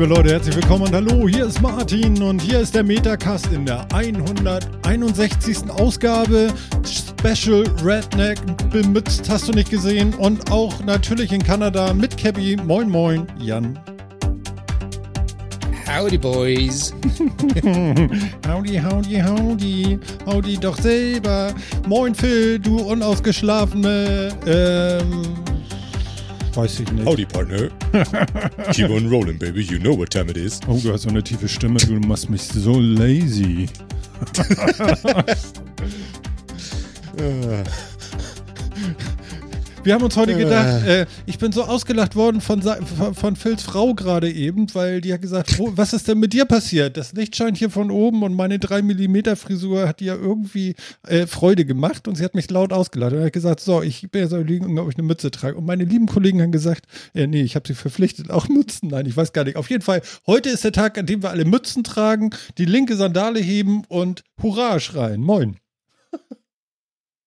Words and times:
Liebe 0.00 0.14
Leute, 0.14 0.30
herzlich 0.30 0.56
willkommen 0.56 0.84
und 0.84 0.94
hallo, 0.94 1.28
hier 1.28 1.44
ist 1.44 1.60
Martin 1.60 2.22
und 2.22 2.40
hier 2.40 2.60
ist 2.60 2.74
der 2.74 2.82
Metacast 2.82 3.52
in 3.52 3.66
der 3.66 3.86
161. 3.92 5.68
Ausgabe. 5.68 6.48
Special 6.86 7.64
Redneck 7.84 8.38
bemützt, 8.70 9.28
hast 9.28 9.48
du 9.48 9.52
nicht 9.52 9.68
gesehen. 9.68 10.14
Und 10.14 10.50
auch 10.50 10.82
natürlich 10.84 11.32
in 11.32 11.42
Kanada 11.42 11.92
mit 11.92 12.16
Cabby. 12.16 12.56
Moin, 12.64 12.88
moin, 12.88 13.26
Jan. 13.38 13.78
Howdy, 15.86 16.16
Boys. 16.16 16.94
howdy, 18.46 18.78
howdy, 18.78 19.20
howdy. 19.20 19.98
Howdy 20.24 20.56
doch 20.56 20.78
selber. 20.78 21.52
Moin, 21.86 22.14
Phil, 22.14 22.58
du 22.58 22.78
unausgeschlafene, 22.78 24.30
ähm, 24.46 25.22
weiß 26.56 26.80
ich 26.80 26.92
nicht. 26.92 27.06
Howdy, 27.06 27.26
Partner. 27.26 27.68
Keep 28.72 28.90
on 28.90 29.08
rolling, 29.08 29.38
baby. 29.38 29.62
You 29.62 29.78
know 29.78 29.96
what 29.96 30.10
time 30.10 30.30
it 30.30 30.36
is. 30.36 30.60
Oh, 30.68 30.78
du 30.82 30.92
hast 30.92 31.02
so 31.02 31.08
eine 31.08 31.22
tiefe 31.22 31.48
Stimme. 31.48 31.78
Du 31.78 31.92
machst 32.00 32.30
mich 32.30 32.42
so 32.42 32.78
lazy. 32.78 33.68
Wir 39.82 39.94
haben 39.94 40.04
uns 40.04 40.14
heute 40.14 40.36
gedacht, 40.36 40.86
äh, 40.86 41.06
ich 41.24 41.38
bin 41.38 41.52
so 41.52 41.64
ausgelacht 41.64 42.14
worden 42.14 42.42
von, 42.42 42.60
von, 42.60 43.14
von 43.14 43.34
Phils 43.34 43.62
Frau 43.62 43.94
gerade 43.94 44.30
eben, 44.30 44.66
weil 44.74 45.00
die 45.00 45.10
hat 45.10 45.22
gesagt, 45.22 45.58
wo, 45.58 45.72
was 45.74 45.94
ist 45.94 46.06
denn 46.06 46.18
mit 46.18 46.34
dir 46.34 46.44
passiert? 46.44 46.98
Das 46.98 47.14
Licht 47.14 47.34
scheint 47.34 47.56
hier 47.56 47.70
von 47.70 47.90
oben 47.90 48.22
und 48.22 48.34
meine 48.34 48.58
3 48.58 48.82
mm 48.82 49.36
Frisur 49.36 49.88
hat 49.88 50.00
dir 50.00 50.16
irgendwie 50.20 50.74
äh, 51.08 51.26
Freude 51.26 51.64
gemacht 51.64 52.08
und 52.08 52.16
sie 52.16 52.24
hat 52.24 52.34
mich 52.34 52.50
laut 52.50 52.74
ausgelacht 52.74 53.14
und 53.14 53.24
hat 53.24 53.32
gesagt, 53.32 53.60
so, 53.60 53.80
ich 53.80 54.10
bin 54.10 54.20
jetzt 54.20 54.32
liegen, 54.32 54.78
ob 54.78 54.90
ich 54.90 54.98
eine 54.98 55.06
Mütze 55.06 55.30
trage. 55.30 55.56
Und 55.56 55.64
meine 55.64 55.84
lieben 55.84 56.06
Kollegen 56.06 56.42
haben 56.42 56.52
gesagt, 56.52 56.84
äh, 57.14 57.26
nee, 57.26 57.42
ich 57.42 57.56
habe 57.56 57.66
sie 57.66 57.74
verpflichtet, 57.74 58.30
auch 58.30 58.48
Mützen. 58.48 58.90
Nein, 58.90 59.06
ich 59.06 59.16
weiß 59.16 59.32
gar 59.32 59.44
nicht. 59.44 59.56
Auf 59.56 59.70
jeden 59.70 59.82
Fall, 59.82 60.02
heute 60.26 60.50
ist 60.50 60.62
der 60.62 60.72
Tag, 60.72 60.98
an 60.98 61.06
dem 61.06 61.22
wir 61.22 61.30
alle 61.30 61.46
Mützen 61.46 61.84
tragen, 61.84 62.30
die 62.58 62.66
linke 62.66 62.96
Sandale 62.96 63.40
heben 63.40 63.84
und 63.88 64.24
Hurra 64.42 64.78
schreien. 64.78 65.22
Moin. 65.22 65.59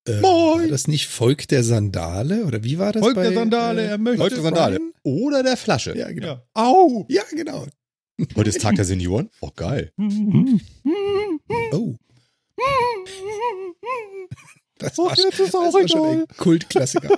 Äh, 0.06 0.20
Moin! 0.20 0.64
War 0.64 0.68
das 0.68 0.88
nicht 0.88 1.08
Volk 1.08 1.48
der 1.48 1.64
Sandale? 1.64 2.46
Oder 2.46 2.64
wie 2.64 2.78
war 2.78 2.92
das? 2.92 3.02
Volk 3.02 3.16
bei, 3.16 3.24
der 3.24 3.34
Sandale, 3.34 3.82
äh, 3.84 3.88
er 3.88 3.98
möchte. 3.98 4.20
Volk 4.20 4.34
der 4.34 4.44
Sandale. 4.44 4.80
Oder 5.04 5.44
der 5.44 5.58
Flasche. 5.58 5.98
Ja, 5.98 6.12
genau. 6.12 6.28
Ja. 6.28 6.44
Au! 6.54 7.06
Ja, 7.10 7.24
genau. 7.32 7.66
Heute 8.36 8.50
ist 8.50 8.62
Tag 8.62 8.76
der 8.76 8.86
Senioren. 8.86 9.30
Oh, 9.42 9.50
geil. 9.56 9.92
oh. 11.72 11.96
Das 14.80 14.98
war, 14.98 15.18
jetzt 15.18 15.40
ist 15.40 15.56
auch 15.56 15.72
das 15.72 15.92
schon 15.92 16.06
ein 16.06 16.28
Kultklassiker. 16.36 17.08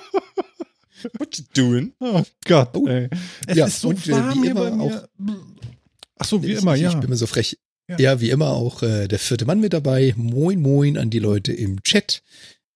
What 1.18 1.38
you 1.38 1.44
doing? 1.56 1.94
Oh 2.00 2.22
Gott, 2.46 2.76
oh. 2.76 2.88
ey. 2.88 3.10
Es 3.48 3.58
ja, 3.58 3.66
ist 3.66 3.82
so 3.82 3.90
und, 3.90 4.08
äh, 4.08 4.12
warm 4.12 4.44
wie 4.44 4.48
immer 4.48 4.80
auch. 4.80 5.08
Ach 6.20 6.26
so, 6.26 6.44
wie 6.44 6.54
ich, 6.54 6.62
immer, 6.62 6.76
ja. 6.76 6.92
Ich 6.92 6.98
bin 6.98 7.10
mir 7.10 7.16
so 7.16 7.26
frech. 7.26 7.58
Ja. 7.88 7.98
ja, 7.98 8.22
wie 8.22 8.30
immer 8.30 8.50
auch 8.50 8.84
äh, 8.84 9.08
der 9.08 9.20
vierte 9.20 9.46
Mann 9.46 9.60
mit 9.60 9.74
dabei. 9.74 10.14
Moin, 10.16 10.62
moin 10.62 10.98
an 10.98 11.10
die 11.10 11.20
Leute 11.20 11.54
im 11.54 11.82
Chat. 11.82 12.22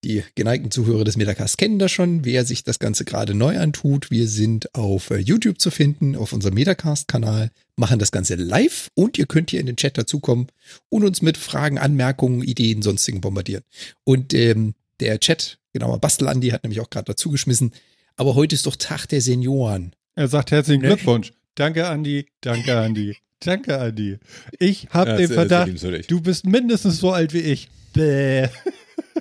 Die 0.05 0.23
geneigten 0.35 0.71
Zuhörer 0.71 1.03
des 1.03 1.17
Metacast 1.17 1.57
kennen 1.57 1.77
das 1.77 1.91
schon. 1.91 2.23
Wer 2.23 2.45
sich 2.45 2.63
das 2.63 2.79
Ganze 2.79 3.03
gerade 3.03 3.33
neu 3.33 3.59
antut, 3.59 4.11
wir 4.11 4.29
sind 4.29 4.73
auf 4.73 5.09
äh, 5.09 5.17
YouTube 5.17 5.59
zu 5.59 5.71
finden, 5.71 6.15
auf 6.15 6.31
unserem 6.31 6.53
Metacast-Kanal, 6.53 7.51
machen 7.75 7.99
das 7.99 8.11
Ganze 8.11 8.35
live 8.35 8.87
und 8.93 9.17
ihr 9.17 9.25
könnt 9.25 9.51
hier 9.51 9.59
in 9.59 9.65
den 9.65 9.75
Chat 9.75 9.97
dazukommen 9.97 10.47
und 10.87 11.03
uns 11.03 11.21
mit 11.21 11.35
Fragen, 11.35 11.77
Anmerkungen, 11.77 12.43
Ideen, 12.43 12.81
sonstigen 12.81 13.19
bombardieren. 13.19 13.63
Und 14.05 14.33
ähm, 14.33 14.73
der 15.01 15.19
Chat, 15.19 15.59
genauer 15.73 15.99
Bastel 15.99 16.29
Andi, 16.29 16.49
hat 16.51 16.63
nämlich 16.63 16.79
auch 16.79 16.89
gerade 16.89 17.05
dazu 17.05 17.29
geschmissen. 17.29 17.73
Aber 18.15 18.35
heute 18.35 18.55
ist 18.55 18.67
doch 18.67 18.77
Tag 18.77 19.07
der 19.07 19.19
Senioren. 19.19 19.93
Er 20.15 20.29
sagt 20.29 20.51
herzlichen? 20.51 20.81
Glückwunsch. 20.81 21.33
Danke, 21.55 21.87
Andi. 21.87 22.25
Danke, 22.39 22.77
Andi. 22.77 23.17
Danke, 23.41 23.77
Andi. 23.79 24.17
Ich 24.59 24.87
habe 24.91 25.11
ja, 25.11 25.17
den 25.17 25.27
Verdacht, 25.27 25.69
du 26.09 26.21
bist 26.21 26.45
mindestens 26.45 26.99
so 26.99 27.11
alt 27.11 27.33
wie 27.33 27.39
ich. 27.39 27.69
Bäh. 27.93 28.47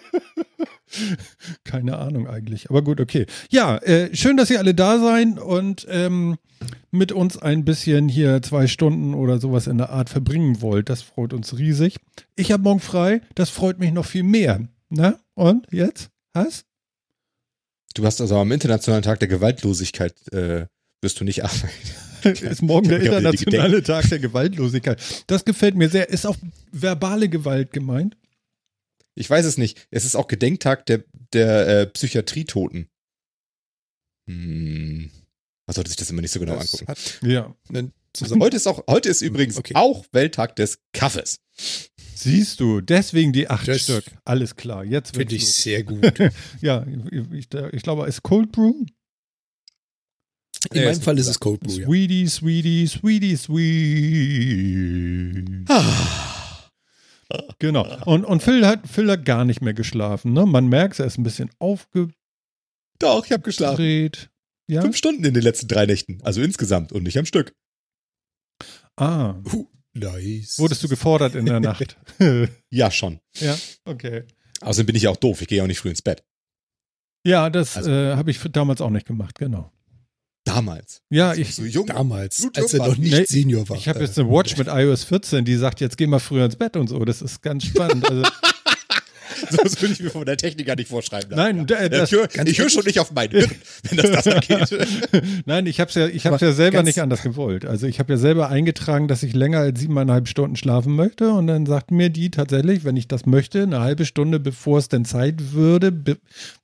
Keine 1.65 1.99
Ahnung 1.99 2.29
eigentlich. 2.29 2.71
Aber 2.71 2.83
gut, 2.83 3.01
okay. 3.01 3.27
Ja, 3.51 3.77
äh, 3.79 4.15
schön, 4.15 4.37
dass 4.37 4.51
ihr 4.51 4.59
alle 4.59 4.75
da 4.75 4.99
seid 4.99 5.39
und 5.39 5.87
ähm, 5.91 6.37
mit 6.91 7.13
uns 7.13 7.37
ein 7.37 7.65
bisschen 7.65 8.09
hier 8.09 8.43
zwei 8.43 8.67
Stunden 8.67 9.15
oder 9.15 9.39
sowas 9.39 9.67
in 9.67 9.79
der 9.79 9.91
Art 9.91 10.09
verbringen 10.09 10.61
wollt. 10.61 10.89
Das 10.89 11.03
freut 11.03 11.33
uns 11.33 11.59
riesig. 11.59 11.97
Ich 12.37 12.53
habe 12.53 12.63
morgen 12.63 12.81
frei. 12.81 13.21
Das 13.35 13.51
freut 13.51 13.79
mich 13.79 13.93
noch 13.93 14.07
viel 14.07 14.23
mehr. 14.23 14.69
Na? 14.89 15.19
Und 15.35 15.67
jetzt? 15.71 16.11
Was? 16.33 16.65
Du 17.95 18.05
hast 18.05 18.21
also 18.21 18.37
am 18.37 18.53
Internationalen 18.53 19.03
Tag 19.03 19.19
der 19.19 19.29
Gewaltlosigkeit 19.29 20.15
äh, 20.33 20.67
wirst 21.01 21.21
du 21.21 21.25
nicht 21.25 21.45
arbeiten. 21.45 21.69
ist 22.23 22.63
morgen 22.63 22.89
der 22.89 23.01
internationale 23.01 23.83
Tag 23.83 24.09
der 24.09 24.19
Gewaltlosigkeit. 24.19 25.01
Das 25.27 25.45
gefällt 25.45 25.77
mir 25.77 25.89
sehr. 25.89 26.09
Ist 26.09 26.27
auch 26.27 26.37
verbale 26.73 27.29
Gewalt 27.29 27.73
gemeint? 27.73 28.17
Ich 29.19 29.29
weiß 29.29 29.45
es 29.45 29.59
nicht. 29.59 29.87
Es 29.91 30.05
ist 30.05 30.15
auch 30.15 30.29
Gedenktag 30.29 30.87
der, 30.87 31.03
der 31.33 31.67
äh, 31.69 31.87
Psychiatrietoten. 31.87 32.89
Hm. 34.29 35.11
Man 35.67 35.75
sollte 35.75 35.91
sich 35.91 35.97
das 35.97 36.09
immer 36.11 36.23
nicht 36.23 36.31
so 36.31 36.39
genau 36.41 36.55
das 36.55 36.81
angucken. 36.81 36.95
ja. 37.29 37.55
Heute 38.41 38.57
ist 38.57 38.67
auch, 38.67 38.85
heute 38.89 39.09
ist 39.09 39.21
übrigens 39.23 39.59
okay. 39.59 39.75
auch 39.75 40.07
Welttag 40.13 40.57
des 40.57 40.81
Kaffes. 40.93 41.41
Siehst 42.15 42.61
du, 42.61 42.81
deswegen 42.81 43.33
die 43.33 43.49
acht 43.49 43.69
das 43.69 43.83
Stück. 43.83 44.05
Alles 44.25 44.57
klar, 44.57 44.85
jetzt 44.85 45.15
Finde 45.17 45.35
ich 45.35 45.53
sehr 45.53 45.83
gut. 45.85 46.19
ja, 46.61 46.87
ich, 47.33 47.49
ich, 47.73 47.83
glaube, 47.83 48.05
es 48.05 48.17
ist 48.17 48.23
Cold 48.23 48.51
Brew. 48.51 48.87
In 50.73 50.85
meinem 50.85 51.01
Fall 51.01 51.19
ist 51.19 51.29
es 51.29 51.39
Cold 51.39 51.61
Brew. 51.61 51.71
Sweetie, 51.71 52.23
ja. 52.25 52.31
sweetie, 52.31 52.87
sweetie, 52.87 53.37
sweet. 53.37 54.89
Ah. 55.69 56.38
Genau. 57.59 57.87
Und, 58.05 58.25
und 58.25 58.43
Phil, 58.43 58.67
hat, 58.67 58.89
Phil 58.89 59.11
hat 59.11 59.25
gar 59.25 59.45
nicht 59.45 59.61
mehr 59.61 59.75
geschlafen. 59.75 60.33
Ne? 60.33 60.47
Man 60.47 60.69
merkt, 60.69 60.99
er 60.99 61.07
ist 61.07 61.19
ein 61.19 61.25
bisschen 61.25 61.51
aufgedreht. 61.59 62.15
Doch, 62.99 63.25
ich 63.25 63.33
habe 63.33 63.43
geschlafen. 63.43 64.11
Ja? 64.67 64.83
Fünf 64.83 64.97
Stunden 64.97 65.25
in 65.25 65.35
den 65.35 65.43
letzten 65.43 65.69
drei 65.69 65.87
Nächten. 65.87 66.21
Also 66.23 66.43
insgesamt 66.43 66.93
und 66.93 67.05
nicht 67.05 67.19
am 67.19 67.27
Stück. 67.27 67.55
Ah. 68.97 69.37
Uh, 69.53 69.67
nice. 69.95 70.59
Wurdest 70.59 70.83
du 70.83 70.89
gefordert 70.89 71.35
in 71.35 71.47
der 71.47 71.61
Nacht? 71.61 71.97
ja, 72.71 72.91
schon. 72.91 73.21
Ja, 73.37 73.57
okay. 73.85 74.25
Außerdem 74.61 74.87
bin 74.87 74.97
ich 74.97 75.03
ja 75.03 75.11
auch 75.11 75.17
doof. 75.17 75.41
Ich 75.41 75.49
gehe 75.49 75.59
ja 75.59 75.65
auch 75.65 75.69
nicht 75.69 75.79
früh 75.79 75.91
ins 75.91 76.03
Bett. 76.03 76.25
Ja, 77.25 77.51
das 77.51 77.77
also. 77.77 77.91
äh, 77.91 78.17
habe 78.17 78.31
ich 78.31 78.41
damals 78.53 78.81
auch 78.81 78.91
nicht 78.91 79.07
gemacht, 79.07 79.39
genau. 79.39 79.73
Damals. 80.49 81.03
Ja, 81.11 81.35
ich. 81.35 81.55
So 81.55 81.65
jung, 81.65 81.87
damals, 81.87 82.49
als 82.55 82.75
er 82.75 82.87
noch 82.87 82.97
nicht 82.97 83.13
nee, 83.13 83.25
Senior 83.25 83.69
war. 83.69 83.77
Ich 83.77 83.89
habe 83.89 84.01
jetzt 84.01 84.19
eine 84.19 84.29
Watch 84.31 84.57
mit 84.57 84.69
iOS 84.69 85.05
14, 85.05 85.45
die 85.45 85.57
sagt, 85.57 85.81
jetzt 85.81 85.97
geh 85.97 86.07
mal 86.07 86.19
früher 86.19 86.45
ins 86.45 86.57
Bett 86.57 86.77
und 86.77 86.89
so. 86.89 87.05
Das 87.05 87.23
ist 87.23 87.43
ganz 87.43 87.65
spannend. 87.65 88.09
Also, 88.09 88.23
so 89.51 89.57
das 89.63 89.81
würde 89.81 89.95
ich 89.95 90.01
mir 90.01 90.11
von 90.11 90.25
der 90.25 90.37
Technik 90.37 90.67
gar 90.67 90.77
nicht 90.77 90.89
vorschreiben. 90.89 91.35
Nein, 91.35 91.67
ja. 91.69 91.89
das, 91.89 92.11
ich 92.11 92.19
höre 92.19 92.29
hör 92.29 92.71
schon 92.71 92.85
nicht 92.85 92.99
auf 93.01 93.13
mein 93.13 93.31
Hirn, 93.31 93.51
wenn 93.89 93.97
das 93.99 94.11
das 94.11 94.29
angeht. 94.29 94.79
Nein, 95.47 95.67
ich 95.67 95.81
habe 95.81 95.89
es 95.89 95.95
ja, 95.95 96.07
ich 96.07 96.27
hab's 96.27 96.41
ja 96.41 96.53
selber 96.53 96.83
nicht 96.83 97.01
anders 97.01 97.23
gewollt. 97.23 97.65
Also 97.65 97.87
ich 97.87 97.99
habe 97.99 98.13
ja 98.13 98.17
selber 98.19 98.49
eingetragen, 98.49 99.09
dass 99.09 99.23
ich 99.23 99.35
länger 99.35 99.61
als 99.61 99.81
siebeneinhalb 99.81 100.29
Stunden 100.29 100.57
schlafen 100.57 100.95
möchte 100.95 101.31
und 101.31 101.47
dann 101.47 101.67
sagt 101.67 101.91
mir 101.91 102.11
die 102.11 102.31
tatsächlich, 102.31 102.85
wenn 102.85 102.97
ich 102.97 103.09
das 103.09 103.27
möchte, 103.27 103.63
eine 103.63 103.81
halbe 103.81 104.05
Stunde 104.05 104.41
bevor 104.41 104.79
es 104.79 104.89
denn 104.89 105.05
Zeit 105.05 105.53
würde, 105.53 105.93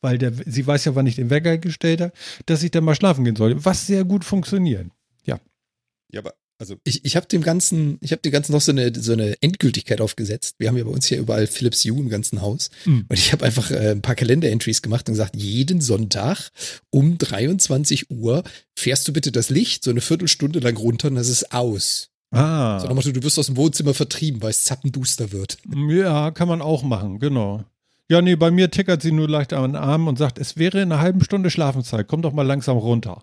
weil 0.01 0.19
der, 0.19 0.33
sie 0.47 0.67
weiß 0.67 0.85
ja, 0.85 0.95
wann 0.95 1.07
ich 1.07 1.17
den 1.17 1.31
Wecker 1.31 1.59
gestellt 1.59 2.01
habe, 2.01 2.13
dass 2.47 2.63
ich 2.63 2.71
dann 2.71 2.85
mal 2.85 2.95
schlafen 2.95 3.25
gehen 3.25 3.37
soll. 3.37 3.65
Was 3.65 3.87
sehr 3.87 4.05
gut 4.05 4.25
funktioniert. 4.25 4.87
Ja. 5.25 5.39
Ja, 6.11 6.21
aber 6.21 6.35
also 6.59 6.77
ich, 6.85 7.05
ich 7.05 7.17
habe 7.17 7.27
dem 7.27 7.43
Ganzen, 7.43 7.99
ich 8.01 8.13
habe 8.13 8.23
dem 8.23 8.33
Ganzen 8.33 8.53
noch 8.53 8.61
so 8.61 8.73
eine, 8.73 8.93
so 8.95 9.13
eine 9.13 9.41
Endgültigkeit 9.43 10.01
aufgesetzt. 10.01 10.57
Wir 10.59 10.69
haben 10.69 10.77
ja 10.77 10.85
bei 10.85 10.91
uns 10.91 11.07
hier 11.07 11.19
überall 11.19 11.47
Philips 11.47 11.85
Hue 11.85 11.99
im 11.99 12.09
ganzen 12.09 12.43
Haus. 12.43 12.71
Mhm. 12.85 13.07
Und 13.09 13.19
ich 13.19 13.33
habe 13.33 13.45
einfach 13.45 13.71
äh, 13.71 13.91
ein 13.91 14.03
paar 14.03 14.15
Kalender-Entries 14.15 14.83
gemacht 14.83 15.09
und 15.09 15.15
gesagt, 15.15 15.37
jeden 15.37 15.81
Sonntag 15.81 16.51
um 16.91 17.19
23 17.19 18.11
Uhr 18.11 18.45
fährst 18.77 19.09
du 19.09 19.13
bitte 19.13 19.33
das 19.33 19.51
Licht 19.51 19.85
so 19.85 19.91
eine 19.91 20.01
Viertelstunde 20.01 20.61
lang 20.61 20.77
runter 20.77 21.09
und 21.09 21.17
das 21.17 21.29
ist 21.29 21.53
aus. 21.53 22.11
Ah. 22.31 22.81
So, 22.81 23.13
du 23.13 23.23
wirst 23.23 23.39
aus 23.39 23.47
dem 23.47 23.57
Wohnzimmer 23.57 23.95
vertrieben, 23.95 24.43
weil 24.43 24.51
es 24.51 24.65
zappenduster 24.65 25.33
wird. 25.33 25.59
Ja, 25.89 26.31
kann 26.31 26.49
man 26.49 26.63
auch 26.63 26.83
machen, 26.83 27.21
genau. 27.21 27.65
Ja, 28.09 28.21
nee, 28.21 28.37
bei 28.37 28.51
mir 28.51 28.71
tickert 28.71 29.03
sie 29.03 29.13
nur 29.13 29.29
leicht 29.29 29.53
an 29.53 29.73
den 29.73 29.77
Arm 29.77 30.09
und 30.09 30.19
sagt, 30.19 30.39
es 30.39 30.57
wäre 30.57 30.83
eine 30.83 30.99
halbe 30.99 31.25
Stunde 31.25 31.51
Schlafenszeit, 31.51 32.07
komm 32.07 32.23
doch 32.23 32.33
mal 32.33 32.43
langsam 32.47 32.77
runter. 32.77 33.23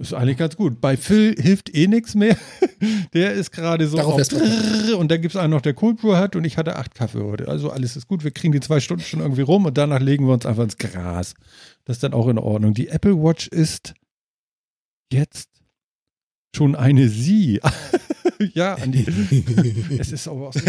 Ist 0.00 0.14
eigentlich 0.14 0.36
ganz 0.36 0.54
gut. 0.56 0.80
Bei 0.80 0.96
Phil 0.96 1.34
hilft 1.36 1.74
eh 1.74 1.88
nichts 1.88 2.14
mehr. 2.14 2.36
Der 3.14 3.32
ist 3.32 3.50
gerade 3.50 3.88
so 3.88 3.96
Darauf 3.96 4.14
auf 4.14 4.96
und 4.96 5.10
dann 5.10 5.20
gibt 5.20 5.34
es 5.34 5.40
einen 5.40 5.50
noch, 5.50 5.60
der 5.60 5.74
Cold 5.74 6.00
Brew 6.00 6.14
hat 6.14 6.36
und 6.36 6.44
ich 6.44 6.56
hatte 6.56 6.76
acht 6.76 6.94
Kaffee 6.94 7.20
heute. 7.20 7.48
Also 7.48 7.70
alles 7.70 7.96
ist 7.96 8.06
gut. 8.06 8.22
Wir 8.22 8.30
kriegen 8.30 8.52
die 8.52 8.60
zwei 8.60 8.78
Stunden 8.78 9.02
schon 9.02 9.18
irgendwie 9.18 9.42
rum 9.42 9.66
und 9.66 9.76
danach 9.76 10.00
legen 10.00 10.26
wir 10.26 10.34
uns 10.34 10.46
einfach 10.46 10.62
ins 10.62 10.78
Gras. 10.78 11.34
Das 11.84 11.96
ist 11.96 12.02
dann 12.04 12.12
auch 12.12 12.28
in 12.28 12.38
Ordnung. 12.38 12.74
Die 12.74 12.88
Apple 12.88 13.16
Watch 13.16 13.48
ist 13.48 13.94
jetzt 15.12 15.48
schon 16.54 16.76
eine 16.76 17.08
Sie. 17.08 17.60
ja, 18.54 18.74
Andi. 18.74 19.04
es 19.98 20.12
ist 20.12 20.28
aber 20.28 20.48
auch 20.48 20.52
so, 20.52 20.60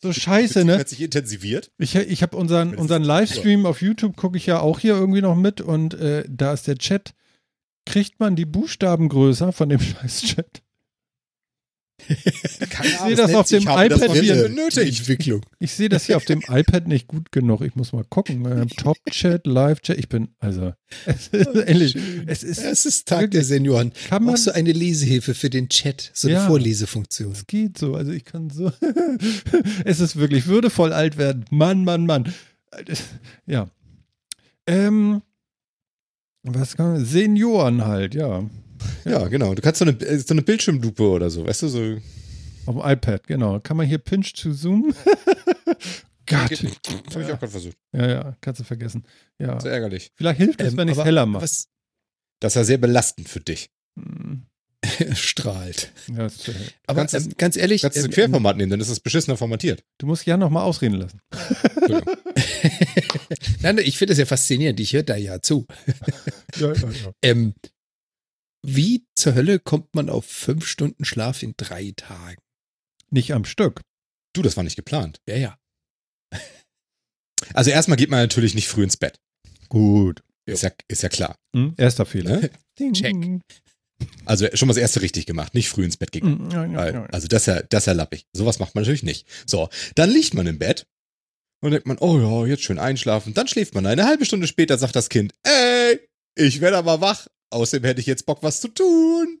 so 0.00 0.12
scheiße, 0.12 0.64
ne? 0.64 0.78
Hat 0.78 0.88
sich 0.88 1.02
intensiviert. 1.02 1.70
Ich, 1.78 1.94
ich 1.94 2.22
habe 2.22 2.36
unseren, 2.36 2.74
unseren 2.74 3.04
Livestream 3.04 3.64
auf 3.64 3.80
YouTube, 3.80 4.16
gucke 4.16 4.36
ich 4.36 4.46
ja 4.46 4.58
auch 4.58 4.80
hier 4.80 4.94
irgendwie 4.94 5.22
noch 5.22 5.36
mit 5.36 5.60
und 5.60 5.94
äh, 5.94 6.24
da 6.28 6.52
ist 6.52 6.66
der 6.66 6.78
Chat 6.78 7.14
kriegt 7.86 8.20
man 8.20 8.36
die 8.36 8.44
Buchstaben 8.46 9.08
größer 9.08 9.52
von 9.52 9.68
dem 9.68 9.80
Scheiß-Chat. 9.80 10.62
Ich 12.08 12.98
sehe 12.98 13.14
das 13.14 13.32
auf 13.34 13.46
dem 13.48 13.62
iPad 13.62 14.12
hier. 14.16 14.48
nötig. 14.48 14.98
Entwicklung. 14.98 15.42
Ich 15.60 15.70
sehe 15.72 15.88
das 15.88 16.06
hier 16.06 16.16
auf 16.16 16.24
dem 16.24 16.40
iPad 16.48 16.88
nicht 16.88 17.06
gut 17.06 17.30
genug. 17.30 17.60
Ich 17.60 17.76
muss 17.76 17.92
mal 17.92 18.02
gucken. 18.02 18.44
Äh, 18.44 18.66
Top-Chat, 18.66 19.46
Live-Chat. 19.46 19.98
Ich 19.98 20.08
bin, 20.08 20.30
also, 20.40 20.72
es 21.06 21.28
ist 21.28 21.54
ehrlich, 21.54 21.96
es 22.26 22.42
ist, 22.42 22.58
Es 22.58 22.86
ist 22.86 23.06
Tag 23.06 23.30
der 23.30 23.44
Senioren. 23.44 23.92
kann 24.08 24.24
man, 24.24 24.34
Brauchst 24.34 24.48
du 24.48 24.54
eine 24.54 24.72
Lesehilfe 24.72 25.32
für 25.34 25.48
den 25.48 25.68
Chat, 25.68 26.10
so 26.12 26.26
eine 26.26 26.38
Ja. 26.38 26.46
Vorlesefunktion. 26.48 27.30
es 27.32 27.46
geht 27.46 27.78
so. 27.78 27.94
Also 27.94 28.10
ich 28.10 28.24
kann 28.24 28.50
so, 28.50 28.72
es 29.84 30.00
ist 30.00 30.16
wirklich 30.16 30.46
würdevoll 30.48 30.92
alt 30.92 31.18
werden. 31.18 31.44
Mann, 31.50 31.84
Mann, 31.84 32.06
Mann. 32.06 32.32
Ja. 33.46 33.70
Ähm, 34.66 35.22
was 36.42 36.76
kann 36.76 36.92
man, 36.92 37.04
Senioren 37.04 37.84
halt, 37.84 38.14
ja. 38.14 38.44
Ja, 39.04 39.28
genau. 39.28 39.54
Du 39.54 39.62
kannst 39.62 39.78
so 39.78 39.84
eine, 39.84 39.98
äh, 40.00 40.18
so 40.18 40.34
eine 40.34 40.42
Bildschirmlupe 40.42 41.02
oder 41.02 41.30
so, 41.30 41.46
weißt 41.46 41.62
du, 41.62 41.68
so. 41.68 41.96
Auf 42.66 42.76
dem 42.76 42.82
iPad, 42.84 43.26
genau. 43.26 43.60
Kann 43.60 43.76
man 43.76 43.86
hier 43.86 43.98
Pinch 43.98 44.32
to 44.34 44.52
Zoom? 44.52 44.94
Gott. 46.26 46.48
Geht 46.48 46.62
nicht. 46.62 46.88
Habe 46.88 47.22
ich 47.24 47.32
auch 47.32 47.38
gerade 47.38 47.48
versucht. 47.48 47.76
Ja, 47.92 48.08
ja, 48.08 48.36
kannst 48.40 48.60
du 48.60 48.64
vergessen. 48.64 49.04
Ja. 49.38 49.60
So 49.60 49.68
ärgerlich. 49.68 50.12
Vielleicht 50.14 50.38
hilft 50.38 50.60
es, 50.60 50.72
Ähm, 50.72 50.78
wenn 50.78 50.88
ich 50.88 50.96
es 50.96 51.04
heller 51.04 51.26
mache. 51.26 51.42
Das 51.42 51.68
ist 52.52 52.54
ja 52.54 52.64
sehr 52.64 52.78
belastend 52.78 53.28
für 53.28 53.40
dich. 53.40 53.70
Hm, 53.98 54.46
strahlt. 55.14 55.92
Ja, 56.08 56.28
hell. 56.28 56.68
Aber 56.86 57.04
das- 57.04 57.26
ähm, 57.26 57.34
ganz 57.38 57.56
ehrlich, 57.56 57.82
Du 57.82 57.86
kannst 57.86 57.98
das 57.98 58.04
ähm, 58.06 58.10
Querformat 58.10 58.56
nehmen, 58.56 58.70
dann 58.70 58.80
ist 58.80 58.90
das 58.90 59.00
beschissener 59.00 59.36
formatiert. 59.36 59.84
Du 59.98 60.06
musst 60.06 60.26
Jan 60.26 60.40
noch 60.40 60.50
mal 60.50 60.62
ausreden 60.62 60.96
lassen. 60.96 61.20
Nein, 63.60 63.76
nein, 63.76 63.78
ich 63.78 63.98
finde 63.98 64.12
das 64.12 64.18
ja 64.18 64.26
faszinierend. 64.26 64.80
Ich 64.80 64.92
höre 64.92 65.02
da 65.02 65.16
ja 65.16 65.40
zu. 65.40 65.66
Ja, 66.56 66.72
ja, 66.74 66.90
ja. 66.90 67.12
Ähm, 67.22 67.54
wie 68.64 69.06
zur 69.16 69.34
Hölle 69.34 69.58
kommt 69.58 69.94
man 69.94 70.10
auf 70.10 70.26
fünf 70.26 70.66
Stunden 70.66 71.04
Schlaf 71.06 71.42
in 71.42 71.54
drei 71.56 71.92
Tagen? 71.96 72.40
Nicht 73.10 73.32
am 73.32 73.44
Stück. 73.46 73.80
Du, 74.34 74.42
das 74.42 74.56
war 74.56 74.64
nicht 74.64 74.76
geplant. 74.76 75.20
Ja, 75.26 75.36
ja. 75.36 75.58
Also 77.54 77.70
erstmal 77.70 77.96
geht 77.96 78.10
man 78.10 78.20
natürlich 78.20 78.54
nicht 78.54 78.68
früh 78.68 78.84
ins 78.84 78.96
Bett. 78.98 79.18
Gut. 79.68 80.22
Ist 80.46 80.62
ja, 80.62 80.70
ist 80.88 81.02
ja 81.02 81.08
klar. 81.08 81.36
Hm? 81.56 81.74
Erster 81.78 82.04
Fehler. 82.06 82.40
Ne? 82.78 82.92
Check. 82.92 83.16
Also 84.24 84.46
schon 84.54 84.68
mal 84.68 84.74
das 84.74 84.80
erste 84.80 85.02
richtig 85.02 85.26
gemacht, 85.26 85.54
nicht 85.54 85.68
früh 85.68 85.84
ins 85.84 85.96
Bett 85.96 86.12
gehen. 86.12 86.24
Hm, 86.24 86.50
ja, 86.50 86.64
ja, 86.66 86.90
ja. 86.90 87.06
also 87.06 87.28
das 87.28 87.42
ist 87.42 87.46
ja, 87.46 87.62
das 87.62 87.82
ist 87.82 87.86
ja 87.86 87.92
lappig. 87.92 88.26
Sowas 88.32 88.58
macht 88.58 88.74
man 88.74 88.82
natürlich 88.82 89.02
nicht. 89.02 89.26
So, 89.46 89.68
dann 89.94 90.10
liegt 90.10 90.34
man 90.34 90.46
im 90.46 90.58
Bett 90.58 90.86
und 91.60 91.70
denkt 91.72 91.86
man, 91.86 91.98
oh 91.98 92.18
ja, 92.18 92.46
jetzt 92.46 92.62
schön 92.64 92.78
einschlafen. 92.78 93.34
Dann 93.34 93.48
schläft 93.48 93.74
man. 93.74 93.86
Eine 93.86 94.04
halbe 94.06 94.24
Stunde 94.24 94.46
später 94.46 94.78
sagt 94.78 94.96
das 94.96 95.08
Kind, 95.08 95.32
ey, 95.44 96.00
ich 96.36 96.60
werde 96.60 96.76
aber 96.76 97.00
wach. 97.00 97.26
Außerdem 97.50 97.84
hätte 97.86 98.00
ich 98.00 98.06
jetzt 98.06 98.24
Bock, 98.26 98.42
was 98.42 98.60
zu 98.60 98.68
tun. 98.68 99.38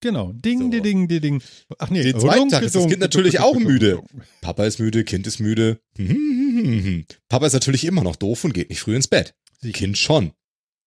Genau. 0.00 0.32
Ding, 0.32 0.60
So. 0.60 0.68
ding, 0.68 1.08
ding, 1.08 1.20
ding. 1.20 1.42
Ach 1.78 1.90
nee, 1.90 2.02
Den 2.02 2.20
zweiten 2.20 2.48
Tag 2.48 2.62
ist 2.62 2.74
das 2.74 2.86
Kind 2.86 3.00
natürlich 3.00 3.40
auch 3.40 3.54
müde. 3.58 4.02
Papa 4.40 4.66
ist 4.66 4.78
müde, 4.78 5.04
Kind 5.04 5.26
ist 5.26 5.38
müde. 5.40 5.80
Papa 7.28 7.46
ist 7.46 7.52
natürlich 7.54 7.84
immer 7.84 8.02
noch 8.02 8.16
doof 8.16 8.44
und 8.44 8.52
geht 8.52 8.68
nicht 8.68 8.80
früh 8.80 8.94
ins 8.94 9.08
Bett. 9.08 9.34
Kind 9.72 9.96
schon. 9.96 10.32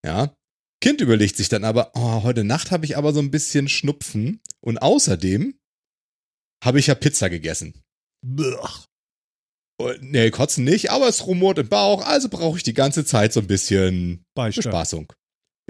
Ja. 0.06 0.36
Kind 0.81 1.02
überlegt 1.02 1.36
sich 1.36 1.50
dann 1.50 1.64
aber, 1.64 1.92
oh, 1.96 2.24
heute 2.24 2.44
Nacht 2.44 2.72
habe 2.72 2.86
ich 2.86 2.98
aber 2.98 3.12
so 3.14 3.20
ein 3.20 3.31
bisschen 3.31 3.68
Schnupfen 3.68 4.42
und 4.62 4.78
außerdem 4.78 5.60
habe 6.64 6.80
ich 6.80 6.88
ja 6.88 6.96
Pizza 6.96 7.30
gegessen. 7.30 7.81
Blech. 8.26 8.86
Und, 9.80 10.02
nee, 10.04 10.30
kotzen 10.30 10.64
nicht, 10.66 10.92
aber 10.92 11.08
es 11.08 11.26
rumort 11.26 11.58
im 11.58 11.70
Bauch, 11.70 12.06
also 12.06 12.28
brauche 12.30 12.58
ich 12.58 12.64
die 12.64 12.74
ganze 12.74 13.06
Zeit 13.06 13.31
so 13.34 13.40
ein 13.40 13.48
bisschen 13.48 14.26
Beistand. 14.36 14.66
Bespaßung. 14.66 15.14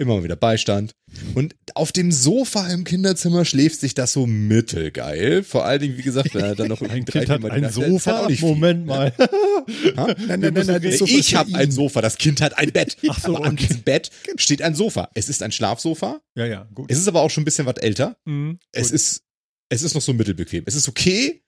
Immer 0.00 0.14
mal 0.16 0.24
wieder 0.24 0.36
Beistand. 0.36 0.94
Und 1.34 1.54
auf 1.74 1.92
dem 1.92 2.10
Sofa 2.10 2.68
im 2.68 2.84
Kinderzimmer 2.84 3.44
schläft 3.44 3.80
sich 3.80 3.92
das 3.92 4.14
so 4.14 4.26
mittelgeil. 4.26 5.42
Vor 5.42 5.66
allen 5.66 5.80
Dingen, 5.80 5.98
wie 5.98 6.02
gesagt, 6.02 6.34
wenn 6.34 6.42
er 6.42 6.54
dann 6.54 6.68
noch 6.68 6.80
Ein 6.80 6.88
irgendwie 6.90 7.12
drei, 7.12 7.18
Kind 7.26 7.44
hat 7.44 7.50
ein 7.52 7.60
Nacht- 7.60 7.74
Sofa. 7.74 8.20
auch 8.22 8.28
nicht 8.28 8.40
viel. 8.40 8.48
Moment 8.48 8.86
mal. 8.86 9.12
Nein, 9.94 10.16
nein, 10.26 10.40
nein, 10.40 10.66
nein, 10.66 10.80
Nee, 10.82 10.88
ich 11.04 11.34
habe 11.34 11.54
ein. 11.54 11.70
Sofa, 11.70 12.00
das 12.00 12.16
Kind 12.16 12.40
hat 12.40 12.56
ein 12.56 12.70
Bett. 12.72 12.96
Ach 13.08 13.20
so, 13.20 13.36
aber 13.36 13.44
an 13.46 13.56
diesem 13.56 13.82
Bett 13.82 14.10
steht 14.36 14.62
ein 14.62 14.74
Sofa. 14.74 15.10
Es 15.14 15.28
ist 15.28 15.42
ein 15.42 15.52
Schlafsofa. 15.52 16.20
ja, 16.34 16.46
ja, 16.46 16.68
gut. 16.74 16.90
Es 16.90 16.98
ist 16.98 17.06
aber 17.06 17.20
auch 17.20 17.30
schon 17.30 17.42
ein 17.42 17.44
bisschen 17.44 17.66
was 17.66 17.76
älter. 17.76 18.16
Hm, 18.26 18.58
Es 18.72 18.90
ist, 18.90 19.22
es 19.68 19.82
ist 19.82 19.94
noch 19.94 20.00
so 20.02 20.14
mittelbequem. 20.14 20.64
Es 20.66 20.74
ist 20.74 20.88
okay, 20.88 21.42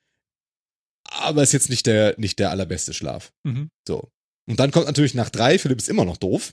aber 1.09 1.43
es 1.43 1.49
ist 1.49 1.53
jetzt 1.55 1.71
nicht 1.71 1.87
der, 1.87 2.15
nicht 2.19 2.39
der 2.39 2.51
allerbeste 2.51 2.93
Schlaf. 2.93 3.33
Mhm. 3.45 3.71
So. 3.89 4.11
Und 4.47 4.61
dann 4.61 4.71
kommt 4.73 4.87
natürlich 4.87 5.15
nach 5.15 5.31
drei, 5.31 5.59
Philipp 5.59 5.79
ist 5.79 5.89
immer 5.89 6.05
noch 6.05 6.19
doof. 6.19 6.53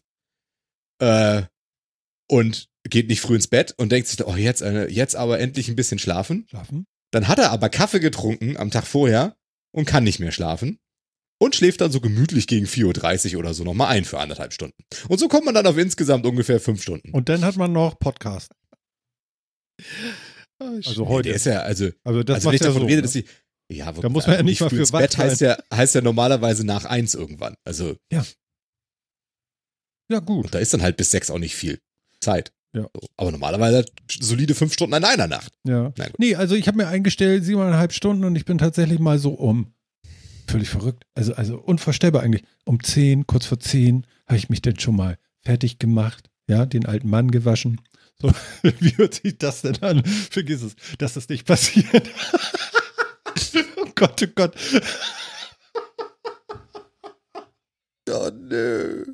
Äh, 1.01 1.43
und 2.29 2.69
geht 2.83 3.07
nicht 3.07 3.21
früh 3.21 3.35
ins 3.35 3.47
Bett 3.47 3.73
und 3.77 3.91
denkt 3.91 4.07
sich, 4.07 4.25
oh, 4.25 4.35
jetzt, 4.35 4.61
äh, 4.61 4.87
jetzt 4.87 5.15
aber 5.15 5.39
endlich 5.39 5.67
ein 5.67 5.75
bisschen 5.75 5.99
schlafen. 5.99 6.45
Schlafen? 6.49 6.85
Dann 7.11 7.27
hat 7.27 7.39
er 7.39 7.51
aber 7.51 7.69
Kaffee 7.69 7.99
getrunken 7.99 8.55
am 8.57 8.71
Tag 8.71 8.85
vorher 8.85 9.35
und 9.71 9.85
kann 9.85 10.03
nicht 10.03 10.19
mehr 10.19 10.31
schlafen. 10.31 10.79
Und 11.41 11.55
schläft 11.55 11.79
dann 11.79 11.91
so 11.91 12.01
gemütlich 12.01 12.47
gegen 12.47 12.65
4.30 12.65 13.33
Uhr 13.33 13.39
oder 13.39 13.53
so 13.53 13.63
nochmal 13.63 13.87
ein 13.87 14.03
für 14.03 14.19
anderthalb 14.19 14.51
Stunden. 14.51 14.83
Und 15.07 15.19
so 15.19 15.29
kommt 15.29 15.45
man 15.45 15.55
dann 15.55 15.65
auf 15.67 15.77
insgesamt 15.77 16.25
ungefähr 16.25 16.59
fünf 16.59 16.81
Stunden. 16.81 17.11
Und 17.11 17.29
dann 17.29 17.45
hat 17.45 17.55
man 17.55 17.71
noch 17.71 17.97
Podcast. 17.97 18.51
Also 20.59 21.03
Nee, 21.03 21.09
heute. 21.09 21.29
Der 21.29 21.35
ist 21.37 21.45
ja, 21.45 21.61
also, 21.61 21.89
also 22.03 22.23
das 22.23 22.35
also 22.35 22.49
wenn 22.49 22.55
ich 22.55 22.61
ja 22.61 22.67
davon 22.67 22.81
so, 22.81 22.87
rede, 22.87 22.97
ne? 22.97 23.01
dass 23.03 23.13
sie. 23.13 23.25
Ja, 23.71 23.91
Da 23.91 24.09
muss 24.09 24.27
man 24.27 24.35
ja 24.35 24.43
nicht 24.43 24.59
mal 24.59 24.69
für 24.69 24.85
Bett 24.91 25.17
heißt 25.17 25.41
ja, 25.41 25.57
heißt 25.73 25.95
ja 25.95 26.01
normalerweise 26.01 26.65
nach 26.65 26.85
eins 26.85 27.13
irgendwann. 27.13 27.55
Also, 27.63 27.95
Ja, 28.11 28.25
gut. 30.19 30.45
und 30.45 30.55
da 30.55 30.59
ist 30.59 30.73
dann 30.73 30.81
halt 30.81 30.97
bis 30.97 31.11
sechs 31.11 31.29
auch 31.29 31.37
nicht 31.37 31.55
viel 31.55 31.79
Zeit. 32.19 32.51
Ja. 32.73 32.87
Aber 33.17 33.31
normalerweise 33.31 33.85
solide 34.19 34.53
fünf 34.53 34.73
Stunden 34.73 34.93
an 34.93 35.03
einer 35.03 35.27
Nacht. 35.27 35.51
Ja. 35.65 35.91
Na. 35.97 36.05
Nee, 36.17 36.35
also 36.35 36.55
ich 36.55 36.67
habe 36.67 36.77
mir 36.77 36.87
eingestellt, 36.87 37.43
siebeneinhalb 37.43 37.93
Stunden 37.93 38.23
und 38.25 38.35
ich 38.35 38.45
bin 38.45 38.57
tatsächlich 38.57 38.99
mal 38.99 39.17
so 39.17 39.31
um. 39.31 39.73
Völlig 40.47 40.69
verrückt. 40.69 41.03
Also, 41.15 41.33
also 41.33 41.59
unvorstellbar 41.59 42.23
eigentlich. 42.23 42.43
Um 42.65 42.83
zehn, 42.83 43.27
kurz 43.27 43.45
vor 43.45 43.59
zehn, 43.59 44.05
habe 44.27 44.37
ich 44.37 44.49
mich 44.49 44.61
denn 44.61 44.79
schon 44.79 44.95
mal 44.95 45.17
fertig 45.43 45.79
gemacht. 45.79 46.29
Ja, 46.47 46.65
den 46.65 46.85
alten 46.85 47.09
Mann 47.09 47.31
gewaschen. 47.31 47.81
So, 48.21 48.31
wie 48.79 48.97
hört 48.97 49.15
sich 49.15 49.37
das 49.37 49.61
denn 49.61 49.81
an? 49.81 50.03
Vergiss 50.03 50.61
es, 50.61 50.75
dass 50.97 51.13
das 51.13 51.29
nicht 51.29 51.45
passiert. 51.45 52.09
oh 53.77 53.89
Gott, 53.95 54.21
oh 54.23 54.31
Gott. 54.35 54.55
Oh, 58.09 58.31
nö. 58.33 59.05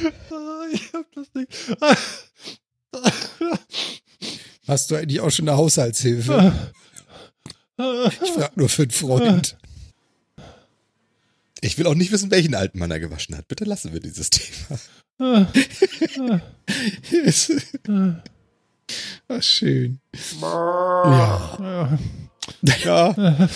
Ich 0.72 0.92
hab 0.92 1.10
das 1.12 1.26
nicht. 1.34 1.48
Hast 4.68 4.90
du 4.90 4.96
eigentlich 4.96 5.20
auch 5.20 5.30
schon 5.30 5.48
eine 5.48 5.56
Haushaltshilfe? 5.56 6.52
Ich 7.80 8.30
frage 8.32 8.52
nur 8.56 8.68
für 8.68 8.82
einen 8.82 8.90
Freund. 8.90 9.56
Ich 11.62 11.78
will 11.78 11.86
auch 11.86 11.94
nicht 11.94 12.12
wissen, 12.12 12.30
welchen 12.30 12.54
alten 12.54 12.78
Mann 12.78 12.90
er 12.90 13.00
gewaschen 13.00 13.34
hat. 13.38 13.48
Bitte 13.48 13.64
lassen 13.64 13.94
wir 13.94 14.00
dieses 14.00 14.28
Thema. 14.28 14.78
Ach, 19.28 19.42
schön. 19.42 19.98
Ja. 20.42 21.98
Ja, 22.62 23.14
Ja. 23.16 23.48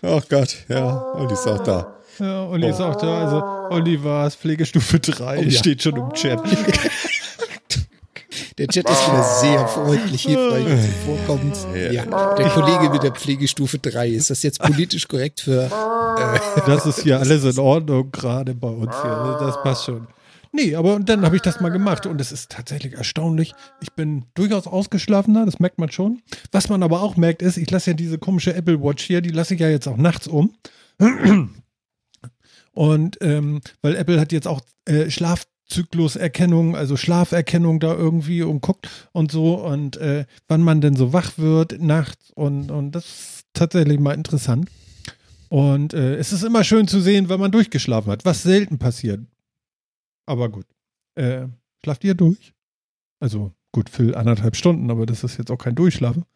Oh 0.00 0.22
Gott, 0.26 0.56
ja. 0.68 0.86
Und 0.88 1.28
die 1.28 1.34
ist 1.34 1.46
auch 1.46 1.62
da. 1.62 1.95
Ja, 2.18 2.46
Olli 2.46 2.68
ist 2.68 2.80
auch 2.80 2.96
da. 2.96 3.24
Also, 3.24 3.74
Olli 3.76 4.02
war 4.02 4.26
es, 4.26 4.34
Pflegestufe 4.36 4.98
3, 5.00 5.38
Oh, 5.38 5.42
ja. 5.42 5.50
steht 5.50 5.82
schon 5.82 5.96
im 5.96 6.12
Chat. 6.12 6.40
Der 8.58 8.68
Chat 8.68 8.88
ist 8.88 9.06
wieder 9.06 9.22
sehr 9.22 9.68
freundlich, 9.68 10.22
hilfreich 10.22 10.64
und 10.64 10.82
zuvorkommend. 10.82 11.56
Ja. 11.74 11.92
Ja, 11.92 12.34
der 12.34 12.48
Kollege 12.50 12.90
mit 12.90 13.02
der 13.02 13.12
Pflegestufe 13.12 13.78
3. 13.78 14.08
Ist 14.08 14.30
das 14.30 14.42
jetzt 14.42 14.60
politisch 14.60 15.08
korrekt 15.08 15.40
für. 15.40 15.70
Das 16.66 16.86
ist 16.86 17.00
hier 17.02 17.18
alles 17.18 17.44
in 17.44 17.58
Ordnung, 17.58 18.10
gerade 18.10 18.54
bei 18.54 18.68
uns 18.68 18.94
hier. 19.02 19.10
Also 19.10 19.44
Das 19.46 19.62
passt 19.62 19.84
schon. 19.84 20.06
Nee, 20.52 20.74
aber 20.74 20.94
und 20.94 21.06
dann 21.06 21.22
habe 21.26 21.36
ich 21.36 21.42
das 21.42 21.60
mal 21.60 21.68
gemacht 21.68 22.06
und 22.06 22.18
es 22.18 22.32
ist 22.32 22.50
tatsächlich 22.50 22.94
erstaunlich. 22.94 23.52
Ich 23.82 23.92
bin 23.92 24.24
durchaus 24.34 24.66
ausgeschlafener, 24.66 25.44
das 25.44 25.58
merkt 25.58 25.78
man 25.78 25.90
schon. 25.90 26.22
Was 26.52 26.70
man 26.70 26.82
aber 26.82 27.02
auch 27.02 27.16
merkt 27.16 27.42
ist, 27.42 27.58
ich 27.58 27.70
lasse 27.70 27.90
ja 27.90 27.94
diese 27.96 28.16
komische 28.16 28.54
Apple 28.54 28.82
Watch 28.82 29.04
hier, 29.04 29.20
die 29.20 29.28
lasse 29.30 29.52
ich 29.54 29.60
ja 29.60 29.68
jetzt 29.68 29.86
auch 29.86 29.98
nachts 29.98 30.26
um. 30.26 30.54
Und 32.76 33.16
ähm, 33.22 33.62
weil 33.80 33.96
Apple 33.96 34.20
hat 34.20 34.32
jetzt 34.32 34.46
auch 34.46 34.60
äh, 34.84 35.10
Schlafzykluserkennung, 35.10 36.76
also 36.76 36.98
Schlaferkennung 36.98 37.80
da 37.80 37.94
irgendwie 37.94 38.42
und 38.42 38.60
guckt 38.60 38.90
und 39.12 39.32
so 39.32 39.54
und 39.64 39.96
äh, 39.96 40.26
wann 40.46 40.60
man 40.60 40.82
denn 40.82 40.94
so 40.94 41.14
wach 41.14 41.38
wird 41.38 41.80
nachts 41.80 42.30
und, 42.32 42.70
und 42.70 42.92
das 42.92 43.06
ist 43.06 43.46
tatsächlich 43.54 43.98
mal 43.98 44.12
interessant. 44.12 44.68
Und 45.48 45.94
äh, 45.94 46.16
es 46.16 46.34
ist 46.34 46.42
immer 46.42 46.64
schön 46.64 46.86
zu 46.86 47.00
sehen, 47.00 47.30
wenn 47.30 47.40
man 47.40 47.50
durchgeschlafen 47.50 48.12
hat, 48.12 48.26
was 48.26 48.42
selten 48.42 48.76
passiert. 48.76 49.20
Aber 50.26 50.50
gut. 50.50 50.66
Äh, 51.14 51.46
schlaft 51.82 52.04
ihr 52.04 52.14
durch? 52.14 52.52
Also 53.20 53.54
gut, 53.72 53.88
für 53.88 54.18
anderthalb 54.18 54.54
Stunden, 54.54 54.90
aber 54.90 55.06
das 55.06 55.24
ist 55.24 55.38
jetzt 55.38 55.50
auch 55.50 55.56
kein 55.56 55.76
Durchschlafen. 55.76 56.26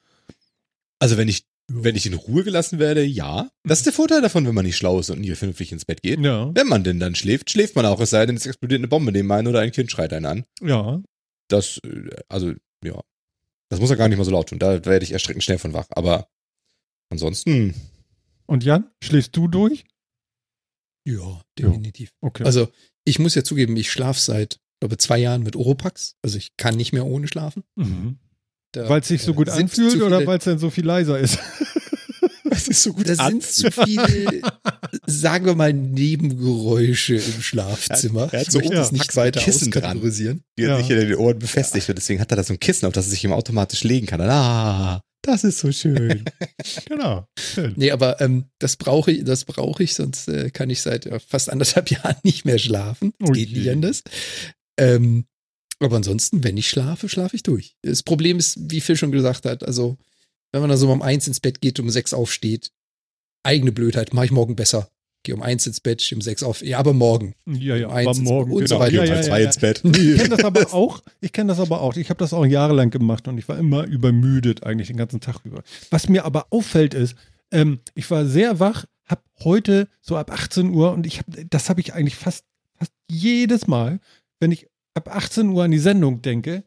Also 1.00 1.18
wenn 1.18 1.28
ich, 1.28 1.44
wenn 1.72 1.94
ich 1.94 2.06
in 2.06 2.14
Ruhe 2.14 2.42
gelassen 2.42 2.78
werde, 2.78 3.04
ja. 3.04 3.50
Das 3.62 3.78
ist 3.78 3.86
der 3.86 3.92
Vorteil 3.92 4.20
davon, 4.20 4.46
wenn 4.46 4.54
man 4.54 4.64
nicht 4.64 4.76
schlau 4.76 4.98
ist 4.98 5.10
und 5.10 5.20
nie 5.20 5.34
vernünftig 5.34 5.70
ins 5.70 5.84
Bett 5.84 6.02
geht. 6.02 6.18
Ja. 6.20 6.50
Wenn 6.54 6.66
man 6.66 6.82
denn 6.82 6.98
dann 6.98 7.14
schläft, 7.14 7.50
schläft 7.50 7.76
man 7.76 7.86
auch, 7.86 8.00
es 8.00 8.10
sei 8.10 8.26
denn, 8.26 8.36
es 8.36 8.46
explodiert 8.46 8.80
eine 8.80 8.88
Bombe 8.88 9.12
nebenan 9.12 9.46
oder 9.46 9.60
ein 9.60 9.70
Kind 9.70 9.90
schreit 9.90 10.12
einen 10.12 10.26
an. 10.26 10.44
Ja. 10.60 11.00
Das, 11.48 11.80
äh, 11.84 12.10
also, 12.28 12.52
ja. 12.84 13.00
Das 13.68 13.78
muss 13.78 13.90
er 13.90 13.96
gar 13.96 14.08
nicht 14.08 14.18
mal 14.18 14.24
so 14.24 14.32
laut 14.32 14.48
tun. 14.48 14.58
Da 14.58 14.84
werde 14.84 15.04
ich 15.04 15.12
erschreckend 15.12 15.44
schnell 15.44 15.58
von 15.58 15.72
wach. 15.72 15.86
Aber 15.90 16.28
ansonsten. 17.08 17.74
Und 18.46 18.64
Jan, 18.64 18.90
schläfst 19.00 19.36
du 19.36 19.46
durch? 19.46 19.84
Ja, 21.06 21.42
definitiv. 21.56 22.12
Okay. 22.20 22.42
Also 22.42 22.68
ich 23.04 23.20
muss 23.20 23.36
ja 23.36 23.44
zugeben, 23.44 23.76
ich 23.76 23.92
schlafe 23.92 24.20
seit, 24.20 24.58
glaube 24.80 24.98
zwei 24.98 25.18
Jahren 25.18 25.44
mit 25.44 25.54
Oropax. 25.54 26.16
Also 26.22 26.36
ich 26.36 26.56
kann 26.56 26.76
nicht 26.76 26.92
mehr 26.92 27.06
ohne 27.06 27.28
schlafen. 27.28 27.62
mhm. 27.76 28.18
Weil 28.74 29.00
es 29.00 29.08
sich 29.08 29.22
so 29.22 29.34
gut 29.34 29.48
anfühlt 29.48 30.00
oder 30.02 30.26
weil 30.26 30.38
es 30.38 30.44
dann 30.44 30.58
so 30.58 30.70
viel 30.70 30.84
leiser 30.86 31.18
ist? 31.18 31.38
Das 32.50 32.66
ist 32.66 32.82
so 32.82 32.92
gut 32.92 33.08
Da 33.08 33.14
sind 33.14 33.42
zu 33.44 33.70
viele, 33.70 34.42
sagen 35.06 35.46
wir 35.46 35.54
mal, 35.54 35.72
Nebengeräusche 35.72 37.14
im 37.14 37.40
Schlafzimmer. 37.42 38.28
Er 38.32 38.40
hat 38.40 38.48
ich 38.48 38.52
so 38.52 38.60
es 38.60 38.68
Pax 38.70 38.92
nicht 38.92 39.16
weiter 39.16 39.40
Kissen 39.40 39.70
dran. 39.70 39.84
auskategorisieren. 39.84 40.42
Die 40.58 40.64
hat 40.64 40.70
Ja. 40.70 40.76
sich 40.78 40.90
in 40.90 40.96
den 41.08 41.14
Ohren 41.14 41.38
befestigt 41.38 41.88
und 41.88 41.96
deswegen 41.96 42.20
hat 42.20 42.30
er 42.32 42.36
da 42.36 42.42
so 42.42 42.52
ein 42.52 42.58
Kissen, 42.60 42.86
auf 42.86 42.92
das 42.92 43.06
er 43.06 43.10
sich 43.12 43.24
immer 43.24 43.36
automatisch 43.36 43.84
legen 43.84 44.06
kann. 44.06 44.20
Ah, 44.22 45.00
das 45.22 45.44
ist 45.44 45.60
so 45.60 45.70
schön. 45.70 46.24
genau. 46.86 47.24
Schön. 47.38 47.72
Nee, 47.76 47.92
aber 47.92 48.20
ähm, 48.20 48.46
das 48.58 48.76
brauche 48.76 49.12
ich, 49.12 49.24
das 49.24 49.44
brauche 49.44 49.82
ich, 49.84 49.94
sonst 49.94 50.28
äh, 50.28 50.50
kann 50.50 50.70
ich 50.70 50.82
seit 50.82 51.06
äh, 51.06 51.20
fast 51.20 51.50
anderthalb 51.50 51.88
Jahren 51.90 52.16
nicht 52.24 52.44
mehr 52.44 52.58
schlafen. 52.58 53.12
Das 53.20 53.30
Oh 53.30 53.32
geht 53.32 53.52
nicht 53.52 53.70
anders. 53.70 54.02
Ähm, 54.78 55.24
aber 55.80 55.96
ansonsten, 55.96 56.44
wenn 56.44 56.56
ich 56.56 56.68
schlafe, 56.68 57.08
schlafe 57.08 57.36
ich 57.36 57.42
durch. 57.42 57.76
Das 57.82 58.02
Problem 58.02 58.38
ist, 58.38 58.58
wie 58.70 58.80
Phil 58.80 58.96
schon 58.96 59.12
gesagt 59.12 59.46
hat, 59.46 59.64
also 59.64 59.96
wenn 60.52 60.60
man 60.60 60.70
da 60.70 60.76
so 60.76 60.90
um 60.90 61.02
eins 61.02 61.26
ins 61.26 61.40
Bett 61.40 61.60
geht, 61.60 61.80
um 61.80 61.90
sechs 61.90 62.12
aufsteht, 62.12 62.70
eigene 63.42 63.72
Blödheit, 63.72 64.12
mache 64.12 64.26
ich 64.26 64.30
morgen 64.30 64.56
besser. 64.56 64.90
Gehe 65.22 65.34
um 65.34 65.42
eins 65.42 65.66
ins 65.66 65.80
Bett, 65.80 66.00
stehe 66.00 66.16
um 66.16 66.22
sechs 66.22 66.42
auf. 66.42 66.62
Ja, 66.62 66.78
aber 66.78 66.94
morgen. 66.94 67.34
Ja, 67.46 67.76
ja, 67.76 67.88
Um 67.88 67.92
eins 67.92 68.08
aber 68.08 68.20
morgen. 68.20 68.52
und 68.52 68.68
so 68.68 68.76
genau. 68.76 68.86
weiter. 68.86 68.94
Ja, 68.94 69.02
um 69.02 69.08
ja, 69.08 69.14
ja, 69.16 69.22
zwei 69.22 69.40
ja. 69.40 69.46
ins 69.46 69.58
Bett. 69.58 69.82
Ich 69.84 70.16
kenne 70.16 70.28
das 70.36 70.44
aber 70.44 70.74
auch. 70.74 71.02
Ich 71.20 71.32
kenne 71.32 71.48
das 71.48 71.60
aber 71.60 71.82
auch. 71.82 71.96
Ich 71.96 72.08
habe 72.08 72.18
das 72.18 72.32
auch 72.32 72.46
jahrelang 72.46 72.90
gemacht 72.90 73.28
und 73.28 73.36
ich 73.36 73.46
war 73.48 73.58
immer 73.58 73.84
übermüdet 73.84 74.64
eigentlich 74.64 74.88
den 74.88 74.96
ganzen 74.96 75.20
Tag 75.20 75.40
über. 75.44 75.62
Was 75.90 76.08
mir 76.08 76.24
aber 76.24 76.46
auffällt 76.50 76.94
ist, 76.94 77.16
ähm, 77.52 77.80
ich 77.94 78.10
war 78.10 78.24
sehr 78.24 78.60
wach, 78.60 78.86
habe 79.04 79.22
heute 79.42 79.88
so 80.00 80.16
ab 80.16 80.30
18 80.30 80.70
Uhr 80.70 80.92
und 80.92 81.06
ich 81.06 81.18
habe, 81.18 81.44
das 81.44 81.68
habe 81.68 81.80
ich 81.80 81.92
eigentlich 81.92 82.16
fast, 82.16 82.44
fast 82.78 82.92
jedes 83.10 83.66
Mal, 83.66 84.00
wenn 84.38 84.52
ich 84.52 84.69
ab 84.94 85.14
18 85.14 85.48
Uhr 85.48 85.64
an 85.64 85.70
die 85.70 85.78
Sendung 85.78 86.22
denke, 86.22 86.64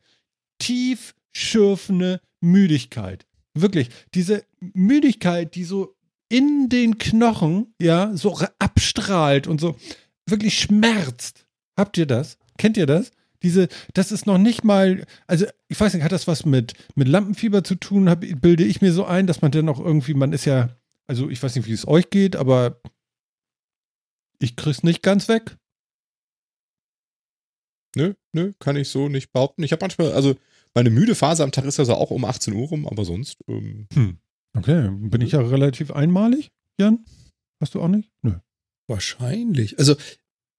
tief 0.60 1.14
schürfende 1.34 2.22
Müdigkeit. 2.42 3.26
Wirklich, 3.54 3.90
diese 4.14 4.46
Müdigkeit, 4.60 5.56
die 5.56 5.64
so 5.64 5.96
in 6.30 6.70
den 6.70 6.98
Knochen, 6.98 7.76
ja, 7.80 8.16
so 8.16 8.36
abstrahlt 8.60 9.48
und 9.48 9.62
so 9.62 9.76
wirklich 10.28 10.58
schmerzt. 10.58 11.46
Habt 11.78 11.98
ihr 11.98 12.06
das? 12.06 12.38
Kennt 12.58 12.78
ihr 12.78 12.86
das? 12.86 13.12
Diese, 13.44 13.68
das 13.94 14.12
ist 14.12 14.26
noch 14.26 14.38
nicht 14.38 14.64
mal, 14.64 15.06
also 15.28 15.46
ich 15.68 15.80
weiß 15.80 15.94
nicht, 15.94 16.04
hat 16.04 16.14
das 16.14 16.28
was 16.28 16.46
mit, 16.46 16.74
mit 16.96 17.08
Lampenfieber 17.08 17.64
zu 17.64 17.76
tun? 17.76 18.10
Hab, 18.10 18.22
bilde 18.22 18.64
ich 18.64 18.82
mir 18.82 18.94
so 18.94 19.06
ein, 19.06 19.28
dass 19.28 19.42
man 19.42 19.52
dann 19.52 19.70
auch 19.70 19.80
irgendwie, 19.80 20.14
man 20.14 20.32
ist 20.34 20.46
ja, 20.46 20.70
also 21.08 21.30
ich 21.30 21.44
weiß 21.44 21.56
nicht, 21.56 21.68
wie 21.68 21.74
es 21.74 21.88
euch 21.88 22.10
geht, 22.10 22.36
aber 22.36 22.82
ich 24.40 24.56
krieg's 24.56 24.84
nicht 24.84 25.04
ganz 25.04 25.28
weg. 25.28 25.58
Nö, 27.96 28.14
nö, 28.34 28.54
kann 28.60 28.76
ich 28.76 28.90
so 28.90 29.08
nicht 29.10 29.32
behaupten. 29.32 29.64
Ich 29.64 29.72
habe 29.72 29.82
manchmal, 29.84 30.12
also 30.14 30.36
meine 30.74 30.90
müde 30.90 31.16
Phase 31.16 31.44
am 31.44 31.52
Tag 31.52 31.66
ist 31.66 31.80
also 31.80 31.94
auch 31.94 32.12
um 32.12 32.26
18 32.26 32.54
Uhr 32.54 32.68
rum, 32.68 32.88
aber 32.88 33.06
sonst, 33.06 33.38
ähm, 33.48 33.88
Okay, 34.56 34.90
bin 34.92 35.22
ich 35.22 35.32
ja 35.32 35.42
relativ 35.42 35.92
einmalig, 35.92 36.52
Jan? 36.80 37.06
Hast 37.60 37.74
du 37.76 37.82
auch 37.82 37.88
nicht? 37.88 38.12
Nö. 38.22 38.34
Wahrscheinlich. 38.88 39.80
Also 39.80 39.96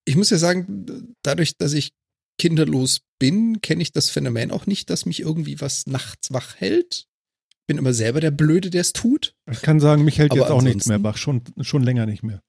ich 0.05 0.17
muss 0.17 0.31
ja 0.31 0.39
sagen, 0.39 1.15
dadurch, 1.23 1.57
dass 1.57 1.73
ich 1.73 1.93
kinderlos 2.39 3.01
bin, 3.21 3.61
kenne 3.61 3.83
ich 3.83 3.93
das 3.93 4.11
Phänomen 4.11 4.51
auch 4.51 4.67
nicht, 4.67 4.91
dass 4.91 5.07
mich 5.07 5.21
irgendwie 5.21 5.61
was 5.61 5.87
nachts 5.87 6.33
wach 6.33 6.57
hält. 6.57 7.07
Bin 7.67 7.79
immer 7.79 7.95
selber 7.95 8.21
der 8.21 8.33
Blöde, 8.33 8.69
der 8.71 8.81
es 8.83 8.93
tut. 8.93 9.35
Ich 9.51 9.63
kann 9.63 9.81
sagen, 9.81 10.05
mich 10.05 10.19
hält 10.19 10.33
Aber 10.33 10.41
jetzt 10.41 10.51
auch 10.51 10.63
nichts 10.63 10.87
mehr 10.87 11.03
wach, 11.03 11.17
schon, 11.17 11.43
schon 11.61 11.83
länger 11.83 12.07
nicht 12.07 12.23
mehr. 12.23 12.43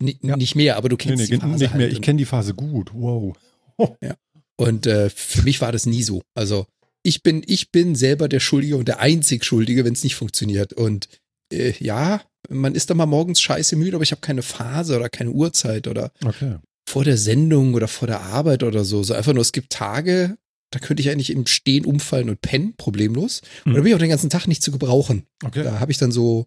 N 0.00 0.14
Ja. 0.22 0.36
Nicht 0.36 0.54
mehr, 0.54 0.76
aber 0.76 0.88
du 0.88 0.94
Nee, 0.94 1.02
kennst 1.02 1.28
nee, 1.30 1.36
die 1.36 1.40
Phase 1.40 1.52
nicht 1.64 1.74
mehr. 1.74 1.82
halt. 1.86 1.92
Ich 1.92 2.00
kenne 2.02 2.18
die 2.18 2.24
Phase 2.24 2.54
gut. 2.54 2.94
Wow. 2.94 3.36
Und 4.56 4.86
äh, 4.86 5.08
für 5.10 5.42
mich 5.42 5.60
war 5.60 5.70
das 5.72 5.86
nie 5.86 6.02
so. 6.02 6.22
Also 6.34 6.66
ich 7.04 7.22
bin, 7.22 7.42
ich 7.46 7.70
bin 7.70 7.94
selber 7.94 8.28
der 8.28 8.40
Schuldige 8.40 8.76
und 8.76 8.88
der 8.88 8.98
einzig 8.98 9.44
Schuldige, 9.44 9.84
wenn 9.84 9.92
es 9.92 10.02
nicht 10.02 10.16
funktioniert. 10.16 10.72
Und 10.72 11.08
äh, 11.52 11.72
ja, 11.78 12.20
man 12.48 12.74
ist 12.74 12.90
dann 12.90 12.96
mal 12.96 13.06
morgens 13.06 13.40
scheiße 13.40 13.76
müde, 13.76 13.96
aber 13.96 14.02
ich 14.02 14.10
habe 14.10 14.20
keine 14.20 14.42
Phase 14.42 14.96
oder 14.96 15.08
keine 15.08 15.30
Uhrzeit 15.30 15.86
oder 15.86 16.10
Okay. 16.24 16.56
vor 16.88 17.04
der 17.04 17.16
Sendung 17.16 17.74
oder 17.74 17.86
vor 17.86 18.08
der 18.08 18.20
Arbeit 18.20 18.64
oder 18.64 18.84
so. 18.84 19.02
So 19.04 19.14
einfach 19.14 19.32
nur, 19.32 19.42
es 19.42 19.52
gibt 19.52 19.70
Tage, 19.70 20.36
da 20.70 20.80
könnte 20.80 21.00
ich 21.02 21.08
eigentlich 21.10 21.30
im 21.30 21.46
Stehen 21.46 21.84
umfallen 21.86 22.28
und 22.28 22.40
pennen, 22.40 22.74
problemlos. 22.76 23.42
Und 23.64 23.72
da 23.74 23.76
Hm. 23.76 23.82
bin 23.84 23.86
ich 23.90 23.94
auch 23.94 24.00
den 24.00 24.10
ganzen 24.10 24.28
Tag 24.30 24.48
nicht 24.48 24.62
zu 24.64 24.72
gebrauchen. 24.72 25.24
Okay. 25.44 25.62
Da 25.62 25.78
habe 25.78 25.92
ich 25.92 25.98
dann 25.98 26.10
so 26.10 26.46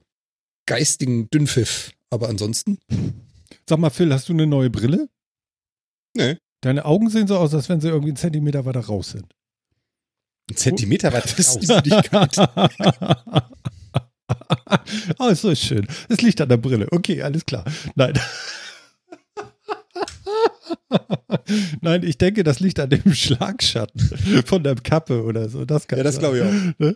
geistigen 0.67 1.29
Dünnpfiff. 1.29 1.91
Aber 2.09 2.27
ansonsten, 2.27 2.77
Sag 3.69 3.79
mal, 3.79 3.89
Phil, 3.89 4.11
hast 4.13 4.27
du 4.27 4.33
eine 4.33 4.47
neue 4.47 4.69
Brille? 4.69 5.07
nee, 6.15 6.35
Deine 6.61 6.85
Augen 6.85 7.09
sehen 7.09 7.27
so 7.27 7.37
aus, 7.37 7.53
als 7.53 7.69
wenn 7.69 7.81
sie 7.81 7.87
irgendwie 7.89 8.09
einen 8.09 8.17
Zentimeter 8.17 8.65
weiter 8.65 8.81
raus 8.81 9.11
sind. 9.11 9.25
ein 10.49 10.55
Zentimeter 10.55 11.11
weit 11.11 11.37
Das 11.37 11.57
raus. 11.57 12.37
oh, 15.19 15.27
ist 15.31 15.41
so 15.41 15.55
schön. 15.55 15.87
Es 16.09 16.21
liegt 16.21 16.39
an 16.41 16.49
der 16.49 16.57
Brille. 16.57 16.87
Okay, 16.91 17.21
alles 17.23 17.45
klar. 17.45 17.65
Nein. 17.95 18.13
Nein, 21.81 22.03
ich 22.03 22.17
denke, 22.17 22.43
das 22.43 22.59
liegt 22.59 22.79
an 22.79 22.89
dem 22.89 23.13
Schlagschatten 23.13 23.99
von 24.45 24.63
der 24.63 24.75
Kappe 24.75 25.23
oder 25.23 25.49
so. 25.49 25.65
Das 25.65 25.87
kann 25.87 25.97
Ja, 25.97 26.03
das 26.03 26.19
glaube 26.19 26.37
ich 26.37 26.43
auch. 26.43 26.51
ich 26.77 26.95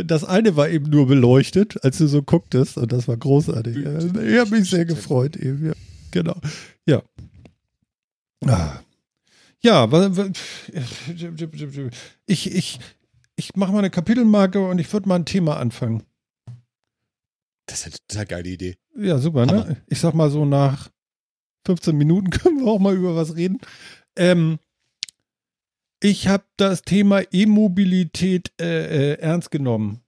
auch. 0.00 0.02
Das 0.04 0.24
eine 0.24 0.56
war 0.56 0.68
eben 0.68 0.90
nur 0.90 1.06
beleuchtet, 1.06 1.82
als 1.84 1.98
du 1.98 2.06
so 2.06 2.22
gucktest, 2.22 2.76
und 2.78 2.90
das 2.92 3.06
war 3.08 3.16
großartig. 3.16 3.76
Ich 3.76 3.86
habe 4.38 4.50
mich 4.50 4.68
sehr 4.70 4.84
gefreut 4.84 5.36
eben. 5.36 5.66
Ja. 5.66 5.72
Genau. 6.10 6.36
Ja. 6.86 7.02
Ah. 8.46 8.80
Ja, 9.64 9.88
ich, 12.26 12.54
ich, 12.54 12.78
ich 13.34 13.56
mache 13.56 13.72
mal 13.72 13.78
eine 13.78 13.88
Kapitelmarke 13.88 14.60
und 14.60 14.78
ich 14.78 14.92
würde 14.92 15.08
mal 15.08 15.14
ein 15.14 15.24
Thema 15.24 15.56
anfangen. 15.56 16.02
Das 17.64 17.78
ist 17.78 17.86
eine 17.86 17.94
total 18.06 18.26
geile 18.26 18.48
Idee. 18.50 18.76
Ja, 18.94 19.16
super, 19.16 19.46
ne? 19.46 19.52
Hammer. 19.52 19.76
Ich 19.86 20.00
sag 20.00 20.12
mal 20.12 20.28
so 20.28 20.44
nach 20.44 20.90
15 21.66 21.96
Minuten 21.96 22.28
können 22.30 22.58
wir 22.58 22.66
auch 22.66 22.78
mal 22.78 22.94
über 22.94 23.16
was 23.16 23.36
reden. 23.36 23.58
Ähm, 24.16 24.58
ich 26.02 26.28
habe 26.28 26.44
das 26.58 26.82
Thema 26.82 27.22
E-Mobilität 27.32 28.52
äh, 28.60 29.14
äh, 29.14 29.18
ernst 29.18 29.50
genommen, 29.50 30.03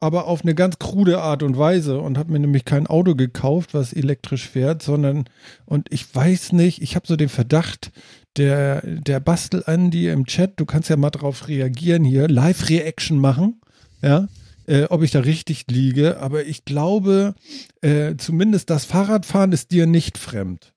aber 0.00 0.26
auf 0.26 0.42
eine 0.42 0.54
ganz 0.54 0.78
krude 0.78 1.20
Art 1.20 1.42
und 1.42 1.58
Weise 1.58 2.00
und 2.00 2.18
habe 2.18 2.32
mir 2.32 2.38
nämlich 2.38 2.64
kein 2.64 2.86
Auto 2.86 3.14
gekauft, 3.14 3.74
was 3.74 3.92
elektrisch 3.92 4.48
fährt, 4.48 4.82
sondern 4.82 5.24
und 5.66 5.88
ich 5.92 6.12
weiß 6.14 6.52
nicht, 6.52 6.82
ich 6.82 6.96
habe 6.96 7.06
so 7.06 7.16
den 7.16 7.28
Verdacht, 7.28 7.92
der 8.36 8.80
der 8.82 9.20
Bastel 9.20 9.62
Andy 9.66 10.08
im 10.08 10.24
Chat, 10.24 10.58
du 10.58 10.64
kannst 10.64 10.88
ja 10.88 10.96
mal 10.96 11.10
drauf 11.10 11.48
reagieren 11.48 12.04
hier, 12.04 12.28
Live-Reaction 12.28 13.18
machen, 13.18 13.60
ja, 14.02 14.26
äh, 14.66 14.84
ob 14.84 15.02
ich 15.02 15.10
da 15.10 15.20
richtig 15.20 15.66
liege, 15.68 16.18
aber 16.20 16.46
ich 16.46 16.64
glaube, 16.64 17.34
äh, 17.82 18.16
zumindest 18.16 18.70
das 18.70 18.84
Fahrradfahren 18.84 19.52
ist 19.52 19.70
dir 19.70 19.86
nicht 19.86 20.16
fremd. 20.16 20.74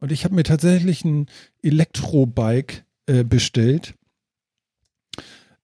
Und 0.00 0.12
ich 0.12 0.24
habe 0.24 0.34
mir 0.34 0.44
tatsächlich 0.44 1.04
ein 1.04 1.26
Elektrobike 1.62 2.84
äh, 3.06 3.24
bestellt. 3.24 3.94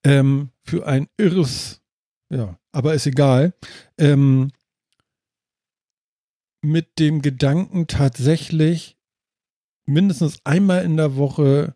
Ähm, 0.05 0.51
für 0.63 0.87
ein 0.87 1.09
irres, 1.17 1.81
ja, 2.31 2.59
aber 2.77 2.95
ist 2.95 3.07
egal. 3.07 3.55
Ähm, 3.99 4.51
mit 6.63 6.99
dem 6.99 7.23
Gedanken 7.23 7.87
tatsächlich 7.87 8.99
mindestens 9.87 10.41
einmal 10.45 10.85
in 10.85 10.97
der 10.97 11.17
Woche, 11.17 11.75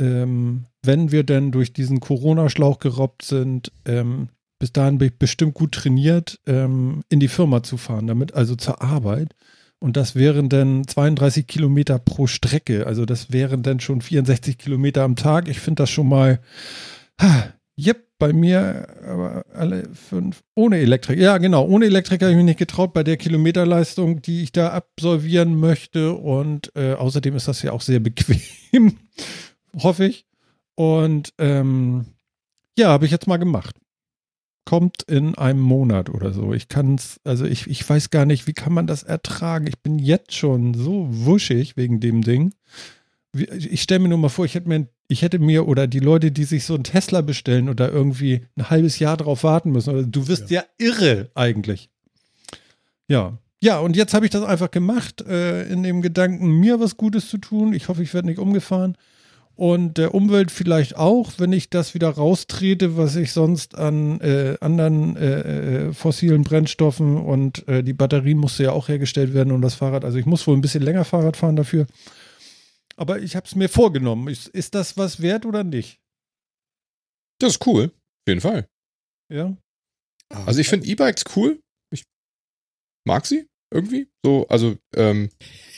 ähm, 0.00 0.66
wenn 0.82 1.12
wir 1.12 1.22
denn 1.22 1.52
durch 1.52 1.72
diesen 1.72 2.00
Corona-Schlauch 2.00 2.80
gerobbt 2.80 3.24
sind, 3.24 3.72
ähm, 3.84 4.30
bis 4.58 4.72
dahin 4.72 4.98
bin 4.98 5.08
ich 5.08 5.18
bestimmt 5.18 5.54
gut 5.54 5.72
trainiert, 5.72 6.40
ähm, 6.46 7.02
in 7.08 7.20
die 7.20 7.28
Firma 7.28 7.62
zu 7.62 7.76
fahren, 7.76 8.06
damit 8.06 8.34
also 8.34 8.56
zur 8.56 8.82
Arbeit. 8.82 9.34
Und 9.78 9.96
das 9.96 10.14
wären 10.14 10.48
dann 10.48 10.88
32 10.88 11.46
Kilometer 11.46 11.98
pro 11.98 12.26
Strecke. 12.26 12.86
Also 12.86 13.04
das 13.04 13.30
wären 13.30 13.62
dann 13.62 13.78
schon 13.78 14.00
64 14.00 14.56
Kilometer 14.56 15.04
am 15.04 15.14
Tag. 15.16 15.48
Ich 15.48 15.60
finde 15.60 15.82
das 15.82 15.90
schon 15.90 16.08
mal, 16.08 16.40
ha, 17.20 17.52
yep, 17.78 18.05
bei 18.18 18.32
mir 18.32 18.86
aber 19.04 19.44
alle 19.52 19.88
fünf, 19.94 20.42
ohne 20.54 20.78
Elektrik. 20.78 21.18
Ja, 21.18 21.38
genau, 21.38 21.66
ohne 21.66 21.86
Elektrik 21.86 22.22
habe 22.22 22.32
ich 22.32 22.36
mich 22.36 22.44
nicht 22.44 22.58
getraut 22.58 22.92
bei 22.92 23.02
der 23.02 23.16
Kilometerleistung, 23.16 24.22
die 24.22 24.42
ich 24.42 24.52
da 24.52 24.70
absolvieren 24.70 25.58
möchte. 25.58 26.14
Und 26.14 26.72
äh, 26.74 26.94
außerdem 26.94 27.36
ist 27.36 27.48
das 27.48 27.62
ja 27.62 27.72
auch 27.72 27.82
sehr 27.82 28.00
bequem, 28.00 28.98
hoffe 29.82 30.06
ich. 30.06 30.26
Und 30.74 31.32
ähm, 31.38 32.06
ja, 32.78 32.88
habe 32.88 33.06
ich 33.06 33.10
jetzt 33.10 33.26
mal 33.26 33.38
gemacht 33.38 33.76
kommt 34.66 35.04
in 35.04 35.36
einem 35.36 35.60
Monat 35.60 36.10
oder 36.10 36.32
so. 36.32 36.52
Ich 36.52 36.68
kann 36.68 36.96
es, 36.96 37.20
also 37.24 37.46
ich, 37.46 37.68
ich 37.68 37.88
weiß 37.88 38.10
gar 38.10 38.26
nicht, 38.26 38.46
wie 38.46 38.52
kann 38.52 38.74
man 38.74 38.86
das 38.86 39.04
ertragen. 39.04 39.66
Ich 39.68 39.78
bin 39.80 39.98
jetzt 39.98 40.34
schon 40.34 40.74
so 40.74 41.06
wuschig 41.08 41.76
wegen 41.76 42.00
dem 42.00 42.20
Ding. 42.20 42.52
Ich 43.32 43.80
stelle 43.82 44.00
mir 44.00 44.08
nur 44.08 44.18
mal 44.18 44.28
vor, 44.28 44.44
ich 44.44 44.54
hätte 44.54 44.68
mir 44.68 44.74
ein 44.74 44.88
ich 45.08 45.22
hätte 45.22 45.38
mir 45.38 45.66
oder 45.68 45.86
die 45.86 46.00
Leute, 46.00 46.32
die 46.32 46.44
sich 46.44 46.64
so 46.64 46.74
einen 46.74 46.84
Tesla 46.84 47.20
bestellen 47.20 47.68
oder 47.68 47.90
irgendwie 47.90 48.46
ein 48.56 48.70
halbes 48.70 48.98
Jahr 48.98 49.16
drauf 49.16 49.44
warten 49.44 49.70
müssen, 49.70 49.90
oder 49.90 50.02
du 50.02 50.28
wirst 50.28 50.50
ja, 50.50 50.62
ja 50.62 50.86
irre 50.86 51.30
eigentlich. 51.34 51.90
Ja. 53.08 53.38
Ja, 53.62 53.78
und 53.78 53.96
jetzt 53.96 54.12
habe 54.12 54.26
ich 54.26 54.30
das 54.30 54.44
einfach 54.44 54.70
gemacht, 54.70 55.22
äh, 55.22 55.66
in 55.68 55.82
dem 55.82 56.02
Gedanken, 56.02 56.60
mir 56.60 56.78
was 56.78 56.96
Gutes 56.96 57.28
zu 57.28 57.38
tun. 57.38 57.72
Ich 57.72 57.88
hoffe, 57.88 58.02
ich 58.02 58.12
werde 58.12 58.28
nicht 58.28 58.38
umgefahren. 58.38 58.96
Und 59.54 59.96
der 59.96 60.14
Umwelt 60.14 60.50
vielleicht 60.50 60.96
auch, 60.96 61.32
wenn 61.38 61.54
ich 61.54 61.70
das 61.70 61.94
wieder 61.94 62.10
raustrete, 62.10 62.98
was 62.98 63.16
ich 63.16 63.32
sonst 63.32 63.78
an 63.78 64.20
äh, 64.20 64.56
anderen 64.60 65.16
äh, 65.16 65.86
äh 65.86 65.92
fossilen 65.94 66.44
Brennstoffen 66.44 67.16
und 67.16 67.66
äh, 67.66 67.82
die 67.82 67.94
Batterien 67.94 68.36
musste 68.36 68.64
ja 68.64 68.72
auch 68.72 68.88
hergestellt 68.88 69.32
werden 69.32 69.52
und 69.52 69.62
das 69.62 69.74
Fahrrad. 69.74 70.04
Also 70.04 70.18
ich 70.18 70.26
muss 70.26 70.46
wohl 70.46 70.54
ein 70.54 70.60
bisschen 70.60 70.82
länger 70.82 71.06
Fahrrad 71.06 71.38
fahren 71.38 71.56
dafür. 71.56 71.86
Aber 72.98 73.20
ich 73.20 73.36
habe 73.36 73.46
es 73.46 73.54
mir 73.54 73.68
vorgenommen. 73.68 74.28
Ist, 74.28 74.48
ist 74.48 74.74
das 74.74 74.96
was 74.96 75.20
wert 75.20 75.44
oder 75.46 75.64
nicht? 75.64 76.00
Das 77.38 77.54
ist 77.54 77.66
cool. 77.66 77.84
Auf 77.84 78.28
jeden 78.28 78.40
Fall. 78.40 78.68
Ja. 79.32 79.56
Also 80.30 80.60
ich 80.60 80.68
finde 80.68 80.86
E-Bikes 80.86 81.24
cool. 81.36 81.60
Ich 81.92 82.04
mag 83.06 83.26
sie 83.26 83.46
irgendwie. 83.72 84.08
So, 84.24 84.46
also, 84.48 84.76
ähm, 84.94 85.28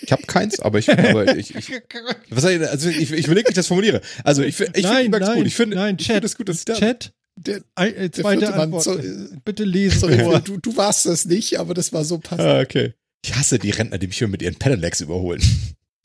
ich 0.00 0.12
habe 0.12 0.22
keins, 0.22 0.60
aber 0.60 0.78
ich, 0.78 0.90
aber 0.90 1.37
ich, 1.37 1.54
ich 1.54 1.70
was 2.30 2.44
ich, 2.44 2.60
also 2.60 2.88
ich, 2.88 3.12
ich 3.12 3.26
überlege, 3.26 3.48
wie 3.48 3.50
ich 3.50 3.56
das 3.56 3.66
formuliere. 3.66 4.00
Also 4.25 4.42
ich, 4.42 4.60
ich 4.60 4.87
finde 4.87 5.04
E-Bikes 5.04 5.34
gut. 5.34 5.46
Ich 5.46 5.54
finde, 5.54 5.76
nein, 5.76 5.98
Chat, 5.98 6.16
find 6.16 6.25
es 6.25 6.37
gut, 6.37 6.48
dass 6.48 6.58
ich 6.58 6.64
Chat, 6.64 7.12
der, 7.37 7.62
äh, 7.76 8.10
zweite 8.10 8.54
Antwort. 8.54 8.84
So, 8.84 8.98
Bitte 9.44 9.64
lesen. 9.64 10.00
Sorry, 10.00 10.40
du, 10.44 10.58
du 10.58 10.76
warst 10.76 11.06
das 11.06 11.25
nicht, 11.25 11.58
aber 11.58 11.75
das 11.75 11.92
war 11.92 12.04
so 12.04 12.18
passend. 12.18 12.40
Ah, 12.46 12.60
okay. 12.60 12.94
Ich 13.25 13.34
hasse 13.34 13.58
die 13.58 13.70
Rentner, 13.70 13.98
die 13.98 14.06
mich 14.06 14.18
hier 14.18 14.28
mit 14.28 14.42
ihren 14.42 14.56
Pedelecs 14.56 15.00
überholen. 15.00 15.42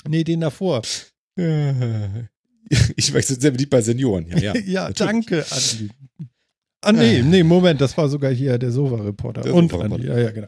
Nee, 0.07 0.24
den 0.24 0.41
davor. 0.41 0.81
Ich 2.95 3.13
wechsle 3.13 3.39
sehr 3.39 3.51
beliebt 3.51 3.69
bei 3.69 3.81
Senioren. 3.81 4.25
Ja, 4.27 4.38
ja, 4.38 4.55
ja 4.65 4.89
danke, 4.91 5.45
Andi. 5.51 5.89
Ah, 6.81 6.91
nee, 6.91 7.22
nee, 7.22 7.43
Moment, 7.43 7.79
das 7.79 7.95
war 7.98 8.10
sogar 8.10 8.31
hier 8.31 8.57
der 8.57 8.72
Sofa-Reporter. 8.72 9.53
Und 9.53 9.69
Sofa 9.69 9.83
Andi, 9.83 10.07
ja, 10.07 10.17
ja, 10.17 10.31
genau. 10.31 10.48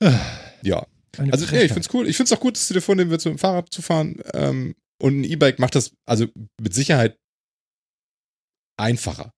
Ja. 0.62 0.86
Eine 1.18 1.32
also, 1.32 1.46
nee, 1.54 1.64
ich 1.64 1.72
find's 1.72 1.92
cool. 1.92 2.08
Ich 2.08 2.16
find's 2.16 2.32
auch 2.32 2.40
gut, 2.40 2.58
dir 2.70 2.80
vornehmen 2.80 3.10
willst, 3.10 3.26
mit 3.26 3.34
dem 3.34 3.38
Fahrrad 3.38 3.72
zu 3.72 3.82
fahren. 3.82 4.16
Ähm, 4.32 4.74
und 5.00 5.20
ein 5.20 5.24
E-Bike 5.24 5.58
macht 5.58 5.74
das 5.74 5.92
also 6.06 6.26
mit 6.60 6.74
Sicherheit 6.74 7.18
einfacher. 8.76 9.32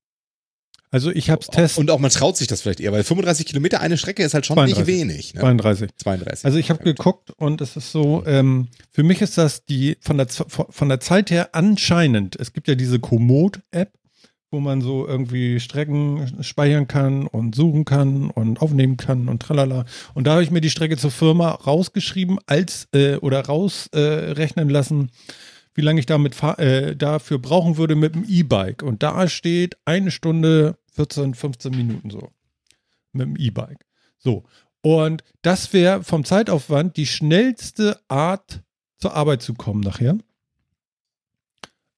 Also 0.90 1.10
ich 1.10 1.30
hab's 1.30 1.48
test 1.48 1.78
und 1.78 1.90
auch 1.90 1.98
man 1.98 2.10
traut 2.10 2.36
sich 2.36 2.46
das 2.46 2.62
vielleicht 2.62 2.80
eher, 2.80 2.92
weil 2.92 3.02
35 3.02 3.46
Kilometer 3.46 3.80
eine 3.80 3.98
Strecke 3.98 4.22
ist 4.22 4.34
halt 4.34 4.46
schon 4.46 4.54
32. 4.54 4.78
nicht 4.78 4.86
wenig. 4.86 5.34
Ne? 5.34 5.40
32. 5.40 5.90
32. 5.96 6.44
Also 6.44 6.58
ich 6.58 6.70
habe 6.70 6.84
geguckt 6.84 7.32
und 7.36 7.60
es 7.60 7.76
ist 7.76 7.92
so, 7.92 8.22
ähm, 8.26 8.68
für 8.90 9.02
mich 9.02 9.20
ist 9.20 9.36
das 9.36 9.64
die 9.64 9.98
von 10.00 10.16
der 10.16 10.28
von 10.28 10.88
der 10.88 11.00
Zeit 11.00 11.30
her 11.30 11.50
anscheinend. 11.52 12.36
Es 12.36 12.52
gibt 12.52 12.68
ja 12.68 12.76
diese 12.76 13.00
Komoot-App, 13.00 13.92
wo 14.50 14.60
man 14.60 14.80
so 14.80 15.06
irgendwie 15.06 15.60
Strecken 15.60 16.42
speichern 16.42 16.86
kann 16.86 17.26
und 17.26 17.54
suchen 17.54 17.84
kann 17.84 18.30
und 18.30 18.62
aufnehmen 18.62 18.96
kann 18.96 19.28
und 19.28 19.42
tralala. 19.42 19.84
Und 20.14 20.26
da 20.26 20.32
habe 20.32 20.44
ich 20.44 20.50
mir 20.50 20.60
die 20.60 20.70
Strecke 20.70 20.96
zur 20.96 21.10
Firma 21.10 21.50
rausgeschrieben 21.50 22.38
als 22.46 22.88
äh, 22.94 23.16
oder 23.16 23.44
rausrechnen 23.44 24.68
äh, 24.68 24.72
lassen, 24.72 25.10
wie 25.74 25.82
lange 25.82 26.00
ich 26.00 26.06
damit 26.06 26.40
äh, 26.58 26.96
dafür 26.96 27.38
brauchen 27.38 27.76
würde 27.76 27.96
mit 27.96 28.14
dem 28.14 28.24
E-Bike. 28.26 28.82
Und 28.82 29.02
da 29.02 29.28
steht 29.28 29.76
eine 29.84 30.10
Stunde 30.10 30.78
14, 30.96 31.34
15 31.34 31.72
Minuten 31.72 32.10
so 32.10 32.30
mit 33.12 33.26
dem 33.26 33.36
E-Bike. 33.36 33.86
So. 34.18 34.44
Und 34.82 35.24
das 35.42 35.72
wäre 35.72 36.02
vom 36.02 36.24
Zeitaufwand 36.24 36.96
die 36.96 37.06
schnellste 37.06 38.00
Art 38.08 38.62
zur 38.98 39.14
Arbeit 39.14 39.42
zu 39.42 39.54
kommen 39.54 39.80
nachher. 39.80 40.18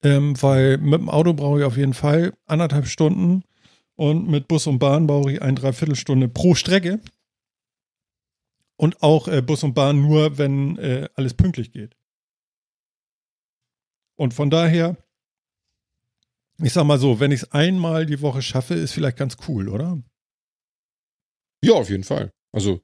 Ähm, 0.02 0.40
weil 0.40 0.78
mit 0.78 1.00
dem 1.00 1.08
Auto 1.08 1.32
brauche 1.32 1.60
ich 1.60 1.64
auf 1.64 1.76
jeden 1.76 1.94
Fall 1.94 2.32
anderthalb 2.46 2.86
Stunden 2.86 3.42
und 3.96 4.28
mit 4.28 4.46
Bus 4.46 4.66
und 4.68 4.78
Bahn 4.78 5.08
brauche 5.08 5.32
ich 5.32 5.42
ein 5.42 5.56
Dreiviertelstunde 5.56 6.28
pro 6.28 6.54
Strecke. 6.54 7.00
Und 8.76 9.02
auch 9.02 9.26
äh, 9.26 9.42
Bus 9.42 9.64
und 9.64 9.74
Bahn 9.74 10.00
nur, 10.00 10.38
wenn 10.38 10.78
äh, 10.78 11.08
alles 11.14 11.34
pünktlich 11.34 11.72
geht. 11.72 11.96
Und 14.14 14.34
von 14.34 14.50
daher, 14.50 14.96
ich 16.62 16.72
sag 16.72 16.84
mal 16.84 16.98
so, 16.98 17.20
wenn 17.20 17.32
ich 17.32 17.42
es 17.42 17.52
einmal 17.52 18.06
die 18.06 18.20
Woche 18.20 18.42
schaffe, 18.42 18.74
ist 18.74 18.92
vielleicht 18.92 19.16
ganz 19.16 19.36
cool, 19.48 19.68
oder? 19.68 20.02
Ja, 21.64 21.74
auf 21.74 21.90
jeden 21.90 22.04
Fall. 22.04 22.32
Also 22.52 22.80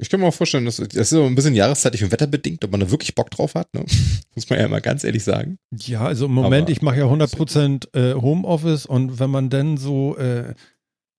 ich 0.00 0.08
kann 0.08 0.20
mir 0.20 0.26
auch 0.26 0.34
vorstellen, 0.34 0.64
dass 0.64 0.76
das 0.76 0.94
ist 0.94 1.10
so 1.10 1.24
ein 1.24 1.34
bisschen 1.34 1.56
jahreszeitlich 1.56 2.04
und 2.04 2.12
wetterbedingt, 2.12 2.64
ob 2.64 2.70
man 2.70 2.80
da 2.80 2.90
wirklich 2.90 3.16
Bock 3.16 3.30
drauf 3.30 3.54
hat. 3.56 3.72
Ne? 3.74 3.84
Muss 4.34 4.48
man 4.48 4.58
ja 4.60 4.68
mal 4.68 4.80
ganz 4.80 5.02
ehrlich 5.02 5.24
sagen. 5.24 5.58
Ja, 5.72 6.04
also 6.04 6.26
im 6.26 6.34
Moment, 6.34 6.62
Aber 6.64 6.70
ich 6.70 6.82
mache 6.82 6.98
ja 6.98 7.06
100% 7.06 7.94
äh, 7.94 8.14
Homeoffice 8.14 8.86
und 8.86 9.18
wenn 9.18 9.30
man 9.30 9.50
dann 9.50 9.76
so, 9.76 10.16
äh, 10.16 10.54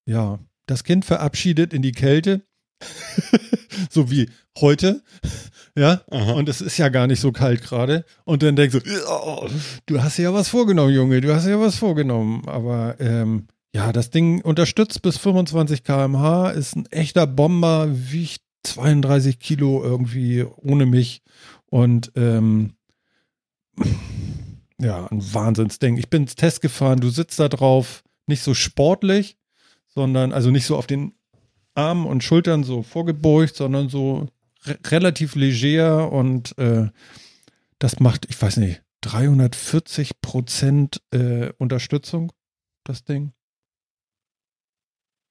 ja, 0.06 0.38
das 0.66 0.84
Kind 0.84 1.04
verabschiedet 1.04 1.74
in 1.74 1.82
die 1.82 1.92
Kälte, 1.92 2.42
so 3.88 4.10
wie 4.10 4.28
heute, 4.60 5.02
ja, 5.76 6.02
Aha. 6.10 6.32
und 6.32 6.48
es 6.48 6.60
ist 6.60 6.78
ja 6.78 6.88
gar 6.88 7.06
nicht 7.06 7.20
so 7.20 7.32
kalt 7.32 7.62
gerade 7.62 8.04
und 8.24 8.42
dann 8.42 8.56
denkst 8.56 8.76
du, 8.82 9.08
oh, 9.08 9.48
du 9.86 10.02
hast 10.02 10.18
ja 10.18 10.32
was 10.34 10.48
vorgenommen, 10.48 10.92
Junge, 10.92 11.20
du 11.20 11.34
hast 11.34 11.46
ja 11.46 11.60
was 11.60 11.76
vorgenommen. 11.76 12.42
Aber 12.46 12.96
ähm, 13.00 13.46
ja, 13.74 13.92
das 13.92 14.10
Ding 14.10 14.42
unterstützt 14.42 15.02
bis 15.02 15.16
25 15.18 15.84
km/h, 15.84 16.50
ist 16.50 16.76
ein 16.76 16.86
echter 16.86 17.26
Bomber, 17.26 17.88
wiegt 17.90 18.42
32 18.64 19.38
Kilo 19.38 19.82
irgendwie 19.82 20.44
ohne 20.56 20.86
mich 20.86 21.22
und 21.66 22.12
ähm, 22.16 22.74
ja, 24.78 25.06
ein 25.06 25.34
Wahnsinnsding. 25.34 25.96
Ich 25.96 26.10
bin 26.10 26.26
Test 26.26 26.60
gefahren, 26.60 27.00
du 27.00 27.10
sitzt 27.10 27.38
da 27.38 27.48
drauf, 27.48 28.02
nicht 28.26 28.42
so 28.42 28.54
sportlich, 28.54 29.36
sondern 29.88 30.32
also 30.32 30.50
nicht 30.50 30.66
so 30.66 30.76
auf 30.76 30.86
den 30.86 31.14
Armen 31.80 32.06
und 32.06 32.22
Schultern 32.22 32.64
so 32.64 32.82
vorgebeugt, 32.82 33.56
sondern 33.56 33.88
so 33.88 34.28
re 34.64 34.78
relativ 34.86 35.34
leger 35.34 36.12
und 36.12 36.56
äh, 36.58 36.88
das 37.78 37.98
macht, 38.00 38.26
ich 38.28 38.40
weiß 38.40 38.58
nicht, 38.58 38.82
340 39.02 40.20
Prozent 40.20 41.00
äh, 41.10 41.50
Unterstützung, 41.58 42.32
das 42.84 43.04
Ding. 43.04 43.32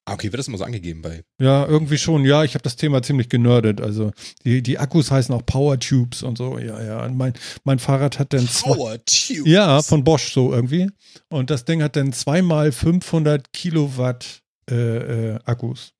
Ah, 0.10 0.14
okay, 0.14 0.32
wird 0.32 0.40
das 0.40 0.48
immer 0.48 0.58
so 0.58 0.64
angegeben 0.64 1.04
bei. 1.04 1.24
Ja, 1.40 1.68
irgendwie 1.68 2.00
schon. 2.00 2.26
Ja, 2.26 2.44
ich 2.44 2.56
habe 2.56 2.64
das 2.64 2.76
Thema 2.76 3.04
ziemlich 3.04 3.30
genördet. 3.30 3.80
Also 3.80 4.12
die, 4.44 4.64
die 4.64 4.80
Akkus 4.80 5.12
heißen 5.12 5.36
auch 5.36 5.46
Power 5.46 5.80
Tubes 5.80 6.24
und 6.24 6.36
so. 6.36 6.58
Ja, 6.58 6.82
ja. 6.82 7.06
Und 7.06 7.16
mein, 7.16 7.34
mein 7.64 7.78
Fahrrad 7.78 8.18
hat 8.18 8.34
dann. 8.34 8.48
Power 8.48 8.98
Tubes? 9.06 9.44
Ja, 9.46 9.84
von 9.84 10.04
Bosch 10.04 10.34
so 10.34 10.52
irgendwie. 10.52 10.90
Und 11.30 11.52
das 11.52 11.64
Ding 11.66 11.84
hat 11.84 11.96
dann 11.96 12.12
zweimal 12.12 12.72
500 12.72 13.54
Kilowatt 13.54 14.42
äh, 14.68 15.36
äh, 15.36 15.40
Akkus. 15.46 15.94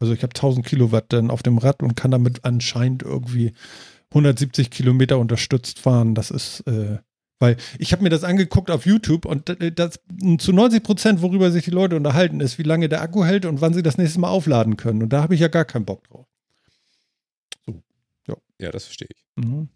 Also 0.00 0.12
ich 0.12 0.22
habe 0.22 0.34
1000 0.34 0.66
Kilowatt 0.66 1.12
dann 1.12 1.30
auf 1.30 1.42
dem 1.42 1.58
Rad 1.58 1.82
und 1.82 1.94
kann 1.94 2.10
damit 2.10 2.44
anscheinend 2.44 3.02
irgendwie 3.02 3.52
170 4.10 4.70
Kilometer 4.70 5.18
unterstützt 5.18 5.78
fahren. 5.78 6.14
Das 6.14 6.30
ist 6.30 6.60
äh, 6.66 6.98
weil 7.40 7.56
ich 7.78 7.92
habe 7.92 8.02
mir 8.02 8.10
das 8.10 8.22
angeguckt 8.22 8.70
auf 8.70 8.84
YouTube 8.84 9.24
und 9.24 9.56
das, 9.76 9.98
zu 10.38 10.52
90 10.52 10.82
Prozent, 10.82 11.22
worüber 11.22 11.50
sich 11.50 11.64
die 11.64 11.70
Leute 11.70 11.96
unterhalten, 11.96 12.40
ist, 12.40 12.58
wie 12.58 12.64
lange 12.64 12.88
der 12.90 13.00
Akku 13.00 13.24
hält 13.24 13.46
und 13.46 13.62
wann 13.62 13.72
sie 13.72 13.82
das 13.82 13.96
nächste 13.96 14.20
Mal 14.20 14.28
aufladen 14.28 14.76
können. 14.76 15.02
Und 15.02 15.08
da 15.08 15.22
habe 15.22 15.34
ich 15.34 15.40
ja 15.40 15.48
gar 15.48 15.64
keinen 15.64 15.86
Bock 15.86 16.06
drauf. 16.06 16.26
So. 17.64 17.82
Ja, 18.28 18.36
ja 18.60 18.70
das 18.70 18.84
verstehe 18.84 19.08
ich. 19.10 19.24
Mhm. 19.42 19.70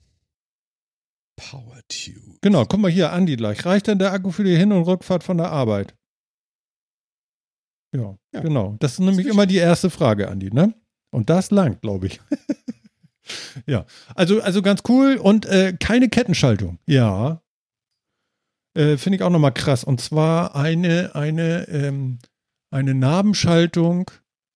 Power 1.36 1.80
Tube. 1.88 2.38
Genau, 2.42 2.66
guck 2.66 2.80
mal 2.80 2.90
hier, 2.90 3.12
Andi 3.12 3.36
gleich. 3.36 3.64
Reicht 3.64 3.86
denn 3.86 3.98
der 3.98 4.12
Akku 4.12 4.30
für 4.30 4.44
die 4.44 4.56
Hin- 4.56 4.72
und 4.72 4.82
Rückfahrt 4.82 5.24
von 5.24 5.38
der 5.38 5.50
Arbeit? 5.50 5.94
Ja, 7.94 8.16
ja. 8.32 8.40
genau. 8.40 8.76
Das 8.80 8.92
ist 8.92 8.98
nämlich 8.98 9.26
das 9.26 9.34
immer 9.34 9.46
die 9.46 9.56
erste 9.56 9.90
Frage, 9.90 10.28
Andi, 10.28 10.50
ne? 10.50 10.74
Und 11.10 11.30
das 11.30 11.50
langt, 11.50 11.80
glaube 11.80 12.08
ich. 12.08 12.20
ja, 13.66 13.86
also, 14.14 14.40
also 14.40 14.62
ganz 14.62 14.82
cool 14.88 15.16
und 15.16 15.46
äh, 15.46 15.76
keine 15.78 16.08
Kettenschaltung. 16.08 16.78
Ja, 16.86 17.40
äh, 18.74 18.96
Finde 18.96 19.16
ich 19.16 19.22
auch 19.22 19.30
nochmal 19.30 19.52
krass. 19.52 19.84
Und 19.84 20.00
zwar 20.00 20.56
eine, 20.56 21.14
eine, 21.14 21.68
ähm, 21.68 22.18
eine 22.70 22.94
Nabenschaltung 22.94 24.10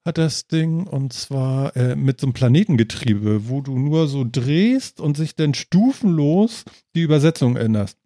hat 0.04 0.18
das 0.18 0.46
Ding 0.46 0.86
und 0.86 1.12
zwar 1.12 1.76
äh, 1.76 1.94
mit 1.94 2.20
so 2.20 2.26
einem 2.26 2.32
Planetengetriebe, 2.32 3.48
wo 3.48 3.60
du 3.60 3.78
nur 3.78 4.08
so 4.08 4.24
drehst 4.30 5.00
und 5.00 5.16
sich 5.16 5.36
dann 5.36 5.54
stufenlos 5.54 6.64
die 6.94 7.02
Übersetzung 7.02 7.56
änderst. 7.56 7.98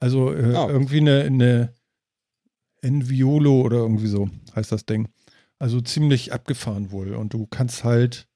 Also 0.00 0.32
äh, 0.32 0.54
oh. 0.56 0.68
irgendwie 0.68 1.00
eine, 1.00 1.22
eine 1.22 1.74
Enviolo 2.82 3.60
oder 3.60 3.78
irgendwie 3.78 4.06
so 4.06 4.28
heißt 4.54 4.72
das 4.72 4.86
Ding. 4.86 5.08
Also 5.58 5.80
ziemlich 5.80 6.32
abgefahren 6.32 6.90
wohl. 6.90 7.14
Und 7.14 7.34
du 7.34 7.46
kannst 7.46 7.84
halt 7.84 8.26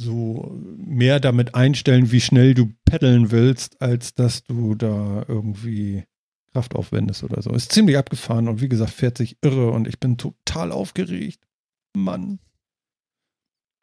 so 0.00 0.50
mehr 0.76 1.20
damit 1.20 1.54
einstellen, 1.54 2.10
wie 2.10 2.20
schnell 2.20 2.54
du 2.54 2.72
paddeln 2.84 3.30
willst, 3.30 3.80
als 3.80 4.14
dass 4.14 4.42
du 4.44 4.74
da 4.74 5.24
irgendwie 5.28 6.04
Kraft 6.52 6.74
aufwendest 6.74 7.22
oder 7.22 7.42
so. 7.42 7.50
Ist 7.50 7.72
ziemlich 7.72 7.96
abgefahren 7.96 8.48
und 8.48 8.60
wie 8.60 8.68
gesagt, 8.68 8.92
fährt 8.92 9.18
sich 9.18 9.36
irre 9.42 9.70
und 9.70 9.86
ich 9.86 10.00
bin 10.00 10.16
total 10.16 10.72
aufgeregt. 10.72 11.46
Mann. 11.94 12.40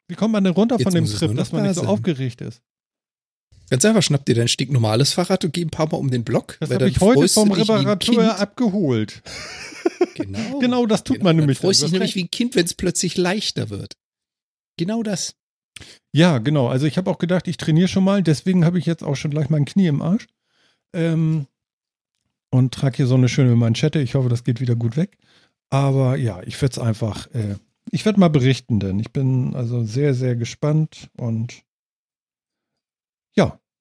Wie 0.08 0.14
kommt 0.14 0.32
man 0.32 0.44
denn 0.44 0.54
runter 0.54 0.76
Jetzt 0.76 0.84
von 0.84 0.94
dem 0.94 1.06
Trip, 1.06 1.36
dass 1.36 1.52
man 1.52 1.62
nicht 1.62 1.76
so 1.76 1.82
aufgeregt 1.82 2.40
ist? 2.40 2.62
Ganz 3.70 3.84
einfach, 3.84 4.02
schnapp 4.02 4.24
dir 4.24 4.34
dein 4.34 4.48
Stück 4.48 4.70
normales 4.70 5.12
Fahrrad 5.12 5.44
und 5.44 5.52
geh 5.52 5.62
ein 5.62 5.70
paar 5.70 5.88
Mal 5.88 5.98
um 5.98 6.10
den 6.10 6.24
Block. 6.24 6.56
Das 6.60 6.70
habe 6.70 6.88
ich 6.88 7.00
heute 7.00 7.28
vom 7.28 7.52
Reparateur 7.52 8.38
abgeholt. 8.38 9.22
Genau. 10.14 10.58
Genau, 10.58 10.86
das 10.86 11.02
tut 11.04 11.18
man 11.18 11.36
Dann 11.36 11.36
nämlich. 11.36 11.58
freust 11.58 11.82
dich 11.82 11.92
nämlich 11.92 12.14
wie 12.14 12.24
ein 12.24 12.30
Kind, 12.30 12.54
wenn 12.54 12.64
es 12.64 12.74
plötzlich 12.74 13.16
leichter 13.16 13.70
wird. 13.70 13.96
Genau 14.76 15.02
das. 15.02 15.34
Ja, 16.12 16.38
genau. 16.38 16.68
Also 16.68 16.86
ich 16.86 16.98
habe 16.98 17.10
auch 17.10 17.18
gedacht, 17.18 17.48
ich 17.48 17.56
trainiere 17.56 17.88
schon 17.88 18.04
mal. 18.04 18.22
Deswegen 18.22 18.64
habe 18.64 18.78
ich 18.78 18.86
jetzt 18.86 19.02
auch 19.02 19.16
schon 19.16 19.30
gleich 19.30 19.48
mein 19.48 19.64
Knie 19.64 19.86
im 19.86 20.02
Arsch. 20.02 20.26
Ähm, 20.92 21.46
und 22.50 22.72
trage 22.74 22.96
hier 22.98 23.06
so 23.06 23.14
eine 23.14 23.28
schöne 23.28 23.56
Manschette. 23.56 24.00
Ich 24.00 24.14
hoffe, 24.14 24.28
das 24.28 24.44
geht 24.44 24.60
wieder 24.60 24.74
gut 24.76 24.96
weg. 24.96 25.18
Aber 25.70 26.16
ja, 26.16 26.42
ich 26.44 26.60
werde 26.62 26.72
es 26.72 26.78
einfach, 26.78 27.26
äh, 27.34 27.56
ich 27.90 28.04
werde 28.04 28.20
mal 28.20 28.30
berichten, 28.30 28.80
denn 28.80 28.98
ich 28.98 29.12
bin 29.12 29.54
also 29.54 29.84
sehr, 29.84 30.14
sehr 30.14 30.36
gespannt 30.36 31.10
und 31.16 31.62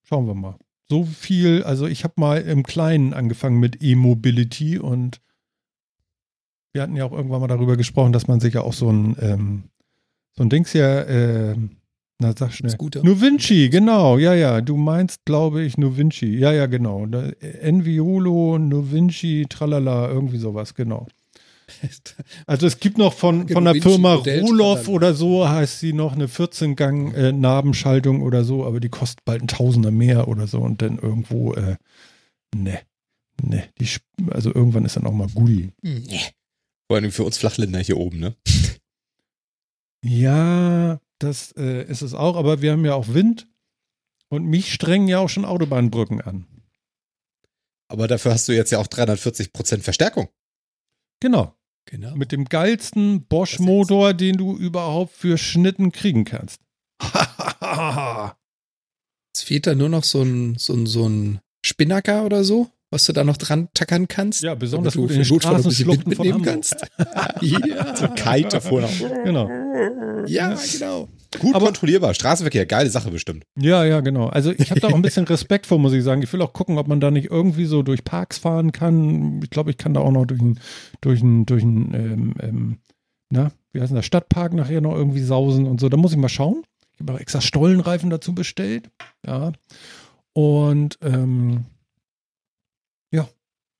schauen 0.07 0.27
wir 0.27 0.35
mal. 0.35 0.55
So 0.89 1.03
viel, 1.03 1.63
also 1.63 1.85
ich 1.85 2.03
habe 2.03 2.13
mal 2.17 2.41
im 2.41 2.63
Kleinen 2.63 3.13
angefangen 3.13 3.59
mit 3.59 3.83
E-Mobility 3.83 4.79
und 4.79 5.19
wir 6.73 6.81
hatten 6.81 6.95
ja 6.95 7.05
auch 7.05 7.11
irgendwann 7.11 7.41
mal 7.41 7.47
darüber 7.47 7.75
gesprochen, 7.75 8.13
dass 8.13 8.27
man 8.27 8.39
sich 8.39 8.53
ja 8.53 8.61
auch 8.61 8.73
so 8.73 8.89
ein, 8.89 9.17
ähm, 9.19 9.63
so 10.35 10.43
ein 10.43 10.49
Dings 10.49 10.73
ja, 10.73 11.03
ähm, 11.05 11.71
na 12.19 12.33
sag 12.35 12.53
schnell. 12.53 12.71
Scooter. 12.71 13.03
Nuvinci, 13.03 13.69
genau, 13.69 14.17
ja, 14.17 14.33
ja. 14.33 14.61
Du 14.61 14.77
meinst, 14.77 15.25
glaube 15.25 15.63
ich, 15.63 15.77
Nuvinci. 15.77 16.37
Ja, 16.37 16.51
ja, 16.51 16.65
genau. 16.65 17.05
Enviolo, 17.05 18.57
Nuvinci, 18.57 19.45
tralala, 19.49 20.09
irgendwie 20.09 20.37
sowas, 20.37 20.73
genau. 20.73 21.07
Also 22.45 22.67
es 22.67 22.79
gibt 22.79 22.97
noch 22.97 23.13
von, 23.13 23.47
von 23.47 23.63
der 23.65 23.73
Nuvinci 23.73 23.89
Firma 23.89 24.13
Roloff 24.15 24.87
oder 24.87 25.13
so, 25.13 25.47
heißt 25.47 25.79
sie 25.79 25.93
noch 25.93 26.13
eine 26.13 26.27
14-Gang 26.27 27.13
äh, 27.13 27.31
Nabenschaltung 27.31 28.21
oder 28.21 28.43
so, 28.43 28.65
aber 28.65 28.79
die 28.79 28.89
kostet 28.89 29.25
bald 29.25 29.41
ein 29.41 29.47
Tausender 29.47 29.91
mehr 29.91 30.27
oder 30.27 30.47
so 30.47 30.59
und 30.59 30.81
dann 30.81 30.97
irgendwo, 30.97 31.53
äh, 31.53 31.75
ne, 32.55 32.79
ne, 33.41 33.69
die, 33.79 33.87
also 34.31 34.53
irgendwann 34.53 34.85
ist 34.85 34.95
dann 34.95 35.05
auch 35.05 35.13
mal 35.13 35.27
Gulli. 35.27 35.73
Vor 36.87 36.97
allem 36.97 37.11
für 37.11 37.23
uns 37.23 37.37
Flachländer 37.37 37.79
hier 37.79 37.97
oben, 37.97 38.19
ne? 38.19 38.35
Ja, 40.03 40.99
das 41.19 41.51
äh, 41.57 41.83
ist 41.83 42.01
es 42.01 42.13
auch, 42.13 42.37
aber 42.37 42.61
wir 42.61 42.71
haben 42.71 42.85
ja 42.85 42.93
auch 42.93 43.09
Wind 43.09 43.47
und 44.29 44.45
mich 44.45 44.73
strengen 44.73 45.07
ja 45.07 45.19
auch 45.19 45.29
schon 45.29 45.45
Autobahnbrücken 45.45 46.21
an. 46.21 46.45
Aber 47.89 48.07
dafür 48.07 48.33
hast 48.33 48.47
du 48.47 48.53
jetzt 48.53 48.71
ja 48.71 48.79
auch 48.79 48.87
340 48.87 49.53
Prozent 49.53 49.83
Verstärkung. 49.83 50.29
Genau. 51.19 51.56
Genau. 51.89 52.15
Mit 52.15 52.31
dem 52.31 52.45
geilsten 52.45 53.23
Bosch-Motor, 53.23 54.13
den 54.13 54.37
du 54.37 54.57
überhaupt 54.57 55.13
für 55.15 55.37
Schnitten 55.37 55.91
kriegen 55.91 56.25
kannst. 56.25 56.61
Es 59.35 59.43
fehlt 59.43 59.67
da 59.67 59.75
nur 59.75 59.89
noch 59.89 60.03
so 60.03 60.23
ein, 60.23 60.55
so 60.57 60.73
ein, 60.73 60.87
so 60.87 61.07
ein 61.07 61.39
Spinnaker 61.63 62.25
oder 62.25 62.43
so, 62.43 62.71
was 62.89 63.05
du 63.05 63.13
da 63.13 63.23
noch 63.23 63.37
dran 63.37 63.67
tackern 63.75 64.07
kannst. 64.07 64.41
ja, 64.41 64.55
besonders 64.55 64.95
damit 64.95 65.09
gut 65.09 65.09
du 65.11 65.21
in 65.21 65.23
den 65.27 65.31
ein 65.31 65.41
Straßenschluchten 65.41 66.15
von 66.15 66.25
mitnehmen 66.25 66.43
kannst. 66.43 66.75
ja, 67.41 67.95
So 67.95 68.07
Kite 68.07 68.49
davor 68.49 68.81
noch. 68.81 68.97
Genau. 69.23 69.47
ja, 70.25 70.55
genau. 70.73 71.07
Gut 71.39 71.55
Aber- 71.55 71.65
kontrollierbar. 71.65 72.13
Straßenverkehr, 72.13 72.65
geile 72.65 72.89
Sache 72.89 73.11
bestimmt. 73.11 73.43
Ja, 73.59 73.83
ja, 73.85 73.99
genau. 74.01 74.27
Also 74.27 74.51
ich 74.51 74.71
habe 74.71 74.79
da 74.79 74.87
auch 74.87 74.95
ein 74.95 75.01
bisschen 75.01 75.25
Respekt 75.25 75.65
vor, 75.65 75.77
muss 75.79 75.93
ich 75.93 76.03
sagen. 76.03 76.21
Ich 76.21 76.31
will 76.33 76.41
auch 76.41 76.53
gucken, 76.53 76.77
ob 76.77 76.87
man 76.87 76.99
da 76.99 77.11
nicht 77.11 77.29
irgendwie 77.29 77.65
so 77.65 77.83
durch 77.83 78.03
Parks 78.03 78.37
fahren 78.37 78.71
kann. 78.71 79.41
Ich 79.43 79.49
glaube, 79.49 79.69
ich 79.71 79.77
kann 79.77 79.93
da 79.93 79.99
auch 80.01 80.11
noch 80.11 80.25
durch 80.25 80.39
einen, 80.41 80.59
durch 81.01 81.21
einen, 81.21 81.45
durch 81.45 81.63
einen, 81.63 81.93
ähm, 81.93 82.33
ähm, 82.41 82.77
na, 83.29 83.51
wie 83.73 83.81
heißt 83.81 83.89
denn 83.91 83.95
der 83.97 84.03
Stadtpark 84.03 84.53
nachher 84.53 84.81
noch 84.81 84.95
irgendwie 84.95 85.21
sausen 85.21 85.65
und 85.67 85.79
so. 85.79 85.89
Da 85.89 85.97
muss 85.97 86.11
ich 86.13 86.17
mal 86.17 86.29
schauen. 86.29 86.63
Ich 86.93 87.01
habe 87.01 87.13
auch 87.13 87.19
extra 87.19 87.41
Stollenreifen 87.41 88.09
dazu 88.09 88.33
bestellt. 88.33 88.89
Ja. 89.25 89.51
Und 90.33 90.97
ähm, 91.01 91.65
ja, 93.11 93.27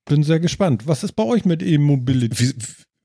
bin 0.05 0.23
sehr 0.23 0.39
gespannt. 0.39 0.87
Was 0.87 1.03
ist 1.03 1.13
bei 1.13 1.23
euch 1.23 1.45
mit 1.45 1.63
E-Mobility? 1.63 2.53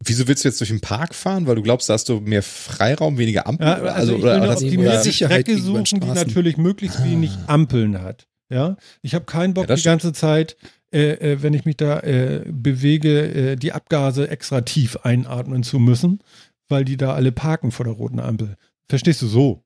Wie, 0.05 0.09
wieso 0.09 0.27
willst 0.29 0.45
du 0.45 0.49
jetzt 0.49 0.61
durch 0.61 0.71
den 0.71 0.81
Park 0.81 1.15
fahren? 1.15 1.47
Weil 1.47 1.57
du 1.57 1.63
glaubst, 1.63 1.89
da 1.89 1.95
hast 1.95 2.09
du 2.09 2.21
mehr 2.21 2.43
Freiraum, 2.43 3.19
weniger 3.19 3.47
Ampeln? 3.47 3.69
Ja, 3.69 3.81
Oder- 3.81 3.95
also, 3.95 4.13
ich 4.17 4.23
oder, 4.23 4.35
will 4.35 4.43
eine 4.43 4.53
optimierte 4.53 5.13
Strecke 5.13 5.59
suchen, 5.59 6.01
die 6.01 6.07
natürlich 6.09 6.57
möglichst 6.57 7.05
wenig 7.05 7.31
Ampeln 7.47 8.01
hat. 8.03 8.27
Ja, 8.51 8.77
ich 9.01 9.15
habe 9.15 9.25
keinen 9.25 9.55
Bock 9.55 9.69
Ja, 9.69 9.77
die 9.77 9.83
ganze 9.83 10.13
Zeit, 10.13 10.57
äh, 10.93 11.13
äh, 11.33 11.43
wenn 11.43 11.55
ich 11.55 11.65
mich 11.65 11.77
da 11.79 12.01
äh, 12.01 12.45
bewege, 12.51 13.53
äh, 13.53 13.57
die 13.57 13.73
Abgase 13.73 14.29
extra 14.29 14.61
tief 14.61 14.97
einatmen 15.05 15.63
zu 15.63 15.79
müssen, 15.79 16.21
weil 16.69 16.85
die 16.85 16.99
da 16.99 17.15
alle 17.15 17.33
parken 17.33 17.71
vor 17.71 17.85
der 17.87 17.95
roten 17.95 18.21
Ampel. 18.21 18.57
Verstehst 18.91 19.23
du 19.23 19.27
so? 19.27 19.63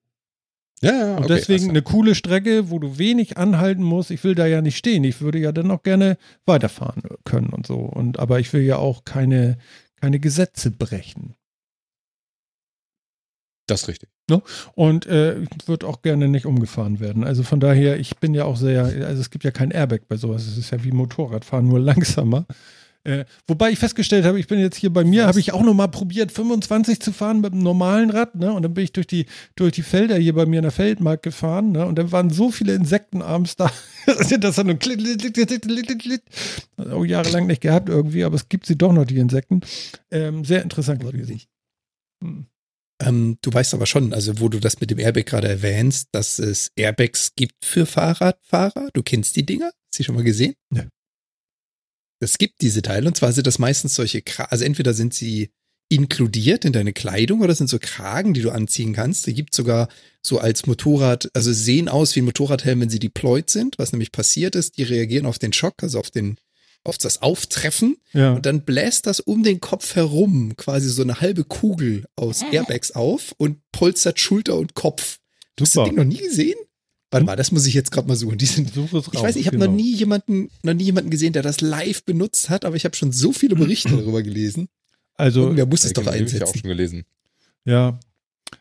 ja, 0.82 0.92
ja, 0.92 1.16
Und 1.16 1.24
okay, 1.24 1.34
deswegen 1.34 1.60
also- 1.64 1.70
eine 1.70 1.82
coole 1.82 2.14
Strecke, 2.14 2.70
wo 2.70 2.78
du 2.78 2.98
wenig 2.98 3.38
anhalten 3.38 3.82
musst. 3.82 4.10
Ich 4.12 4.22
will 4.22 4.34
da 4.36 4.46
ja 4.46 4.60
nicht 4.60 4.76
stehen. 4.76 5.02
Ich 5.04 5.20
würde 5.20 5.38
ja 5.38 5.50
dann 5.50 5.70
auch 5.72 5.82
gerne 5.82 6.16
weiterfahren 6.44 7.02
können 7.24 7.48
und 7.48 7.66
so. 7.66 7.76
Und 7.76 8.18
aber 8.20 8.38
ich 8.40 8.52
will 8.52 8.62
ja 8.62 8.76
auch 8.76 9.04
keine 9.04 9.56
keine 10.00 10.20
Gesetze 10.20 10.70
brechen. 10.70 11.34
Das 13.66 13.82
ist 13.82 13.88
richtig. 13.88 14.10
Und 14.74 15.06
äh, 15.06 15.40
ich 15.40 15.66
würde 15.66 15.86
auch 15.86 16.02
gerne 16.02 16.28
nicht 16.28 16.46
umgefahren 16.46 17.00
werden. 17.00 17.24
Also 17.24 17.42
von 17.42 17.58
daher, 17.58 17.98
ich 17.98 18.16
bin 18.18 18.32
ja 18.34 18.44
auch 18.44 18.56
sehr, 18.56 18.84
also 18.84 19.20
es 19.20 19.30
gibt 19.30 19.44
ja 19.44 19.50
kein 19.50 19.70
Airbag 19.72 20.02
bei 20.08 20.16
sowas. 20.16 20.46
Es 20.46 20.56
ist 20.56 20.70
ja 20.70 20.82
wie 20.84 20.92
Motorradfahren, 20.92 21.66
nur 21.66 21.80
langsamer. 21.80 22.46
Äh, 23.06 23.24
wobei 23.46 23.70
ich 23.70 23.78
festgestellt 23.78 24.24
habe, 24.24 24.40
ich 24.40 24.48
bin 24.48 24.58
jetzt 24.58 24.76
hier 24.76 24.92
bei 24.92 25.04
mir, 25.04 25.28
habe 25.28 25.38
ich 25.38 25.52
auch 25.52 25.62
noch 25.62 25.74
mal 25.74 25.86
probiert, 25.86 26.32
25 26.32 26.98
zu 26.98 27.12
fahren 27.12 27.40
mit 27.40 27.52
einem 27.52 27.62
normalen 27.62 28.10
Rad, 28.10 28.34
ne? 28.34 28.52
Und 28.52 28.64
dann 28.64 28.74
bin 28.74 28.82
ich 28.82 28.92
durch 28.92 29.06
die, 29.06 29.26
durch 29.54 29.72
die 29.72 29.82
Felder 29.82 30.16
hier 30.16 30.34
bei 30.34 30.44
mir 30.44 30.56
in 30.56 30.64
der 30.64 30.72
Feldmark 30.72 31.22
gefahren, 31.22 31.70
ne? 31.70 31.86
Und 31.86 32.00
dann 32.00 32.10
waren 32.10 32.30
so 32.30 32.50
viele 32.50 32.74
Insekten 32.74 33.22
abends 33.22 33.54
da. 33.54 33.70
das 34.40 34.58
hat 34.58 34.66
nur 34.66 34.80
auch 36.90 37.04
jahrelang 37.04 37.46
nicht 37.46 37.60
gehabt 37.60 37.88
irgendwie, 37.88 38.24
aber 38.24 38.34
es 38.34 38.48
gibt 38.48 38.66
sie 38.66 38.76
doch 38.76 38.92
noch, 38.92 39.04
die 39.04 39.18
Insekten. 39.18 39.60
Ähm, 40.10 40.44
sehr 40.44 40.62
interessant 40.62 40.98
gewesen. 40.98 41.40
Hm. 42.24 42.46
Ähm, 43.00 43.38
du 43.40 43.52
weißt 43.52 43.74
aber 43.74 43.86
schon, 43.86 44.14
also 44.14 44.40
wo 44.40 44.48
du 44.48 44.58
das 44.58 44.80
mit 44.80 44.90
dem 44.90 44.98
Airbag 44.98 45.26
gerade 45.26 45.48
erwähnst, 45.48 46.08
dass 46.10 46.40
es 46.40 46.72
Airbags 46.74 47.34
gibt 47.36 47.64
für 47.64 47.86
Fahrradfahrer. 47.86 48.88
Du 48.94 49.04
kennst 49.04 49.36
die 49.36 49.46
Dinger? 49.46 49.66
Hast 49.66 49.94
du 49.94 49.98
die 49.98 50.04
schon 50.04 50.14
mal 50.16 50.24
gesehen? 50.24 50.54
Ja. 50.74 50.86
Es 52.20 52.38
gibt 52.38 52.62
diese 52.62 52.82
Teile 52.82 53.08
und 53.08 53.16
zwar 53.16 53.32
sind 53.32 53.46
das 53.46 53.58
meistens 53.58 53.94
solche, 53.94 54.22
also 54.50 54.64
entweder 54.64 54.94
sind 54.94 55.12
sie 55.14 55.50
inkludiert 55.88 56.64
in 56.64 56.72
deine 56.72 56.92
Kleidung 56.92 57.42
oder 57.42 57.54
sind 57.54 57.68
so 57.68 57.78
Kragen, 57.80 58.34
die 58.34 58.42
du 58.42 58.50
anziehen 58.50 58.92
kannst. 58.92 59.26
Die 59.26 59.34
gibt 59.34 59.54
sogar 59.54 59.88
so 60.20 60.38
als 60.40 60.66
Motorrad, 60.66 61.30
also 61.32 61.52
sehen 61.52 61.88
aus 61.88 62.16
wie 62.16 62.22
ein 62.22 62.24
Motorradhelm, 62.24 62.80
wenn 62.80 62.90
sie 62.90 62.98
deployed 62.98 63.48
sind. 63.50 63.78
Was 63.78 63.92
nämlich 63.92 64.10
passiert 64.10 64.56
ist, 64.56 64.78
die 64.78 64.82
reagieren 64.82 65.26
auf 65.26 65.38
den 65.38 65.52
Schock, 65.52 65.74
also 65.82 66.00
auf 66.00 66.10
den, 66.10 66.38
auf 66.82 66.98
das 66.98 67.22
Auftreffen 67.22 67.98
Ja. 68.12 68.32
und 68.32 68.46
dann 68.46 68.64
bläst 68.64 69.06
das 69.06 69.20
um 69.20 69.44
den 69.44 69.60
Kopf 69.60 69.94
herum 69.94 70.56
quasi 70.56 70.88
so 70.88 71.02
eine 71.02 71.20
halbe 71.20 71.44
Kugel 71.44 72.06
aus 72.16 72.42
Airbags 72.50 72.90
auf 72.90 73.32
und 73.36 73.58
polstert 73.70 74.18
Schulter 74.18 74.56
und 74.56 74.74
Kopf. 74.74 75.18
Du 75.54 75.62
hast 75.62 75.76
das 75.76 75.84
Super. 75.84 75.86
Ding 75.86 75.96
noch 75.98 76.04
nie 76.04 76.18
gesehen? 76.18 76.58
Warte 77.16 77.26
mal, 77.26 77.36
das 77.36 77.52
muss 77.52 77.66
ich 77.66 77.74
jetzt 77.74 77.90
gerade 77.92 78.08
mal 78.08 78.16
suchen. 78.16 78.38
Die 78.38 78.46
sind, 78.46 78.72
Suche 78.74 78.98
es 78.98 79.06
ich 79.08 79.14
raus, 79.14 79.22
weiß, 79.24 79.36
ich 79.36 79.46
habe 79.46 79.56
genau. 79.58 79.70
noch 79.70 79.76
nie 79.76 79.94
jemanden, 79.94 80.48
noch 80.62 80.74
nie 80.74 80.84
jemanden 80.84 81.10
gesehen, 81.10 81.32
der 81.32 81.42
das 81.42 81.60
live 81.60 82.04
benutzt 82.04 82.50
hat, 82.50 82.64
aber 82.64 82.76
ich 82.76 82.84
habe 82.84 82.96
schon 82.96 83.12
so 83.12 83.32
viele 83.32 83.54
Berichte 83.56 83.90
darüber 83.96 84.22
gelesen. 84.22 84.68
Also, 85.14 85.42
Irgendwer 85.42 85.66
muss 85.66 85.84
es 85.84 85.90
Ja, 85.90 85.94
doch 85.94 86.06
hab 86.06 86.14
ich 86.14 86.20
auch 86.20 86.22
einsetzen. 86.24 86.58
schon 86.60 86.68
gelesen. 86.70 87.04
ja. 87.64 87.98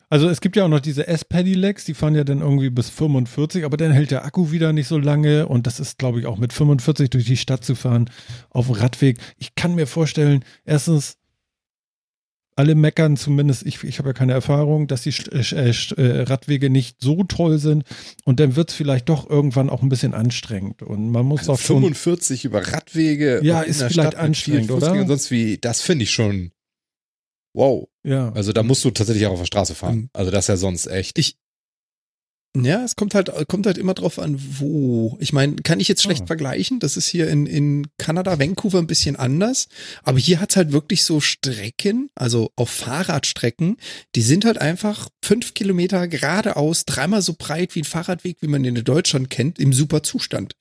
Also 0.08 0.28
es 0.28 0.40
gibt 0.40 0.56
ja 0.56 0.64
auch 0.64 0.68
noch 0.68 0.80
diese 0.80 1.06
S-Pedelecs, 1.06 1.84
die 1.84 1.94
fahren 1.94 2.14
ja 2.16 2.24
dann 2.24 2.40
irgendwie 2.40 2.70
bis 2.70 2.90
45, 2.90 3.64
aber 3.64 3.76
dann 3.76 3.92
hält 3.92 4.10
der 4.10 4.24
Akku 4.24 4.50
wieder 4.50 4.72
nicht 4.72 4.88
so 4.88 4.98
lange 4.98 5.46
und 5.46 5.66
das 5.66 5.78
ist, 5.80 5.98
glaube 5.98 6.18
ich, 6.20 6.26
auch 6.26 6.38
mit 6.38 6.52
45 6.52 7.10
durch 7.10 7.24
die 7.24 7.36
Stadt 7.36 7.64
zu 7.64 7.74
fahren 7.76 8.10
auf 8.50 8.66
dem 8.66 8.74
Radweg. 8.76 9.18
Ich 9.38 9.54
kann 9.54 9.74
mir 9.76 9.86
vorstellen, 9.86 10.44
erstens, 10.64 11.18
alle 12.56 12.74
meckern 12.74 13.16
zumindest, 13.16 13.64
ich, 13.66 13.84
ich 13.84 13.98
habe 13.98 14.08
ja 14.08 14.12
keine 14.14 14.32
Erfahrung, 14.32 14.86
dass 14.88 15.02
die 15.02 15.10
äh, 15.30 15.40
äh, 15.70 16.20
Radwege 16.22 16.70
nicht 16.70 16.96
so 17.00 17.22
toll 17.24 17.58
sind 17.58 17.84
und 18.24 18.40
dann 18.40 18.56
wird 18.56 18.70
es 18.70 18.74
vielleicht 18.76 19.08
doch 19.08 19.28
irgendwann 19.30 19.70
auch 19.70 19.82
ein 19.82 19.88
bisschen 19.88 20.14
anstrengend 20.14 20.82
und 20.82 21.10
man 21.10 21.24
muss 21.26 21.40
Also 21.40 21.52
auch 21.52 21.58
schon 21.60 21.76
45 21.82 22.44
über 22.46 22.66
Radwege. 22.66 23.40
Ja, 23.44 23.60
ist 23.60 23.80
der 23.82 23.90
vielleicht 23.90 24.12
Stadt 24.12 24.22
anstrengend, 24.22 24.70
oder? 24.70 24.92
Und 24.92 25.06
sonst 25.08 25.30
wie, 25.30 25.58
das 25.58 25.82
finde 25.82 26.04
ich 26.04 26.10
schon. 26.10 26.50
Wow. 27.54 27.88
ja. 28.04 28.32
Also 28.32 28.52
da 28.52 28.62
musst 28.62 28.84
du 28.84 28.90
tatsächlich 28.90 29.26
auch 29.26 29.32
auf 29.32 29.38
der 29.40 29.46
Straße 29.46 29.74
fahren. 29.74 29.94
Ähm, 29.98 30.10
Also 30.12 30.30
das 30.30 30.44
ist 30.44 30.48
ja 30.48 30.56
sonst 30.56 30.86
echt. 30.86 31.18
Ich- 31.18 31.36
Ja, 32.64 32.84
es 32.84 32.96
kommt 32.96 33.14
halt, 33.14 33.30
kommt 33.48 33.66
halt 33.66 33.78
immer 33.78 33.94
drauf 33.94 34.18
an, 34.18 34.40
wo. 34.58 35.16
Ich 35.20 35.32
meine, 35.32 35.56
kann 35.56 35.80
ich 35.80 35.88
jetzt 35.88 36.02
schlecht 36.02 36.22
Ah. 36.22 36.26
vergleichen. 36.26 36.78
Das 36.80 36.96
ist 36.96 37.06
hier 37.08 37.28
in, 37.28 37.46
in 37.46 37.86
Kanada, 37.98 38.38
Vancouver 38.38 38.78
ein 38.78 38.86
bisschen 38.86 39.16
anders. 39.16 39.68
Aber 40.02 40.18
hier 40.18 40.40
hat's 40.40 40.56
halt 40.56 40.72
wirklich 40.72 41.04
so 41.04 41.20
Strecken, 41.20 42.08
also 42.14 42.50
auf 42.56 42.70
Fahrradstrecken, 42.70 43.76
die 44.14 44.22
sind 44.22 44.44
halt 44.44 44.58
einfach 44.60 45.08
fünf 45.22 45.54
Kilometer 45.54 46.08
geradeaus, 46.08 46.84
dreimal 46.84 47.22
so 47.22 47.34
breit 47.38 47.74
wie 47.74 47.80
ein 47.80 47.84
Fahrradweg, 47.84 48.38
wie 48.40 48.48
man 48.48 48.64
ihn 48.64 48.76
in 48.76 48.84
Deutschland 48.84 49.30
kennt, 49.30 49.58
im 49.58 49.72
super 49.72 50.02
Zustand. 50.02 50.54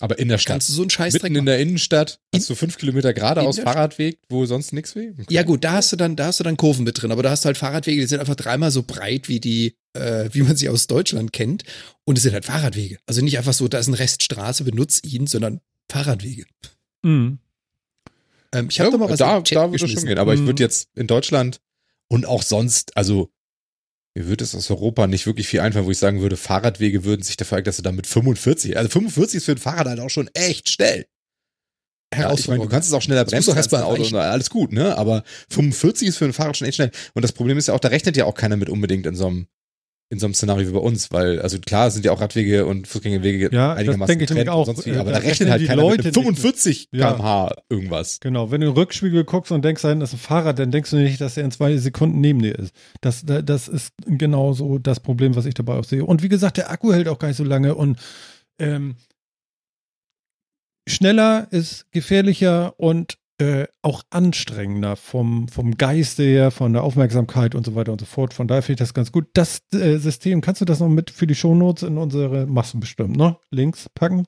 Aber 0.00 0.18
in 0.18 0.28
der 0.28 0.38
Stadt. 0.38 0.54
Kannst 0.54 0.68
du 0.68 0.72
so 0.74 0.82
einen 0.82 0.90
Scheißdreck 0.90 1.24
Mitten 1.24 1.36
in 1.36 1.46
der 1.46 1.58
Innenstadt 1.58 2.20
hast 2.34 2.48
du 2.48 2.54
fünf 2.54 2.78
Kilometer 2.78 3.12
geradeaus 3.12 3.58
Fahrradweg, 3.58 4.18
wo 4.28 4.46
sonst 4.46 4.72
nichts 4.72 4.94
will. 4.94 5.14
Ja 5.28 5.42
gut, 5.42 5.64
da 5.64 5.72
hast 5.72 5.90
du 5.92 5.96
dann, 5.96 6.14
da 6.16 6.26
hast 6.26 6.38
du 6.40 6.44
dann 6.44 6.56
Kurven 6.56 6.84
mit 6.84 7.00
drin, 7.02 7.10
aber 7.10 7.22
da 7.22 7.30
hast 7.30 7.44
du 7.44 7.46
halt 7.46 7.58
Fahrradwege, 7.58 8.00
die 8.00 8.06
sind 8.06 8.20
einfach 8.20 8.36
dreimal 8.36 8.70
so 8.70 8.82
breit 8.84 9.28
wie 9.28 9.40
die 9.40 9.76
äh, 9.94 10.28
wie 10.32 10.42
man 10.42 10.54
sie 10.56 10.68
aus 10.68 10.86
Deutschland 10.86 11.32
kennt. 11.32 11.64
Und 12.04 12.16
es 12.18 12.22
sind 12.22 12.32
halt 12.34 12.44
Fahrradwege. 12.44 12.98
Also 13.06 13.22
nicht 13.22 13.38
einfach 13.38 13.54
so, 13.54 13.66
da 13.68 13.78
ist 13.78 13.88
ein 13.88 13.94
Reststraße, 13.94 14.62
benutzt 14.64 15.04
ihn, 15.06 15.26
sondern 15.26 15.60
Fahrradwege. 15.90 16.44
Mhm. 17.02 17.38
Ähm, 18.52 18.68
ich 18.70 18.80
habe 18.80 18.88
Ja, 18.88 18.92
da 18.92 18.98
mal 18.98 19.10
was 19.10 19.18
da, 19.18 19.40
da 19.40 19.66
würde 19.70 19.78
schon 19.78 19.86
geschmissen. 19.88 20.08
gehen. 20.08 20.18
Aber 20.18 20.34
ich 20.34 20.40
Mhm. 20.40 20.46
würde 20.46 20.62
jetzt 20.62 20.88
in 20.94 21.06
Deutschland 21.06 21.60
und 22.08 22.26
auch 22.26 22.42
sonst, 22.42 22.96
also 22.96 23.30
mir 24.18 24.26
würde 24.26 24.42
es 24.42 24.54
aus 24.54 24.68
Europa 24.70 25.06
nicht 25.06 25.26
wirklich 25.26 25.46
viel 25.46 25.60
einfallen, 25.60 25.86
wo 25.86 25.92
ich 25.92 25.98
sagen 25.98 26.20
würde, 26.20 26.36
Fahrradwege 26.36 27.04
würden 27.04 27.22
sich 27.22 27.36
dafür 27.36 27.58
eignen, 27.58 27.66
dass 27.66 27.76
du 27.76 27.82
da 27.82 27.92
mit 27.92 28.08
45, 28.08 28.76
also 28.76 28.90
45 28.90 29.36
ist 29.36 29.44
für 29.44 29.52
ein 29.52 29.58
Fahrrad 29.58 29.86
halt 29.86 30.00
auch 30.00 30.10
schon 30.10 30.28
echt 30.34 30.68
schnell. 30.68 31.06
Ja, 32.12 32.32
ich 32.32 32.48
meine, 32.48 32.64
du 32.64 32.68
kannst 32.68 32.88
es 32.88 32.94
auch 32.94 33.02
schneller 33.02 33.24
bremsen 33.24 33.56
als 33.56 33.72
ein 33.72 33.82
Auto 33.82 34.02
und 34.02 34.14
alles 34.14 34.50
gut, 34.50 34.72
ne? 34.72 34.96
Aber 34.96 35.22
45 35.50 36.08
ist 36.08 36.16
für 36.16 36.24
ein 36.24 36.32
Fahrrad 36.32 36.56
schon 36.56 36.66
echt 36.66 36.76
schnell. 36.76 36.90
Und 37.14 37.22
das 37.22 37.32
Problem 37.32 37.58
ist 37.58 37.68
ja 37.68 37.74
auch, 37.74 37.80
da 37.80 37.88
rechnet 37.88 38.16
ja 38.16 38.24
auch 38.24 38.34
keiner 38.34 38.56
mit 38.56 38.70
unbedingt 38.70 39.06
in 39.06 39.14
so 39.14 39.28
einem, 39.28 39.46
in 40.10 40.18
so 40.18 40.24
einem 40.26 40.32
Szenario 40.32 40.66
wie 40.68 40.72
bei 40.72 40.78
uns, 40.78 41.10
weil, 41.12 41.40
also 41.42 41.58
klar 41.58 41.90
sind 41.90 42.04
ja 42.06 42.12
auch 42.12 42.20
Radwege 42.22 42.64
und 42.64 42.88
Fußgängerwege 42.88 43.50
Ja, 43.52 43.68
das 43.70 43.78
einigermaßen 43.78 44.18
denke 44.18 44.40
ich 44.42 44.48
auch. 44.48 44.64
sonst 44.64 44.86
wie, 44.86 44.90
Äh, 44.90 44.96
aber 44.96 45.12
da 45.12 45.20
da 45.20 45.26
rechnen 45.26 45.50
halt 45.50 45.60
die 45.60 45.66
keiner 45.66 45.82
Leute 45.82 45.96
mit 45.98 46.06
nicht 46.06 46.16
einem 46.16 46.26
mit. 46.28 46.38
45 46.38 46.88
Ja. 46.92 47.12
kmh 47.12 47.50
irgendwas. 47.68 48.18
Genau, 48.20 48.50
wenn 48.50 48.62
du 48.62 48.68
in 48.68 48.72
den 48.72 48.78
Rückspiegel 48.78 49.24
guckst 49.24 49.52
und 49.52 49.62
denkst, 49.64 49.82
da 49.82 49.88
hinten 49.90 50.04
ist 50.04 50.14
ein 50.14 50.18
Fahrrad, 50.18 50.58
dann 50.58 50.70
denkst 50.70 50.90
du 50.92 50.96
nicht, 50.96 51.20
dass 51.20 51.36
er 51.36 51.44
in 51.44 51.50
zwei 51.50 51.76
Sekunden 51.76 52.20
neben 52.22 52.40
dir 52.40 52.58
ist. 52.58 52.74
Das, 53.02 53.22
da- 53.26 53.42
das 53.42 53.68
ist 53.68 53.92
genau 54.06 54.54
so 54.54 54.78
das 54.78 55.00
Problem, 55.00 55.36
was 55.36 55.44
ich 55.44 55.52
dabei 55.54 55.74
auch 55.74 55.84
sehe. 55.84 56.04
Und 56.04 56.22
wie 56.22 56.28
gesagt, 56.30 56.56
der 56.56 56.70
Akku 56.70 56.90
hält 56.92 57.06
auch 57.08 57.18
gar 57.18 57.28
nicht 57.28 57.36
so 57.36 57.44
lange 57.44 57.74
und 57.74 57.98
ähm, 58.58 58.96
schneller 60.88 61.48
ist 61.50 61.90
gefährlicher 61.92 62.74
und 62.80 63.18
äh, 63.38 63.66
auch 63.82 64.02
anstrengender 64.10 64.96
vom, 64.96 65.48
vom 65.48 65.76
Geiste 65.76 66.22
her, 66.24 66.50
von 66.50 66.72
der 66.72 66.82
Aufmerksamkeit 66.82 67.54
und 67.54 67.64
so 67.64 67.74
weiter 67.74 67.92
und 67.92 68.00
so 68.00 68.06
fort. 68.06 68.34
Von 68.34 68.48
daher 68.48 68.62
finde 68.62 68.74
ich 68.82 68.86
das 68.88 68.94
ganz 68.94 69.12
gut. 69.12 69.26
Das 69.34 69.60
äh, 69.72 69.96
System, 69.98 70.40
kannst 70.40 70.60
du 70.60 70.64
das 70.64 70.80
noch 70.80 70.88
mit 70.88 71.10
für 71.10 71.26
die 71.26 71.34
Shownotes 71.36 71.82
in 71.84 71.98
unsere 71.98 72.46
Massen 72.46 72.80
bestimmt, 72.80 73.16
ne? 73.16 73.36
Links 73.50 73.88
packen? 73.94 74.24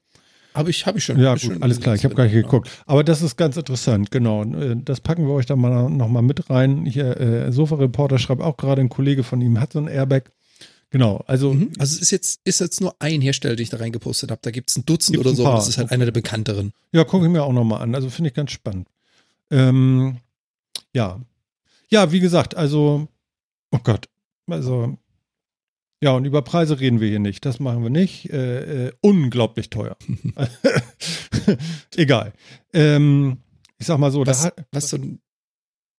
Habe 0.54 0.70
ich, 0.70 0.84
hab 0.86 0.96
ich 0.96 1.04
schon. 1.04 1.18
Ja, 1.20 1.32
gut, 1.34 1.42
schon- 1.42 1.62
alles 1.62 1.80
klar. 1.80 1.94
Ich 1.94 2.04
habe 2.04 2.14
gar 2.14 2.24
nicht 2.24 2.32
geguckt. 2.34 2.68
Aber 2.86 3.04
das 3.04 3.22
ist 3.22 3.36
ganz 3.36 3.56
interessant, 3.56 4.10
genau. 4.10 4.42
Äh, 4.44 4.76
Das 4.84 5.00
packen 5.00 5.26
wir 5.26 5.34
euch 5.34 5.46
dann 5.46 5.60
mal 5.60 5.88
nochmal 5.90 6.22
mit 6.22 6.48
rein. 6.50 6.84
Hier, 6.86 7.16
äh, 7.20 7.52
Sofa-Reporter 7.52 8.18
schreibt 8.18 8.42
auch 8.42 8.56
gerade, 8.56 8.80
ein 8.80 8.88
Kollege 8.88 9.22
von 9.22 9.40
ihm 9.42 9.60
hat 9.60 9.72
so 9.72 9.78
ein 9.80 9.86
Airbag. 9.88 10.30
Genau, 10.92 11.22
also 11.28 11.54
Mhm. 11.54 11.70
Also 11.78 11.94
es 11.96 12.02
ist 12.02 12.10
jetzt, 12.10 12.40
ist 12.44 12.58
jetzt 12.60 12.80
nur 12.80 12.96
ein 12.98 13.20
Hersteller, 13.20 13.54
den 13.54 13.62
ich 13.62 13.70
da 13.70 13.76
reingepostet 13.76 14.30
habe. 14.32 14.40
Da 14.42 14.50
gibt 14.50 14.70
es 14.70 14.76
ein 14.76 14.84
Dutzend 14.86 15.18
oder 15.18 15.30
ein 15.30 15.36
so, 15.36 15.44
das 15.44 15.68
ist 15.68 15.78
halt 15.78 15.92
einer 15.92 16.04
der 16.04 16.10
bekannteren. 16.12 16.72
ja, 16.90 17.04
gucke 17.04 17.26
ich 17.26 17.30
mir 17.32 17.44
auch 17.44 17.52
nochmal 17.52 17.82
an. 17.82 17.94
Also 17.94 18.10
finde 18.10 18.28
ich 18.30 18.34
ganz 18.34 18.50
spannend. 18.50 18.88
Ähm, 19.50 20.18
ja. 20.94 21.20
Ja, 21.90 22.12
wie 22.12 22.20
gesagt, 22.20 22.54
also, 22.56 23.08
oh 23.72 23.78
Gott, 23.82 24.08
also, 24.48 24.96
ja, 26.02 26.12
und 26.12 26.24
über 26.24 26.42
Preise 26.42 26.80
reden 26.80 27.00
wir 27.00 27.08
hier 27.08 27.18
nicht. 27.18 27.44
Das 27.44 27.60
machen 27.60 27.82
wir 27.82 27.90
nicht. 27.90 28.30
Äh, 28.30 28.86
äh, 28.86 28.92
unglaublich 29.02 29.68
teuer. 29.70 29.96
Egal. 31.96 32.32
Ähm, 32.72 33.38
ich 33.78 33.86
sag 33.86 33.98
mal 33.98 34.10
so, 34.10 34.24
da 34.24 34.30
Was, 34.30 34.44
hat, 34.46 34.66
was 34.72 34.88
so 34.88 34.98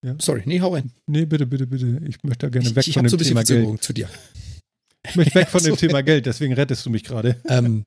Ja. 0.03 0.15
Sorry, 0.19 0.41
nee, 0.45 0.59
hau 0.59 0.73
rein. 0.73 0.91
Nee, 1.05 1.25
bitte, 1.25 1.45
bitte, 1.45 1.67
bitte. 1.67 2.01
Ich 2.07 2.23
möchte 2.23 2.47
da 2.47 2.49
gerne 2.49 2.67
Ich, 2.67 2.75
weg 2.75 2.87
ich 2.87 2.93
von 2.95 3.03
dem 3.03 3.09
so 3.09 3.17
Thema 3.17 3.43
Geld. 3.43 3.83
Zu 3.83 3.93
dir. 3.93 4.09
Ich 5.07 5.15
möchte 5.15 5.35
weg 5.35 5.49
von 5.49 5.63
dem. 5.63 5.75
Thema 5.77 6.01
Geld, 6.01 6.25
deswegen 6.25 6.53
rettest 6.53 6.85
du 6.85 6.89
mich 6.89 7.03
gerade. 7.03 7.39
ähm, 7.47 7.85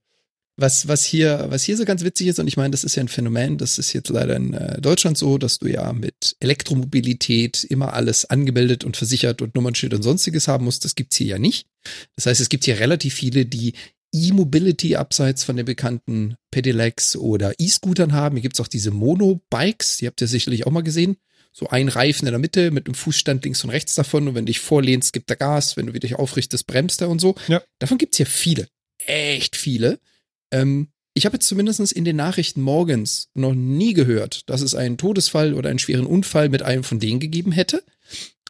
was, 0.56 0.86
was, 0.86 1.04
hier, 1.04 1.46
was 1.48 1.64
hier 1.64 1.76
so 1.76 1.84
ganz 1.84 2.04
witzig 2.04 2.28
ist, 2.28 2.38
und 2.38 2.46
ich 2.46 2.56
meine, 2.56 2.70
das 2.70 2.84
ist 2.84 2.94
ja 2.94 3.02
ein 3.02 3.08
Phänomen, 3.08 3.58
das 3.58 3.78
ist 3.78 3.92
jetzt 3.92 4.08
leider 4.08 4.36
in 4.36 4.54
äh, 4.54 4.80
Deutschland 4.80 5.18
so, 5.18 5.36
dass 5.36 5.58
du 5.58 5.66
ja 5.66 5.92
mit 5.92 6.36
Elektromobilität 6.40 7.64
immer 7.64 7.92
alles 7.92 8.24
angemeldet 8.24 8.84
und 8.84 8.96
versichert 8.96 9.42
und 9.42 9.54
Nummernschild 9.54 9.94
und 9.94 10.02
sonstiges 10.02 10.46
haben 10.46 10.64
musst. 10.64 10.84
Das 10.84 10.94
gibt's 10.94 11.16
hier 11.16 11.26
ja 11.26 11.38
nicht. 11.38 11.66
Das 12.14 12.26
heißt, 12.26 12.40
es 12.40 12.48
gibt 12.48 12.64
hier 12.64 12.78
relativ 12.78 13.14
viele, 13.14 13.46
die 13.46 13.74
E-Mobility 14.12 14.94
abseits 14.94 15.42
von 15.42 15.56
den 15.56 15.66
bekannten 15.66 16.36
Pedelecs 16.52 17.16
oder 17.16 17.52
E-Scootern 17.58 18.12
haben. 18.12 18.36
Hier 18.36 18.42
gibt's 18.42 18.60
auch 18.60 18.68
diese 18.68 18.92
Mono-Bikes, 18.92 19.96
die 19.96 20.06
habt 20.06 20.20
ihr 20.20 20.28
sicherlich 20.28 20.66
auch 20.66 20.70
mal 20.70 20.82
gesehen. 20.84 21.16
So 21.52 21.68
ein 21.68 21.88
Reifen 21.88 22.26
in 22.26 22.32
der 22.32 22.38
Mitte 22.38 22.70
mit 22.70 22.86
einem 22.86 22.94
Fußstand 22.94 23.44
links 23.44 23.64
und 23.64 23.70
rechts 23.70 23.94
davon 23.96 24.28
und 24.28 24.34
wenn 24.34 24.46
du 24.46 24.50
dich 24.50 24.60
vorlehnst, 24.60 25.12
gibt 25.12 25.30
er 25.30 25.36
Gas, 25.36 25.76
wenn 25.76 25.86
du 25.86 25.92
dich 25.92 26.14
aufrichtest, 26.14 26.66
bremst 26.66 27.00
er 27.00 27.08
und 27.08 27.20
so. 27.20 27.34
Ja. 27.48 27.62
Davon 27.80 27.98
gibt's 27.98 28.16
hier 28.16 28.26
viele. 28.26 28.68
Echt 29.06 29.56
viele. 29.56 29.98
Ähm, 30.54 30.88
ich 31.16 31.26
habe 31.26 31.36
jetzt 31.36 31.46
zumindest 31.46 31.92
in 31.92 32.04
den 32.04 32.16
Nachrichten 32.16 32.60
morgens 32.60 33.28
noch 33.34 33.54
nie 33.54 33.92
gehört, 33.92 34.48
dass 34.50 34.62
es 34.62 34.74
einen 34.74 34.96
Todesfall 34.96 35.54
oder 35.54 35.70
einen 35.70 35.78
schweren 35.78 36.06
Unfall 36.06 36.48
mit 36.48 36.62
einem 36.62 36.82
von 36.82 36.98
denen 36.98 37.20
gegeben 37.20 37.52
hätte. 37.52 37.84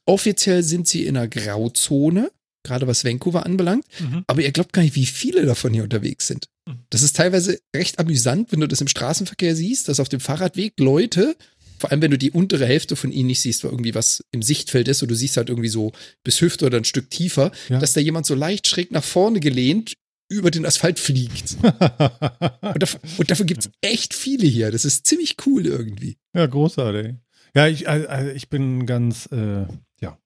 Offiziell 0.07 0.63
sind 0.63 0.89
sie 0.89 1.05
in 1.07 1.17
einer 1.17 1.29
Grauzone, 1.29 2.31
gerade 2.63 2.87
was 2.87 3.05
Vancouver 3.05 3.45
anbelangt. 3.47 3.85
Aber 4.27 4.43
ihr 4.43 4.53
glaubt 4.53 4.73
gar 4.73 4.83
nicht, 4.83 4.95
wie 4.95 5.07
viele 5.07 5.45
davon 5.45 5.73
hier 5.75 5.83
unterwegs 5.83 6.27
sind. 6.27 6.47
Mhm. 6.67 6.79
Das 6.91 7.03
ist 7.03 7.17
teilweise 7.17 7.59
recht 7.77 7.99
amüsant, 7.99 8.51
wenn 8.53 8.61
du 8.61 8.69
das 8.69 8.81
im 8.81 8.89
Straßenverkehr 8.89 9.55
siehst, 9.57 9.89
dass 9.89 10.01
auf 10.01 10.09
dem 10.09 10.21
Fahrradweg 10.21 10.73
Leute, 10.79 11.37
vor 11.79 11.91
allem 11.91 12.01
wenn 12.03 12.11
du 12.11 12.19
die 12.19 12.31
untere 12.31 12.65
Hälfte 12.67 12.97
von 12.97 13.13
ihnen 13.13 13.27
nicht 13.27 13.41
siehst, 13.41 13.65
weil 13.65 13.73
irgendwie 13.73 13.95
was 13.95 14.25
im 14.31 14.41
Sichtfeld 14.43 14.89
ist, 14.89 15.03
oder 15.03 15.11
du 15.11 15.17
siehst 15.17 15.37
halt 15.37 15.51
irgendwie 15.51 15.69
so 15.69 15.93
bis 16.23 16.41
Hüfte 16.41 16.65
oder 16.65 16.79
ein 16.79 16.85
Stück 16.85 17.11
tiefer, 17.11 17.53
Ja. 17.69 17.79
dass 17.79 17.93
da 17.93 18.01
jemand 18.01 18.25
so 18.25 18.35
leicht 18.35 18.67
schräg 18.67 18.91
nach 18.91 19.05
vorne 19.05 19.41
gelehnt 19.41 19.95
über 20.29 20.51
den 20.51 20.67
Asphalt 20.67 20.99
fliegt. 20.99 21.57
Und, 21.63 22.83
dafür, 22.83 23.01
und 23.19 23.31
dafür 23.31 23.47
gibt 23.47 23.61
es 23.61 23.71
echt 23.83 24.15
viele 24.15 24.47
hier. 24.47 24.71
Das 24.71 24.85
ist 24.85 25.07
ziemlich 25.07 25.37
cool 25.47 25.67
irgendwie. 25.67 26.17
ja, 26.35 26.47
großartig. 26.47 27.15
Ja, 27.55 27.69
ich, 27.69 27.89
also, 27.89 28.31
ich 28.31 28.49
bin 28.49 28.87
ganz, 28.87 29.27
äh, 29.31 29.67
ja. 30.01 30.19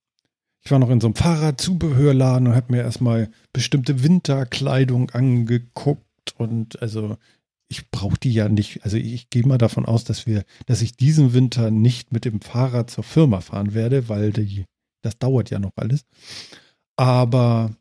Ich 0.64 0.70
war 0.70 0.78
noch 0.78 0.90
in 0.90 1.00
so 1.00 1.08
einem 1.08 1.14
Fahrradzubehörladen 1.14 2.48
und 2.48 2.54
habe 2.54 2.72
mir 2.72 2.82
erstmal 2.82 3.30
bestimmte 3.52 4.02
Winterkleidung 4.02 5.10
angeguckt 5.10 6.04
und 6.36 6.80
also 6.80 7.16
ich 7.68 7.90
brauche 7.90 8.18
die 8.18 8.32
ja 8.32 8.48
nicht. 8.48 8.82
Also 8.84 8.96
ich 8.96 9.28
gehe 9.30 9.46
mal 9.46 9.58
davon 9.58 9.84
aus, 9.84 10.04
dass 10.04 10.26
wir, 10.26 10.44
dass 10.66 10.80
ich 10.80 10.96
diesen 10.96 11.34
Winter 11.34 11.70
nicht 11.70 12.12
mit 12.12 12.24
dem 12.24 12.40
Fahrrad 12.40 12.90
zur 12.90 13.04
Firma 13.04 13.40
fahren 13.40 13.74
werde, 13.74 14.08
weil 14.08 14.32
die, 14.32 14.64
das 15.02 15.18
dauert 15.18 15.50
ja 15.50 15.58
noch 15.58 15.72
alles. 15.76 16.04
Aber. 16.96 17.76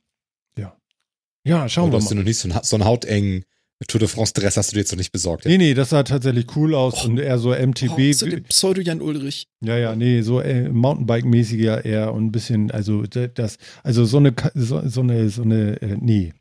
Ja, 1.47 1.67
schauen 1.69 1.85
Aber 1.85 1.93
wir 1.93 1.99
du 1.99 2.03
hast 2.03 2.03
mal. 2.05 2.09
du 2.09 2.15
noch 2.17 2.23
nicht 2.25 2.37
so 2.39 2.49
einen, 2.49 2.59
so 2.63 2.75
einen 2.75 2.85
hautengen 2.85 3.43
Tour 3.87 3.99
de 3.99 4.07
France 4.07 4.33
Dress 4.33 4.57
hast 4.57 4.71
du 4.71 4.73
dir 4.73 4.79
jetzt 4.79 4.91
noch 4.91 4.97
nicht 4.97 5.11
besorgt. 5.11 5.45
Nee, 5.45 5.57
nee, 5.59 5.73
das 5.75 5.89
sah 5.91 6.01
tatsächlich 6.01 6.47
cool 6.55 6.73
aus 6.73 7.03
Oh. 7.05 7.09
und 7.09 7.19
eher 7.19 7.37
so 7.37 7.53
MTB. 7.53 7.91
Oh, 8.09 8.13
so 8.13 8.25
den 8.25 8.43
Pseudo-Jan 8.43 9.01
Ulrich. 9.01 9.47
Ja, 9.63 9.77
ja, 9.77 9.95
nee, 9.95 10.21
so 10.23 10.41
äh, 10.41 10.67
Mountainbike-mäßiger 10.69 11.85
eher 11.85 12.11
und 12.13 12.25
ein 12.25 12.31
bisschen, 12.31 12.71
also 12.71 13.03
das, 13.03 13.57
also 13.83 14.03
so 14.05 14.17
eine, 14.17 14.33
so, 14.55 14.81
so 14.89 15.01
eine, 15.01 15.29
so 15.29 15.43
eine, 15.43 15.79
äh, 15.81 15.95
nee. 15.99 16.33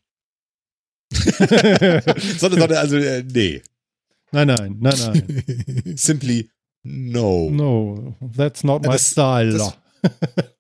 Sondern, 1.13 2.39
sondern 2.39 2.73
also, 2.73 2.97
äh, 2.97 3.23
nee. 3.23 3.63
nein, 4.33 4.49
nein, 4.49 4.77
nein, 4.81 4.95
nein. 4.99 5.83
Simply 5.97 6.49
no. 6.85 7.51
No, 7.51 8.15
that's 8.37 8.65
not 8.65 8.83
my 8.83 8.93
Das- 8.93 9.11
style. 9.11 9.53
das- 9.53 9.77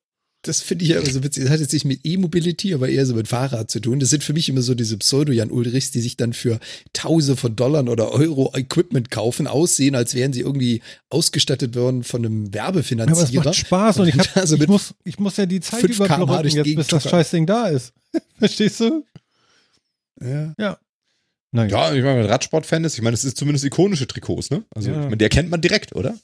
Das 0.46 0.62
finde 0.62 0.84
ich 0.84 0.90
ja 0.90 1.00
immer 1.00 1.10
so 1.10 1.22
witzig. 1.22 1.44
Das 1.44 1.52
hat 1.52 1.60
jetzt 1.60 1.72
nicht 1.72 1.84
mit 1.84 2.00
E-Mobility, 2.04 2.72
aber 2.74 2.88
eher 2.88 3.04
so 3.04 3.14
mit 3.14 3.28
Fahrrad 3.28 3.70
zu 3.70 3.80
tun. 3.80 4.00
Das 4.00 4.10
sind 4.10 4.24
für 4.24 4.32
mich 4.32 4.48
immer 4.48 4.62
so 4.62 4.74
diese 4.74 4.96
Pseudo-Jan 4.96 5.50
Ulrichs, 5.50 5.90
die 5.90 6.00
sich 6.00 6.16
dann 6.16 6.32
für 6.32 6.58
Tausende 6.92 7.36
von 7.38 7.54
Dollar 7.56 7.86
oder 7.88 8.10
Euro 8.12 8.52
Equipment 8.56 9.10
kaufen, 9.10 9.46
aussehen, 9.46 9.94
als 9.94 10.14
wären 10.14 10.32
sie 10.32 10.40
irgendwie 10.40 10.80
ausgestattet 11.10 11.74
worden 11.74 12.04
von 12.04 12.24
einem 12.24 12.50
ja, 12.54 12.64
aber 12.64 12.80
es 12.80 12.90
Werbefinanzierer. 12.90 13.44
macht 13.44 13.54
Spaß 13.56 13.98
und 14.00 14.08
ich, 14.08 14.18
hab, 14.18 14.36
Also 14.36 14.56
ich, 14.56 14.66
muss, 14.68 14.94
ich 15.04 15.18
muss 15.18 15.36
ja 15.36 15.46
die 15.46 15.60
Zeit 15.60 15.80
5 15.80 15.96
km/h 15.98 16.22
überbrücken, 16.22 16.56
jetzt, 16.56 16.76
bis 16.76 16.86
das. 16.86 17.02
Scheißding 17.10 17.46
da 17.46 17.66
ist. 17.68 17.92
Verstehst 18.38 18.80
du? 18.80 19.04
ja. 20.22 20.54
Ja. 20.58 20.78
Naja. 21.52 21.70
Ja, 21.70 21.94
ich 21.94 22.02
meine, 22.02 22.16
wenn 22.16 22.22
man 22.22 22.30
Radsport-Fan 22.30 22.84
ist, 22.84 22.94
ich 22.96 23.02
meine, 23.02 23.12
das 23.14 23.24
ist 23.24 23.36
zumindest 23.38 23.64
ikonische 23.64 24.06
Trikots, 24.06 24.50
ne? 24.50 24.64
Also, 24.74 24.90
Ja. 24.90 24.96
ich 24.98 25.04
meine, 25.04 25.16
die 25.16 25.24
erkennt 25.24 25.48
man 25.50 25.60
direkt, 25.60 25.94
oder? 25.94 26.14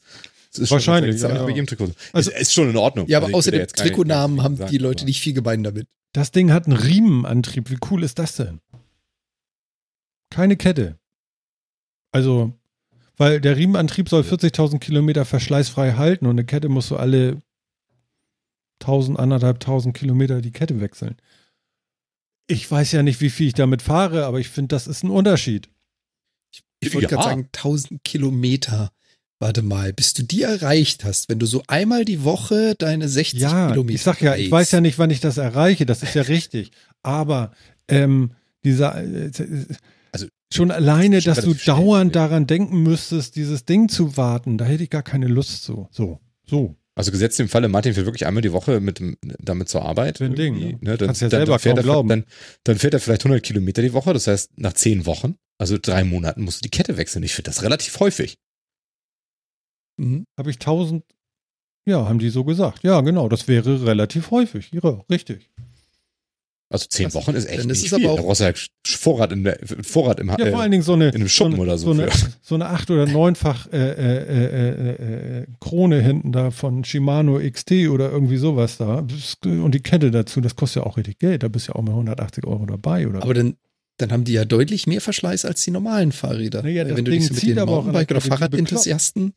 Wahrscheinlich, 0.58 1.14
ist 1.16 1.22
ja, 1.22 1.28
ja. 1.30 1.46
so. 1.46 1.92
Also- 2.12 2.30
ist, 2.30 2.40
ist 2.40 2.52
schon 2.52 2.70
in 2.70 2.76
Ordnung. 2.76 3.06
ja, 3.08 3.18
Also 3.20 3.32
aber 3.32 3.38
ich 3.38 3.46
gar 3.50 3.58
nicht- 3.60 3.76
Trikotnamen 3.76 4.42
haben 4.42 4.56
die 4.68 4.78
Leute 4.78 5.02
aber- 5.02 5.06
nicht 5.08 5.20
viel 5.20 5.32
gemein 5.32 5.62
damit. 5.62 5.86
Das 6.12 6.30
Ding 6.30 6.52
hat 6.52 6.66
einen 6.66 6.76
Riemenantrieb. 6.76 7.70
Wie 7.70 7.78
cool 7.90 8.02
ist 8.02 8.18
das 8.18 8.36
denn? 8.36 8.60
Keine 10.30 10.56
Kette. 10.56 10.98
Also, 12.10 12.52
weil 13.16 13.40
der 13.40 13.56
Riemenantrieb 13.56 14.08
soll 14.08 14.22
40.000 14.22 14.78
Kilometer 14.80 15.24
verschleißfrei 15.24 15.92
halten 15.94 16.26
und 16.26 16.32
eine 16.32 16.44
Kette 16.44 16.68
musst 16.68 16.90
du 16.90 16.96
alle 16.96 17.40
1000, 18.80 19.18
anderthalbtausend 19.18 19.96
Kilometer 19.96 20.40
die 20.42 20.50
Kette 20.50 20.80
wechseln. 20.80 21.16
Ich 22.46 22.70
weiß 22.70 22.92
ja 22.92 23.02
nicht, 23.02 23.20
wie 23.20 23.30
viel 23.30 23.46
ich 23.48 23.54
damit 23.54 23.80
fahre, 23.80 24.26
aber 24.26 24.40
ich 24.40 24.48
finde, 24.48 24.68
das 24.74 24.86
ist 24.86 25.04
ein 25.04 25.10
Unterschied. 25.10 25.68
Ich 26.80 26.92
wollte 26.92 27.04
Ja. 27.08 27.16
gerade 27.16 27.28
sagen, 27.28 27.48
1000 27.52 28.02
Kilometer. 28.04 28.90
Warte 29.42 29.62
mal, 29.62 29.92
bis 29.92 30.14
du 30.14 30.22
die 30.22 30.42
erreicht 30.42 31.04
hast, 31.04 31.28
wenn 31.28 31.40
du 31.40 31.46
so 31.46 31.64
einmal 31.66 32.04
die 32.04 32.22
Woche 32.22 32.76
deine 32.78 33.08
60 33.08 33.40
Ja, 33.40 33.70
Kilometer 33.70 33.94
ich 33.96 34.02
sag 34.02 34.22
ja, 34.22 34.36
ich 34.36 34.48
weiß 34.48 34.70
ja 34.70 34.80
nicht, 34.80 35.00
wann 35.00 35.10
ich 35.10 35.18
das 35.18 35.36
erreiche, 35.36 35.84
das 35.84 36.04
ist 36.04 36.14
ja 36.14 36.22
richtig. 36.22 36.70
Aber 37.02 37.50
ähm, 37.88 38.30
dieser, 38.62 39.02
äh, 39.02 39.32
Also, 40.12 40.26
schon 40.54 40.70
alleine, 40.70 41.20
schon 41.20 41.34
dass 41.34 41.44
du 41.44 41.54
schnell, 41.54 41.76
dauernd 41.76 42.14
ja. 42.14 42.22
daran 42.22 42.46
denken 42.46 42.84
müsstest, 42.84 43.34
dieses 43.34 43.64
Ding 43.64 43.88
zu 43.88 44.16
warten, 44.16 44.58
da 44.58 44.64
hätte 44.64 44.84
ich 44.84 44.90
gar 44.90 45.02
keine 45.02 45.26
Lust 45.26 45.64
zu. 45.64 45.88
So, 45.90 46.20
so. 46.46 46.76
Also 46.94 47.10
gesetzt 47.10 47.40
im 47.40 47.48
Falle, 47.48 47.66
Martin 47.66 47.94
fährt 47.94 48.06
wirklich 48.06 48.26
einmal 48.26 48.42
die 48.42 48.52
Woche 48.52 48.78
mit, 48.78 49.02
damit 49.40 49.68
zur 49.68 49.82
Arbeit. 49.82 50.18
Für 50.18 50.26
ein 50.26 50.36
Ding, 50.36 50.78
ne? 50.82 50.96
Dann, 50.96 51.08
Kannst 51.08 51.20
ja 51.20 51.30
selber 51.30 51.54
dann, 51.54 51.58
fährt 51.58 51.76
kaum 51.78 51.78
er, 51.78 51.82
glauben. 51.82 52.08
dann, 52.08 52.24
dann 52.62 52.78
fährt 52.78 52.94
er 52.94 53.00
vielleicht 53.00 53.22
100 53.24 53.42
Kilometer 53.42 53.82
die 53.82 53.92
Woche. 53.92 54.12
Das 54.12 54.28
heißt, 54.28 54.56
nach 54.56 54.74
zehn 54.74 55.04
Wochen, 55.04 55.34
also 55.58 55.78
drei 55.82 56.04
Monaten, 56.04 56.42
musst 56.42 56.58
du 56.58 56.62
die 56.62 56.70
Kette 56.70 56.96
wechseln. 56.96 57.24
Ich 57.24 57.34
finde 57.34 57.50
das 57.50 57.64
relativ 57.64 57.98
häufig. 57.98 58.36
Mhm. 59.96 60.24
Habe 60.38 60.50
ich 60.50 60.56
1000. 60.58 61.04
Ja, 61.86 62.06
haben 62.08 62.18
die 62.20 62.28
so 62.30 62.44
gesagt. 62.44 62.84
Ja, 62.84 63.00
genau, 63.00 63.28
das 63.28 63.48
wäre 63.48 63.84
relativ 63.86 64.30
häufig. 64.30 64.70
Ja, 64.72 65.00
richtig. 65.10 65.50
Also 66.70 66.86
zehn 66.88 67.04
Das- 67.06 67.14
Wochen 67.14 67.34
ist 67.34 67.44
echt 67.46 67.58
dann 67.64 67.68
ist 67.70 67.82
nicht 67.82 67.86
es 67.88 67.92
aber 67.92 68.16
viel. 68.16 68.24
auch- 68.24 68.40
halt 68.40 68.68
Vorrat, 68.86 69.32
in 69.32 69.44
der, 69.44 69.58
Vorrat 69.82 70.20
im 70.20 70.28
Ja, 70.30 70.38
äh, 70.38 70.50
vor 70.52 70.60
allen 70.62 70.70
Dingen 70.70 70.82
so 70.82 70.94
eine, 70.94 71.08
in 71.10 71.16
einem 71.16 71.28
Schuppen 71.28 71.56
so 71.56 71.62
eine, 71.62 71.70
oder 71.70 71.78
so 71.78 71.92
So 71.92 72.00
eine, 72.02 72.10
so 72.42 72.54
eine 72.54 72.66
acht- 72.66 72.90
oder 72.90 73.06
neunfach 73.06 73.66
äh, 73.72 73.76
äh, 73.76 74.22
äh, 74.22 74.90
äh, 74.90 75.40
äh, 75.42 75.46
Krone 75.60 76.00
hinten 76.00 76.32
da 76.32 76.50
von 76.50 76.82
Shimano 76.84 77.38
XT 77.40 77.88
oder 77.88 78.10
irgendwie 78.10 78.38
sowas 78.38 78.78
da. 78.78 79.04
Und 79.44 79.74
die 79.74 79.80
Kette 79.80 80.10
dazu, 80.10 80.40
das 80.40 80.56
kostet 80.56 80.82
ja 80.82 80.88
auch 80.88 80.96
richtig 80.96 81.18
Geld. 81.18 81.42
Da 81.42 81.48
bist 81.48 81.68
du 81.68 81.72
ja 81.72 81.76
auch 81.76 81.82
mal 81.82 81.92
180 81.92 82.46
Euro 82.46 82.64
dabei. 82.64 83.06
Oder? 83.06 83.22
Aber 83.22 83.34
dann, 83.34 83.56
dann 83.98 84.10
haben 84.12 84.24
die 84.24 84.32
ja 84.32 84.46
deutlich 84.46 84.86
mehr 84.86 85.02
Verschleiß 85.02 85.44
als 85.44 85.62
die 85.64 85.72
normalen 85.72 86.12
Fahrräder. 86.12 86.62
Naja, 86.62 86.86
Wenn 86.88 87.04
du 87.04 87.10
Ding 87.10 87.20
dich 87.20 87.28
so 87.28 87.34
mit 87.34 87.40
zieht 87.40 87.50
den 87.50 87.58
aber 87.58 87.72
auch 87.72 87.84
Mountainbike- 87.84 88.12
oder 88.12 88.20
Fahrradenthusiasten. 88.22 89.34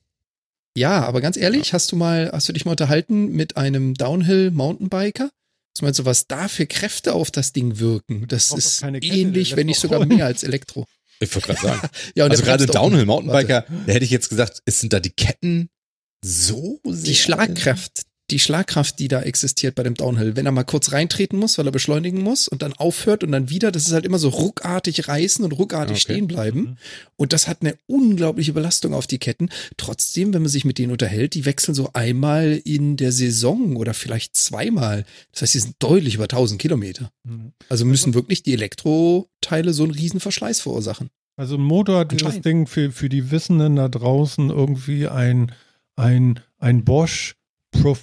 Ja, 0.78 1.06
aber 1.06 1.22
ganz 1.22 1.38
ehrlich, 1.38 1.74
hast 1.74 1.92
du 1.92 1.96
mal, 1.96 2.30
hast 2.34 2.50
du 2.50 2.54
dich 2.54 2.66
mal 2.66 2.72
unterhalten 2.72 3.32
mit 3.32 3.56
einem 3.56 3.94
Downhill-Mountainbiker? 3.94 5.30
Was 5.76 5.82
meinst 5.82 6.00
du, 6.00 6.06
was 6.06 6.28
da 6.28 6.48
für 6.48 6.68
Kräfte 6.68 7.14
auf 7.14 7.32
das 7.32 7.54
Ding 7.54 7.80
wirken? 7.80 8.28
Das 8.28 8.52
ist 8.52 8.82
Kette, 8.82 9.00
ähnlich, 9.02 9.56
wenn 9.56 9.68
nicht 9.68 9.80
sogar 9.80 10.06
mehr 10.06 10.26
als 10.26 10.44
Elektro. 10.44 10.86
Ich 11.20 11.34
wollte 11.34 11.48
gerade 11.54 11.62
sagen. 11.62 11.90
Ja, 12.16 12.26
und 12.26 12.32
also 12.32 12.44
gerade 12.44 12.66
Downhill-Mountainbiker, 12.66 13.66
da 13.86 13.94
hätte 13.94 14.06
ich 14.06 14.12
jetzt 14.12 14.30
gesagt, 14.30 14.62
ist, 14.66 14.80
sind 14.82 14.94
da 14.94 15.00
die 15.00 15.12
Ketten 15.12 15.70
so 16.24 16.80
sehr. 16.84 17.04
die 17.04 17.16
Schlagkraft, 17.16 18.04
die 18.32 18.40
Schlagkraft, 18.40 18.98
die 18.98 19.08
da 19.08 19.22
existiert 19.22 19.76
bei 19.76 19.84
dem 19.84 19.94
Downhill, 19.94 20.36
wenn 20.36 20.48
er 20.48 20.52
mal 20.52 20.64
kurz 20.64 20.92
reintreten 20.92 21.38
muss, 21.38 21.58
weil 21.58 21.68
er 21.68 21.72
beschleunigen 21.72 22.22
muss 22.22 22.48
und 22.48 22.64
dann 22.64 22.74
aufhört 22.74 23.24
und 23.24 23.32
dann 23.32 23.50
wieder, 23.50 23.72
das 23.72 23.86
ist 23.86 23.94
halt 23.94 24.06
immer 24.06 24.18
so 24.18 24.30
ruckartig 24.30 25.08
reißen 25.08 25.46
und 25.46 25.52
ruckartig 25.52 25.92
Okay. 25.96 26.00
stehen 26.02 26.28
bleiben. 26.28 26.60
Mhm. 26.60 26.78
Und 27.18 27.34
das 27.34 27.48
hat 27.48 27.62
eine 27.62 27.76
unglaubliche 27.86 28.54
Belastung 28.54 28.94
auf 28.94 29.06
die 29.06 29.20
Ketten. 29.20 29.50
Trotzdem, 29.78 30.34
wenn 30.34 30.42
man 30.42 30.50
sich 30.50 30.66
mit 30.66 30.80
denen 30.80 30.92
unterhält, 30.92 31.36
die 31.36 31.46
wechseln 31.46 31.76
so 31.76 31.92
einmal 31.94 32.60
in 32.64 32.98
der 32.98 33.12
Saison 33.12 33.76
oder 33.76 33.94
vielleicht 33.94 34.36
zweimal. 34.36 35.06
Das 35.32 35.44
heißt, 35.44 35.54
die 35.54 35.60
sind 35.60 35.76
deutlich 35.80 36.16
über 36.16 36.24
1000 36.24 36.60
Kilometer. 36.60 37.12
Mhm. 37.24 37.54
Also 37.70 37.86
müssen 37.86 38.16
wirklich 38.16 38.42
die 38.42 38.54
Elektroteile 38.54 39.74
so 39.74 39.84
einen 39.84 39.94
riesen 39.94 40.20
Verschleiß 40.20 40.62
verursachen. 40.62 41.10
Also 41.38 41.56
ein 41.56 41.62
Motor 41.62 42.00
hat 42.00 42.12
Anscheinend. 42.12 42.46
Ding 42.46 42.66
für, 42.68 42.92
für 42.92 43.10
die 43.10 43.30
Wissenden 43.30 43.76
da 43.76 43.88
draußen 43.88 44.50
irgendwie 44.50 45.08
ein, 45.08 45.52
ein, 45.96 46.40
ein 46.58 46.84
Bosch 46.86 47.36
Pro, 47.72 47.98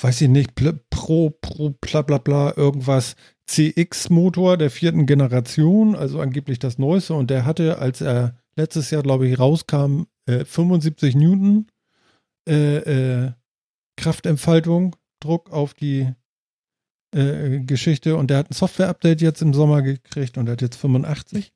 weiß 0.00 0.20
ich 0.22 0.28
nicht, 0.28 0.54
Pro, 0.90 1.30
Pro, 1.30 1.70
bla 1.80 2.02
bla 2.02 2.18
bla, 2.18 2.54
irgendwas 2.56 3.16
CX-Motor 3.46 4.56
der 4.56 4.70
vierten 4.70 5.06
Generation, 5.06 5.94
also 5.96 6.20
angeblich 6.20 6.58
das 6.58 6.78
neueste. 6.78 7.14
Und 7.14 7.30
der 7.30 7.44
hatte, 7.44 7.78
als 7.78 8.00
er 8.00 8.36
letztes 8.56 8.90
Jahr, 8.90 9.02
glaube 9.02 9.26
ich, 9.26 9.38
rauskam, 9.38 10.04
äh, 10.26 10.44
75 10.44 11.14
Newton 11.14 11.66
äh, 12.48 12.76
äh, 12.76 13.32
Kraftentfaltung, 13.96 14.96
Druck 15.20 15.50
auf 15.50 15.74
die 15.74 16.12
äh, 17.14 17.60
Geschichte. 17.60 18.16
Und 18.16 18.28
der 18.30 18.38
hat 18.38 18.50
ein 18.50 18.54
Software-Update 18.54 19.20
jetzt 19.20 19.42
im 19.42 19.54
Sommer 19.54 19.82
gekriegt 19.82 20.36
und 20.36 20.48
hat 20.48 20.62
jetzt 20.62 20.76
85. 20.76 21.52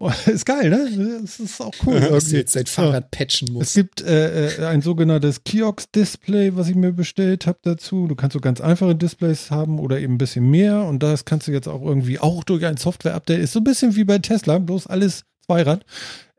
Oh, 0.00 0.10
ist 0.26 0.44
geil, 0.44 0.70
ne? 0.70 1.18
Das 1.22 1.38
ist 1.38 1.60
auch 1.60 1.72
cool. 1.86 2.00
Dass 2.10 2.28
du 2.28 2.36
jetzt 2.36 2.56
dein 2.56 2.66
Fahrrad 2.66 3.10
patchen 3.10 3.48
Es 3.48 3.54
musst. 3.54 3.74
gibt 3.74 4.02
äh, 4.02 4.48
äh, 4.56 4.66
ein 4.66 4.82
sogenanntes 4.82 5.44
Kiox-Display, 5.44 6.56
was 6.56 6.68
ich 6.68 6.74
mir 6.74 6.92
bestellt 6.92 7.46
habe 7.46 7.58
dazu. 7.62 8.06
Du 8.08 8.14
kannst 8.14 8.34
so 8.34 8.40
ganz 8.40 8.60
einfache 8.60 8.96
Displays 8.96 9.50
haben 9.50 9.78
oder 9.78 10.00
eben 10.00 10.14
ein 10.14 10.18
bisschen 10.18 10.50
mehr. 10.50 10.82
Und 10.84 11.02
das 11.02 11.24
kannst 11.24 11.46
du 11.48 11.52
jetzt 11.52 11.68
auch 11.68 11.82
irgendwie 11.82 12.18
auch 12.18 12.44
durch 12.44 12.66
ein 12.66 12.76
Software-Update. 12.76 13.40
Ist 13.40 13.52
so 13.52 13.60
ein 13.60 13.64
bisschen 13.64 13.94
wie 13.96 14.04
bei 14.04 14.18
Tesla, 14.18 14.58
bloß 14.58 14.86
alles 14.88 15.24
Zweirad. 15.46 15.84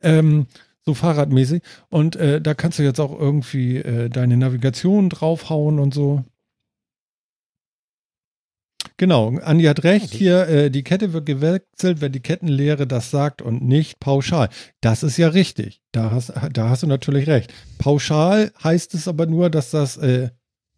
Ähm, 0.02 0.48
so 0.86 0.94
fahrradmäßig. 0.94 1.64
Und 1.90 2.16
äh, 2.16 2.42
da 2.42 2.54
kannst 2.54 2.78
du 2.78 2.84
jetzt 2.84 3.00
auch 3.00 3.18
irgendwie 3.18 3.78
äh, 3.78 4.10
deine 4.10 4.38
Navigation 4.38 5.10
draufhauen 5.10 5.80
und 5.80 5.94
so. 5.94 6.24
Genau, 8.98 9.38
Andi 9.40 9.66
hat 9.66 9.84
recht. 9.84 10.14
Hier, 10.14 10.48
äh, 10.48 10.72
die 10.72 10.84
Kette 10.84 11.12
wird 11.12 11.26
gewechselt, 11.26 12.00
wenn 12.00 12.14
die 12.14 12.22
Kettenlehre 12.22 12.88
das 12.88 13.12
sagt 13.12 13.42
und 13.42 13.62
nicht 13.62 14.00
pauschal. 14.00 14.50
Das 14.80 15.04
ist 15.04 15.18
ja 15.18 15.28
richtig. 15.28 15.82
Da 15.92 16.12
hast, 16.12 16.32
da 16.54 16.70
hast 16.70 16.84
du 16.84 16.88
natürlich 16.88 17.28
recht. 17.28 17.54
Pauschal 17.78 18.52
heißt 18.64 18.94
es 18.94 19.08
aber 19.08 19.26
nur, 19.26 19.50
dass 19.50 19.72
das 19.72 19.98
äh, 19.98 20.30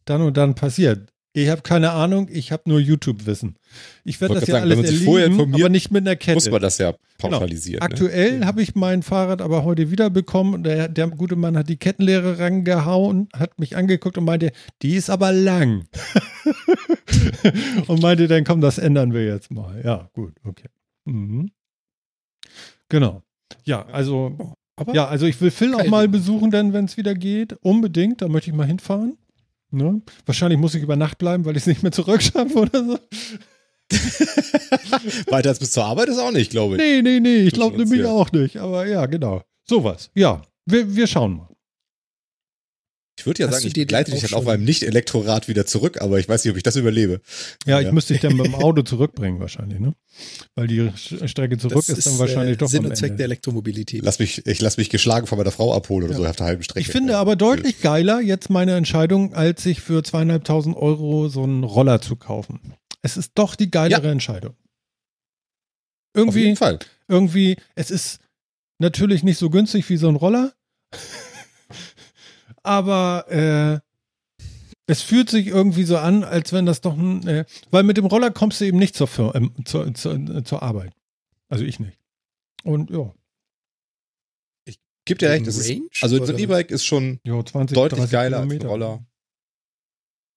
dann 0.05 0.21
und 0.21 0.35
dann 0.35 0.55
passiert. 0.55 1.09
Ich 1.39 1.49
habe 1.49 1.61
keine 1.61 1.91
Ahnung, 1.91 2.29
ich 2.31 2.51
habe 2.51 2.63
nur 2.65 2.79
YouTube-Wissen. 2.79 3.57
Ich 4.03 4.19
werde 4.19 4.33
das 4.33 4.47
ja 4.47 4.55
sagen, 4.55 4.71
wenn 4.71 4.79
alles 4.79 5.03
vorher 5.03 5.27
erleben, 5.27 5.53
aber 5.53 5.69
nicht 5.69 5.91
mit 5.91 6.01
einer 6.01 6.15
Kette. 6.15 6.33
Muss 6.33 6.49
man 6.49 6.63
das 6.63 6.79
ja 6.79 6.95
pauschalisieren. 7.19 7.77
ne? 7.77 7.85
Aktuell 7.85 8.43
habe 8.43 8.63
ich 8.63 8.73
mein 8.73 9.03
Fahrrad 9.03 9.43
aber 9.43 9.63
heute 9.63 9.91
wiederbekommen 9.91 10.55
und 10.55 10.63
der, 10.63 10.87
der 10.87 11.07
gute 11.09 11.35
Mann 11.35 11.55
hat 11.55 11.69
die 11.69 11.77
Kettenlehre 11.77 12.39
rangehauen, 12.39 13.29
hat 13.35 13.59
mich 13.59 13.77
angeguckt 13.77 14.17
und 14.17 14.25
meinte, 14.25 14.51
die 14.81 14.95
ist 14.95 15.11
aber 15.11 15.31
lang. 15.31 15.85
und 17.87 18.01
meinte, 18.01 18.27
dann 18.27 18.43
komm, 18.43 18.59
das 18.59 18.79
ändern 18.79 19.13
wir 19.13 19.23
jetzt 19.23 19.51
mal. 19.51 19.79
Ja, 19.85 20.09
gut, 20.13 20.33
okay. 20.43 20.69
Mhm. 21.05 21.51
Genau. 22.89 23.21
Ja, 23.63 23.85
also, 23.85 24.55
Aber 24.75 24.95
ja, 24.95 25.07
also 25.07 25.27
ich 25.27 25.39
will 25.39 25.51
Phil 25.51 25.75
auch 25.75 25.85
mal 25.85 26.07
besuchen, 26.07 26.49
dann, 26.49 26.73
wenn 26.73 26.85
es 26.85 26.97
wieder 26.97 27.13
geht. 27.13 27.53
Unbedingt, 27.61 28.23
da 28.23 28.27
möchte 28.27 28.49
ich 28.49 28.55
mal 28.55 28.65
hinfahren. 28.65 29.19
Ne? 29.71 30.01
Wahrscheinlich 30.25 30.59
muss 30.59 30.75
ich 30.75 30.83
über 30.83 30.95
Nacht 30.95 31.17
bleiben, 31.17 31.45
weil 31.45 31.57
ich 31.57 31.63
es 31.63 31.67
nicht 31.67 31.83
mehr 31.83 31.91
zurückschaffe 31.91 32.57
oder 32.57 32.85
so. 32.85 32.97
Weiter 35.31 35.49
als 35.49 35.59
bis 35.59 35.71
zur 35.71 35.85
Arbeit 35.85 36.09
ist 36.09 36.19
auch 36.19 36.31
nicht, 36.31 36.51
glaube 36.51 36.75
ich. 36.75 36.81
Nee, 36.81 37.01
nee, 37.01 37.19
nee, 37.19 37.47
ich 37.47 37.53
glaube 37.53 37.77
nämlich 37.77 38.05
auch 38.05 38.31
nicht. 38.31 38.57
Aber 38.57 38.85
ja, 38.85 39.05
genau. 39.05 39.43
Sowas. 39.65 40.09
Ja, 40.13 40.41
wir, 40.65 40.95
wir 40.95 41.07
schauen 41.07 41.37
mal. 41.37 41.49
Ich 43.19 43.25
würde 43.25 43.41
ja 43.41 43.47
Hast 43.47 43.55
sagen, 43.55 43.67
ich 43.67 43.73
begleite 43.73 44.11
dich 44.11 44.21
dann 44.21 44.33
auf 44.33 44.43
schon- 44.43 44.53
einem 44.53 44.63
Nicht-Elektrorad 44.63 45.47
wieder 45.47 45.65
zurück, 45.65 45.99
aber 46.01 46.19
ich 46.19 46.29
weiß 46.29 46.43
nicht, 46.45 46.51
ob 46.51 46.57
ich 46.57 46.61
das 46.63 46.75
überlebe. 46.75 47.19
Ja, 47.65 47.79
ich 47.79 47.87
Ja. 47.87 47.91
müsste 47.91 48.13
dich 48.13 48.21
dann 48.21 48.35
mit 48.35 48.45
dem 48.45 48.53
Auto 48.55 48.83
zurückbringen 48.83 49.39
wahrscheinlich, 49.39 49.79
ne? 49.79 49.93
Weil 50.55 50.67
die 50.67 50.91
Strecke 50.95 51.57
zurück 51.57 51.83
das 51.87 51.89
ist, 51.89 52.05
dann 52.05 52.19
wahrscheinlich 52.19 52.53
äh, 52.55 52.57
doch 52.57 52.69
Sinn 52.69 52.85
und 52.85 52.95
Zweck 52.95 53.09
Ende. 53.11 53.17
der 53.17 53.25
Elektromobilität. 53.25 54.01
Lass 54.03 54.19
mich, 54.19 54.45
ich 54.45 54.61
lass 54.61 54.77
mich 54.77 54.89
geschlagen 54.91 55.25
von 55.25 55.37
meiner 55.39 55.51
Frau 55.51 55.73
abholen 55.73 56.03
oder 56.05 56.13
Ja. 56.13 56.19
so 56.19 56.27
auf 56.27 56.35
der 56.35 56.45
halben 56.45 56.63
Strecke. 56.63 56.79
Ich 56.81 56.87
finde 56.91 57.17
aber 57.17 57.35
deutlich 57.35 57.81
geiler 57.81 58.21
jetzt 58.21 58.49
meine 58.51 58.75
Entscheidung, 58.75 59.33
als 59.33 59.63
sich 59.63 59.81
für 59.81 60.03
zweieinhalbtausend 60.03 60.77
Euro 60.77 61.27
so 61.27 61.41
einen 61.43 61.63
Roller 61.63 61.99
zu 62.01 62.15
kaufen. 62.17 62.73
Es 63.01 63.17
ist 63.17 63.31
doch 63.35 63.55
die 63.55 63.71
geilere 63.71 64.09
Entscheidung. 64.11 64.51
Auf 64.53 66.21
Irgendwie, 66.23 66.43
jeden 66.43 66.55
Fall. 66.55 66.79
irgendwie, 67.07 67.57
es 67.75 67.89
ist 67.91 68.19
natürlich 68.79 69.23
nicht 69.23 69.37
so 69.37 69.49
günstig 69.49 69.87
wie 69.89 69.97
so 69.97 70.07
ein 70.07 70.15
Roller, 70.15 70.53
aber 72.67 73.25
äh, 73.31 73.79
es 74.85 75.01
fühlt 75.01 75.29
sich 75.29 75.47
irgendwie 75.47 75.83
so 75.83 75.97
an, 75.97 76.23
als 76.23 76.53
wenn 76.53 76.65
das 76.65 76.81
doch 76.81 76.95
ein, 76.97 77.25
äh, 77.27 77.45
weil 77.71 77.83
mit 77.83 77.97
dem 77.97 78.05
Roller 78.05 78.31
kommst 78.31 78.61
du 78.61 78.65
eben 78.65 78.77
nicht 78.77 78.95
zur, 78.95 79.07
Fir- 79.07 79.33
ähm, 79.35 79.53
zur, 79.65 79.93
zur, 79.95 80.13
äh, 80.15 80.43
zur 80.43 80.61
Arbeit. 80.61 80.93
Also 81.49 81.63
ich 81.65 81.79
nicht. 81.79 81.97
Und 82.63 82.89
ja, 82.89 83.13
Gibt 85.05 85.21
ja 85.21 85.29
recht. 85.29 85.39
Wegen 85.41 85.45
Das 85.45 85.57
ist, 85.57 85.69
Range, 85.69 85.87
also 86.01 86.25
so 86.25 86.33
ein? 86.33 86.39
E-Bike 86.39 86.69
ist 86.69 86.83
schon 86.85 87.19
ja 87.23 87.43
20, 87.43 87.75
deutlich 87.75 87.97
30 87.99 88.11
geiler 88.11 88.37
als 88.37 88.43
ein 88.43 88.49
Kilometer. 88.49 88.67
Roller. 88.67 89.05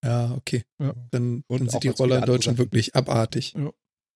Ja, 0.04 0.30
okay. 0.36 0.62
Ja. 0.80 0.94
Dann, 1.10 1.42
dann 1.48 1.68
sind 1.68 1.82
die 1.82 1.88
Roller 1.88 2.18
in 2.18 2.24
Deutschland 2.24 2.56
Sachen. 2.56 2.66
wirklich 2.66 2.94
abartig. 2.94 3.54
Ja. 3.54 3.72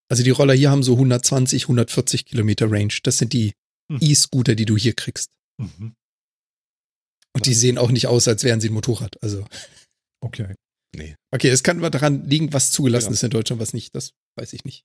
Also 0.09 0.23
die 0.23 0.31
Roller 0.31 0.55
hier 0.55 0.71
haben 0.71 0.85
so 0.85 0.93
120, 0.93 1.65
140 1.65 2.25
Kilometer 2.27 2.71
Range. 2.71 2.95
Das 3.03 3.19
sind 3.19 3.33
die 3.33 3.55
Hm. 3.91 3.99
E-Scooter, 4.01 4.55
die 4.55 4.65
du 4.65 4.77
hier 4.79 4.95
kriegst. 4.95 5.31
Mhm. 5.59 5.95
Und 7.35 7.47
die 7.47 7.55
sehen 7.55 7.79
auch 7.79 7.91
nicht 7.91 8.07
aus, 8.07 8.29
als 8.29 8.45
wären 8.45 8.61
sie 8.61 8.69
ein 8.69 8.75
Motorrad. 8.75 9.21
Also, 9.23 9.45
Okay. 10.23 10.55
okay, 11.33 11.49
es 11.49 11.63
kann 11.63 11.81
daran 11.81 12.29
liegen, 12.29 12.53
was 12.53 12.71
zugelassen 12.71 13.07
Genau. 13.07 13.15
ist 13.15 13.23
in 13.25 13.31
Deutschland, 13.31 13.61
was 13.61 13.73
nicht. 13.75 13.95
Das 13.95 14.13
weiß 14.39 14.53
ich 14.53 14.65
nicht. 14.65 14.85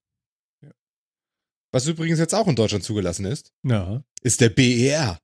Was 1.72 1.86
übrigens 1.86 2.18
jetzt 2.18 2.34
auch 2.34 2.47
in 2.47 2.56
Deutschland 2.56 2.84
zugelassen 2.84 3.26
ist, 3.26 3.52
Ja. 3.64 4.04
ist 4.24 4.41
der 4.41 4.50
BER. 4.50 5.20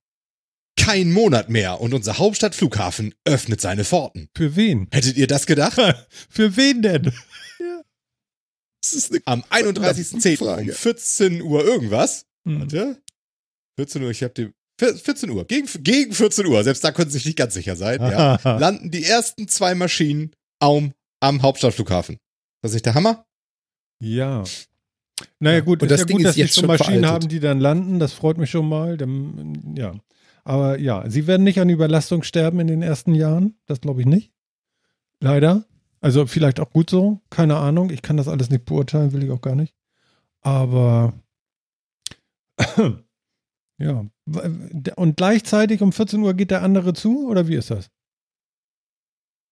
Kein 0.78 1.12
Monat 1.12 1.50
mehr 1.50 1.82
und 1.82 1.94
unser 1.94 2.18
Hauptstadtflughafen 2.20 3.16
öffnet 3.26 3.62
seine 3.62 3.84
Pforten. 3.84 4.30
Für 4.38 4.56
wen? 4.56 4.88
Hättet 4.92 5.18
ihr 5.18 5.26
das 5.26 5.48
gedacht? 5.48 5.78
Für 6.30 6.56
wen 6.58 6.82
denn? 6.84 7.12
Das 8.84 8.94
ist 8.94 9.12
eine 9.12 9.22
Am 9.26 9.42
31.10. 9.50 10.32
um 10.42 10.46
Frage. 10.46 10.74
14 10.74 11.42
Uhr 11.42 11.64
irgendwas. 11.66 12.28
Hm. 12.48 12.60
Warte. 12.60 13.02
14 13.80 14.04
Uhr, 14.04 14.12
ich 14.12 14.22
hab 14.24 14.36
den. 14.36 14.54
14 14.78 15.30
Uhr, 15.30 15.46
gegen, 15.46 15.68
gegen 15.84 16.14
14 16.14 16.46
Uhr, 16.48 16.64
selbst 16.64 16.84
da 16.84 16.92
konnten 16.92 17.12
sie 17.12 17.18
sich 17.20 17.26
nicht 17.28 17.38
ganz 17.38 17.54
sicher 17.54 17.76
sein, 17.76 18.00
ja, 18.02 18.40
landen 18.60 18.92
die 18.92 19.06
ersten 19.06 19.48
zwei 19.48 19.74
Maschinen 19.76 20.32
am, 20.60 20.94
am 21.22 21.42
Hauptstadtflughafen. 21.42 22.18
Das 22.62 22.72
ist 22.72 22.76
nicht 22.76 22.86
der 22.86 22.96
Hammer? 22.96 23.26
Ja. 24.00 24.44
Naja, 25.40 25.58
Ja, 25.58 25.64
gut, 25.64 25.82
und 25.82 25.88
ist 25.88 25.92
das 25.92 26.00
ja 26.02 26.06
Ding 26.06 26.18
gut, 26.18 26.22
ist 26.22 26.28
dass 26.28 26.36
die 26.36 26.42
jetzt 26.42 26.56
schon 26.56 26.62
schon 26.64 26.68
Maschinen 26.68 27.00
veraltet. 27.04 27.10
haben, 27.24 27.28
die 27.30 27.40
dann 27.40 27.60
landen. 27.60 28.00
Das 28.00 28.12
freut 28.14 28.38
mich 28.38 28.50
schon 28.50 28.68
mal. 28.68 28.98
Dann, 28.98 29.74
ja. 29.78 29.94
Aber 30.44 30.78
ja, 30.80 31.10
sie 31.10 31.26
werden 31.28 31.44
nicht 31.44 31.60
an 31.60 31.70
Überlastung 31.70 32.24
sterben 32.24 32.60
in 32.60 32.68
den 32.68 32.82
ersten 32.82 33.16
Jahren. 33.16 33.58
Das 33.66 33.80
glaube 33.82 34.02
ich 34.02 34.08
nicht. 34.08 34.32
Leider. 35.22 35.64
Also 36.02 36.28
vielleicht 36.28 36.60
auch 36.60 36.70
gut 36.72 36.90
so. 36.90 37.22
Keine 37.30 37.56
Ahnung. 37.58 37.90
Ich 37.92 38.02
kann 38.02 38.18
das 38.18 38.28
alles 38.28 38.50
nicht 38.50 38.66
beurteilen, 38.66 39.14
will 39.14 39.24
ich 39.24 39.32
auch 39.32 39.42
gar 39.42 39.56
nicht. 39.56 39.74
Aber 40.42 41.14
ja. 43.78 44.06
Und 44.96 45.18
gleichzeitig 45.18 45.82
um 45.82 45.92
14 45.92 46.22
Uhr 46.22 46.34
geht 46.34 46.52
der 46.52 46.62
andere 46.62 46.94
zu, 46.94 47.28
oder 47.28 47.48
wie 47.48 47.56
ist 47.56 47.72
das? 47.72 47.90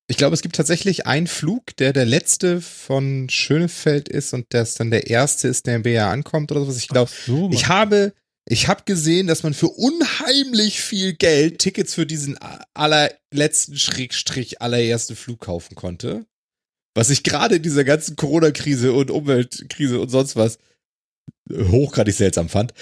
Ich 0.10 0.18
glaube, 0.18 0.34
es 0.34 0.42
gibt 0.42 0.56
tatsächlich 0.56 1.08
einen 1.08 1.28
Flug, 1.28 1.76
der 1.78 1.94
der 1.94 2.06
letzte 2.06 2.62
von 2.62 3.30
Schönefeld 3.30 4.10
ist 4.10 4.34
und 4.34 4.48
das 4.50 4.76
dann 4.76 4.92
der 4.92 5.08
erste 5.08 5.48
ist, 5.48 5.66
der 5.66 5.78
in 5.78 5.84
BR 5.84 6.10
ankommt 6.10 6.52
oder 6.52 6.62
sowas. 6.62 6.78
Ich 6.78 6.90
glaube, 6.90 7.10
so, 7.26 7.50
ich 7.52 7.68
habe, 7.68 8.14
ich 8.46 8.68
habe 8.68 8.84
gesehen, 8.84 9.28
dass 9.28 9.44
man 9.44 9.54
für 9.54 9.70
unheimlich 9.70 10.82
viel 10.82 11.14
Geld 11.14 11.60
Tickets 11.60 11.94
für 11.94 12.06
diesen 12.06 12.38
allerletzten 12.74 13.78
Schrägstrich 13.78 14.62
allerersten 14.62 15.16
Flug 15.16 15.40
kaufen 15.40 15.76
konnte. 15.76 16.26
Was 16.96 17.10
ich 17.10 17.24
gerade 17.24 17.56
in 17.56 17.64
dieser 17.64 17.86
ganzen 17.86 18.18
Corona-Krise 18.18 18.92
und 18.92 19.10
Umweltkrise 19.10 20.00
und 20.00 20.10
sonst 20.10 20.36
was 20.36 20.60
hochgradig 21.52 22.14
seltsam 22.14 22.50
fand. 22.50 22.74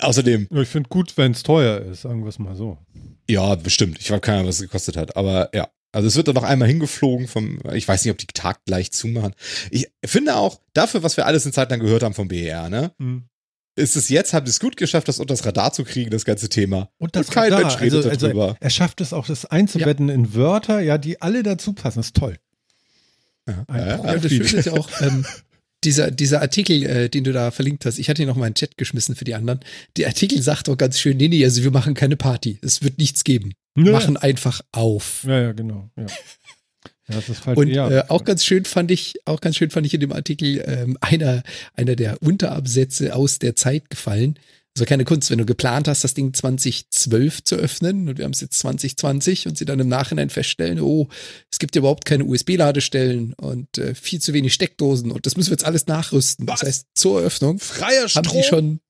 Außerdem. 0.00 0.48
Ich 0.50 0.68
finde 0.68 0.88
gut, 0.88 1.16
wenn 1.16 1.32
es 1.32 1.42
teuer 1.42 1.80
ist, 1.80 2.02
sagen 2.02 2.22
wir 2.22 2.28
es 2.28 2.38
mal 2.38 2.56
so. 2.56 2.78
Ja, 3.28 3.54
bestimmt. 3.54 3.98
Ich 4.00 4.10
habe 4.10 4.20
keine 4.20 4.38
Ahnung, 4.38 4.48
was 4.48 4.56
es 4.56 4.62
gekostet 4.62 4.96
hat. 4.96 5.16
Aber 5.16 5.50
ja, 5.54 5.68
also 5.92 6.08
es 6.08 6.16
wird 6.16 6.28
dann 6.28 6.34
noch 6.34 6.44
einmal 6.44 6.68
hingeflogen 6.68 7.26
vom, 7.26 7.58
ich 7.72 7.86
weiß 7.86 8.04
nicht, 8.04 8.12
ob 8.12 8.18
die 8.18 8.26
Tag 8.26 8.64
gleich 8.64 8.92
zumachen. 8.92 9.34
Ich 9.70 9.90
finde 10.04 10.36
auch, 10.36 10.60
dafür, 10.72 11.02
was 11.02 11.16
wir 11.16 11.26
alles 11.26 11.46
in 11.46 11.52
Zeit 11.52 11.70
lang 11.70 11.80
gehört 11.80 12.02
haben 12.02 12.14
vom 12.14 12.28
BER, 12.28 12.68
ne? 12.68 12.92
Mhm. 12.98 13.24
Ist 13.76 13.96
es 13.96 14.08
jetzt, 14.08 14.32
haben 14.32 14.46
sie 14.46 14.50
es 14.50 14.60
gut 14.60 14.76
geschafft, 14.76 15.08
das 15.08 15.20
unter 15.20 15.32
das 15.32 15.46
Radar 15.46 15.72
zu 15.72 15.84
kriegen, 15.84 16.10
das 16.10 16.24
ganze 16.24 16.48
Thema. 16.48 16.90
Und 16.98 17.16
das 17.16 17.28
Und 17.28 17.34
kein 17.34 17.52
Radar, 17.52 17.68
Mensch 17.68 17.80
redet 17.80 18.06
also, 18.06 18.26
darüber. 18.26 18.44
Also 18.44 18.56
er 18.60 18.70
schafft 18.70 19.00
es 19.00 19.12
auch, 19.12 19.26
das 19.26 19.46
einzubetten 19.46 20.08
ja. 20.08 20.14
in 20.14 20.34
Wörter, 20.34 20.80
ja, 20.80 20.98
die 20.98 21.22
alle 21.22 21.42
dazu 21.42 21.72
passen. 21.72 21.98
Das 21.98 22.06
ist 22.06 22.16
toll. 22.16 22.36
Ja, 23.48 23.64
ja, 23.68 24.04
ja 24.04 24.16
das 24.18 24.30
Schöne 24.30 24.44
ist 24.44 24.66
ja 24.66 24.72
auch, 24.72 24.88
ähm, 25.00 25.24
dieser, 25.84 26.10
dieser 26.10 26.40
Artikel, 26.40 26.82
äh, 26.84 27.08
den 27.08 27.24
du 27.24 27.32
da 27.32 27.50
verlinkt 27.50 27.86
hast, 27.86 27.98
ich 27.98 28.08
hatte 28.08 28.22
ihn 28.22 28.28
noch 28.28 28.36
mal 28.36 28.46
in 28.46 28.52
den 28.52 28.56
Chat 28.56 28.76
geschmissen 28.76 29.14
für 29.14 29.24
die 29.24 29.34
anderen. 29.34 29.60
Der 29.96 30.08
Artikel 30.08 30.42
sagt 30.42 30.68
doch 30.68 30.76
ganz 30.76 30.98
schön, 30.98 31.16
nee, 31.16 31.28
nee, 31.28 31.44
also 31.44 31.62
wir 31.62 31.70
machen 31.70 31.94
keine 31.94 32.16
Party. 32.16 32.58
Es 32.62 32.82
wird 32.82 32.98
nichts 32.98 33.24
geben. 33.24 33.52
Ja. 33.76 33.92
Machen 33.92 34.16
einfach 34.16 34.60
auf. 34.72 35.24
Ja, 35.26 35.40
ja, 35.40 35.52
genau. 35.52 35.90
Ja. 35.96 36.06
Ja, 37.10 37.16
das 37.16 37.28
ist 37.28 37.40
falsch. 37.40 37.58
Und 37.58 37.70
äh, 37.70 38.04
auch 38.08 38.24
ganz 38.24 38.44
schön 38.44 38.64
fand 38.64 38.90
ich, 38.90 39.14
auch 39.24 39.40
ganz 39.40 39.56
schön 39.56 39.70
fand 39.70 39.86
ich 39.86 39.94
in 39.94 40.00
dem 40.00 40.12
Artikel 40.12 40.62
ähm, 40.64 40.96
einer, 41.00 41.42
einer 41.74 41.96
der 41.96 42.22
Unterabsätze 42.22 43.14
aus 43.14 43.38
der 43.38 43.56
Zeit 43.56 43.90
gefallen. 43.90 44.38
Also 44.80 44.88
keine 44.88 45.04
Kunst, 45.04 45.30
wenn 45.30 45.36
du 45.36 45.44
geplant 45.44 45.88
hast, 45.88 46.04
das 46.04 46.14
Ding 46.14 46.32
2012 46.32 47.44
zu 47.44 47.56
öffnen 47.56 48.08
und 48.08 48.16
wir 48.16 48.24
haben 48.24 48.32
es 48.32 48.40
jetzt 48.40 48.60
2020 48.60 49.46
und 49.46 49.58
sie 49.58 49.66
dann 49.66 49.78
im 49.78 49.88
Nachhinein 49.88 50.30
feststellen, 50.30 50.80
oh, 50.80 51.06
es 51.52 51.58
gibt 51.58 51.76
ja 51.76 51.80
überhaupt 51.80 52.06
keine 52.06 52.24
USB-Ladestellen 52.24 53.34
und 53.34 53.76
äh, 53.76 53.94
viel 53.94 54.22
zu 54.22 54.32
wenig 54.32 54.54
Steckdosen 54.54 55.10
und 55.10 55.26
das 55.26 55.36
müssen 55.36 55.50
wir 55.50 55.56
jetzt 55.56 55.66
alles 55.66 55.86
nachrüsten. 55.86 56.48
Was? 56.48 56.60
Das 56.60 56.68
heißt, 56.70 56.86
zur 56.94 57.20
Eröffnung 57.20 57.58
Freier 57.58 58.08
Strom? 58.08 58.24
haben 58.24 58.32
sie 58.32 58.48
schon 58.48 58.80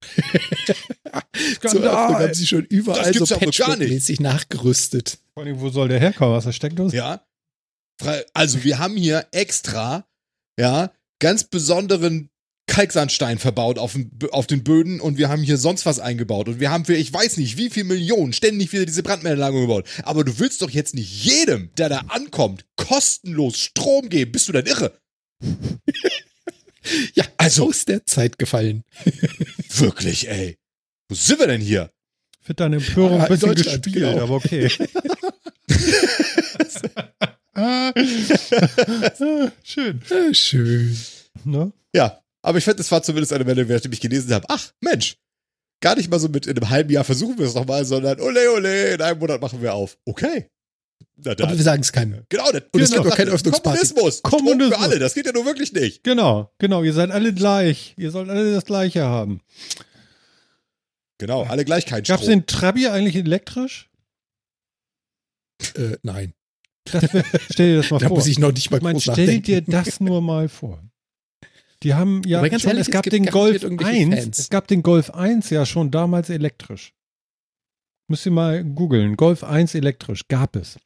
zur 1.66 1.82
Eröffnung 1.82 2.18
haben 2.20 2.34
sie 2.34 2.46
schon 2.46 2.64
überall 2.66 3.12
so 3.12 3.24
patchwork-mäßig 3.24 4.20
nachgerüstet. 4.20 5.18
Vor 5.34 5.42
allem, 5.42 5.58
wo 5.58 5.70
soll 5.70 5.88
der 5.88 5.98
herkommen? 5.98 6.36
Was 6.36 6.46
ist 6.46 6.54
Steckdose? 6.54 6.94
Ja. 6.94 7.26
Also 8.32 8.62
wir 8.62 8.78
haben 8.78 8.96
hier 8.96 9.26
extra, 9.32 10.06
ja, 10.56 10.92
ganz 11.18 11.42
besonderen 11.42 12.30
Kalksandstein 12.66 13.38
verbaut 13.38 13.78
auf, 13.78 13.92
dem, 13.92 14.10
auf 14.32 14.46
den 14.46 14.64
Böden 14.64 15.00
und 15.00 15.18
wir 15.18 15.28
haben 15.28 15.42
hier 15.42 15.56
sonst 15.56 15.86
was 15.86 16.00
eingebaut 16.00 16.48
und 16.48 16.60
wir 16.60 16.70
haben 16.70 16.84
für 16.84 16.94
ich 16.94 17.12
weiß 17.12 17.36
nicht 17.36 17.56
wie 17.56 17.70
viel 17.70 17.84
Millionen 17.84 18.32
ständig 18.32 18.72
wieder 18.72 18.84
diese 18.84 19.02
Brandmeldeanlagung 19.02 19.62
gebaut. 19.62 19.88
Aber 20.02 20.24
du 20.24 20.38
willst 20.38 20.62
doch 20.62 20.70
jetzt 20.70 20.94
nicht 20.94 21.24
jedem, 21.24 21.70
der 21.78 21.88
da 21.88 21.98
ankommt, 22.08 22.64
kostenlos 22.76 23.58
Strom 23.58 24.08
geben. 24.08 24.32
Bist 24.32 24.48
du 24.48 24.52
denn 24.52 24.66
irre? 24.66 24.98
ja, 27.14 27.24
also 27.36 27.68
aus 27.68 27.84
der 27.84 28.04
Zeit 28.04 28.38
gefallen. 28.38 28.82
wirklich, 29.76 30.28
ey. 30.28 30.58
Wo 31.08 31.14
sind 31.14 31.38
wir 31.38 31.46
denn 31.46 31.60
hier? 31.60 31.92
Ich 32.40 32.46
finde 32.46 32.64
deine 32.64 32.76
Empörung 32.76 33.20
ein 33.20 33.28
bisschen 33.28 33.54
gespielt, 33.54 33.92
genau. 33.92 34.20
aber 34.22 34.34
okay. 34.34 34.68
schön. 39.62 40.02
schön. 40.34 40.96
Ne? 41.44 41.72
Ja, 41.94 42.20
aber 42.46 42.58
ich 42.58 42.64
finde, 42.64 42.80
es 42.80 42.92
war 42.92 43.02
zumindest 43.02 43.32
eine 43.32 43.44
Welle, 43.44 43.68
während 43.68 43.84
ich 43.84 43.90
mich 43.90 44.00
gelesen 44.00 44.32
habe. 44.32 44.46
Ach, 44.48 44.70
Mensch, 44.80 45.16
gar 45.80 45.96
nicht 45.96 46.08
mal 46.08 46.20
so 46.20 46.28
mit 46.28 46.46
in 46.46 46.56
einem 46.56 46.70
halben 46.70 46.92
Jahr 46.92 47.02
versuchen 47.02 47.36
wir 47.38 47.46
es 47.46 47.54
nochmal, 47.54 47.84
sondern 47.84 48.20
ole, 48.20 48.52
ole, 48.52 48.94
in 48.94 49.02
einem 49.02 49.18
Monat 49.18 49.40
machen 49.40 49.60
wir 49.60 49.74
auf. 49.74 49.98
Okay. 50.04 50.48
Aber 51.24 51.56
wir 51.56 51.62
sagen 51.62 51.82
es 51.82 51.90
keinem. 51.90 52.24
Genau, 52.28 52.52
das 52.52 52.62
Und 52.70 52.80
es 52.80 52.92
gibt 52.92 53.04
auch 53.04 53.16
kein 53.16 53.28
Öffnungsparty. 53.28 53.78
Kommunismus. 53.88 54.22
Kommunismus. 54.22 54.76
Für 54.76 54.78
alle, 54.78 54.98
das 55.00 55.14
geht 55.14 55.26
ja 55.26 55.32
nur 55.32 55.44
wirklich 55.44 55.72
nicht. 55.72 56.04
Genau, 56.04 56.52
genau, 56.58 56.84
ihr 56.84 56.92
seid 56.92 57.10
alle 57.10 57.34
gleich. 57.34 57.94
Ihr 57.96 58.12
sollt 58.12 58.30
alle 58.30 58.54
das 58.54 58.64
Gleiche 58.64 59.02
haben. 59.02 59.40
Genau, 61.18 61.42
alle 61.42 61.64
gleich 61.64 61.84
kein 61.84 62.04
Gab 62.04 62.20
es 62.20 62.26
den 62.26 62.46
Trabi 62.46 62.86
eigentlich 62.86 63.16
elektrisch? 63.16 63.90
Äh, 65.74 65.96
nein. 66.02 66.32
Wär, 66.92 67.24
stell 67.50 67.70
dir 67.72 67.76
das 67.78 67.90
mal 67.90 67.98
da 67.98 68.06
vor. 68.06 68.18
muss 68.18 68.28
ich 68.28 68.38
noch 68.38 68.52
nicht 68.52 68.70
mal 68.70 68.76
ich 68.76 68.82
mein, 68.84 69.00
Stell 69.00 69.14
nachdenken. 69.14 69.42
dir 69.42 69.62
das 69.62 69.98
nur 69.98 70.20
mal 70.22 70.48
vor. 70.48 70.80
Die 71.82 71.94
haben 71.94 72.22
ja 72.24 72.40
schon, 72.58 72.70
ehrlich, 72.70 72.88
es 72.88 72.90
gab 72.90 73.06
es 73.06 73.10
den 73.10 73.26
Golf 73.26 73.64
1, 73.64 74.38
es 74.38 74.48
gab 74.48 74.66
den 74.66 74.82
Golf 74.82 75.10
1 75.10 75.50
ja 75.50 75.66
schon 75.66 75.90
damals 75.90 76.30
elektrisch. 76.30 76.92
Müsst 78.08 78.24
ihr 78.26 78.32
mal 78.32 78.64
googeln. 78.64 79.16
Golf 79.16 79.42
1 79.42 79.74
elektrisch 79.74 80.28
gab 80.28 80.56
es. 80.56 80.78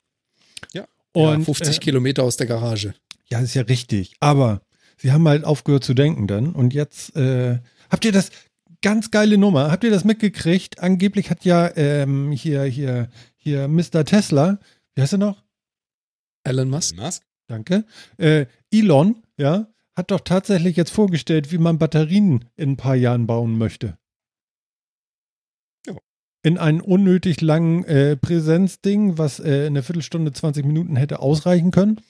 Ja. 0.72 0.86
Und, 1.12 1.40
ja, 1.40 1.44
50 1.44 1.76
äh, 1.76 1.78
Kilometer 1.78 2.22
aus 2.24 2.36
der 2.36 2.46
Garage. 2.46 2.94
Ja, 3.26 3.40
ist 3.40 3.54
ja 3.54 3.62
richtig. 3.62 4.14
Aber 4.20 4.62
sie 4.96 5.12
haben 5.12 5.28
halt 5.28 5.44
aufgehört 5.44 5.84
zu 5.84 5.94
denken 5.94 6.26
dann. 6.26 6.52
Und 6.52 6.72
jetzt 6.72 7.14
äh, 7.16 7.58
habt 7.90 8.04
ihr 8.04 8.12
das 8.12 8.30
ganz 8.82 9.10
geile 9.10 9.38
Nummer. 9.38 9.70
Habt 9.70 9.84
ihr 9.84 9.90
das 9.90 10.04
mitgekriegt? 10.04 10.80
Angeblich 10.80 11.30
hat 11.30 11.44
ja 11.44 11.70
ähm, 11.76 12.32
hier, 12.32 12.62
hier, 12.64 13.08
hier 13.36 13.68
Mr. 13.68 14.04
Tesla, 14.04 14.58
wie 14.94 15.02
heißt 15.02 15.12
er 15.12 15.18
noch? 15.18 15.44
Elon 16.44 16.70
Musk. 16.70 16.96
Musk? 16.96 17.22
Danke. 17.48 17.84
Äh, 18.16 18.46
Elon, 18.70 19.22
ja, 19.36 19.68
hat 19.96 20.10
doch 20.10 20.20
tatsächlich 20.20 20.76
jetzt 20.76 20.90
vorgestellt, 20.90 21.52
wie 21.52 21.58
man 21.58 21.78
Batterien 21.78 22.46
in 22.56 22.72
ein 22.72 22.76
paar 22.76 22.96
Jahren 22.96 23.26
bauen 23.26 23.58
möchte. 23.58 23.98
Ja. 25.86 25.96
In 26.42 26.58
einen 26.58 26.80
unnötig 26.80 27.40
langen 27.40 27.84
äh, 27.84 28.16
Präsenzding, 28.16 29.18
was 29.18 29.40
äh, 29.40 29.66
eine 29.66 29.82
Viertelstunde, 29.82 30.32
20 30.32 30.64
Minuten 30.64 30.96
hätte 30.96 31.20
ausreichen 31.20 31.70
können. 31.70 32.00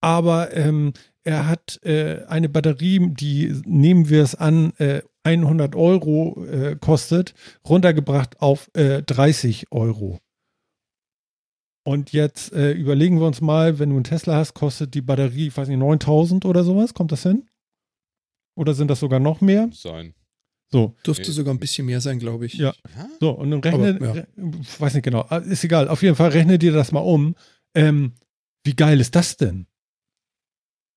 Aber 0.00 0.54
ähm, 0.54 0.92
er 1.22 1.48
hat 1.48 1.80
äh, 1.82 2.24
eine 2.26 2.50
Batterie, 2.50 3.10
die, 3.10 3.62
nehmen 3.64 4.10
wir 4.10 4.22
es 4.22 4.34
an, 4.34 4.72
100 5.24 5.74
äh, 5.74 5.78
Euro 5.78 6.44
äh, 6.44 6.76
kostet, 6.76 7.34
runtergebracht 7.66 8.40
auf 8.40 8.70
30 8.74 9.62
äh, 9.62 9.66
Euro. 9.70 10.20
Und 11.86 12.12
jetzt 12.12 12.52
äh, 12.52 12.72
überlegen 12.72 13.20
wir 13.20 13.26
uns 13.26 13.42
mal, 13.42 13.78
wenn 13.78 13.90
du 13.90 13.96
einen 13.96 14.04
Tesla 14.04 14.36
hast, 14.36 14.54
kostet 14.54 14.94
die 14.94 15.02
Batterie, 15.02 15.48
ich 15.48 15.56
weiß 15.56 15.68
nicht, 15.68 15.78
9000 15.78 16.46
oder 16.46 16.64
sowas. 16.64 16.94
Kommt 16.94 17.12
das 17.12 17.22
hin? 17.22 17.46
Oder 18.56 18.72
sind 18.74 18.88
das 18.88 19.00
sogar 19.00 19.20
noch 19.20 19.40
mehr? 19.40 19.68
Sein. 19.72 20.14
So. 20.72 20.94
Dürfte 21.06 21.30
sogar 21.30 21.52
ein 21.52 21.60
bisschen 21.60 21.86
mehr 21.86 22.00
sein, 22.00 22.18
glaube 22.18 22.46
ich. 22.46 22.54
Ja. 22.54 22.74
So, 23.20 23.30
und 23.30 23.50
dann 23.50 23.60
rechne, 23.60 23.96
Aber, 23.96 24.16
ja. 24.16 24.24
weiß 24.78 24.94
nicht 24.94 25.04
genau, 25.04 25.26
ah, 25.28 25.36
ist 25.36 25.62
egal. 25.62 25.88
Auf 25.88 26.02
jeden 26.02 26.16
Fall 26.16 26.30
rechne 26.30 26.58
dir 26.58 26.72
das 26.72 26.90
mal 26.90 27.00
um. 27.00 27.36
Ähm, 27.74 28.14
wie 28.64 28.74
geil 28.74 29.00
ist 29.00 29.14
das 29.14 29.36
denn? 29.36 29.66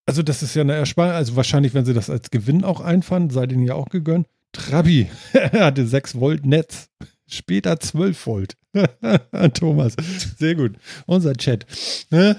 Also, 0.06 0.24
das 0.24 0.42
ist 0.42 0.56
ja 0.56 0.62
eine 0.62 0.74
Ersparnis. 0.74 1.16
Also, 1.16 1.36
wahrscheinlich, 1.36 1.74
wenn 1.74 1.86
sie 1.86 1.94
das 1.94 2.10
als 2.10 2.32
Gewinn 2.32 2.64
auch 2.64 2.80
einfahren, 2.80 3.30
sei 3.30 3.46
denen 3.46 3.66
ja 3.66 3.76
auch 3.76 3.90
gegönnt. 3.90 4.28
Trabi 4.54 5.10
hatte 5.34 5.86
6 5.86 6.16
Volt 6.16 6.46
Netz. 6.46 6.90
Später 7.28 7.80
12 7.80 8.26
Volt. 8.26 8.58
Thomas, 9.54 9.96
sehr 10.38 10.56
gut. 10.56 10.74
Unser 11.06 11.34
Chat. 11.34 11.66
Ne? 12.10 12.38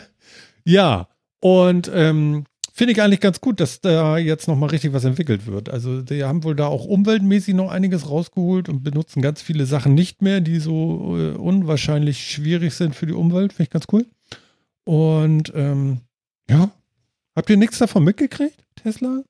Ja, 0.65 1.09
und 1.41 1.91
ähm, 1.95 2.45
finde 2.73 2.93
ich 2.93 3.03
eigentlich 3.03 3.21
ganz 3.21 3.41
gut, 3.41 3.61
dass 3.61 3.81
da 3.81 4.19
jetzt 4.19 4.47
nochmal 4.47 4.71
richtig 4.71 4.93
was 4.93 5.05
entwickelt 5.05 5.47
wird. 5.47 5.69
Also 5.69 6.01
die 6.01 6.25
haben 6.25 6.45
wohl 6.45 6.55
da 6.55 6.67
auch 6.67 6.85
umweltmäßig 6.85 7.55
noch 7.55 7.71
einiges 7.71 8.09
rausgeholt 8.09 8.69
und 8.69 8.85
benutzen 8.85 9.21
ganz 9.21 9.43
viele 9.43 9.67
Sachen 9.67 9.95
nicht 9.95 10.23
mehr, 10.23 10.41
die 10.41 10.61
so 10.61 11.17
äh, 11.19 11.37
unwahrscheinlich 11.37 12.31
schwierig 12.31 12.75
sind 12.75 12.95
für 12.95 13.07
die 13.07 13.15
Umwelt. 13.15 13.53
Finde 13.53 13.65
ich 13.65 13.71
ganz 13.71 13.87
cool. 13.93 14.07
Und 14.85 15.53
ähm, 15.55 16.03
ja, 16.49 16.71
habt 17.35 17.51
ihr 17.51 17.57
nichts 17.57 17.79
davon 17.79 18.05
mitgekriegt, 18.05 18.65
Tesla? 18.77 19.23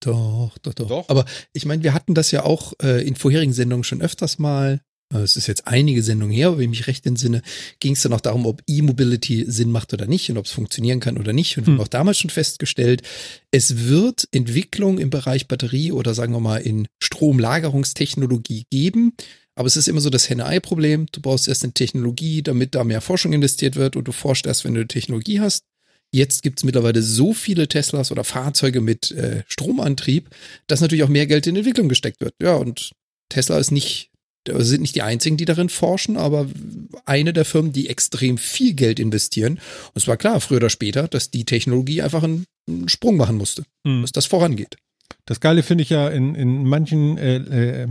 Doch, 0.00 0.58
doch, 0.62 0.74
doch, 0.74 0.86
doch. 0.86 1.08
Aber 1.08 1.24
ich 1.52 1.64
meine, 1.64 1.82
wir 1.82 1.94
hatten 1.94 2.14
das 2.14 2.30
ja 2.30 2.44
auch 2.44 2.74
äh, 2.82 3.06
in 3.06 3.16
vorherigen 3.16 3.52
Sendungen 3.52 3.84
schon 3.84 4.02
öfters 4.02 4.38
mal. 4.38 4.80
Äh, 5.14 5.18
es 5.18 5.36
ist 5.36 5.46
jetzt 5.46 5.66
einige 5.66 6.02
Sendungen 6.02 6.34
her, 6.34 6.48
aber 6.48 6.58
wenn 6.58 6.64
ich 6.64 6.80
mich 6.80 6.86
recht 6.86 7.06
entsinne, 7.06 7.42
ging 7.80 7.92
es 7.92 8.02
dann 8.02 8.12
auch 8.12 8.20
darum, 8.20 8.46
ob 8.46 8.62
E-Mobility 8.66 9.44
Sinn 9.48 9.70
macht 9.70 9.92
oder 9.94 10.06
nicht 10.06 10.30
und 10.30 10.36
ob 10.38 10.46
es 10.46 10.52
funktionieren 10.52 11.00
kann 11.00 11.16
oder 11.16 11.32
nicht. 11.32 11.56
Und 11.56 11.66
wir 11.66 11.72
hm. 11.72 11.78
haben 11.78 11.84
auch 11.84 11.88
damals 11.88 12.18
schon 12.18 12.30
festgestellt, 12.30 13.02
es 13.50 13.88
wird 13.88 14.28
Entwicklung 14.32 14.98
im 14.98 15.10
Bereich 15.10 15.48
Batterie 15.48 15.92
oder 15.92 16.14
sagen 16.14 16.32
wir 16.32 16.40
mal 16.40 16.58
in 16.58 16.86
Stromlagerungstechnologie 17.02 18.64
geben. 18.70 19.12
Aber 19.56 19.68
es 19.68 19.76
ist 19.76 19.88
immer 19.88 20.00
so 20.00 20.10
das 20.10 20.28
Henne-Ei-Problem. 20.28 21.06
Du 21.12 21.20
brauchst 21.20 21.46
erst 21.46 21.62
eine 21.62 21.72
Technologie, 21.72 22.42
damit 22.42 22.74
da 22.74 22.82
mehr 22.82 23.00
Forschung 23.00 23.32
investiert 23.32 23.76
wird 23.76 23.94
und 23.94 24.08
du 24.08 24.12
forschst 24.12 24.46
erst, 24.46 24.64
wenn 24.64 24.74
du 24.74 24.80
eine 24.80 24.88
Technologie 24.88 25.40
hast. 25.40 25.64
Jetzt 26.12 26.42
gibt 26.42 26.60
es 26.60 26.64
mittlerweile 26.64 27.02
so 27.02 27.32
viele 27.32 27.66
Teslas 27.66 28.12
oder 28.12 28.24
Fahrzeuge 28.24 28.80
mit 28.80 29.10
äh, 29.12 29.42
Stromantrieb, 29.48 30.30
dass 30.66 30.80
natürlich 30.80 31.02
auch 31.04 31.08
mehr 31.08 31.26
Geld 31.26 31.46
in 31.46 31.56
Entwicklung 31.56 31.88
gesteckt 31.88 32.20
wird. 32.20 32.34
Ja, 32.40 32.54
und 32.54 32.92
Tesla 33.30 33.58
ist 33.58 33.72
nicht, 33.72 34.10
sind 34.46 34.82
nicht 34.82 34.94
die 34.94 35.02
einzigen, 35.02 35.36
die 35.36 35.44
darin 35.44 35.68
forschen, 35.68 36.16
aber 36.16 36.46
eine 37.06 37.32
der 37.32 37.44
Firmen, 37.44 37.72
die 37.72 37.88
extrem 37.88 38.38
viel 38.38 38.74
Geld 38.74 39.00
investieren. 39.00 39.54
Und 39.54 39.96
es 39.96 40.08
war 40.08 40.16
klar, 40.16 40.40
früher 40.40 40.58
oder 40.58 40.70
später, 40.70 41.08
dass 41.08 41.30
die 41.30 41.44
Technologie 41.44 42.02
einfach 42.02 42.22
einen, 42.22 42.44
einen 42.68 42.88
Sprung 42.88 43.16
machen 43.16 43.36
musste, 43.36 43.64
mhm. 43.84 44.02
dass 44.02 44.12
das 44.12 44.26
vorangeht. 44.26 44.76
Das 45.26 45.40
Geile 45.40 45.62
finde 45.62 45.82
ich 45.82 45.90
ja, 45.90 46.08
in, 46.08 46.34
in 46.34 46.64
manchen 46.64 47.16
äh, 47.16 47.36
äh, 47.36 47.88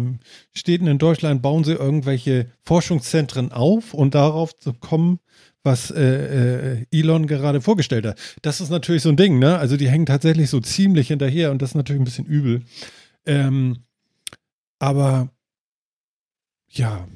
Städten 0.53 0.87
in 0.87 0.99
Deutschland 0.99 1.41
bauen 1.41 1.63
sie 1.63 1.73
irgendwelche 1.73 2.51
Forschungszentren 2.61 3.51
auf 3.51 3.93
und 3.93 4.13
darauf 4.13 4.55
zu 4.55 4.73
kommen, 4.73 5.19
was 5.63 5.89
äh, 5.89 6.75
äh, 6.81 6.85
Elon 6.91 7.25
gerade 7.25 7.61
vorgestellt 7.61 8.05
hat. 8.05 8.19
Das 8.41 8.61
ist 8.61 8.69
natürlich 8.69 9.01
so 9.01 9.09
ein 9.09 9.17
Ding, 9.17 9.39
ne? 9.39 9.57
Also 9.57 9.77
die 9.77 9.89
hängen 9.89 10.05
tatsächlich 10.05 10.49
so 10.49 10.59
ziemlich 10.59 11.07
hinterher 11.07 11.51
und 11.51 11.61
das 11.61 11.71
ist 11.71 11.75
natürlich 11.75 12.01
ein 12.01 12.05
bisschen 12.05 12.25
übel. 12.25 12.63
Ähm, 13.25 13.79
aber 14.79 15.29
ja, 16.73 17.07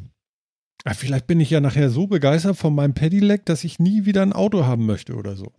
ah, 0.84 0.94
vielleicht 0.94 1.28
bin 1.28 1.40
ich 1.40 1.50
ja 1.50 1.60
nachher 1.60 1.90
so 1.90 2.08
begeistert 2.08 2.58
von 2.58 2.74
meinem 2.74 2.94
Pedelec, 2.94 3.46
dass 3.46 3.64
ich 3.64 3.80
nie 3.80 4.06
wieder 4.06 4.22
ein 4.22 4.34
Auto 4.34 4.66
haben 4.66 4.86
möchte 4.86 5.16
oder 5.16 5.36
so. 5.36 5.52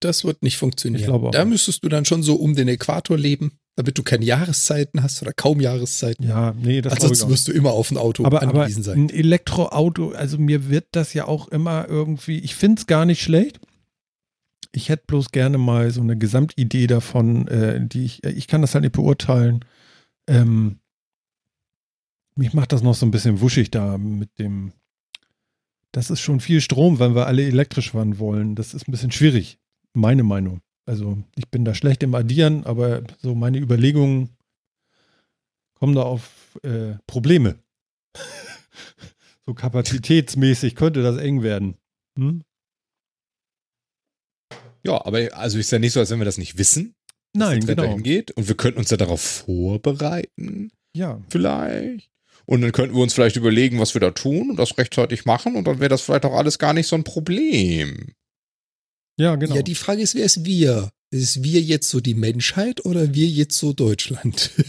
Das 0.00 0.24
wird 0.24 0.42
nicht 0.42 0.58
funktionieren. 0.58 1.30
Da 1.32 1.44
müsstest 1.44 1.82
du 1.84 1.88
dann 1.88 2.04
schon 2.04 2.22
so 2.22 2.36
um 2.36 2.54
den 2.54 2.68
Äquator 2.68 3.18
leben, 3.18 3.58
damit 3.74 3.98
du 3.98 4.04
keine 4.04 4.24
Jahreszeiten 4.24 5.02
hast 5.02 5.22
oder 5.22 5.32
kaum 5.32 5.60
Jahreszeiten. 5.60 6.26
Ja, 6.26 6.54
nee, 6.60 6.80
das 6.82 6.94
Ansonsten 6.94 7.28
wirst 7.30 7.48
du 7.48 7.52
immer 7.52 7.72
auf 7.72 7.90
ein 7.90 7.96
Auto 7.96 8.24
aber, 8.24 8.42
angewiesen 8.42 8.84
aber 8.84 8.94
sein. 8.94 9.04
Ein 9.06 9.10
Elektroauto, 9.10 10.10
also 10.10 10.38
mir 10.38 10.68
wird 10.68 10.86
das 10.92 11.14
ja 11.14 11.26
auch 11.26 11.48
immer 11.48 11.88
irgendwie, 11.88 12.38
ich 12.38 12.54
finde 12.54 12.80
es 12.80 12.86
gar 12.86 13.06
nicht 13.06 13.22
schlecht. 13.22 13.58
Ich 14.70 14.88
hätte 14.88 15.04
bloß 15.06 15.32
gerne 15.32 15.58
mal 15.58 15.90
so 15.90 16.00
eine 16.00 16.16
Gesamtidee 16.16 16.86
davon, 16.86 17.48
äh, 17.48 17.80
die 17.84 18.04
ich, 18.04 18.22
ich 18.24 18.46
kann 18.46 18.60
das 18.60 18.74
halt 18.74 18.82
nicht 18.82 18.94
beurteilen. 18.94 19.64
Ähm, 20.28 20.78
mich 22.38 22.54
macht 22.54 22.72
das 22.72 22.82
noch 22.82 22.94
so 22.94 23.04
ein 23.04 23.10
bisschen 23.10 23.40
wuschig 23.40 23.70
da 23.70 23.98
mit 23.98 24.38
dem. 24.38 24.72
Das 25.92 26.10
ist 26.10 26.20
schon 26.20 26.40
viel 26.40 26.60
Strom, 26.60 26.98
wenn 26.98 27.14
wir 27.14 27.26
alle 27.26 27.46
elektrisch 27.46 27.90
fahren 27.90 28.18
wollen. 28.18 28.54
Das 28.54 28.74
ist 28.74 28.86
ein 28.86 28.92
bisschen 28.92 29.10
schwierig 29.10 29.58
meine 29.94 30.22
Meinung. 30.22 30.60
Also 30.86 31.18
ich 31.36 31.48
bin 31.50 31.64
da 31.64 31.74
schlecht 31.74 32.02
im 32.02 32.14
Addieren, 32.14 32.64
aber 32.64 33.02
so 33.20 33.34
meine 33.34 33.58
Überlegungen 33.58 34.30
kommen 35.74 35.94
da 35.94 36.02
auf 36.02 36.58
äh, 36.62 36.94
Probleme. 37.06 37.58
so 39.46 39.54
kapazitätsmäßig 39.54 40.76
könnte 40.76 41.02
das 41.02 41.18
eng 41.18 41.42
werden. 41.42 41.76
Hm? 42.18 42.42
Ja, 44.82 45.04
aber 45.04 45.28
also 45.36 45.58
ist 45.58 45.70
ja 45.70 45.78
nicht 45.78 45.92
so, 45.92 46.00
als 46.00 46.10
wenn 46.10 46.20
wir 46.20 46.24
das 46.24 46.38
nicht 46.38 46.56
wissen. 46.56 46.94
Nein, 47.34 47.60
genau. 47.60 47.82
Dahin 47.82 48.02
geht. 48.02 48.30
Und 48.30 48.48
wir 48.48 48.56
könnten 48.56 48.78
uns 48.78 48.90
ja 48.90 48.96
darauf 48.96 49.20
vorbereiten. 49.20 50.70
Ja. 50.94 51.20
Vielleicht. 51.28 52.10
Und 52.48 52.62
dann 52.62 52.72
könnten 52.72 52.96
wir 52.96 53.02
uns 53.02 53.12
vielleicht 53.12 53.36
überlegen, 53.36 53.78
was 53.78 53.92
wir 53.92 54.00
da 54.00 54.10
tun 54.10 54.48
und 54.48 54.56
das 54.58 54.78
rechtzeitig 54.78 55.26
machen 55.26 55.54
und 55.54 55.66
dann 55.66 55.80
wäre 55.80 55.90
das 55.90 56.00
vielleicht 56.00 56.24
auch 56.24 56.32
alles 56.32 56.58
gar 56.58 56.72
nicht 56.72 56.86
so 56.86 56.96
ein 56.96 57.04
Problem. 57.04 58.14
Ja, 59.18 59.36
genau. 59.36 59.54
Ja, 59.54 59.60
die 59.60 59.74
Frage 59.74 60.00
ist, 60.00 60.14
wer 60.14 60.24
ist 60.24 60.46
wir? 60.46 60.88
Ist 61.10 61.44
wir 61.44 61.60
jetzt 61.60 61.90
so 61.90 62.00
die 62.00 62.14
Menschheit 62.14 62.86
oder 62.86 63.12
wir 63.12 63.26
jetzt 63.26 63.58
so 63.58 63.74
Deutschland? 63.74 64.50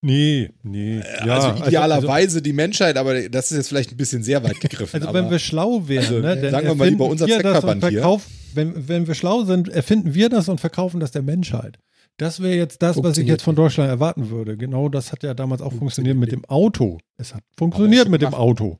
Nee, 0.00 0.50
nee. 0.62 1.00
Äh, 1.00 1.26
ja, 1.26 1.34
also, 1.34 1.48
also 1.48 1.64
idealerweise 1.64 2.36
also, 2.36 2.40
die 2.40 2.52
Menschheit, 2.52 2.96
aber 2.96 3.28
das 3.28 3.50
ist 3.50 3.56
jetzt 3.56 3.68
vielleicht 3.68 3.90
ein 3.90 3.96
bisschen 3.96 4.22
sehr 4.22 4.44
weit 4.44 4.60
gegriffen. 4.60 5.02
Also 5.02 5.12
wenn 5.12 5.28
wir 5.28 5.40
schlau 5.40 5.88
wären, 5.88 6.04
also, 6.04 6.20
ne, 6.20 6.50
sagen 6.52 6.68
wir 6.68 6.74
mal 6.76 6.88
lieber 6.88 7.06
unser 7.06 7.26
Zeckverband 7.26 7.88
hier. 7.88 8.20
Wenn, 8.54 8.86
wenn 8.86 9.08
wir 9.08 9.16
schlau 9.16 9.42
sind, 9.42 9.68
erfinden 9.68 10.14
wir 10.14 10.28
das 10.28 10.48
und 10.48 10.60
verkaufen 10.60 11.00
das 11.00 11.10
der 11.10 11.22
Menschheit. 11.22 11.80
Das 12.18 12.40
wäre 12.40 12.56
jetzt 12.56 12.82
das, 12.82 13.02
was 13.02 13.16
ich 13.16 13.26
jetzt 13.26 13.42
von 13.42 13.54
Deutschland 13.54 13.88
erwarten 13.88 14.28
würde. 14.28 14.56
Genau 14.56 14.88
das 14.88 15.12
hat 15.12 15.22
ja 15.22 15.34
damals 15.34 15.62
auch 15.62 15.72
funktioniert 15.72 16.16
mit 16.16 16.32
dem 16.32 16.44
Auto. 16.44 16.98
Es 17.16 17.32
hat 17.34 17.42
funktioniert 17.56 18.08
mit 18.08 18.22
dem 18.22 18.34
Auto 18.34 18.78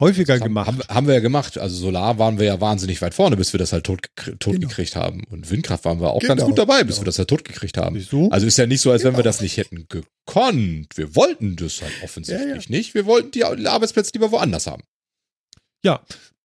häufiger 0.00 0.34
haben, 0.34 0.42
gemacht. 0.42 0.66
Haben, 0.66 0.82
haben, 0.88 1.06
wir 1.06 1.14
ja 1.14 1.20
gemacht. 1.20 1.58
Also 1.58 1.76
Solar 1.76 2.18
waren 2.18 2.38
wir 2.38 2.46
ja 2.46 2.60
wahnsinnig 2.60 3.00
weit 3.02 3.14
vorne, 3.14 3.36
bis 3.36 3.52
wir 3.52 3.58
das 3.58 3.72
halt 3.72 3.84
tot, 3.84 4.00
tot 4.16 4.54
genau. 4.54 4.68
gekriegt 4.68 4.96
haben. 4.96 5.24
Und 5.30 5.50
Windkraft 5.50 5.84
waren 5.84 6.00
wir 6.00 6.10
auch 6.10 6.20
genau. 6.20 6.34
ganz 6.34 6.44
gut 6.44 6.58
dabei, 6.58 6.84
bis 6.84 6.96
genau. 6.96 7.02
wir 7.02 7.06
das 7.06 7.18
halt 7.18 7.28
tot 7.28 7.44
gekriegt 7.44 7.78
haben. 7.78 7.98
So? 8.00 8.30
Also 8.30 8.46
ist 8.46 8.58
ja 8.58 8.66
nicht 8.66 8.80
so, 8.80 8.90
als 8.90 9.04
wenn 9.04 9.12
wir 9.12 9.18
genau. 9.18 9.24
das 9.24 9.40
nicht 9.40 9.56
hätten 9.56 9.86
gekonnt. 9.88 10.96
Wir 10.96 11.14
wollten 11.14 11.56
das 11.56 11.82
halt 11.82 11.92
offensichtlich 12.02 12.48
ja, 12.48 12.56
ja. 12.56 12.62
nicht. 12.68 12.94
Wir 12.94 13.06
wollten 13.06 13.30
die 13.30 13.44
Arbeitsplätze 13.44 14.10
lieber 14.14 14.32
woanders 14.32 14.66
haben. 14.66 14.82
Ja. 15.84 16.04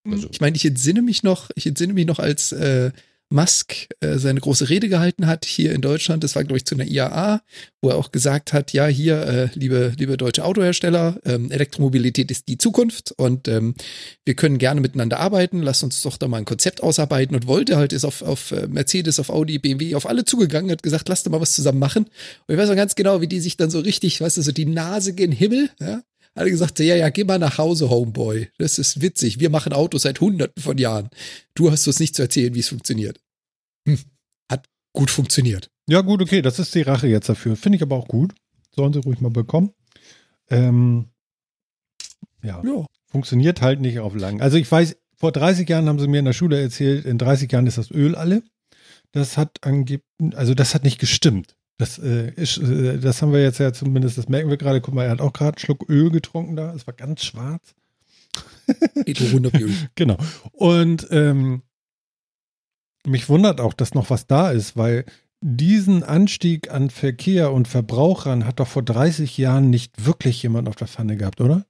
Also. 0.09 0.29
Ich 0.31 0.41
meine, 0.41 0.55
ich 0.55 0.65
entsinne 0.65 1.01
mich 1.01 1.23
noch, 1.23 1.49
ich 1.55 1.67
entsinne 1.67 1.93
mich 1.93 2.05
noch 2.05 2.19
als 2.19 2.51
äh, 2.51 2.91
Musk 3.31 3.87
äh, 4.01 4.17
seine 4.17 4.41
große 4.41 4.69
Rede 4.69 4.89
gehalten 4.89 5.25
hat 5.25 5.45
hier 5.45 5.71
in 5.73 5.81
Deutschland. 5.81 6.23
Das 6.23 6.35
war, 6.35 6.43
glaube 6.43 6.57
ich, 6.57 6.65
zu 6.65 6.75
einer 6.75 6.85
IAA, 6.85 7.41
wo 7.81 7.89
er 7.89 7.95
auch 7.95 8.11
gesagt 8.11 8.53
hat, 8.53 8.73
ja, 8.73 8.87
hier, 8.87 9.21
äh, 9.21 9.49
liebe, 9.53 9.93
liebe 9.97 10.17
deutsche 10.17 10.43
Autohersteller, 10.43 11.19
ähm, 11.25 11.49
Elektromobilität 11.49 12.29
ist 12.29 12.47
die 12.49 12.57
Zukunft 12.57 13.13
und 13.13 13.47
ähm, 13.47 13.75
wir 14.25 14.35
können 14.35 14.57
gerne 14.57 14.81
miteinander 14.81 15.19
arbeiten. 15.19 15.61
Lasst 15.61 15.83
uns 15.83 16.01
doch 16.01 16.17
da 16.17 16.27
mal 16.27 16.37
ein 16.37 16.45
Konzept 16.45 16.83
ausarbeiten 16.83 17.35
und 17.35 17.47
wollte 17.47 17.77
halt, 17.77 17.93
ist 17.93 18.05
auf, 18.05 18.21
auf 18.21 18.51
äh, 18.51 18.67
Mercedes, 18.67 19.19
auf 19.19 19.29
Audi, 19.29 19.59
BMW, 19.59 19.95
auf 19.95 20.07
alle 20.07 20.25
zugegangen, 20.25 20.69
hat 20.69 20.83
gesagt, 20.83 21.07
lasst 21.07 21.25
doch 21.25 21.31
mal 21.31 21.41
was 21.41 21.53
zusammen 21.53 21.79
machen. 21.79 22.05
Und 22.47 22.53
ich 22.53 22.57
weiß 22.57 22.69
auch 22.69 22.75
ganz 22.75 22.95
genau, 22.95 23.21
wie 23.21 23.27
die 23.27 23.39
sich 23.39 23.55
dann 23.55 23.69
so 23.69 23.79
richtig, 23.79 24.19
weißt 24.19 24.37
du, 24.37 24.41
so 24.41 24.51
die 24.51 24.65
Nase 24.65 25.13
gen 25.13 25.31
Himmel, 25.31 25.69
ja, 25.79 26.01
alle 26.33 26.49
gesagt, 26.49 26.79
ja, 26.79 26.95
ja, 26.95 27.09
geh 27.09 27.23
mal 27.23 27.39
nach 27.39 27.57
Hause, 27.57 27.89
Homeboy. 27.89 28.49
Das 28.57 28.79
ist 28.79 29.01
witzig. 29.01 29.39
Wir 29.39 29.49
machen 29.49 29.73
Autos 29.73 30.03
seit 30.03 30.21
hunderten 30.21 30.61
von 30.61 30.77
Jahren. 30.77 31.09
Du 31.55 31.71
hast 31.71 31.87
uns 31.87 31.99
nicht 31.99 32.15
zu 32.15 32.21
erzählen, 32.21 32.53
wie 32.55 32.59
es 32.59 32.69
funktioniert. 32.69 33.19
Hm. 33.87 33.99
Hat 34.49 34.67
gut 34.93 35.11
funktioniert. 35.11 35.69
Ja, 35.87 36.01
gut, 36.01 36.21
okay. 36.21 36.41
Das 36.41 36.59
ist 36.59 36.73
die 36.73 36.81
Rache 36.81 37.07
jetzt 37.07 37.27
dafür. 37.27 37.55
Finde 37.55 37.75
ich 37.77 37.81
aber 37.81 37.97
auch 37.97 38.07
gut. 38.07 38.33
Sollen 38.73 38.93
sie 38.93 38.99
ruhig 38.99 39.19
mal 39.19 39.29
bekommen. 39.29 39.73
Ähm, 40.49 41.09
ja. 42.43 42.61
ja. 42.63 42.85
Funktioniert 43.07 43.61
halt 43.61 43.81
nicht 43.81 43.99
auf 43.99 44.15
lang. 44.15 44.41
Also 44.41 44.57
ich 44.57 44.71
weiß, 44.71 44.95
vor 45.17 45.33
30 45.33 45.67
Jahren 45.67 45.87
haben 45.87 45.99
sie 45.99 46.07
mir 46.07 46.19
in 46.19 46.25
der 46.25 46.33
Schule 46.33 46.61
erzählt, 46.61 47.05
in 47.05 47.17
30 47.17 47.51
Jahren 47.51 47.67
ist 47.67 47.77
das 47.77 47.91
Öl 47.91 48.15
alle. 48.15 48.41
Das 49.11 49.37
hat 49.37 49.57
angeblich, 49.61 50.01
also 50.33 50.53
das 50.53 50.73
hat 50.73 50.85
nicht 50.85 50.99
gestimmt. 50.99 51.55
Das, 51.77 51.97
äh, 51.97 52.31
ist, 52.35 52.57
äh, 52.57 52.99
das 52.99 53.21
haben 53.21 53.33
wir 53.33 53.41
jetzt 53.41 53.59
ja 53.59 53.73
zumindest, 53.73 54.17
das 54.17 54.29
merken 54.29 54.49
wir 54.49 54.57
gerade. 54.57 54.81
Guck 54.81 54.93
mal, 54.93 55.05
er 55.05 55.11
hat 55.11 55.21
auch 55.21 55.33
gerade 55.33 55.57
einen 55.57 55.59
Schluck 55.59 55.89
Öl 55.89 56.11
getrunken 56.11 56.55
da. 56.55 56.73
Es 56.73 56.85
war 56.85 56.93
ganz 56.93 57.23
schwarz. 57.23 57.73
genau. 59.95 60.17
Und 60.51 61.07
ähm, 61.11 61.63
mich 63.05 63.29
wundert 63.29 63.59
auch, 63.59 63.73
dass 63.73 63.93
noch 63.93 64.09
was 64.09 64.27
da 64.27 64.51
ist, 64.51 64.77
weil 64.77 65.05
diesen 65.41 66.03
Anstieg 66.03 66.69
an 66.69 66.91
Verkehr 66.91 67.51
und 67.51 67.67
Verbrauchern 67.67 68.45
hat 68.45 68.59
doch 68.59 68.67
vor 68.67 68.83
30 68.83 69.37
Jahren 69.37 69.69
nicht 69.69 70.05
wirklich 70.05 70.43
jemand 70.43 70.69
auf 70.69 70.75
der 70.75 70.87
Pfanne 70.87 71.17
gehabt, 71.17 71.41
oder? 71.41 71.65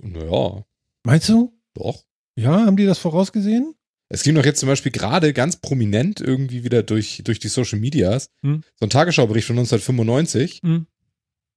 Naja. 0.00 0.64
Meinst 1.04 1.28
du? 1.28 1.52
Doch. 1.74 2.04
Ja, 2.36 2.64
haben 2.64 2.76
die 2.76 2.86
das 2.86 2.98
vorausgesehen? 2.98 3.74
Es 4.12 4.24
ging 4.24 4.34
doch 4.34 4.44
jetzt 4.44 4.60
zum 4.60 4.68
Beispiel 4.68 4.92
gerade 4.92 5.32
ganz 5.32 5.56
prominent 5.56 6.20
irgendwie 6.20 6.64
wieder 6.64 6.82
durch, 6.82 7.22
durch 7.24 7.38
die 7.38 7.48
Social 7.48 7.78
Medias. 7.78 8.28
Hm. 8.44 8.62
So 8.78 8.84
ein 8.84 8.90
Tagesschaubericht 8.90 9.46
von 9.46 9.56
1995, 9.56 10.60
hm. 10.62 10.86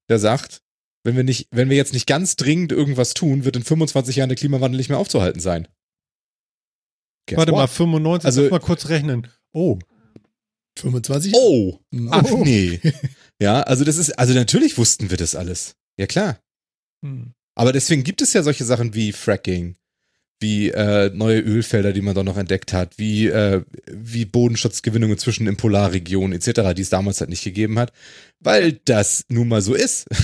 der 0.10 0.20
sagt, 0.20 0.62
wenn 1.04 1.18
wir 1.18 1.26
nicht, 1.26 1.50
wenn 1.52 1.70
wir 1.70 1.76
jetzt 1.76 1.92
nicht 1.92 2.08
ganz 2.08 2.38
dringend 2.38 2.72
irgendwas 2.72 3.14
tun, 3.14 3.44
wird 3.44 3.58
in 3.58 3.64
25 3.64 4.16
Jahren 4.16 4.30
der 4.30 4.38
Klimawandel 4.38 4.78
nicht 4.78 4.88
mehr 4.88 4.98
aufzuhalten 4.98 5.42
sein. 5.42 5.68
Guess 7.28 7.40
Warte 7.40 7.52
what? 7.52 7.60
mal, 7.60 7.68
95, 7.68 8.26
also, 8.26 8.50
mal 8.50 8.60
kurz 8.62 8.88
rechnen. 8.88 9.28
Oh. 9.52 9.78
25? 10.80 11.34
Oh. 11.36 11.82
Ach 12.10 12.24
nee. 12.38 12.80
ja, 13.42 13.64
also 13.64 13.84
das 13.84 13.98
ist, 13.98 14.18
also 14.18 14.34
natürlich 14.34 14.78
wussten 14.78 15.10
wir 15.10 15.18
das 15.18 15.36
alles. 15.36 15.76
Ja, 16.00 16.08
klar. 16.08 16.40
Hm. 17.04 17.34
Aber 17.54 17.74
deswegen 17.74 18.06
gibt 18.06 18.22
es 18.22 18.32
ja 18.32 18.44
solche 18.44 18.64
Sachen 18.64 18.94
wie 18.94 19.12
Fracking 19.12 19.76
wie 20.40 20.70
äh, 20.70 21.12
neue 21.14 21.40
Ölfelder, 21.40 21.94
die 21.94 22.02
man 22.02 22.16
da 22.16 22.24
noch 22.24 22.38
entdeckt 22.38 22.74
hat, 22.74 22.98
wie, 22.98 23.28
äh, 23.28 23.64
wie 23.92 24.26
Bodenschutzgewinnungen 24.26 25.18
zwischen 25.18 25.48
in 25.48 25.58
Polarregionen 25.58 26.34
etc., 26.34 26.74
die 26.76 26.82
es 26.82 26.90
damals 26.90 27.20
halt 27.20 27.30
nicht 27.30 27.44
gegeben 27.44 27.80
hat, 27.80 27.94
weil 28.40 28.74
das 28.86 29.26
nun 29.30 29.48
mal 29.48 29.62
so 29.62 29.74
ist. 29.74 30.08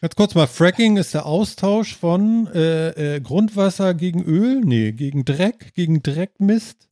Ganz 0.00 0.16
kurz 0.16 0.34
mal, 0.34 0.48
Fracking 0.48 0.96
ist 0.96 1.14
der 1.14 1.26
Austausch 1.26 1.94
von 1.94 2.48
äh, 2.48 3.16
äh, 3.16 3.20
Grundwasser 3.20 3.94
gegen 3.94 4.24
Öl, 4.24 4.60
nee, 4.60 4.90
gegen 4.90 5.24
Dreck, 5.24 5.74
gegen 5.74 6.02
Dreckmist. 6.02 6.88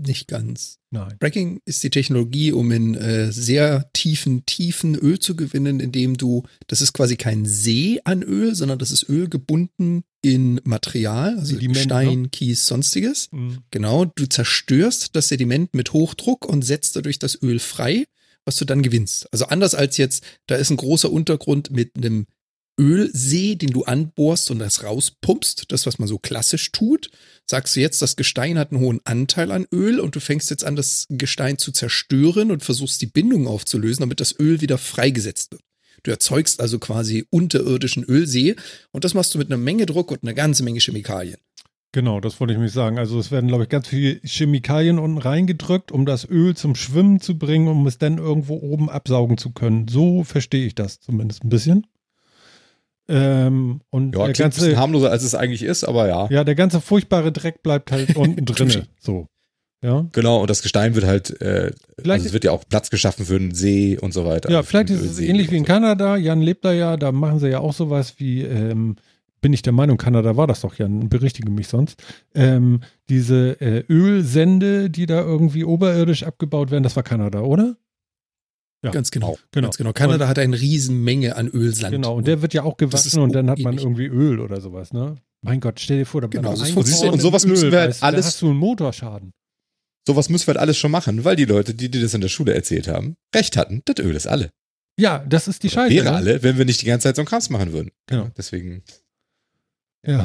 Nicht 0.00 0.28
ganz. 0.28 0.78
Nein. 0.92 1.16
Fracking 1.20 1.60
ist 1.64 1.82
die 1.82 1.90
Technologie, 1.90 2.52
um 2.52 2.70
in 2.70 2.94
äh, 2.94 3.32
sehr 3.32 3.90
tiefen 3.94 4.46
Tiefen 4.46 4.94
Öl 4.94 5.18
zu 5.18 5.34
gewinnen, 5.34 5.80
indem 5.80 6.16
du, 6.16 6.44
das 6.68 6.82
ist 6.82 6.92
quasi 6.92 7.16
kein 7.16 7.46
See 7.46 8.00
an 8.04 8.22
Öl, 8.22 8.54
sondern 8.54 8.78
das 8.78 8.92
ist 8.92 9.08
Öl 9.08 9.28
gebunden 9.28 10.04
in 10.22 10.60
Material, 10.64 11.38
also 11.38 11.54
Sediment, 11.54 11.78
Stein, 11.78 12.22
ne? 12.22 12.28
Kies, 12.28 12.66
sonstiges. 12.66 13.28
Mhm. 13.30 13.58
Genau, 13.70 14.04
du 14.04 14.26
zerstörst 14.26 15.14
das 15.14 15.28
Sediment 15.28 15.74
mit 15.74 15.92
Hochdruck 15.92 16.46
und 16.46 16.62
setzt 16.62 16.96
dadurch 16.96 17.18
das 17.18 17.40
Öl 17.42 17.58
frei 17.58 18.06
was 18.48 18.56
du 18.56 18.64
dann 18.64 18.80
gewinnst. 18.80 19.30
Also 19.30 19.44
anders 19.44 19.74
als 19.74 19.98
jetzt, 19.98 20.24
da 20.46 20.56
ist 20.56 20.70
ein 20.70 20.78
großer 20.78 21.12
Untergrund 21.12 21.70
mit 21.70 21.98
einem 21.98 22.26
Ölsee, 22.80 23.56
den 23.56 23.72
du 23.72 23.84
anbohrst 23.84 24.50
und 24.50 24.58
das 24.60 24.84
rauspumpst, 24.84 25.66
das, 25.68 25.84
was 25.84 25.98
man 25.98 26.08
so 26.08 26.18
klassisch 26.18 26.72
tut, 26.72 27.10
sagst 27.44 27.76
du 27.76 27.80
jetzt, 27.80 28.00
das 28.00 28.16
Gestein 28.16 28.58
hat 28.58 28.72
einen 28.72 28.80
hohen 28.80 29.00
Anteil 29.04 29.52
an 29.52 29.66
Öl 29.70 30.00
und 30.00 30.16
du 30.16 30.20
fängst 30.20 30.48
jetzt 30.48 30.64
an, 30.64 30.76
das 30.76 31.04
Gestein 31.10 31.58
zu 31.58 31.72
zerstören 31.72 32.50
und 32.50 32.64
versuchst 32.64 33.02
die 33.02 33.06
Bindung 33.06 33.46
aufzulösen, 33.46 34.00
damit 34.00 34.20
das 34.20 34.38
Öl 34.38 34.62
wieder 34.62 34.78
freigesetzt 34.78 35.52
wird. 35.52 35.62
Du 36.02 36.10
erzeugst 36.10 36.60
also 36.60 36.78
quasi 36.78 37.26
unterirdischen 37.30 38.04
Ölsee 38.04 38.56
und 38.92 39.04
das 39.04 39.14
machst 39.14 39.34
du 39.34 39.38
mit 39.38 39.48
einer 39.48 39.56
Menge 39.56 39.86
Druck 39.86 40.10
und 40.10 40.22
einer 40.22 40.34
ganzen 40.34 40.64
Menge 40.64 40.80
Chemikalien. 40.80 41.38
Genau, 41.92 42.20
das 42.20 42.38
wollte 42.38 42.52
ich 42.52 42.58
mich 42.58 42.72
sagen. 42.72 42.98
Also 42.98 43.18
es 43.18 43.30
werden, 43.30 43.48
glaube 43.48 43.62
ich, 43.62 43.70
ganz 43.70 43.88
viele 43.88 44.20
Chemikalien 44.22 44.98
unten 44.98 45.18
reingedrückt, 45.18 45.90
um 45.90 46.04
das 46.04 46.28
Öl 46.28 46.54
zum 46.54 46.74
Schwimmen 46.74 47.20
zu 47.20 47.38
bringen, 47.38 47.66
um 47.66 47.86
es 47.86 47.96
dann 47.96 48.18
irgendwo 48.18 48.56
oben 48.56 48.90
absaugen 48.90 49.38
zu 49.38 49.52
können. 49.52 49.88
So 49.88 50.22
verstehe 50.22 50.66
ich 50.66 50.74
das 50.74 51.00
zumindest 51.00 51.44
ein 51.44 51.48
bisschen. 51.48 51.86
Ähm, 53.08 53.80
und 53.88 54.14
Ja, 54.14 54.26
der 54.26 54.34
klingt 54.34 54.46
ein 54.46 54.50
bisschen 54.50 54.66
ganze, 54.66 54.80
harmloser, 54.80 55.10
als 55.10 55.22
es 55.22 55.34
eigentlich 55.34 55.62
ist, 55.62 55.84
aber 55.84 56.08
ja. 56.08 56.28
ja, 56.30 56.44
der 56.44 56.54
ganze 56.54 56.82
furchtbare 56.82 57.32
Dreck 57.32 57.62
bleibt 57.62 57.90
halt 57.90 58.16
unten 58.16 58.44
drin. 58.44 58.86
So. 59.00 59.28
Ja. 59.82 60.06
Genau, 60.12 60.40
und 60.40 60.50
das 60.50 60.62
Gestein 60.62 60.94
wird 60.96 61.06
halt, 61.06 61.40
äh, 61.40 61.70
also 62.04 62.26
es 62.26 62.32
wird 62.32 62.42
ja 62.44 62.50
auch 62.50 62.64
Platz 62.68 62.90
geschaffen 62.90 63.24
für 63.24 63.36
einen 63.36 63.54
See 63.54 63.96
und 63.96 64.12
so 64.12 64.24
weiter. 64.24 64.50
Ja, 64.50 64.58
Also 64.58 64.68
vielleicht 64.70 64.90
ist 64.90 65.02
es 65.02 65.20
ähnlich 65.20 65.50
wie 65.52 65.56
in 65.56 65.60
und 65.62 65.66
so. 65.68 65.72
Kanada. 65.72 66.16
Jan 66.16 66.40
lebt 66.42 66.64
da 66.64 66.72
ja, 66.72 66.96
da 66.96 67.12
machen 67.12 67.38
sie 67.38 67.48
ja 67.48 67.60
auch 67.60 67.72
sowas 67.72 68.14
wie, 68.18 68.42
ähm, 68.42 68.96
bin 69.40 69.52
ich 69.52 69.62
der 69.62 69.72
Meinung, 69.72 69.96
Kanada 69.96 70.36
war 70.36 70.48
das 70.48 70.62
doch, 70.62 70.74
Jan, 70.74 71.08
berichtige 71.08 71.48
mich 71.52 71.68
sonst. 71.68 72.02
Ähm, 72.34 72.80
diese 73.08 73.60
äh, 73.60 73.84
Ölsende, 73.88 74.90
die 74.90 75.06
da 75.06 75.20
irgendwie 75.20 75.62
oberirdisch 75.62 76.24
abgebaut 76.24 76.72
werden, 76.72 76.82
das 76.82 76.96
war 76.96 77.04
Kanada, 77.04 77.42
oder? 77.42 77.76
Ja. 78.82 78.90
Ganz 78.90 79.12
genau. 79.12 79.38
Genau. 79.52 79.66
Ganz 79.68 79.76
genau. 79.76 79.92
Kanada 79.92 80.26
hat 80.28 80.38
eine 80.40 80.60
Riesenmenge 80.60 81.36
an 81.36 81.48
Ölsand. 81.48 81.92
Genau, 81.92 82.16
und 82.16 82.26
der 82.26 82.42
wird 82.42 82.52
ja 82.54 82.64
auch 82.64 82.76
gewaschen 82.76 83.20
und 83.22 83.32
dann 83.32 83.48
hat 83.50 83.58
man 83.60 83.78
irgendwie 83.78 84.06
Öl 84.06 84.40
oder 84.40 84.60
sowas, 84.60 84.92
ne? 84.92 85.16
Mein 85.42 85.60
Gott, 85.60 85.78
stell 85.78 85.98
dir 85.98 86.04
vor, 86.06 86.20
da 86.20 86.26
Genau, 86.26 86.52
bleibt 86.54 86.60
das 86.62 87.02
ein 87.02 87.08
Und 87.12 87.20
sowas 87.20 87.46
müssen 87.46 87.70
wir 87.70 87.78
halt 87.78 88.02
alles- 88.02 88.20
Da 88.24 88.26
hast 88.26 88.42
du 88.42 88.50
einen 88.50 88.58
Motorschaden. 88.58 89.32
Sowas 90.08 90.30
müssen 90.30 90.46
wir 90.46 90.54
halt 90.54 90.60
alles 90.60 90.78
schon 90.78 90.90
machen, 90.90 91.26
weil 91.26 91.36
die 91.36 91.44
Leute, 91.44 91.74
die 91.74 91.90
dir 91.90 92.00
das 92.00 92.14
in 92.14 92.22
der 92.22 92.30
Schule 92.30 92.54
erzählt 92.54 92.88
haben, 92.88 93.18
recht 93.36 93.58
hatten. 93.58 93.82
Das 93.84 94.02
Öl 94.02 94.16
ist 94.16 94.26
alle. 94.26 94.48
Ja, 94.98 95.18
das 95.28 95.48
ist 95.48 95.62
die 95.64 95.68
Scheiße. 95.68 95.94
Wäre 95.94 96.06
ne? 96.06 96.12
alle, 96.12 96.42
wenn 96.42 96.56
wir 96.56 96.64
nicht 96.64 96.80
die 96.80 96.86
ganze 96.86 97.08
Zeit 97.08 97.16
so 97.16 97.20
einen 97.20 97.28
Krams 97.28 97.50
machen 97.50 97.74
würden. 97.74 97.90
Genau. 98.06 98.30
Deswegen. 98.34 98.82
Ja. 100.06 100.24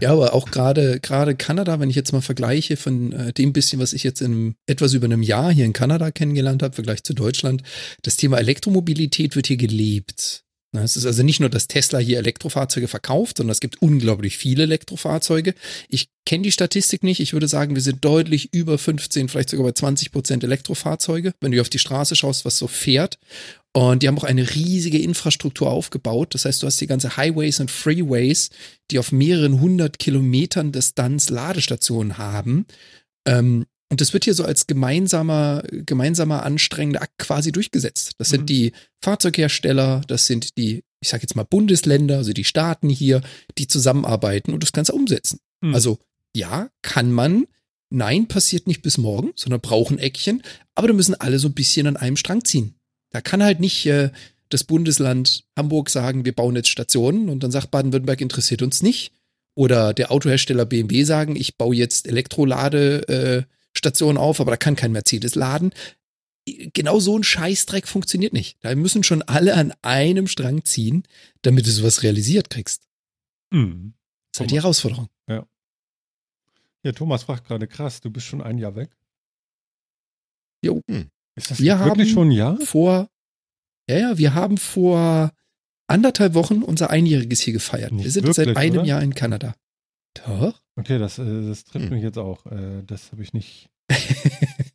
Ja, 0.00 0.12
aber 0.12 0.32
auch 0.34 0.50
gerade 0.50 1.00
gerade 1.00 1.34
Kanada, 1.34 1.80
wenn 1.80 1.90
ich 1.90 1.96
jetzt 1.96 2.12
mal 2.12 2.20
vergleiche 2.20 2.76
von 2.78 3.12
äh, 3.12 3.32
dem 3.32 3.52
bisschen, 3.52 3.80
was 3.80 3.92
ich 3.92 4.04
jetzt 4.04 4.20
in 4.22 4.54
etwas 4.66 4.94
über 4.94 5.06
einem 5.06 5.22
Jahr 5.22 5.52
hier 5.52 5.64
in 5.64 5.72
Kanada 5.72 6.10
kennengelernt 6.10 6.62
habe, 6.62 6.74
Vergleich 6.74 7.02
zu 7.02 7.14
Deutschland, 7.14 7.62
das 8.02 8.16
Thema 8.16 8.38
Elektromobilität 8.38 9.36
wird 9.36 9.46
hier 9.48 9.56
gelebt. 9.58 10.41
Na, 10.74 10.82
es 10.82 10.96
ist 10.96 11.04
also 11.04 11.22
nicht 11.22 11.38
nur, 11.38 11.50
dass 11.50 11.68
Tesla 11.68 11.98
hier 11.98 12.16
Elektrofahrzeuge 12.16 12.88
verkauft, 12.88 13.36
sondern 13.36 13.52
es 13.52 13.60
gibt 13.60 13.82
unglaublich 13.82 14.38
viele 14.38 14.62
Elektrofahrzeuge. 14.62 15.54
Ich 15.88 16.08
kenne 16.24 16.44
die 16.44 16.52
Statistik 16.52 17.02
nicht. 17.02 17.20
Ich 17.20 17.34
würde 17.34 17.46
sagen, 17.46 17.74
wir 17.74 17.82
sind 17.82 18.02
deutlich 18.02 18.54
über 18.54 18.78
15, 18.78 19.28
vielleicht 19.28 19.50
sogar 19.50 19.66
bei 19.66 19.72
20 19.72 20.12
Prozent 20.12 20.44
Elektrofahrzeuge, 20.44 21.34
wenn 21.42 21.52
du 21.52 21.60
auf 21.60 21.68
die 21.68 21.78
Straße 21.78 22.16
schaust, 22.16 22.46
was 22.46 22.56
so 22.56 22.68
fährt. 22.68 23.18
Und 23.74 24.02
die 24.02 24.08
haben 24.08 24.16
auch 24.16 24.24
eine 24.24 24.54
riesige 24.54 24.98
Infrastruktur 24.98 25.70
aufgebaut. 25.70 26.34
Das 26.34 26.46
heißt, 26.46 26.62
du 26.62 26.66
hast 26.66 26.80
die 26.80 26.86
ganze 26.86 27.18
Highways 27.18 27.60
und 27.60 27.70
Freeways, 27.70 28.48
die 28.90 28.98
auf 28.98 29.12
mehreren 29.12 29.60
hundert 29.60 29.98
Kilometern 29.98 30.72
Distanz 30.72 31.28
Ladestationen 31.28 32.16
haben. 32.16 32.64
Ähm, 33.26 33.66
und 33.92 34.00
das 34.00 34.14
wird 34.14 34.24
hier 34.24 34.32
so 34.32 34.46
als 34.46 34.66
gemeinsamer, 34.66 35.64
gemeinsamer 35.70 36.44
anstrengender 36.44 37.02
Akt 37.02 37.18
quasi 37.18 37.52
durchgesetzt. 37.52 38.12
Das 38.16 38.30
sind 38.30 38.40
Mhm. 38.42 38.46
die 38.46 38.72
Fahrzeughersteller, 39.02 40.00
das 40.06 40.26
sind 40.26 40.56
die, 40.56 40.82
ich 41.00 41.10
sage 41.10 41.24
jetzt 41.24 41.36
mal 41.36 41.42
Bundesländer, 41.42 42.16
also 42.16 42.32
die 42.32 42.44
Staaten 42.44 42.88
hier, 42.88 43.20
die 43.58 43.68
zusammenarbeiten 43.68 44.54
und 44.54 44.62
das 44.62 44.72
Ganze 44.72 44.94
umsetzen. 44.94 45.40
Mhm. 45.60 45.74
Also 45.74 45.98
ja, 46.34 46.70
kann 46.80 47.12
man. 47.12 47.44
Nein, 47.90 48.28
passiert 48.28 48.66
nicht 48.66 48.80
bis 48.80 48.96
morgen, 48.96 49.32
sondern 49.36 49.60
braucht 49.60 49.90
ein 49.92 49.98
Eckchen. 49.98 50.42
Aber 50.74 50.88
da 50.88 50.94
müssen 50.94 51.14
alle 51.14 51.38
so 51.38 51.48
ein 51.48 51.52
bisschen 51.54 51.86
an 51.86 51.98
einem 51.98 52.16
Strang 52.16 52.46
ziehen. 52.46 52.76
Da 53.10 53.20
kann 53.20 53.42
halt 53.42 53.60
nicht 53.60 53.84
äh, 53.84 54.08
das 54.48 54.64
Bundesland 54.64 55.44
Hamburg 55.54 55.90
sagen, 55.90 56.24
wir 56.24 56.34
bauen 56.34 56.56
jetzt 56.56 56.70
Stationen 56.70 57.28
und 57.28 57.42
dann 57.42 57.50
sagt 57.50 57.70
Baden-Württemberg 57.70 58.22
interessiert 58.22 58.62
uns 58.62 58.82
nicht. 58.82 59.12
Oder 59.54 59.92
der 59.92 60.10
Autohersteller 60.10 60.64
BMW 60.64 61.04
sagen, 61.04 61.36
ich 61.36 61.58
baue 61.58 61.76
jetzt 61.76 62.06
Elektroladestationen 62.06 63.42
äh, 63.42 63.44
Stationen 63.82 64.16
auf, 64.18 64.40
aber 64.40 64.52
da 64.52 64.56
kann 64.56 64.76
kein 64.76 64.92
Mercedes 64.92 65.34
laden. 65.34 65.72
Genau 66.46 66.98
so 67.00 67.18
ein 67.18 67.24
Scheißdreck 67.24 67.86
funktioniert 67.88 68.32
nicht. 68.32 68.56
Da 68.60 68.74
müssen 68.74 69.02
schon 69.04 69.22
alle 69.22 69.54
an 69.54 69.72
einem 69.82 70.26
Strang 70.28 70.64
ziehen, 70.64 71.02
damit 71.42 71.66
du 71.66 71.70
sowas 71.70 72.02
realisiert 72.02 72.48
kriegst. 72.50 72.88
Mhm. 73.52 73.94
Das 74.32 74.36
ist 74.36 74.40
halt 74.40 74.50
die 74.50 74.56
Herausforderung. 74.56 75.08
Ja, 76.84 76.90
Thomas 76.90 77.22
fragt 77.22 77.46
gerade, 77.46 77.68
krass, 77.68 78.00
du 78.00 78.10
bist 78.10 78.26
schon 78.26 78.40
ein 78.42 78.58
Jahr 78.58 78.74
weg. 78.74 78.90
Jo. 80.64 80.80
Hm. 80.90 81.10
Ist 81.36 81.50
das 81.52 81.60
Wir 81.60 81.78
wirklich 81.78 82.08
haben- 82.08 82.12
schon 82.14 82.28
ein 82.28 82.32
Jahr? 82.32 82.60
Vor, 82.60 83.08
ja, 83.88 83.98
ja, 83.98 84.18
wir 84.18 84.34
haben 84.34 84.58
vor 84.58 85.30
anderthalb 85.86 86.34
Wochen 86.34 86.62
unser 86.62 86.90
Einjähriges 86.90 87.40
hier 87.40 87.52
gefeiert. 87.52 87.92
Nicht 87.92 88.04
wir 88.04 88.10
sind 88.10 88.26
seit 88.34 88.46
wirklich, 88.46 88.56
einem 88.58 88.78
oder? 88.78 88.84
Jahr 88.84 89.00
in 89.02 89.14
Kanada. 89.14 89.54
Doch. 90.14 90.60
Okay, 90.74 90.98
das, 90.98 91.18
äh, 91.18 91.46
das 91.46 91.62
trifft 91.64 91.84
Hm. 91.86 91.94
mich 91.94 92.02
jetzt 92.02 92.18
auch. 92.18 92.46
Äh, 92.46 92.82
das 92.84 93.12
habe 93.12 93.22
ich 93.22 93.32
nicht. 93.32 93.68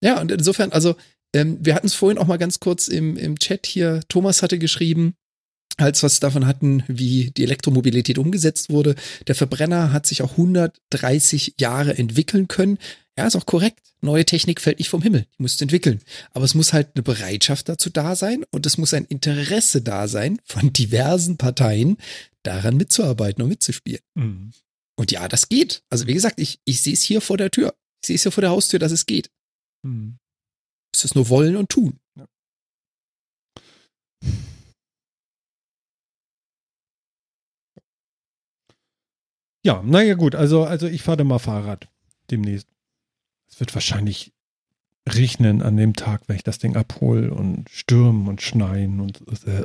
Ja, 0.00 0.20
und 0.20 0.30
insofern, 0.30 0.72
also, 0.72 0.96
ähm, 1.34 1.58
wir 1.60 1.74
hatten 1.74 1.86
es 1.86 1.94
vorhin 1.94 2.18
auch 2.18 2.26
mal 2.26 2.38
ganz 2.38 2.60
kurz 2.60 2.88
im, 2.88 3.16
im 3.16 3.38
Chat 3.38 3.66
hier. 3.66 4.00
Thomas 4.08 4.42
hatte 4.42 4.58
geschrieben, 4.58 5.14
als 5.76 6.02
wir 6.02 6.06
es 6.06 6.20
davon 6.20 6.46
hatten, 6.46 6.82
wie 6.88 7.30
die 7.30 7.44
Elektromobilität 7.44 8.18
umgesetzt 8.18 8.70
wurde. 8.70 8.94
Der 9.26 9.34
Verbrenner 9.34 9.92
hat 9.92 10.06
sich 10.06 10.22
auch 10.22 10.32
130 10.32 11.54
Jahre 11.58 11.96
entwickeln 11.96 12.48
können. 12.48 12.78
Ja, 13.16 13.26
ist 13.26 13.36
auch 13.36 13.46
korrekt. 13.46 13.80
Neue 14.00 14.24
Technik 14.24 14.60
fällt 14.60 14.78
nicht 14.78 14.88
vom 14.88 15.02
Himmel. 15.02 15.26
Die 15.38 15.42
musst 15.42 15.60
entwickeln. 15.60 16.00
Aber 16.32 16.44
es 16.44 16.54
muss 16.54 16.72
halt 16.72 16.90
eine 16.94 17.02
Bereitschaft 17.02 17.68
dazu 17.68 17.90
da 17.90 18.14
sein 18.14 18.44
und 18.50 18.64
es 18.64 18.78
muss 18.78 18.94
ein 18.94 19.04
Interesse 19.04 19.82
da 19.82 20.06
sein 20.06 20.38
von 20.44 20.72
diversen 20.72 21.36
Parteien, 21.36 21.96
daran 22.44 22.76
mitzuarbeiten 22.76 23.42
und 23.42 23.48
mitzuspielen. 23.50 24.00
Mhm. 24.14 24.52
Und 24.98 25.12
ja, 25.12 25.28
das 25.28 25.48
geht. 25.48 25.84
Also 25.90 26.08
wie 26.08 26.14
gesagt, 26.14 26.40
ich, 26.40 26.60
ich 26.64 26.82
sehe 26.82 26.94
es 26.94 27.02
hier 27.02 27.20
vor 27.20 27.36
der 27.36 27.52
Tür. 27.52 27.76
Ich 28.02 28.08
sehe 28.08 28.16
es 28.16 28.22
hier 28.24 28.32
vor 28.32 28.42
der 28.42 28.50
Haustür, 28.50 28.80
dass 28.80 28.90
es 28.90 29.06
geht. 29.06 29.30
Mhm. 29.82 30.18
Es 30.92 31.04
ist 31.04 31.14
nur 31.14 31.28
wollen 31.28 31.56
und 31.56 31.68
tun. 31.68 32.00
Ja, 39.64 39.82
naja, 39.84 40.14
gut. 40.14 40.34
Also, 40.34 40.64
also 40.64 40.88
ich 40.88 41.02
fahre 41.02 41.22
mal 41.22 41.38
Fahrrad 41.38 41.88
demnächst. 42.30 42.66
Es 43.48 43.60
wird 43.60 43.72
wahrscheinlich 43.74 44.32
regnen 45.08 45.62
an 45.62 45.76
dem 45.76 45.94
Tag, 45.94 46.22
wenn 46.26 46.36
ich 46.36 46.42
das 46.42 46.58
Ding 46.58 46.74
abhole 46.74 47.32
und 47.32 47.70
stürmen 47.70 48.26
und 48.26 48.42
schneien 48.42 49.00
und 49.00 49.22
äh, 49.46 49.64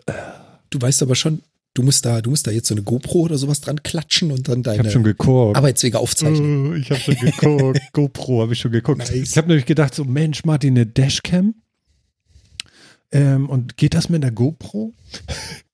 Du 0.69 0.81
weißt 0.81 1.03
aber 1.03 1.15
schon, 1.15 1.43
du 1.73 1.83
musst 1.83 2.05
da, 2.05 2.21
du 2.21 2.29
musst 2.29 2.47
da 2.47 2.51
jetzt 2.51 2.67
so 2.67 2.75
eine 2.75 2.83
GoPro 2.83 3.21
oder 3.21 3.37
sowas 3.37 3.61
dran 3.61 3.81
klatschen 3.83 4.31
und 4.31 4.47
dann 4.47 4.63
deine 4.63 4.89
schon 4.91 5.03
geguckt. 5.03 5.57
Arbeitswege 5.57 5.99
aufzeichnen. 5.99 6.71
Oh, 6.71 6.75
ich 6.75 6.89
habe 6.89 6.99
schon 6.99 7.15
geguckt. 7.15 7.79
GoPro 7.93 8.41
habe 8.41 8.53
ich 8.53 8.59
schon 8.59 8.71
geguckt. 8.71 8.99
Nice. 8.99 9.11
Ich 9.11 9.37
habe 9.37 9.47
nämlich 9.47 9.65
gedacht, 9.65 9.95
so 9.95 10.03
Mensch, 10.03 10.45
Martin, 10.45 10.75
eine 10.75 10.85
Dashcam. 10.85 11.55
Ähm, 13.11 13.49
und 13.49 13.77
geht 13.77 13.93
das 13.93 14.09
mit 14.09 14.23
der 14.23 14.31
GoPro? 14.31 14.93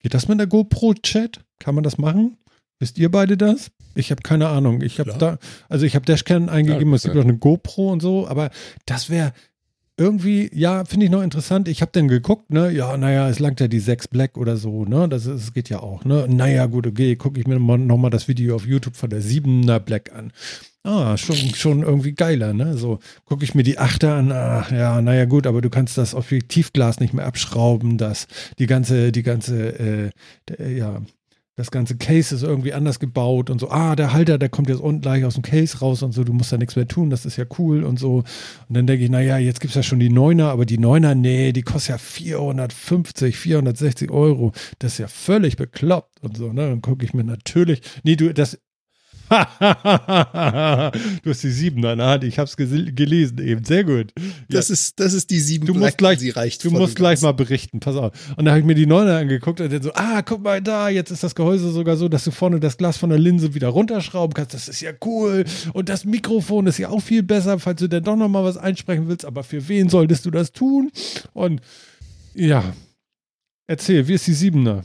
Geht 0.01 0.13
das 0.13 0.27
mit 0.27 0.39
der 0.39 0.47
GoPro-Chat? 0.47 1.39
Kann 1.57 1.75
man 1.75 1.83
das 1.83 1.97
machen? 1.97 2.37
Wisst 2.79 2.97
ihr 2.97 3.09
beide 3.09 3.37
das? 3.37 3.71
Ich 3.95 4.11
habe 4.11 4.21
keine 4.21 4.47
Ahnung. 4.47 4.81
Ich 4.81 4.99
habe 4.99 5.13
da, 5.17 5.39
also 5.67 5.85
ich 5.85 5.95
habe 5.95 6.05
Dashcam 6.05 6.47
eingegeben, 6.47 6.89
Ja, 6.89 6.95
es 6.95 7.03
gibt 7.03 7.17
auch 7.17 7.23
eine 7.23 7.37
GoPro 7.37 7.91
und 7.91 8.01
so, 8.01 8.27
aber 8.27 8.49
das 8.85 9.09
wäre 9.09 9.33
irgendwie, 9.99 10.49
ja, 10.53 10.85
finde 10.85 11.05
ich 11.05 11.11
noch 11.11 11.21
interessant. 11.21 11.67
Ich 11.67 11.81
habe 11.81 11.91
dann 11.93 12.07
geguckt, 12.07 12.51
ne, 12.51 12.71
ja, 12.71 12.95
naja, 12.95 13.29
es 13.29 13.39
langt 13.39 13.59
ja 13.59 13.67
die 13.67 13.79
6 13.79 14.07
Black 14.07 14.37
oder 14.37 14.55
so, 14.55 14.85
ne, 14.85 15.09
das, 15.09 15.25
das 15.25 15.53
geht 15.53 15.69
ja 15.69 15.81
auch, 15.81 16.05
ne. 16.05 16.25
Naja, 16.29 16.65
gut, 16.67 16.87
okay, 16.87 17.15
gucke 17.17 17.39
ich 17.39 17.47
mir 17.47 17.55
nochmal 17.55 17.77
noch 17.77 17.97
mal 17.97 18.09
das 18.09 18.27
Video 18.27 18.55
auf 18.55 18.65
YouTube 18.65 18.95
von 18.95 19.09
der 19.09 19.21
7er 19.21 19.79
Black 19.79 20.13
an. 20.13 20.31
Ah, 20.83 21.17
schon, 21.17 21.35
schon 21.35 21.83
irgendwie 21.83 22.13
geiler, 22.13 22.53
ne? 22.53 22.77
So, 22.77 22.99
gucke 23.25 23.43
ich 23.43 23.53
mir 23.53 23.63
die 23.63 23.77
Achter 23.77 24.15
an, 24.15 24.31
ach 24.31 24.71
ja, 24.71 25.01
naja, 25.01 25.25
gut, 25.25 25.45
aber 25.45 25.61
du 25.61 25.69
kannst 25.69 25.97
das 25.97 26.15
Objektivglas 26.15 27.01
nicht 27.01 27.13
mehr 27.13 27.25
abschrauben, 27.25 27.97
das, 27.97 28.27
die 28.57 28.67
ganze, 28.67 29.11
die 29.11 29.23
ganze, 29.23 29.79
äh, 29.79 30.09
der, 30.47 30.71
ja, 30.71 31.01
das 31.59 31.71
ganze 31.71 31.97
Case 31.97 32.33
ist 32.33 32.41
irgendwie 32.41 32.71
anders 32.71 32.99
gebaut 32.99 33.49
und 33.49 33.59
so, 33.59 33.69
ah, 33.69 33.95
der 33.97 34.13
Halter, 34.13 34.37
der 34.37 34.47
kommt 34.47 34.69
jetzt 34.69 34.79
unten 34.79 35.01
gleich 35.01 35.25
aus 35.25 35.33
dem 35.33 35.43
Case 35.43 35.79
raus 35.79 36.01
und 36.03 36.13
so, 36.13 36.23
du 36.23 36.31
musst 36.31 36.53
da 36.53 36.57
nichts 36.57 36.77
mehr 36.77 36.87
tun, 36.87 37.09
das 37.09 37.25
ist 37.25 37.35
ja 37.35 37.43
cool 37.57 37.83
und 37.83 37.99
so. 37.99 38.23
Und 38.69 38.75
dann 38.75 38.87
denke 38.87 39.03
ich, 39.03 39.09
naja, 39.09 39.37
jetzt 39.37 39.59
gibt 39.59 39.71
es 39.71 39.75
ja 39.75 39.83
schon 39.83 39.99
die 39.99 40.09
Neuner, 40.09 40.51
aber 40.51 40.65
die 40.65 40.77
Neuner, 40.77 41.15
nee, 41.15 41.51
die 41.51 41.61
kostet 41.61 41.89
ja 41.89 41.97
450, 41.97 43.35
460 43.37 44.09
Euro. 44.09 44.53
Das 44.79 44.93
ist 44.93 44.97
ja 44.99 45.09
völlig 45.09 45.57
bekloppt 45.57 46.23
und 46.23 46.37
so, 46.37 46.53
ne? 46.53 46.69
Dann 46.69 46.81
gucke 46.81 47.03
ich 47.03 47.13
mir 47.13 47.25
natürlich, 47.25 47.81
nee, 48.03 48.15
du, 48.15 48.33
das, 48.33 48.57
du 51.21 51.29
hast 51.29 51.43
die 51.43 51.51
sieben 51.51 51.85
an 51.85 51.99
der 51.99 52.07
Hand. 52.07 52.23
Ich 52.23 52.39
habe 52.39 52.49
es 52.49 52.57
gelesen 52.57 53.37
eben. 53.39 53.63
Sehr 53.63 53.83
gut. 53.83 54.11
Das, 54.49 54.71
ist, 54.71 54.99
das 54.99 55.13
ist 55.13 55.29
die 55.29 55.39
sieben. 55.39 55.67
Du 55.67 55.75
musst 55.75 55.99
gleich, 55.99 56.19
sie 56.19 56.31
reicht 56.31 56.65
du 56.65 56.71
musst 56.71 56.95
gleich 56.95 57.21
mal 57.21 57.33
berichten. 57.33 57.79
Pass 57.79 57.95
auf. 57.95 58.11
Und 58.37 58.45
da 58.45 58.51
habe 58.51 58.59
ich 58.59 58.65
mir 58.65 58.73
die 58.73 58.87
Neune 58.87 59.15
angeguckt 59.15 59.61
und 59.61 59.71
dann 59.71 59.83
so, 59.83 59.93
ah, 59.93 60.23
guck 60.23 60.43
mal 60.43 60.61
da, 60.61 60.89
jetzt 60.89 61.11
ist 61.11 61.23
das 61.23 61.35
Gehäuse 61.35 61.71
sogar 61.71 61.95
so, 61.95 62.09
dass 62.09 62.23
du 62.23 62.31
vorne 62.31 62.59
das 62.59 62.77
Glas 62.77 62.97
von 62.97 63.11
der 63.11 63.19
Linse 63.19 63.53
wieder 63.53 63.67
runterschrauben 63.67 64.33
kannst. 64.33 64.55
Das 64.55 64.67
ist 64.67 64.81
ja 64.81 64.91
cool. 65.05 65.45
Und 65.73 65.89
das 65.89 66.05
Mikrofon 66.05 66.65
ist 66.65 66.79
ja 66.79 66.89
auch 66.89 67.01
viel 67.01 67.21
besser, 67.21 67.59
falls 67.59 67.79
du 67.79 67.87
dann 67.87 68.03
doch 68.03 68.15
noch 68.15 68.29
mal 68.29 68.43
was 68.43 68.57
einsprechen 68.57 69.07
willst. 69.07 69.25
Aber 69.25 69.43
für 69.43 69.67
wen 69.67 69.89
solltest 69.89 70.25
du 70.25 70.31
das 70.31 70.51
tun? 70.51 70.91
Und 71.33 71.61
ja, 72.33 72.63
erzähl, 73.67 74.07
wie 74.07 74.13
ist 74.13 74.25
die 74.25 74.33
Siebener? 74.33 74.83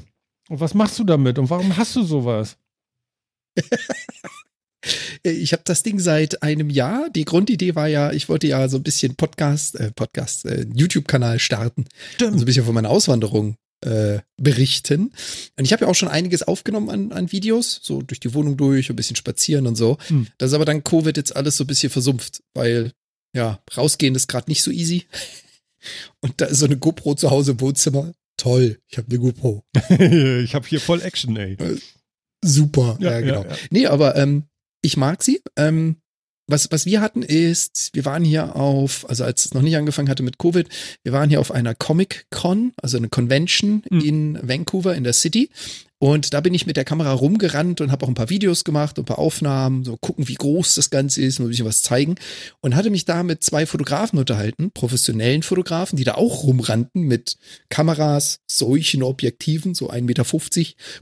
Und 0.51 0.61
was 0.61 0.75
machst 0.75 0.99
du 0.99 1.05
damit? 1.05 1.39
Und 1.39 1.49
warum 1.49 1.75
hast 1.77 1.97
du 1.97 2.03
sowas? 2.03 2.59
ich 5.23 5.53
habe 5.53 5.63
das 5.65 5.83
Ding 5.83 5.99
seit 5.99 6.43
einem 6.43 6.71
Jahr. 6.71 7.09
Die 7.11 7.25
Grundidee 7.25 7.75
war 7.75 7.89
ja, 7.89 8.13
ich 8.13 8.29
wollte 8.29 8.47
ja 8.47 8.69
so 8.69 8.77
ein 8.79 8.83
bisschen 8.83 9.17
Podcast, 9.17 9.77
äh, 9.77 9.91
Podcast, 9.93 10.45
äh, 10.47 10.67
YouTube-Kanal 10.75 11.39
starten. 11.39 11.87
Stimmt. 12.15 12.33
Und 12.33 12.39
so 12.39 12.45
ein 12.45 12.47
bisschen 12.47 12.65
von 12.65 12.75
meiner 12.75 12.91
Auswanderung 12.91 13.57
äh, 13.85 14.21
berichten. 14.37 15.13
Und 15.57 15.65
ich 15.65 15.73
habe 15.73 15.85
ja 15.85 15.91
auch 15.91 15.95
schon 15.95 16.09
einiges 16.09 16.43
aufgenommen 16.43 16.91
an, 16.91 17.13
an 17.13 17.33
Videos, 17.33 17.81
so 17.83 18.03
durch 18.03 18.21
die 18.21 18.35
Wohnung 18.35 18.57
durch, 18.57 18.91
ein 18.91 18.97
bisschen 18.97 19.17
spazieren 19.17 19.67
und 19.67 19.77
so. 19.77 19.99
Hm. 20.09 20.27
Das 20.39 20.51
ist 20.51 20.55
aber 20.55 20.65
dann 20.65 20.85
Covid 20.85 21.17
jetzt 21.17 21.37
alles 21.37 21.57
so 21.57 21.65
ein 21.65 21.69
bisschen 21.69 21.91
versumpft, 21.91 22.43
weil 22.55 22.93
ja, 23.35 23.61
rausgehen 23.77 24.15
ist 24.15 24.29
gerade 24.29 24.51
nicht 24.51 24.63
so 24.63 24.71
easy. 24.71 25.07
Und 26.21 26.41
da 26.41 26.47
ist 26.47 26.61
so 26.61 26.67
eine 26.67 26.79
GoPro 26.79 27.15
zu 27.15 27.31
Hause 27.31 27.51
im 27.51 27.61
Wohnzimmer. 27.61 28.15
Toll, 28.39 28.79
ich 28.89 28.97
habe 28.97 29.09
eine 29.11 29.19
GoPro. 29.19 29.65
ich 29.99 30.55
habe 30.55 30.67
hier 30.67 30.81
voll 30.81 31.03
Action, 31.03 31.37
ey. 31.37 31.59
Super, 32.45 32.97
ja, 33.01 33.13
ja 33.13 33.21
genau. 33.21 33.45
Ja. 33.45 33.57
Nee, 33.71 33.87
aber 33.87 34.17
ähm, 34.17 34.45
ich 34.83 34.97
mag 34.97 35.23
sie. 35.23 35.41
Ähm, 35.57 35.97
was, 36.47 36.71
was 36.71 36.85
wir 36.85 37.01
hatten 37.01 37.23
ist, 37.23 37.91
wir 37.95 38.05
waren 38.05 38.23
hier 38.23 38.55
auf, 38.55 39.09
also 39.09 39.25
als 39.25 39.47
es 39.47 39.55
noch 39.55 39.63
nicht 39.63 39.77
angefangen 39.77 40.11
hatte 40.11 40.23
mit 40.23 40.39
Covid, 40.39 40.69
wir 41.03 41.13
waren 41.13 41.31
hier 41.31 41.41
auf 41.41 41.51
einer 41.51 41.75
Comic-Con, 41.75 42.75
also 42.83 42.99
eine 42.99 43.09
Convention 43.09 43.83
mhm. 43.91 44.01
in 44.01 44.39
Vancouver 44.43 44.95
in 44.95 45.05
der 45.05 45.15
City. 45.15 45.49
Und 46.05 46.35
da 46.35 46.43
bin 46.43 46.53
ich 46.53 46.67
mit 46.67 46.77
der 46.77 46.85
Kamera 46.85 47.13
rumgerannt 47.13 47.81
und 47.81 47.91
habe 47.91 48.05
auch 48.05 48.11
ein 48.11 48.15
paar 48.15 48.29
Videos 48.29 48.65
gemacht, 48.65 48.99
ein 48.99 49.07
paar 49.07 49.19
Aufnahmen, 49.19 49.85
so 49.85 49.97
gucken, 49.97 50.29
wie 50.29 50.35
groß 50.35 50.75
das 50.75 50.91
Ganze 50.91 51.23
ist, 51.23 51.39
ein 51.39 51.49
bisschen 51.49 51.65
was 51.65 51.81
zeigen. 51.81 52.17
Und 52.61 52.77
hatte 52.77 52.91
mich 52.91 53.07
da 53.07 53.23
mit 53.23 53.43
zwei 53.43 53.65
Fotografen 53.65 54.19
unterhalten, 54.19 54.71
professionellen 54.71 55.43
Fotografen, 55.43 55.97
die 55.97 56.05
da 56.05 56.17
auch 56.17 56.43
rumrannten 56.43 57.05
mit 57.05 57.39
Kameras, 57.71 58.41
solchen 58.47 59.03
Objektiven, 59.03 59.75
so 59.75 59.89
1,50 59.89 60.03
Meter, 60.03 60.25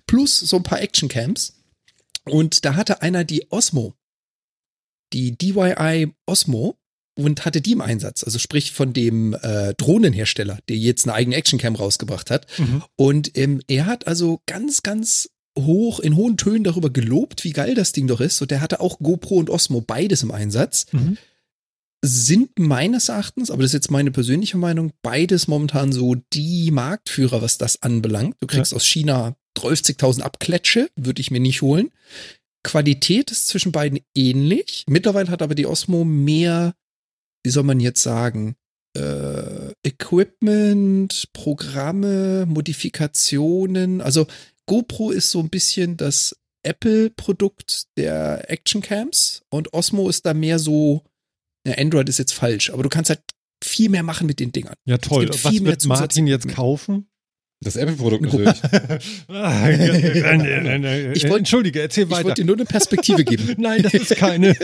plus 0.06 0.38
so 0.38 0.58
ein 0.58 0.62
paar 0.62 0.80
Actioncams. 0.80 1.54
Und 2.24 2.64
da 2.64 2.76
hatte 2.76 3.02
einer 3.02 3.24
die 3.24 3.50
Osmo 3.50 3.96
die 5.12 5.36
DYI 5.36 6.12
Osmo 6.26 6.78
und 7.14 7.44
hatte 7.44 7.60
die 7.60 7.72
im 7.72 7.80
Einsatz, 7.80 8.24
also 8.24 8.38
sprich 8.38 8.72
von 8.72 8.92
dem 8.92 9.34
äh, 9.34 9.74
Drohnenhersteller, 9.74 10.58
der 10.68 10.76
jetzt 10.76 11.04
eine 11.06 11.14
eigene 11.14 11.36
Actioncam 11.36 11.74
rausgebracht 11.74 12.30
hat. 12.30 12.46
Mhm. 12.58 12.82
Und 12.96 13.36
ähm, 13.36 13.60
er 13.68 13.86
hat 13.86 14.06
also 14.06 14.40
ganz, 14.46 14.82
ganz 14.82 15.28
hoch, 15.58 16.00
in 16.00 16.16
hohen 16.16 16.36
Tönen 16.36 16.64
darüber 16.64 16.90
gelobt, 16.90 17.44
wie 17.44 17.52
geil 17.52 17.74
das 17.74 17.92
Ding 17.92 18.06
doch 18.06 18.20
ist. 18.20 18.40
Und 18.40 18.50
der 18.50 18.60
hatte 18.60 18.80
auch 18.80 18.98
GoPro 18.98 19.36
und 19.36 19.50
Osmo 19.50 19.80
beides 19.80 20.22
im 20.22 20.30
Einsatz. 20.30 20.86
Mhm. 20.92 21.18
Sind 22.04 22.58
meines 22.58 23.10
Erachtens, 23.10 23.50
aber 23.50 23.62
das 23.62 23.70
ist 23.70 23.74
jetzt 23.74 23.90
meine 23.90 24.10
persönliche 24.10 24.56
Meinung, 24.56 24.92
beides 25.02 25.46
momentan 25.46 25.92
so 25.92 26.16
die 26.32 26.70
Marktführer, 26.72 27.42
was 27.42 27.58
das 27.58 27.82
anbelangt. 27.82 28.36
Du 28.40 28.48
kriegst 28.48 28.72
ja. 28.72 28.76
aus 28.76 28.84
China 28.84 29.36
30.000 29.56 30.22
Abkletsche, 30.22 30.90
würde 30.96 31.20
ich 31.20 31.30
mir 31.30 31.38
nicht 31.38 31.62
holen. 31.62 31.90
Qualität 32.64 33.30
ist 33.30 33.48
zwischen 33.48 33.72
beiden 33.72 34.00
ähnlich. 34.14 34.84
Mittlerweile 34.88 35.30
hat 35.30 35.42
aber 35.42 35.54
die 35.54 35.66
Osmo 35.66 36.04
mehr, 36.04 36.74
wie 37.42 37.50
soll 37.50 37.64
man 37.64 37.80
jetzt 37.80 38.02
sagen, 38.02 38.56
äh, 38.96 39.72
Equipment, 39.84 41.28
Programme, 41.32 42.46
Modifikationen. 42.46 44.00
Also 44.00 44.26
GoPro 44.66 45.10
ist 45.10 45.30
so 45.30 45.40
ein 45.40 45.50
bisschen 45.50 45.96
das 45.96 46.36
Apple-Produkt 46.62 47.86
der 47.96 48.50
Actioncams 48.50 49.42
und 49.50 49.72
Osmo 49.72 50.08
ist 50.08 50.26
da 50.26 50.34
mehr 50.34 50.58
so, 50.58 51.02
ja, 51.66 51.74
Android 51.78 52.08
ist 52.08 52.18
jetzt 52.18 52.32
falsch, 52.32 52.70
aber 52.70 52.82
du 52.82 52.88
kannst 52.88 53.10
halt 53.10 53.20
viel 53.62 53.88
mehr 53.88 54.02
machen 54.02 54.26
mit 54.26 54.40
den 54.40 54.52
Dingern. 54.52 54.74
Ja, 54.84 54.98
toll. 54.98 55.28
Was 55.28 55.64
wird 55.64 55.86
Martin 55.86 56.26
jetzt 56.26 56.48
kaufen? 56.48 57.08
Das 57.62 57.76
Apple-Produkt 57.76 58.22
natürlich. 58.32 58.48
ich 61.14 61.24
wollte, 61.24 61.38
Entschuldige, 61.38 61.80
erzähl 61.80 62.10
weiter. 62.10 62.20
Ich 62.20 62.24
wollte 62.26 62.42
dir 62.42 62.46
nur 62.46 62.56
eine 62.56 62.64
Perspektive 62.64 63.24
geben. 63.24 63.54
Nein, 63.58 63.82
das 63.82 63.94
ist 63.94 64.16
keine. 64.16 64.56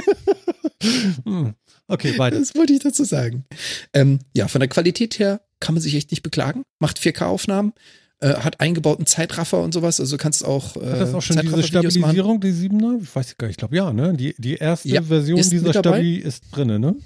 Hm. 1.24 1.54
Okay, 1.88 2.18
weiter. 2.18 2.38
Das 2.38 2.54
wollte 2.54 2.72
ich 2.72 2.80
dazu 2.80 3.04
sagen. 3.04 3.44
Ähm, 3.92 4.20
ja, 4.34 4.48
von 4.48 4.60
der 4.60 4.68
Qualität 4.68 5.18
her 5.18 5.40
kann 5.60 5.74
man 5.74 5.82
sich 5.82 5.94
echt 5.94 6.10
nicht 6.10 6.22
beklagen. 6.22 6.62
Macht 6.78 6.98
4K-Aufnahmen, 6.98 7.72
äh, 8.20 8.34
hat 8.34 8.60
eingebauten 8.60 9.06
Zeitraffer 9.06 9.62
und 9.62 9.74
sowas. 9.74 10.00
Also 10.00 10.16
du 10.16 10.22
kannst 10.22 10.44
auch. 10.44 10.76
Äh, 10.76 10.86
hat 10.86 11.00
das 11.00 11.14
auch 11.14 11.22
schon 11.22 11.38
diese 11.38 11.62
Stabilisierung, 11.62 12.40
die 12.40 12.52
7er? 12.52 13.02
Ich 13.02 13.14
weiß 13.14 13.36
gar 13.38 13.48
nicht, 13.48 13.54
ich 13.54 13.58
glaube 13.58 13.76
ja, 13.76 13.92
ne? 13.92 14.14
Die, 14.14 14.34
die 14.38 14.54
erste 14.54 14.88
ja, 14.88 15.02
Version 15.02 15.40
dieser 15.40 15.72
Stabi 15.72 16.16
ist 16.16 16.44
drin, 16.52 16.80
ne? 16.80 16.96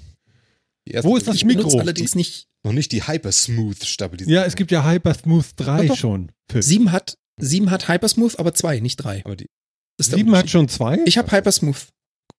Wo 1.01 1.15
ist 1.15 1.27
das 1.27 1.35
ich 1.35 1.45
Mikro? 1.45 1.79
allerdings 1.79 2.15
nicht. 2.15 2.47
Noch 2.65 2.73
nicht 2.73 2.91
die 2.91 3.05
Hypersmooth 3.05 3.85
Stabilisierung. 3.85 4.41
Ja, 4.41 4.45
es 4.45 4.55
gibt 4.55 4.71
ja 4.71 4.89
Hypersmooth 4.89 5.47
3 5.57 5.87
doch, 5.87 5.97
schon. 5.97 6.31
Sieben 6.53 6.91
hat, 6.91 7.17
sieben 7.37 7.71
hat 7.71 7.87
Hypersmooth, 7.89 8.39
aber 8.39 8.53
zwei, 8.53 8.79
nicht 8.79 8.97
drei. 8.97 9.21
Aber 9.25 9.35
die, 9.35 9.49
sieben 9.97 10.35
hat 10.35 10.49
schon 10.49 10.67
zwei? 10.69 10.99
Ich 11.05 11.17
habe 11.17 11.31
Hypersmooth. 11.31 11.87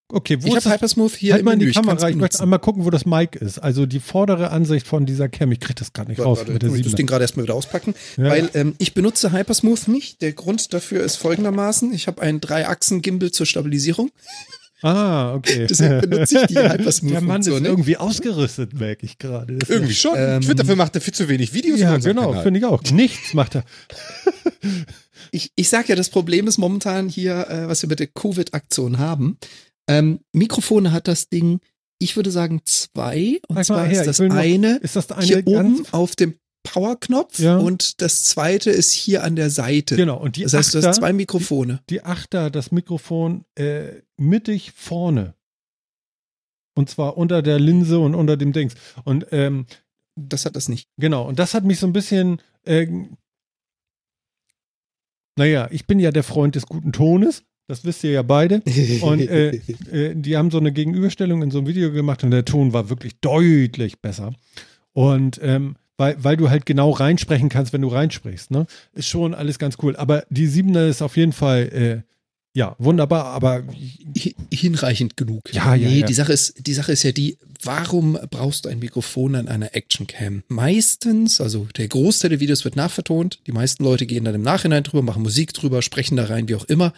Okay, 0.09 0.37
wo 0.43 0.49
ich 0.49 0.57
habe 0.57 0.75
Hypersmooth 0.75 1.13
hier 1.13 1.33
halt 1.33 1.45
mal 1.45 1.55
in 1.55 1.61
die 1.61 1.73
Kamera. 1.73 2.09
Ich 2.11 2.17
möchte 2.17 2.41
einmal 2.41 2.59
gucken, 2.59 2.85
wo 2.85 2.91
das 2.91 3.07
Mic 3.07 3.39
ist. 3.39 3.59
Also 3.59 3.87
die 3.87 4.01
vordere 4.01 4.51
Ansicht 4.51 4.87
von 4.87 5.07
dieser 5.07 5.31
Cam. 5.31 5.51
Ich 5.53 5.61
kriege 5.61 5.75
das 5.75 5.95
gerade 5.95 6.11
nicht 6.11 6.19
warte, 6.19 6.29
raus. 6.29 6.39
Warte, 6.41 6.53
mit 6.53 6.63
der 6.63 6.69
ich 6.69 6.77
muss 6.77 6.85
das 6.85 6.95
Ding 6.95 7.07
gerade 7.07 7.25
erstmal 7.25 7.45
wieder 7.45 7.55
auspacken. 7.55 7.95
Ja. 8.19 8.25
Weil 8.25 8.51
ähm, 8.53 8.75
ich 8.79 8.93
benutze 8.93 9.33
Hypersmooth 9.33 9.89
nicht. 9.89 10.21
Der 10.21 10.33
Grund 10.33 10.75
dafür 10.75 11.03
ist 11.03 11.17
folgendermaßen. 11.17 11.93
Ich 11.95 12.07
habe 12.07 12.21
einen 12.21 12.41
Drei-Achsen-Gimbal 12.41 13.31
zur 13.31 13.47
Stabilisierung. 13.47 14.11
Ah, 14.83 15.35
okay. 15.35 15.67
Deswegen 15.71 16.03
benutze 16.03 16.41
ich 16.41 16.47
die 16.49 16.59
Hypersmooth. 16.59 17.13
Der 17.13 17.21
Mann 17.23 17.41
ist 17.41 17.49
ne? 17.49 17.67
irgendwie 17.67 17.97
ausgerüstet, 17.97 18.75
merke 18.75 19.07
ich 19.07 19.17
gerade. 19.17 19.59
Irgendwie 19.67 19.95
schon. 19.95 20.15
Ähm, 20.19 20.41
ich 20.41 20.47
finde, 20.47 20.63
dafür 20.63 20.77
macht 20.77 20.95
er 20.97 21.01
viel 21.01 21.15
zu 21.15 21.31
wenig 21.31 21.55
Videos. 21.55 21.81
Ja, 21.81 21.97
genau, 21.97 22.43
finde 22.43 22.61
ich 22.61 22.67
auch. 22.67 22.83
Nichts 22.91 23.33
macht 23.33 23.55
er. 23.55 23.65
ich, 25.31 25.51
ich 25.57 25.71
sag 25.71 25.89
ja, 25.89 25.97
das 25.97 26.11
Problem 26.11 26.47
ist 26.47 26.59
momentan 26.59 27.09
hier, 27.09 27.49
äh, 27.49 27.69
was 27.69 27.81
wir 27.81 27.89
mit 27.89 28.01
der 28.01 28.09
Covid-Aktion 28.09 28.99
haben. 28.99 29.39
Ähm, 29.89 30.20
Mikrofone 30.32 30.93
hat 30.93 31.09
das 31.09 31.28
Ding, 31.28 31.61
ich 31.99 32.16
würde 32.16 32.30
sagen 32.30 32.62
zwei. 32.64 33.41
Und 33.49 33.57
Sag 33.57 33.66
zwar 33.66 33.87
her, 33.87 34.01
ist 34.01 34.07
das 34.07 34.20
eine, 34.20 34.74
noch, 34.74 34.80
ist 34.80 34.97
das 34.97 35.12
eine 35.12 35.24
hier 35.24 35.47
oben 35.47 35.87
auf 35.93 36.16
dem 36.16 36.35
Powerknopf 36.64 37.39
ja. 37.39 37.59
und 37.59 38.01
das 38.01 38.24
zweite 38.24 38.70
ist 38.70 38.93
hier 38.93 39.22
an 39.22 39.37
der 39.37 39.51
Seite. 39.51 39.97
Genau, 39.97 40.18
und 40.18 40.37
die 40.37 40.43
Das 40.43 40.55
heißt, 40.55 40.68
Achter, 40.70 40.80
du 40.80 40.89
hast 40.89 40.97
zwei 40.97 41.12
Mikrofone. 41.12 41.80
Die, 41.89 41.95
die 41.95 42.03
Achter, 42.03 42.51
das 42.51 42.72
Mikrofon 42.72 43.45
äh, 43.55 44.01
mittig 44.16 44.72
vorne. 44.74 45.35
Und 46.74 46.91
zwar 46.91 47.16
unter 47.16 47.43
der 47.43 47.61
Linse 47.61 47.99
und 48.01 48.14
unter 48.14 48.37
dem 48.37 48.53
Dings. 48.53 48.74
Und 49.05 49.26
ähm, 49.30 49.66
das 50.16 50.45
hat 50.47 50.57
das 50.57 50.68
nicht. 50.68 50.89
Genau, 50.97 51.28
und 51.28 51.39
das 51.39 51.55
hat 51.55 51.64
mich 51.64 51.78
so 51.78 51.87
ein 51.87 51.93
bisschen. 51.93 52.41
Äh, 52.64 52.87
naja, 55.37 55.68
ich 55.70 55.87
bin 55.87 55.99
ja 55.99 56.11
der 56.11 56.22
Freund 56.22 56.55
des 56.55 56.66
guten 56.66 56.93
Tones. 56.93 57.45
Das 57.67 57.85
wisst 57.85 58.05
ihr 58.05 58.11
ja 58.11 58.23
beide. 58.23 58.62
Und 59.01 59.21
äh, 59.21 59.61
äh, 59.91 60.15
die 60.15 60.37
haben 60.37 60.51
so 60.51 60.59
eine 60.59 60.73
Gegenüberstellung 60.73 61.43
in 61.43 61.51
so 61.51 61.59
einem 61.59 61.67
Video 61.67 61.93
gemacht 61.93 62.23
und 62.23 62.31
der 62.31 62.45
Ton 62.45 62.73
war 62.73 62.91
wirklich 62.91 63.19
deutlich 63.21 64.01
besser. 64.01 64.33
Und 64.93 65.41
ähm, 65.43 65.77
weil, 65.97 66.17
weil 66.23 66.37
du 66.37 66.51
halt 66.51 66.67
genau 66.67 66.91
reinsprechen 66.91 67.49
kannst, 67.49 67.73
wenn 67.73 67.83
du 67.83 67.89
reinsprichst. 67.89 68.51
Ne? 68.51 68.67
Ist 68.93 69.09
schon 69.09 69.35
alles 69.35 69.59
ganz 69.59 69.77
cool. 69.83 69.97
Aber 69.97 70.25
die 70.29 70.47
Siebener 70.47 70.87
ist 70.87 71.03
auf 71.03 71.17
jeden 71.17 71.33
Fall, 71.33 71.62
äh, 71.73 72.14
ja, 72.57 72.77
wunderbar, 72.79 73.27
aber 73.27 73.65
hinreichend 74.53 75.17
genug. 75.17 75.53
Ja, 75.53 75.75
ja. 75.75 75.89
Nee, 75.89 76.01
ja. 76.01 76.07
die 76.07 76.15
Sache 76.15 76.33
ist, 76.33 76.55
die 76.65 76.73
Sache 76.73 76.93
ist 76.93 77.03
ja 77.03 77.11
die, 77.11 77.37
warum 77.65 78.17
brauchst 78.31 78.65
du 78.65 78.69
ein 78.69 78.79
Mikrofon 78.79 79.35
an 79.35 79.49
einer 79.49 79.75
Actioncam? 79.75 80.45
Meistens, 80.47 81.41
also 81.41 81.67
der 81.77 81.89
Großteil 81.89 82.31
der 82.31 82.39
Videos 82.39 82.65
wird 82.65 82.77
nachvertont. 82.77 83.41
Die 83.49 83.53
meisten 83.53 83.83
Leute 83.83 84.07
gehen 84.07 84.25
dann 84.25 84.37
im 84.37 84.43
Nachhinein 84.43 84.85
drüber, 84.85 85.03
machen 85.03 85.25
Musik 85.25 85.53
drüber, 85.53 85.83
sprechen 85.83 86.17
da 86.17 86.27
rein, 86.27 86.49
wie 86.49 86.55
auch 86.55 86.67
immer. 86.67 86.93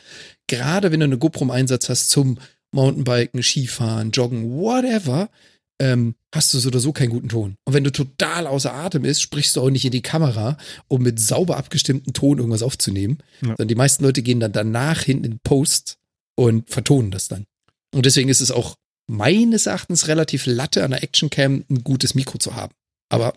Gerade 0.47 0.93
wenn 0.93 1.01
du 1.01 1.05
eine 1.05 1.17
GoPro 1.17 1.45
im 1.45 1.51
Einsatz 1.51 1.89
hast 1.89 2.11
zum 2.11 2.37
Mountainbiken, 2.73 3.43
Skifahren, 3.43 4.11
Joggen, 4.11 4.59
whatever, 4.59 5.31
ähm, 5.79 6.15
hast 6.35 6.53
du 6.55 6.59
so 6.59 6.69
oder 6.69 6.81
so 6.81 6.93
keinen 6.93 7.11
guten 7.11 7.29
Ton. 7.29 7.57
Und 7.65 7.75
wenn 7.75 7.85
du 7.85 7.93
total 7.93 8.47
außer 8.47 8.73
Atem 8.73 9.03
bist, 9.03 9.23
sprichst 9.23 9.57
du 9.57 9.63
auch 9.63 9.71
nicht 9.71 9.85
in 9.85 9.93
die 9.93 10.03
Kamera, 10.03 10.57
um 10.89 11.03
mit 11.03 11.21
sauber 11.21 11.57
abgestimmten 11.57 12.13
Ton 12.13 12.39
irgendwas 12.39 12.63
aufzunehmen. 12.63 13.19
Ja. 13.41 13.49
Sondern 13.49 13.69
die 13.69 13.75
meisten 13.75 14.05
Leute 14.05 14.23
gehen 14.23 14.41
dann 14.41 14.53
danach 14.53 15.03
hinten 15.03 15.25
in 15.25 15.39
Post 15.41 15.99
und 16.35 16.69
vertonen 16.71 17.11
das 17.11 17.29
dann. 17.29 17.47
Und 17.95 18.07
deswegen 18.07 18.29
ist 18.29 18.41
es 18.41 18.51
auch 18.51 18.77
meines 19.07 19.67
Erachtens 19.67 20.09
relativ 20.09 20.47
latte 20.47 20.85
an 20.85 20.91
der 20.91 21.03
Actioncam 21.03 21.65
ein 21.71 21.85
gutes 21.85 22.15
Mikro 22.15 22.39
zu 22.39 22.55
haben. 22.55 22.75
Aber 23.09 23.35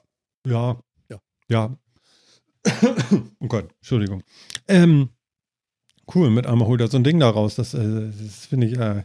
ja, 0.48 0.82
ja, 1.10 1.20
ja. 1.50 1.78
oh 3.40 3.48
Gott, 3.48 3.70
Entschuldigung. 3.80 4.24
Ähm, 4.68 5.10
Cool, 6.14 6.30
mit 6.32 6.48
einmal 6.48 6.68
holt 6.68 6.82
er 6.82 6.88
so 6.88 6.98
ein 6.98 7.04
Ding 7.04 7.20
da 7.20 7.30
raus. 7.30 7.56
Das, 7.56 7.74
äh, 7.74 8.10
das 8.24 8.46
finde 8.48 8.68
ich, 8.68 8.78
äh, 8.78 9.04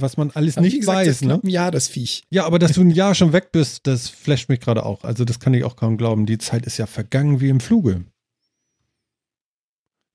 was 0.00 0.16
man 0.16 0.30
alles 0.30 0.56
nicht 0.56 0.78
gesagt, 0.80 0.98
weiß. 1.00 1.06
das 1.06 1.20
Ne? 1.22 1.40
ein 1.42 1.48
Jahr, 1.48 1.70
das 1.70 1.88
Viech. 1.88 2.22
Ja, 2.30 2.46
aber 2.46 2.58
dass 2.58 2.72
du 2.72 2.80
ein 2.80 2.90
Jahr 2.90 3.14
schon 3.14 3.32
weg 3.32 3.52
bist, 3.52 3.86
das 3.86 4.08
flasht 4.08 4.48
mich 4.48 4.60
gerade 4.60 4.86
auch. 4.86 5.04
Also 5.04 5.24
das 5.24 5.38
kann 5.38 5.52
ich 5.54 5.64
auch 5.64 5.76
kaum 5.76 5.98
glauben. 5.98 6.24
Die 6.24 6.38
Zeit 6.38 6.64
ist 6.66 6.78
ja 6.78 6.86
vergangen 6.86 7.40
wie 7.40 7.48
im 7.50 7.60
Fluge. 7.60 8.04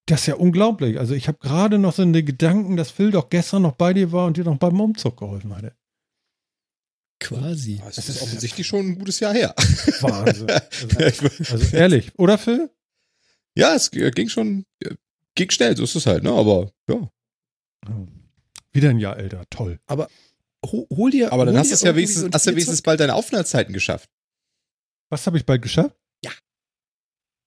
Das 0.08 0.22
ist 0.22 0.28
ja 0.28 0.36
unglaublich. 0.36 1.00
Also 1.00 1.14
ich 1.14 1.28
habe 1.28 1.38
gerade 1.40 1.78
noch 1.78 1.94
so 1.94 2.02
eine 2.02 2.24
Gedanken, 2.24 2.76
dass 2.76 2.92
Phil 2.92 3.12
doch 3.12 3.30
gestern 3.30 3.62
noch 3.62 3.74
bei 3.74 3.94
dir 3.94 4.12
war 4.12 4.26
und 4.28 4.36
dir 4.38 4.44
noch 4.44 4.58
beim 4.58 4.80
Umzug 4.80 5.18
geholfen 5.18 5.56
hatte. 5.56 5.76
Quasi. 7.20 7.82
Das 7.86 8.10
ist 8.10 8.22
offensichtlich 8.22 8.68
schon 8.68 8.86
ein 8.86 9.00
gutes 9.00 9.20
Jahr 9.22 9.34
her. 9.34 9.54
Wahnsinn. 10.02 10.48
Also, 10.98 11.30
also 11.54 11.76
ehrlich, 11.76 12.12
oder 12.18 12.38
Phil? 12.38 12.70
ja, 13.56 13.76
es 13.76 13.92
ging 13.92 14.28
schon, 14.28 14.66
ging 15.36 15.50
schnell, 15.50 15.76
so 15.76 15.84
ist 15.84 15.96
es 15.96 16.06
halt, 16.06 16.24
ne? 16.24 16.32
Aber 16.32 16.72
ja. 16.90 17.10
Wieder 18.72 18.90
ein 18.90 19.00
Jahr 19.00 19.18
älter, 19.18 19.44
toll. 19.50 19.80
Ho 20.66 20.88
hol 20.90 21.12
dir. 21.12 21.34
Aber 21.34 21.46
dann 21.46 21.58
hast 21.58 21.72
du 21.72 21.76
es 21.76 21.82
ja 21.82 21.96
wenigstens, 21.96 22.24
so 22.24 22.30
hast 22.32 22.46
du 22.46 22.52
ja 22.52 22.56
wenigstens 22.56 22.82
bald 22.82 23.00
deine 23.00 23.16
Aufenthaltszeiten 23.16 23.74
geschafft. 23.74 24.10
Was 25.10 25.28
habe 25.28 25.38
ich 25.38 25.46
bald 25.46 25.62
geschafft? 25.62 25.96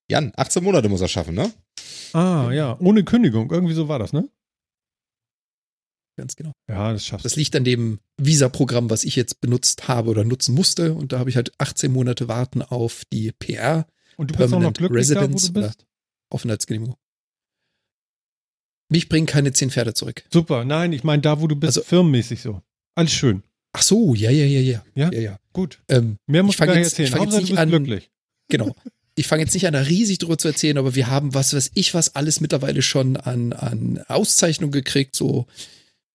Jan, 0.08 0.32
18 0.36 0.62
Monate 0.62 0.88
muss 0.88 1.00
er 1.00 1.08
schaffen, 1.08 1.34
ne? 1.34 1.52
Ah, 2.12 2.50
ja, 2.52 2.78
ohne 2.78 3.02
Kündigung. 3.04 3.50
Irgendwie 3.50 3.74
so 3.74 3.88
war 3.88 3.98
das, 3.98 4.12
ne? 4.12 4.28
Ganz 6.16 6.36
genau. 6.36 6.52
Ja, 6.68 6.92
das 6.92 7.04
schaffst 7.04 7.24
du. 7.24 7.28
Das 7.28 7.36
liegt 7.36 7.56
an 7.56 7.64
dem 7.64 7.98
Visa-Programm, 8.16 8.88
was 8.88 9.04
ich 9.04 9.16
jetzt 9.16 9.40
benutzt 9.40 9.88
habe 9.88 10.10
oder 10.10 10.24
nutzen 10.24 10.54
musste. 10.54 10.94
Und 10.94 11.12
da 11.12 11.18
habe 11.18 11.28
ich 11.28 11.36
halt 11.36 11.52
18 11.58 11.92
Monate 11.92 12.28
warten 12.28 12.62
auf 12.62 13.02
die 13.12 13.32
PR, 13.32 13.86
Und 14.16 14.30
du 14.30 14.36
bist 14.36 14.54
auch 14.54 14.60
noch 14.60 14.72
Permanent 14.72 14.78
glücklich 14.78 15.08
da, 15.08 15.14
wo 15.16 15.20
Residence 15.20 15.46
du 15.48 15.52
bist? 15.54 15.86
Aufenthaltsgenehmigung. 16.30 16.96
Mich 18.88 19.08
bringen 19.08 19.26
keine 19.26 19.52
10 19.52 19.70
Pferde 19.70 19.94
zurück. 19.94 20.24
Super, 20.32 20.64
nein, 20.64 20.92
ich 20.92 21.02
meine 21.04 21.22
da, 21.22 21.40
wo 21.40 21.46
du 21.46 21.56
bist, 21.56 21.78
Also- 21.78 21.82
firmenmäßig 21.82 22.40
so. 22.40 22.62
Alles 22.94 23.12
schön. 23.12 23.42
Ach 23.72 23.82
so, 23.82 24.14
ja, 24.14 24.30
ja, 24.30 24.44
ja, 24.46 24.60
ja. 24.60 24.82
Ja? 24.94 25.10
ja, 25.12 25.20
ja. 25.20 25.38
Gut. 25.52 25.80
Ähm, 25.88 26.16
Mehr 26.26 26.42
musst 26.42 26.54
Ich 26.54 26.60
du 26.60 26.66
gar 26.66 26.74
nicht 26.74 26.84
jetzt- 26.84 26.98
erzählen. 26.98 27.08
ich 27.08 27.22
jetzt 27.24 27.32
du 27.32 27.38
nicht 27.40 27.48
bist 27.50 27.58
an- 27.60 27.68
glücklich. 27.68 28.10
genau. 28.48 28.74
Ich 29.18 29.26
fange 29.26 29.42
jetzt 29.42 29.54
nicht 29.54 29.66
an, 29.66 29.72
da 29.72 29.80
riesig 29.80 30.18
drüber 30.18 30.36
zu 30.38 30.46
erzählen, 30.48 30.76
aber 30.78 30.94
wir 30.94 31.08
haben 31.08 31.32
was, 31.34 31.54
was 31.54 31.70
ich 31.74 31.94
was 31.94 32.14
alles 32.14 32.40
mittlerweile 32.40 32.82
schon 32.82 33.16
an, 33.16 33.52
an 33.54 33.98
Auszeichnungen 34.08 34.72
gekriegt, 34.72 35.16
so 35.16 35.46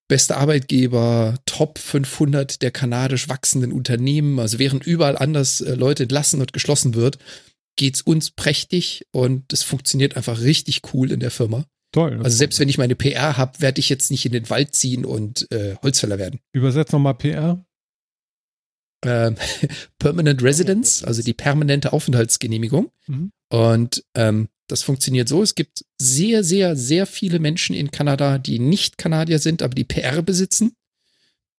bester 0.07 0.37
Arbeitgeber, 0.37 1.35
Top 1.45 1.79
500 1.79 2.61
der 2.61 2.69
kanadisch 2.71 3.27
wachsenden 3.29 3.71
Unternehmen. 3.71 4.39
Also 4.39 4.59
während 4.59 4.85
überall 4.85 5.17
anders 5.17 5.61
äh, 5.61 5.73
Leute 5.73 6.03
entlassen 6.03 6.41
und 6.41 6.53
geschlossen 6.53 6.93
wird, 6.93 7.17
geht's 7.75 8.01
uns 8.01 8.29
prächtig 8.31 9.05
und 9.11 9.51
es 9.51 9.63
funktioniert 9.63 10.15
einfach 10.15 10.41
richtig 10.41 10.81
cool 10.93 11.11
in 11.11 11.19
der 11.21 11.31
Firma. 11.31 11.65
Toll. 11.91 12.19
Also 12.23 12.37
selbst 12.37 12.59
wenn 12.59 12.69
ich 12.69 12.77
meine 12.77 12.95
PR 12.95 13.37
habe, 13.37 13.59
werde 13.59 13.79
ich 13.79 13.89
jetzt 13.89 14.11
nicht 14.11 14.25
in 14.25 14.31
den 14.31 14.49
Wald 14.49 14.73
ziehen 14.75 15.05
und 15.05 15.51
äh, 15.51 15.75
Holzfäller 15.83 16.17
werden. 16.17 16.39
Übersetz 16.53 16.91
nochmal 16.91 17.15
PR. 17.15 17.63
Ähm, 19.03 19.35
Permanent 19.99 20.41
Residence, 20.41 21.03
also 21.03 21.21
die 21.21 21.33
permanente 21.33 21.91
Aufenthaltsgenehmigung. 21.91 22.91
Mhm. 23.07 23.31
Und 23.49 24.03
ähm, 24.15 24.47
das 24.67 24.83
funktioniert 24.83 25.27
so, 25.27 25.43
es 25.43 25.55
gibt 25.55 25.83
sehr, 25.99 26.45
sehr, 26.45 26.77
sehr 26.77 27.05
viele 27.05 27.39
Menschen 27.39 27.75
in 27.75 27.91
Kanada, 27.91 28.37
die 28.37 28.59
nicht 28.59 28.97
Kanadier 28.97 29.39
sind, 29.39 29.61
aber 29.61 29.75
die 29.75 29.83
PR 29.83 30.21
besitzen. 30.21 30.77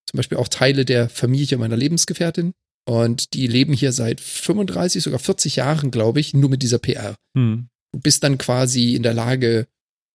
Zum 0.08 0.16
Beispiel 0.16 0.38
auch 0.38 0.48
Teile 0.48 0.86
der 0.86 1.10
Familie 1.10 1.58
meiner 1.58 1.76
Lebensgefährtin. 1.76 2.54
Und 2.84 3.34
die 3.34 3.46
leben 3.46 3.74
hier 3.74 3.92
seit 3.92 4.20
35, 4.20 5.02
sogar 5.02 5.18
40 5.18 5.56
Jahren, 5.56 5.90
glaube 5.90 6.20
ich, 6.20 6.34
nur 6.34 6.50
mit 6.50 6.62
dieser 6.62 6.78
PR. 6.78 7.14
Hm. 7.36 7.68
Du 7.92 8.00
bist 8.00 8.24
dann 8.24 8.38
quasi 8.38 8.94
in 8.94 9.02
der 9.02 9.14
Lage, 9.14 9.68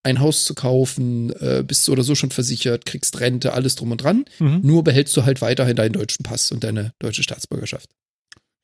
ein 0.03 0.19
Haus 0.19 0.45
zu 0.45 0.55
kaufen, 0.55 1.31
äh, 1.39 1.63
bist 1.65 1.83
so 1.83 1.91
oder 1.91 2.03
so 2.03 2.15
schon 2.15 2.31
versichert, 2.31 2.85
kriegst 2.85 3.19
Rente, 3.19 3.53
alles 3.53 3.75
drum 3.75 3.91
und 3.91 4.01
dran. 4.01 4.25
Mhm. 4.39 4.61
Nur 4.63 4.83
behältst 4.83 5.15
du 5.17 5.25
halt 5.25 5.41
weiterhin 5.41 5.75
deinen 5.75 5.93
deutschen 5.93 6.23
Pass 6.23 6.51
und 6.51 6.63
deine 6.63 6.93
deutsche 6.99 7.23
Staatsbürgerschaft. 7.23 7.89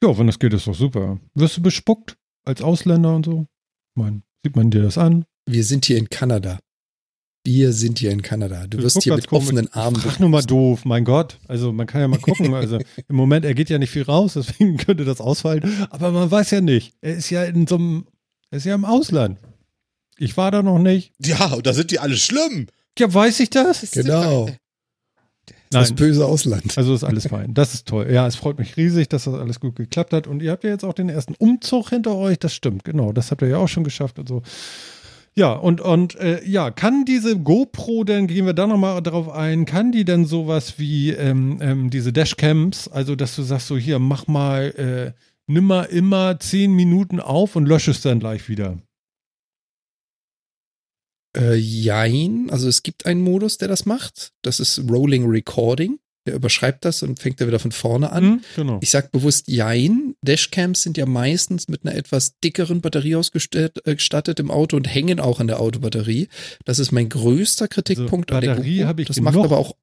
Ja, 0.04 0.18
wenn 0.18 0.28
das 0.28 0.40
geht, 0.40 0.54
ist 0.54 0.68
doch 0.68 0.76
super. 0.76 1.20
Wirst 1.34 1.58
du 1.58 1.62
bespuckt 1.62 2.18
als 2.46 2.62
Ausländer 2.62 3.16
und 3.16 3.26
so? 3.26 3.48
Meine, 3.96 4.22
sieht 4.44 4.56
man 4.56 4.70
dir 4.70 4.82
das 4.82 4.98
an? 4.98 5.26
Wir 5.46 5.64
sind 5.64 5.86
hier 5.86 5.98
in 5.98 6.10
Kanada. 6.10 6.60
Wir 7.46 7.74
sind 7.74 8.00
hier 8.00 8.12
in 8.12 8.22
Kanada. 8.22 8.68
Du 8.68 8.78
wirst 8.78 9.04
hier 9.04 9.16
mit 9.16 9.32
offenen 9.34 9.72
Armen. 9.74 10.02
Ach, 10.08 10.18
nur 10.20 10.30
mal 10.30 10.44
doof, 10.44 10.86
mein 10.86 11.04
Gott. 11.04 11.40
Also 11.48 11.74
man 11.74 11.88
kann 11.88 12.00
ja 12.00 12.08
mal 12.08 12.20
gucken. 12.20 12.54
Also 12.54 12.80
im 13.10 13.16
Moment, 13.16 13.44
er 13.44 13.54
geht 13.54 13.70
ja 13.70 13.78
nicht 13.78 13.90
viel 13.90 14.04
raus, 14.04 14.34
deswegen 14.34 14.78
könnte 14.78 15.04
das 15.04 15.20
ausfallen. 15.20 15.88
Aber 15.90 16.12
man 16.12 16.32
weiß 16.32 16.52
ja 16.52 16.62
nicht. 16.62 16.94
Er 17.02 17.16
ist 17.16 17.30
ja 17.30 17.44
in 17.44 17.68
so 17.68 17.76
einem, 17.76 18.06
er 18.50 18.58
ist 18.60 18.66
ja 18.66 18.76
im 18.76 18.86
Ausland. 18.86 19.40
Ich 20.18 20.38
war 20.38 20.52
da 20.52 20.64
noch 20.64 20.80
nicht. 20.80 21.14
Ja, 21.20 21.54
und 21.54 21.66
da 21.66 21.74
sind 21.74 21.92
die 21.92 22.00
alle 22.00 22.18
schlimm. 22.18 22.68
Ja, 22.98 23.12
weiß 23.14 23.40
ich 23.40 23.50
das? 23.50 23.90
Genau. 23.92 24.50
Das 25.74 25.90
Nein. 25.90 25.96
böse 25.96 26.26
Ausland. 26.26 26.78
Also 26.78 26.94
ist 26.94 27.04
alles 27.04 27.28
fein. 27.28 27.54
Das 27.54 27.74
ist 27.74 27.88
toll. 27.88 28.08
Ja, 28.12 28.28
es 28.28 28.36
freut 28.36 28.60
mich 28.60 28.78
riesig, 28.78 29.10
dass 29.10 29.24
das 29.24 29.34
alles 29.34 29.60
gut 29.60 29.76
geklappt 29.76 30.14
hat. 30.14 30.28
Und 30.28 30.44
ihr 30.44 30.52
habt 30.52 30.64
ja 30.64 30.70
jetzt 30.70 30.86
auch 30.86 30.94
den 30.94 31.10
ersten 31.10 31.34
Umzug 31.36 31.90
hinter 31.90 32.16
euch. 32.16 32.38
Das 32.38 32.54
stimmt, 32.54 32.84
genau. 32.84 33.12
Das 33.12 33.32
habt 33.32 33.42
ihr 33.42 33.48
ja 33.48 33.58
auch 33.58 33.68
schon 33.68 33.84
geschafft 33.84 34.20
und 34.20 34.30
so. 34.30 34.44
Ja, 35.36 35.54
und, 35.54 35.82
und 35.82 36.16
äh, 36.16 36.48
ja, 36.48 36.70
kann 36.70 37.06
diese 37.06 37.40
GoPro 37.40 38.04
denn, 38.04 38.28
gehen 38.28 38.46
wir 38.46 38.54
da 38.54 38.68
nochmal 38.68 39.02
drauf 39.02 39.30
ein, 39.30 39.66
kann 39.66 39.92
die 39.92 40.06
denn 40.06 40.26
sowas 40.26 40.76
wie 40.78 41.10
ähm, 41.10 41.58
ähm, 41.60 41.90
diese 41.90 42.14
Dashcams, 42.14 42.88
also 42.88 43.16
dass 43.16 43.36
du 43.36 43.42
sagst 43.42 43.66
so, 43.66 43.76
hier, 43.76 43.98
mach 43.98 44.28
mal, 44.28 45.16
äh, 45.16 45.20
nimm 45.48 45.66
mal 45.66 45.86
immer 45.86 46.40
zehn 46.40 46.72
Minuten 46.72 47.20
auf 47.20 47.56
und 47.56 47.66
lösch 47.66 47.88
es 47.88 48.02
dann 48.02 48.20
gleich 48.20 48.48
wieder. 48.48 48.78
Äh, 51.36 51.56
jein. 51.56 52.50
Also 52.50 52.68
es 52.68 52.84
gibt 52.84 53.06
einen 53.06 53.22
Modus, 53.22 53.58
der 53.58 53.68
das 53.68 53.86
macht. 53.86 54.32
Das 54.42 54.60
ist 54.60 54.82
Rolling 54.90 55.26
Recording. 55.28 56.00
Der 56.26 56.36
überschreibt 56.36 56.86
das 56.86 57.04
und 57.04 57.20
fängt 57.20 57.42
dann 57.42 57.50
wieder 57.50 57.60
von 57.60 57.74
vorne 57.74 58.12
an. 58.12 58.24
Hm? 58.24 58.42
Genau. 58.56 58.80
Ich 58.82 58.92
sag 58.92 59.12
bewusst 59.12 59.50
Jein. 59.50 60.16
Dashcams 60.22 60.82
sind 60.82 60.98
ja 60.98 61.06
meistens 61.06 61.68
mit 61.68 61.86
einer 61.86 61.96
etwas 61.96 62.40
dickeren 62.40 62.80
Batterie 62.80 63.16
ausgestattet 63.18 64.40
äh, 64.40 64.42
im 64.42 64.50
Auto 64.50 64.78
und 64.78 64.86
hängen 64.86 65.20
auch 65.20 65.42
an 65.42 65.48
der 65.48 65.60
Autobatterie. 65.60 66.30
Das 66.64 66.80
ist 66.80 66.94
mein 66.94 67.10
größter 67.10 67.68
Kritikpunkt 67.68 68.32
an 68.32 68.40
der 68.40 68.52
Also 68.52 68.62
Batterie 68.62 68.78
GoPro. 68.78 68.88
habe 68.88 69.02
ich 69.02 69.08
Das 69.10 69.20
macht 69.20 69.38
aber 69.38 69.58
auch. 69.58 69.76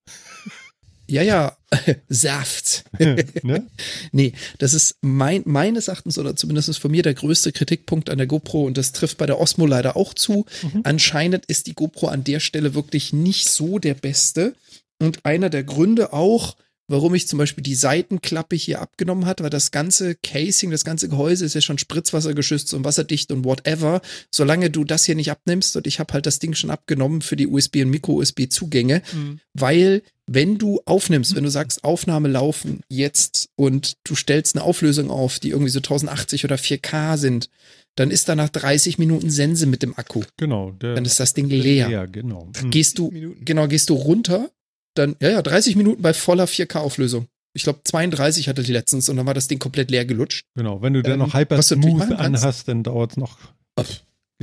Ja, 1.11 1.23
ja, 1.23 1.57
Saft. 2.09 2.85
ne? 3.43 3.67
Nee, 4.13 4.33
das 4.59 4.75
ist 4.75 4.97
mein, 5.01 5.43
meines 5.45 5.89
Erachtens 5.89 6.19
oder 6.19 6.37
zumindest 6.37 6.79
von 6.79 6.91
mir 6.91 7.03
der 7.03 7.15
größte 7.15 7.53
Kritikpunkt 7.53 8.11
an 8.11 8.19
der 8.19 8.27
GoPro 8.27 8.65
und 8.65 8.79
das 8.79 8.93
trifft 8.93 9.19
bei 9.19 9.27
der 9.27 9.41
Osmo 9.41 9.67
leider 9.67 9.97
auch 9.97 10.15
zu. 10.15 10.47
Mhm. 10.63 10.81
Anscheinend 10.85 11.47
ist 11.47 11.67
die 11.67 11.75
GoPro 11.75 12.07
an 12.09 12.25
der 12.25 12.41
Stelle 12.41 12.75
wirklich 12.75 13.13
nicht 13.13 13.49
so 13.49 13.79
der 13.79 13.95
beste 13.95 14.55
und 14.99 15.25
einer 15.27 15.51
der 15.51 15.65
Gründe 15.65 16.13
auch, 16.13 16.57
warum 16.91 17.15
ich 17.15 17.27
zum 17.29 17.39
Beispiel 17.39 17.63
die 17.63 17.75
Seitenklappe 17.75 18.57
hier 18.57 18.81
abgenommen 18.81 19.25
hat, 19.27 19.43
weil 19.43 19.51
das 19.51 19.71
ganze 19.71 20.15
Casing, 20.17 20.71
das 20.71 20.85
ganze 20.85 21.09
Gehäuse 21.09 21.45
ist 21.45 21.55
ja 21.55 21.61
schon 21.61 21.79
spritzwassergeschützt 21.79 22.75
und 22.75 22.85
wasserdicht 22.85 23.33
und 23.33 23.45
whatever. 23.45 24.03
Solange 24.31 24.71
du 24.71 24.85
das 24.85 25.05
hier 25.05 25.15
nicht 25.15 25.31
abnimmst 25.31 25.77
und 25.77 25.87
ich 25.87 26.01
habe 26.01 26.13
halt 26.13 26.27
das 26.27 26.39
Ding 26.39 26.55
schon 26.55 26.71
abgenommen 26.71 27.23
für 27.23 27.37
die 27.37 27.47
USB 27.47 27.77
und 27.83 27.91
Micro-USB-Zugänge, 27.91 29.03
Mhm. 29.15 29.41
weil 29.55 30.03
wenn 30.27 30.59
du 30.59 30.81
aufnimmst, 30.85 31.35
wenn 31.35 31.43
du 31.45 31.51
sagst, 31.51 31.83
Aufnahme 31.83 32.29
laufen 32.29 32.81
jetzt 32.89 33.49
und 33.57 33.95
du 34.05 34.15
stellst 34.15 34.55
eine 34.57 34.65
Auflösung 34.65 35.11
auf, 35.11 35.41
die 35.41 35.51
irgendwie 35.51 35.71
so 35.71 35.81
1080 35.81 36.45
oder 36.45 36.57
4K 36.57 37.17
sind, 37.17 37.49
dann 37.97 38.13
ist 38.13 38.29
da 38.29 38.37
nach 38.37 38.49
30 38.49 38.99
Minuten 38.99 39.31
Sense 39.31 39.67
mit 39.67 39.83
dem 39.83 39.99
Akku. 39.99 40.23
Genau. 40.37 40.71
Der, 40.73 40.95
Dann 40.95 41.05
ist 41.05 41.19
das 41.19 41.35
Ding 41.35 41.49
leer. 41.49 41.89
leer 41.89 42.07
genau. 42.07 42.49
Hm. 42.61 42.71
Gehst 42.71 42.99
du, 42.99 43.11
Minuten. 43.11 43.45
genau, 43.45 43.67
gehst 43.67 43.91
du 43.91 43.95
runter, 43.95 44.49
dann, 44.95 45.17
ja, 45.21 45.31
ja, 45.31 45.43
30 45.43 45.77
Minuten 45.77 46.03
bei 46.03 46.13
voller 46.15 46.47
4K-Auflösung. 46.47 47.27
Ich 47.53 47.65
glaube, 47.65 47.81
32 47.85 48.49
hatte 48.49 48.63
die 48.63 48.73
letztens 48.73 49.09
und 49.09 49.17
dann 49.17 49.27
war 49.27 49.35
das 49.35 49.49
Ding 49.49 49.59
komplett 49.59 49.91
leer 49.91 50.05
gelutscht. 50.05 50.45
Genau, 50.55 50.83
wenn 50.83 50.93
du 50.93 51.03
dann 51.03 51.15
Ähm, 51.15 51.19
noch 51.21 51.35
Hyper 51.35 51.61
Smooth 51.63 52.13
anhast, 52.13 52.69
dann 52.69 52.83
dauert 52.83 53.13
es 53.13 53.17
noch. 53.17 53.39
Ach, 53.77 53.87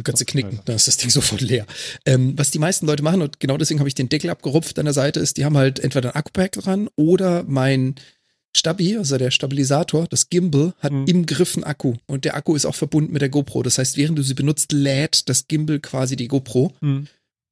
Kannst 0.04 0.22
du 0.22 0.26
knicken, 0.26 0.60
dann 0.66 0.76
ist 0.76 0.88
das 0.88 0.98
Ding 0.98 1.10
sofort 1.10 1.42
leer. 1.42 1.66
Ähm, 2.06 2.38
was 2.38 2.52
die 2.52 2.60
meisten 2.60 2.86
Leute 2.86 3.02
machen, 3.02 3.22
und 3.24 3.40
genau 3.40 3.58
deswegen 3.58 3.80
habe 3.80 3.88
ich 3.90 3.96
den 3.96 4.10
Deckel 4.10 4.30
abgerupft 4.30 4.78
an 4.78 4.86
der 4.86 4.94
Seite, 4.94 5.20
ist, 5.20 5.38
die 5.38 5.46
haben 5.46 5.58
halt 5.58 5.80
entweder 5.80 6.10
ein 6.10 6.16
Akkupack 6.16 6.52
dran 6.52 6.88
oder 6.96 7.44
mein 7.48 7.96
Stabi, 8.56 8.96
also 8.98 9.18
der 9.18 9.32
Stabilisator, 9.32 10.06
das 10.08 10.30
Gimbal, 10.30 10.74
hat 10.80 10.92
Mhm. 10.92 11.06
im 11.08 11.26
Griff 11.26 11.56
einen 11.56 11.64
Akku. 11.64 11.96
Und 12.06 12.26
der 12.26 12.36
Akku 12.36 12.56
ist 12.56 12.66
auch 12.66 12.76
verbunden 12.76 13.12
mit 13.12 13.22
der 13.24 13.30
GoPro. 13.30 13.64
Das 13.64 13.78
heißt, 13.80 13.98
während 13.98 14.18
du 14.20 14.24
sie 14.24 14.34
benutzt, 14.36 14.72
lädt 14.72 15.30
das 15.30 15.48
Gimbal 15.48 15.80
quasi 15.80 16.16
die 16.16 16.28
GoPro. 16.28 16.74
Hm. 16.82 17.08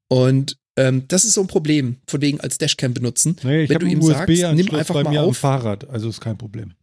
Und 0.07 0.57
ähm, 0.77 1.07
das 1.07 1.25
ist 1.25 1.33
so 1.33 1.41
ein 1.41 1.47
Problem, 1.47 1.97
von 2.07 2.21
wegen 2.21 2.41
als 2.41 2.57
Dashcam 2.57 2.93
benutzen. 2.93 3.37
Nee, 3.43 3.63
ich 3.63 3.69
Wenn 3.69 3.79
du 3.79 3.87
ihm 3.87 4.01
sagst, 4.01 4.27
nimm 4.27 4.73
einfach 4.73 5.03
mal 5.03 5.17
auf. 5.17 5.37
Fahrrad, 5.37 5.89
also 5.89 6.09
ist 6.09 6.21
kein 6.21 6.37
Problem. 6.37 6.73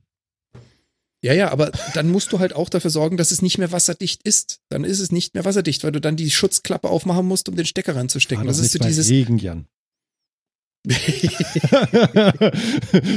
Ja, 1.24 1.32
ja, 1.32 1.52
aber 1.52 1.70
dann 1.94 2.10
musst 2.10 2.32
du 2.32 2.40
halt 2.40 2.52
auch 2.52 2.68
dafür 2.68 2.90
sorgen, 2.90 3.16
dass 3.16 3.30
es 3.30 3.42
nicht 3.42 3.56
mehr 3.56 3.70
wasserdicht 3.70 4.24
ist. 4.24 4.58
Dann 4.70 4.82
ist 4.82 4.98
es 4.98 5.12
nicht 5.12 5.34
mehr 5.34 5.44
wasserdicht, 5.44 5.84
weil 5.84 5.92
du 5.92 6.00
dann 6.00 6.16
die 6.16 6.32
Schutzklappe 6.32 6.88
aufmachen 6.88 7.26
musst, 7.26 7.48
um 7.48 7.54
den 7.54 7.64
Stecker 7.64 7.94
ranzustecken. 7.94 8.44
War 8.44 8.48
Das 8.48 8.58
ist 8.58 8.72
so 8.72 8.80
dieses. 8.80 9.08
Regen, 9.08 9.38
Jan. 9.38 9.66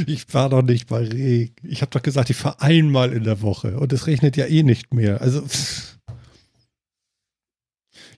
ich 0.06 0.32
war 0.32 0.50
doch 0.50 0.62
nicht 0.62 0.86
bei 0.86 0.98
Regen. 0.98 1.56
Ich 1.64 1.82
habe 1.82 1.90
doch 1.90 2.02
gesagt, 2.02 2.30
ich 2.30 2.36
fahre 2.36 2.60
einmal 2.60 3.12
in 3.12 3.24
der 3.24 3.42
Woche 3.42 3.76
und 3.76 3.92
es 3.92 4.06
regnet 4.06 4.36
ja 4.36 4.46
eh 4.46 4.62
nicht 4.62 4.94
mehr. 4.94 5.20
Also 5.20 5.42
pff. 5.44 5.98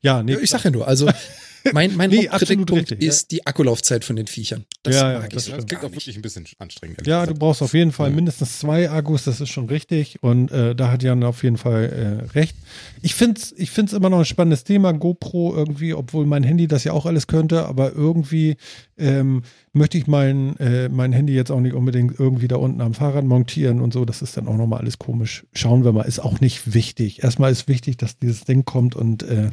ja, 0.03 0.23
nee, 0.23 0.37
ich 0.37 0.51
sag 0.51 0.65
ja 0.65 0.71
nur, 0.71 0.87
also 0.87 1.11
Mein, 1.73 1.97
mein 1.97 2.11
Nee, 2.19 2.29
Hauptkritikpunkt 2.29 2.93
ist 2.93 3.31
die 3.31 3.47
Akkulaufzeit 3.47 4.05
von 4.05 4.17
den 4.17 4.27
Viechern. 4.27 4.65
Das 4.83 4.95
Ja, 4.97 5.13
ja, 5.13 5.19
mag 5.21 5.31
das 5.31 5.45
ich 5.47 5.51
so 5.51 5.57
Das 5.57 5.67
klingt 5.67 5.85
auch 5.85 5.91
wirklich 5.93 6.17
ein 6.17 6.23
bisschen 6.23 6.47
anstrengend. 6.59 7.07
Ja, 7.07 7.17
ehrlich 7.17 7.29
du 7.29 7.35
gesagt. 7.35 7.39
brauchst 7.41 7.63
auf 7.63 7.75
jeden 7.75 7.93
Fall 7.93 8.11
Ja. 8.11 8.17
mindestens 8.17 8.59
zwei 8.59 8.91
Akkus, 8.91 9.25
das 9.25 9.41
ist 9.41 9.51
schon 9.51 9.67
richtig. 9.67 10.23
Und 10.23 10.51
äh, 10.51 10.75
da 10.75 10.91
hat 10.91 11.03
Jan 11.03 11.23
auf 11.25 11.43
jeden 11.43 11.57
Fall 11.59 12.29
äh, 12.33 12.33
recht. 12.39 12.57
Ich 13.03 13.15
finde 13.15 13.41
es 13.41 13.53
ich 13.57 13.71
find's 13.71 13.93
immer 13.93 14.11
noch 14.11 14.19
ein 14.21 14.25
spannendes 14.25 14.65
Thema, 14.65 14.93
GoPro 14.93 15.55
irgendwie, 15.55 15.95
obwohl 15.95 16.27
mein 16.27 16.43
Handy 16.43 16.69
das 16.69 16.85
ja 16.85 16.93
auch 16.93 17.07
alles 17.07 17.27
könnte, 17.27 17.67
aber 17.67 17.93
irgendwie 17.93 18.57
ähm, 18.97 19.43
möchte 19.73 19.99
ich 19.99 20.07
mein, 20.07 20.57
äh, 20.59 20.89
mein 20.89 21.13
Handy 21.13 21.35
jetzt 21.35 21.51
auch 21.51 21.61
nicht 21.61 21.75
unbedingt 21.75 22.19
irgendwie 22.19 22.49
da 22.49 22.57
unten 22.57 22.81
am 22.81 22.95
Fahrrad 22.95 23.25
montieren 23.25 23.81
und 23.81 23.93
so. 23.93 24.05
Das 24.05 24.23
ist 24.23 24.37
dann 24.37 24.49
auch 24.49 24.57
nochmal 24.57 24.81
alles 24.81 24.99
komisch. 24.99 25.45
Schauen 25.53 25.85
wir 25.85 25.93
mal, 25.93 26.03
ist 26.03 26.19
auch 26.21 26.41
nicht 26.41 26.75
wichtig. 26.75 27.23
Erstmal 27.23 27.53
ist 27.53 27.69
wichtig, 27.69 27.97
dass 27.97 28.19
dieses 28.19 28.45
Ding 28.45 28.65
kommt 28.65 28.97
und 28.97 29.23
äh, 29.23 29.51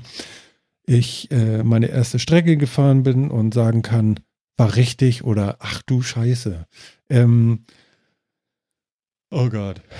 ich 0.85 1.31
äh, 1.31 1.63
meine 1.63 1.87
erste 1.87 2.19
Strecke 2.19 2.57
gefahren 2.57 3.03
bin 3.03 3.29
und 3.31 3.53
sagen 3.53 3.81
kann, 3.81 4.19
war 4.57 4.75
richtig 4.75 5.23
oder 5.23 5.57
ach 5.59 5.81
du 5.83 6.01
Scheiße. 6.01 6.65
Ähm, 7.09 7.65
oh 9.31 9.49
Gott. 9.49 9.81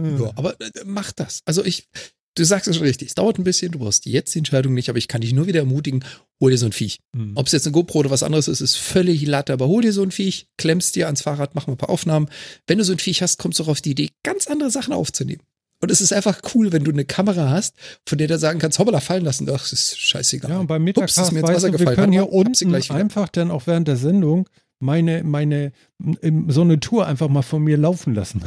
Ja, 0.00 0.30
aber 0.36 0.60
äh, 0.60 0.70
mach 0.84 1.10
das. 1.12 1.42
Also 1.44 1.64
ich, 1.64 1.88
du 2.36 2.44
sagst 2.44 2.68
es 2.68 2.76
schon 2.76 2.86
richtig, 2.86 3.08
es 3.08 3.14
dauert 3.14 3.38
ein 3.38 3.44
bisschen, 3.44 3.72
du 3.72 3.80
brauchst 3.80 4.06
jetzt 4.06 4.34
die 4.34 4.38
Entscheidung 4.38 4.74
nicht, 4.74 4.88
aber 4.88 4.98
ich 4.98 5.08
kann 5.08 5.20
dich 5.20 5.32
nur 5.32 5.46
wieder 5.46 5.60
ermutigen, 5.60 6.04
hol 6.40 6.50
dir 6.50 6.56
so 6.56 6.66
ein 6.66 6.72
Viech. 6.72 7.00
Hm. 7.16 7.32
Ob 7.34 7.46
es 7.46 7.52
jetzt 7.52 7.66
eine 7.66 7.72
GoPro 7.72 7.98
oder 7.98 8.10
was 8.10 8.22
anderes 8.22 8.48
ist, 8.48 8.60
ist 8.60 8.76
völlig 8.76 9.26
latte, 9.26 9.52
aber 9.52 9.66
hol 9.66 9.82
dir 9.82 9.92
so 9.92 10.02
ein 10.02 10.12
Viech, 10.12 10.46
klemmst 10.56 10.94
dir 10.94 11.06
ans 11.06 11.22
Fahrrad, 11.22 11.54
mach 11.54 11.66
mal 11.66 11.74
ein 11.74 11.78
paar 11.78 11.90
Aufnahmen. 11.90 12.28
Wenn 12.66 12.78
du 12.78 12.84
so 12.84 12.92
ein 12.92 13.00
Viech 13.00 13.22
hast, 13.22 13.38
kommst 13.38 13.58
du 13.58 13.64
auch 13.64 13.68
auf 13.68 13.80
die 13.80 13.90
Idee, 13.90 14.10
ganz 14.22 14.46
andere 14.46 14.70
Sachen 14.70 14.92
aufzunehmen. 14.92 15.42
Und 15.80 15.90
es 15.90 16.00
ist 16.00 16.12
einfach 16.12 16.40
cool, 16.54 16.72
wenn 16.72 16.84
du 16.84 16.90
eine 16.90 17.04
Kamera 17.04 17.50
hast, 17.50 17.76
von 18.06 18.18
der 18.18 18.26
du 18.26 18.38
sagen 18.38 18.58
kannst, 18.58 18.78
hoppala, 18.78 19.00
fallen 19.00 19.24
lassen. 19.24 19.48
Ach, 19.48 19.60
das 19.60 19.72
ist 19.72 19.98
scheißegal. 19.98 20.50
Ja, 20.50 20.58
und 20.58 20.66
beim 20.66 20.82
Ups, 20.82 20.86
Metacast, 20.86 21.18
ist 21.18 21.32
mir 21.32 21.40
ins 21.40 21.48
Wasser 21.48 21.66
du, 21.68 21.72
wir 21.74 21.78
gefallen. 21.78 21.96
können 21.96 22.12
hier 22.12 22.32
unten 22.32 22.74
einfach 22.74 23.28
dann 23.28 23.50
auch 23.50 23.66
während 23.66 23.86
der 23.86 23.96
Sendung 23.96 24.48
meine, 24.80 25.22
meine, 25.24 25.72
so 26.48 26.62
eine 26.62 26.80
Tour 26.80 27.06
einfach 27.06 27.28
mal 27.28 27.42
von 27.42 27.62
mir 27.62 27.76
laufen 27.76 28.14
lassen. 28.14 28.42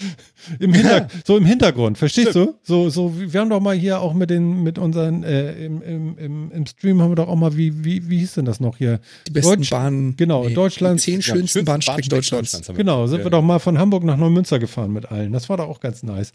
Im 0.60 0.72
Hinter 0.72 1.08
So 1.24 1.36
im 1.36 1.44
Hintergrund, 1.44 1.98
verstehst 1.98 2.34
du? 2.34 2.54
So, 2.62 2.88
so, 2.88 3.12
wir 3.16 3.40
haben 3.40 3.50
doch 3.50 3.60
mal 3.60 3.74
hier 3.76 4.00
auch 4.00 4.14
mit 4.14 4.30
den, 4.30 4.62
mit 4.62 4.78
unseren, 4.78 5.24
äh, 5.24 5.52
im, 5.64 5.82
im, 5.82 6.50
im, 6.52 6.66
Stream 6.66 7.02
haben 7.02 7.10
wir 7.10 7.16
doch 7.16 7.28
auch 7.28 7.36
mal, 7.36 7.56
wie, 7.56 7.84
wie, 7.84 8.08
wie 8.08 8.18
hieß 8.18 8.34
denn 8.34 8.44
das 8.44 8.60
noch 8.60 8.76
hier? 8.78 9.00
Die 9.26 9.32
besten 9.32 9.56
Deutsch- 9.56 9.70
Bahnen. 9.70 10.16
genau, 10.16 10.48
Deutschlands- 10.48 11.04
Die 11.04 11.12
zehn 11.12 11.20
Ja, 11.20 11.26
schönsten 11.34 11.64
Bahnstrecken 11.64 12.08
Deutschlands. 12.08 12.54
haben 12.54 12.66
wir 12.68 12.74
Genau, 12.74 13.06
sind 13.06 13.18
ja. 13.18 13.24
wir 13.26 13.30
doch 13.30 13.42
mal 13.42 13.58
von 13.58 13.78
Hamburg 13.78 14.04
nach 14.04 14.16
Neumünster 14.16 14.58
gefahren 14.58 14.92
mit 14.92 15.10
allen. 15.10 15.32
Das 15.32 15.48
war 15.48 15.56
doch 15.56 15.68
auch 15.68 15.80
ganz 15.80 16.02
nice. 16.02 16.32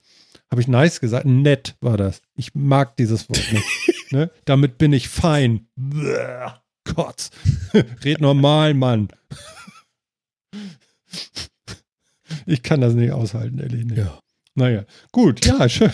Habe 0.51 0.61
ich 0.61 0.67
nice 0.67 0.99
gesagt? 0.99 1.25
Nett 1.25 1.75
war 1.81 1.97
das. 1.97 2.21
Ich 2.35 2.53
mag 2.53 2.97
dieses 2.97 3.29
Wort 3.29 3.41
nicht. 3.51 3.65
ne? 4.11 4.29
Damit 4.45 4.77
bin 4.77 4.93
ich 4.93 5.07
fein. 5.09 5.67
Gott. 6.95 7.29
Red 8.03 8.19
normal, 8.21 8.73
Mann. 8.73 9.07
Ich 12.45 12.63
kann 12.63 12.81
das 12.81 12.93
nicht 12.93 13.11
aushalten, 13.11 13.59
ehrlich 13.59 13.85
nicht. 13.85 13.97
Ja. 13.97 14.19
Naja, 14.55 14.85
gut, 15.11 15.45
ja, 15.45 15.67
schön. 15.67 15.91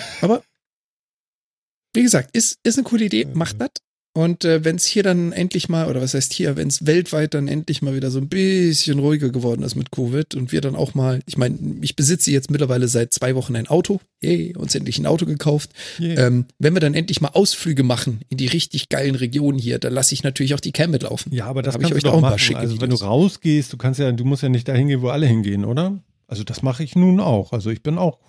Wie 1.94 2.04
gesagt, 2.04 2.36
ist, 2.36 2.60
ist 2.64 2.78
eine 2.78 2.84
coole 2.84 3.06
Idee, 3.06 3.26
macht 3.34 3.60
das. 3.60 3.70
Und 4.14 4.44
äh, 4.44 4.66
wenn 4.66 4.76
es 4.76 4.86
hier 4.86 5.04
dann 5.04 5.32
endlich 5.32 5.70
mal, 5.70 5.88
oder 5.88 6.02
was 6.02 6.16
heißt 6.16 6.34
hier, 6.34 6.58
wenn 6.58 6.68
es 6.68 6.86
weltweit 6.86 7.36
dann 7.36 7.48
endlich 7.48 7.82
mal 7.84 7.96
wieder 7.96 8.10
so 8.10 8.20
ein 8.20 8.28
bisschen 8.28 9.00
ruhiger 9.00 9.30
geworden 9.30 9.62
ist 9.62 9.76
mit 9.76 9.92
Covid 9.92 10.34
und 10.36 10.52
wir 10.52 10.62
dann 10.62 10.76
auch 10.76 10.96
mal, 10.96 11.22
ich 11.28 11.38
meine, 11.38 11.58
ich 11.82 11.96
besitze 11.96 12.32
jetzt 12.32 12.50
mittlerweile 12.50 12.88
seit 12.88 13.14
zwei 13.14 13.36
Wochen 13.36 13.56
ein 13.56 13.68
Auto, 13.68 14.02
yay, 14.20 14.56
uns 14.58 14.74
endlich 14.74 14.98
ein 14.98 15.06
Auto 15.06 15.26
gekauft. 15.26 15.72
Yeah. 16.00 16.28
Ähm, 16.28 16.46
wenn 16.58 16.74
wir 16.74 16.80
dann 16.80 16.96
endlich 16.96 17.22
mal 17.22 17.30
Ausflüge 17.30 17.84
machen 17.84 18.22
in 18.30 18.38
die 18.38 18.48
richtig 18.48 18.90
geilen 18.90 19.16
Regionen 19.16 19.60
hier, 19.60 19.78
dann 19.78 19.94
lasse 19.94 20.14
ich 20.16 20.24
natürlich 20.24 20.56
auch 20.56 20.60
die 20.60 20.72
Cam 20.72 20.90
mitlaufen. 20.92 21.32
ja, 21.32 21.46
aber 21.46 21.62
das 21.62 21.76
hab 21.76 21.82
ich 21.84 21.94
euch 21.94 22.04
auch 22.06 22.10
doch 22.10 22.16
ein 22.16 22.22
paar 22.22 22.32
machen. 22.32 22.40
schicke 22.40 22.60
Also 22.60 22.82
wenn 22.82 22.90
du 22.90 22.96
rausgehst, 22.96 23.72
du 23.72 23.78
kannst 23.78 24.00
ja, 24.00 24.12
du 24.12 24.26
musst 24.26 24.42
ja 24.42 24.50
nicht 24.50 24.68
dahin 24.68 24.88
gehen, 24.88 25.02
wo 25.02 25.10
alle 25.10 25.28
hingehen, 25.28 25.64
oder? 25.64 26.00
Also 26.30 26.44
das 26.44 26.62
mache 26.62 26.84
ich 26.84 26.96
nun 26.96 27.20
auch. 27.20 27.52
Also 27.54 27.70
ich 27.70 27.84
bin 27.84 27.98
auch 27.98 28.20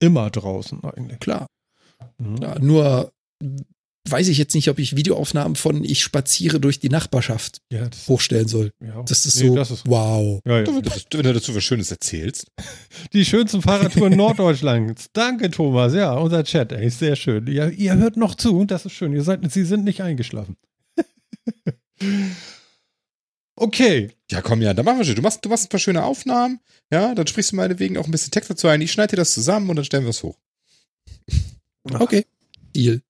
immer 0.00 0.28
draußen 0.30 0.82
eigentlich. 0.84 1.20
Klar, 1.20 1.46
Mhm. 2.18 2.36
klar. 2.40 2.58
Nur 2.58 3.12
weiß 4.06 4.28
ich 4.28 4.36
jetzt 4.36 4.54
nicht, 4.54 4.68
ob 4.68 4.78
ich 4.78 4.96
Videoaufnahmen 4.96 5.56
von 5.56 5.82
ich 5.82 6.02
spaziere 6.02 6.60
durch 6.60 6.78
die 6.78 6.90
Nachbarschaft 6.90 7.62
Ja, 7.70 7.88
das, 7.88 8.06
hochstellen 8.06 8.48
soll. 8.48 8.70
ja. 8.84 9.02
Das 9.04 9.24
ist 9.24 9.40
Nee, 9.40 9.48
so, 9.48 9.54
das 9.54 9.70
ist- 9.70 9.86
wow. 9.86 10.40
ja, 10.44 10.58
ja. 10.58 10.64
Du, 10.64 10.74
wenn 10.76 10.82
du- 10.82 10.90
wenn 11.12 11.22
du 11.22 11.32
dazu 11.32 11.54
was 11.54 11.64
Schönes 11.64 11.90
erzählst. 11.90 12.46
Die 13.14 13.24
schönsten 13.24 13.62
Fahrradtouren 13.62 14.14
Norddeutschlands. 14.16 15.06
Danke, 15.14 15.50
Thomas. 15.50 15.94
Ja, 15.94 16.12
unser 16.18 16.44
Chat, 16.44 16.72
ey, 16.72 16.86
ist 16.88 16.98
sehr 16.98 17.16
schön. 17.16 17.46
Ihr, 17.46 17.70
ihr 17.70 17.94
hört 17.96 18.18
noch 18.18 18.34
zu, 18.34 18.64
das 18.66 18.84
ist 18.84 18.92
schön. 18.92 19.14
Ihr 19.14 19.22
seid, 19.22 19.40
Sie 19.50 19.64
sind 19.64 19.84
nicht 19.84 20.02
eingeschlafen. 20.02 20.56
okay. 23.56 24.12
Ja, 24.30 24.42
komm, 24.42 24.62
ja, 24.62 24.74
dann 24.74 24.84
machen 24.84 24.98
wir 24.98 25.04
schon. 25.04 25.14
Du 25.14 25.22
machst, 25.22 25.44
du 25.44 25.48
machst 25.48 25.66
ein 25.66 25.68
paar 25.68 25.80
schöne 25.80 26.04
Aufnahmen. 26.04 26.60
Ja, 26.90 27.14
dann 27.14 27.26
sprichst 27.26 27.52
du 27.52 27.56
meinetwegen 27.56 27.96
auch 27.98 28.06
ein 28.06 28.10
bisschen 28.10 28.30
Text 28.30 28.50
dazu 28.50 28.68
ein. 28.68 28.80
Ich 28.80 28.92
schneide 28.92 29.10
dir 29.10 29.16
das 29.16 29.34
zusammen 29.34 29.70
und 29.70 29.76
dann 29.76 29.84
stellen 29.84 30.04
wir 30.04 30.10
es 30.10 30.22
hoch. 30.22 30.38
Okay. 31.92 32.24
Deal. 32.74 33.02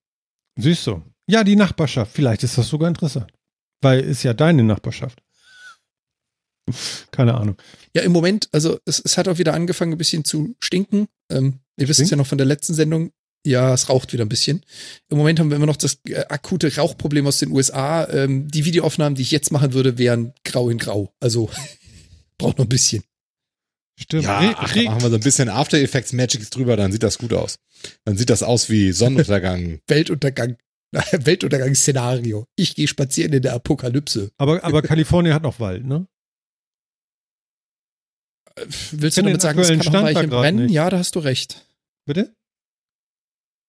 Siehst 0.57 0.85
du. 0.87 1.01
Ja, 1.27 1.43
die 1.43 1.55
Nachbarschaft. 1.55 2.11
Vielleicht 2.13 2.43
ist 2.43 2.57
das 2.57 2.67
sogar 2.67 2.89
interessant. 2.89 3.31
Weil 3.81 4.01
ist 4.01 4.23
ja 4.23 4.33
deine 4.33 4.63
Nachbarschaft. 4.63 5.21
Keine 7.11 7.35
Ahnung. 7.35 7.57
Ja, 7.95 8.01
im 8.01 8.11
Moment, 8.11 8.49
also 8.51 8.79
es, 8.85 8.99
es 8.99 9.17
hat 9.17 9.27
auch 9.27 9.37
wieder 9.37 9.53
angefangen, 9.53 9.93
ein 9.93 9.97
bisschen 9.97 10.25
zu 10.25 10.55
stinken. 10.59 11.07
Ähm, 11.31 11.59
ihr 11.77 11.87
wisst 11.87 11.99
es 11.99 12.09
ja 12.09 12.17
noch 12.17 12.27
von 12.27 12.37
der 12.37 12.47
letzten 12.47 12.73
Sendung. 12.73 13.11
Ja, 13.45 13.73
es 13.73 13.89
raucht 13.89 14.11
wieder 14.11 14.25
ein 14.25 14.29
bisschen. 14.29 14.65
Im 15.09 15.17
Moment 15.19 15.39
haben 15.39 15.49
wir 15.49 15.57
immer 15.57 15.67
noch 15.67 15.77
das 15.77 15.99
äh, 16.07 16.25
akute 16.29 16.75
Rauchproblem 16.75 17.27
aus 17.27 17.37
den 17.37 17.51
USA. 17.51 18.07
Ähm, 18.09 18.47
die 18.49 18.65
Videoaufnahmen, 18.65 19.15
die 19.15 19.21
ich 19.21 19.31
jetzt 19.31 19.51
machen 19.51 19.73
würde, 19.73 19.99
wären 19.99 20.33
grau 20.43 20.69
in 20.69 20.79
grau. 20.79 21.13
Also 21.19 21.49
braucht 22.39 22.57
noch 22.57 22.65
ein 22.65 22.69
bisschen. 22.69 23.03
Stimmt. 23.97 24.23
Ja, 24.23 24.55
ach, 24.57 24.75
machen 24.75 25.01
wir 25.01 25.09
so 25.09 25.15
ein 25.15 25.21
bisschen 25.21 25.47
After 25.47 25.77
Effects 25.77 26.11
Magics 26.11 26.49
drüber, 26.49 26.75
dann 26.75 26.91
sieht 26.91 27.03
das 27.03 27.17
gut 27.17 27.33
aus. 27.33 27.59
Dann 28.03 28.17
sieht 28.17 28.29
das 28.29 28.43
aus 28.43 28.69
wie 28.69 28.91
Sonnenuntergang. 28.91 29.79
Weltuntergang. 29.87 30.57
Weltuntergangsszenario. 31.11 32.45
Ich 32.55 32.75
gehe 32.75 32.87
spazieren 32.87 33.31
in 33.31 33.41
der 33.41 33.53
Apokalypse. 33.53 34.31
aber, 34.37 34.63
aber 34.63 34.81
Kalifornien 34.81 35.33
hat 35.35 35.43
noch 35.43 35.59
Wald, 35.59 35.85
ne? 35.85 36.07
Äh, 38.55 38.65
Willst 38.91 39.17
du 39.17 39.21
damit 39.21 39.41
sagen, 39.41 39.59
es 39.59 39.67
kann 39.67 39.77
noch 39.93 40.11
grad 40.11 40.29
brennen? 40.29 40.65
nicht. 40.65 40.73
Ja, 40.73 40.89
da 40.89 40.97
hast 40.97 41.15
du 41.15 41.19
recht. 41.19 41.65
Bitte? 42.05 42.33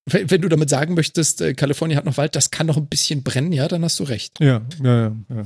Wenn, 0.09 0.41
du 0.41 0.49
damit 0.49 0.71
sagen 0.71 0.95
möchtest, 0.95 1.41
äh, 1.41 1.55
Kalifornien 1.55 1.99
hat 1.99 2.05
noch 2.05 2.17
Wald, 2.17 2.37
das 2.37 2.51
kann 2.53 2.67
noch 2.69 2.77
ein 2.77 2.87
bisschen 2.87 3.25
brennen, 3.25 3.53
ja, 3.53 3.67
dann 3.67 3.83
hast 3.83 3.99
du 3.99 4.05
recht. 4.05 4.39
Ja, 4.41 4.63
ja, 4.83 5.09
ja. 5.29 5.45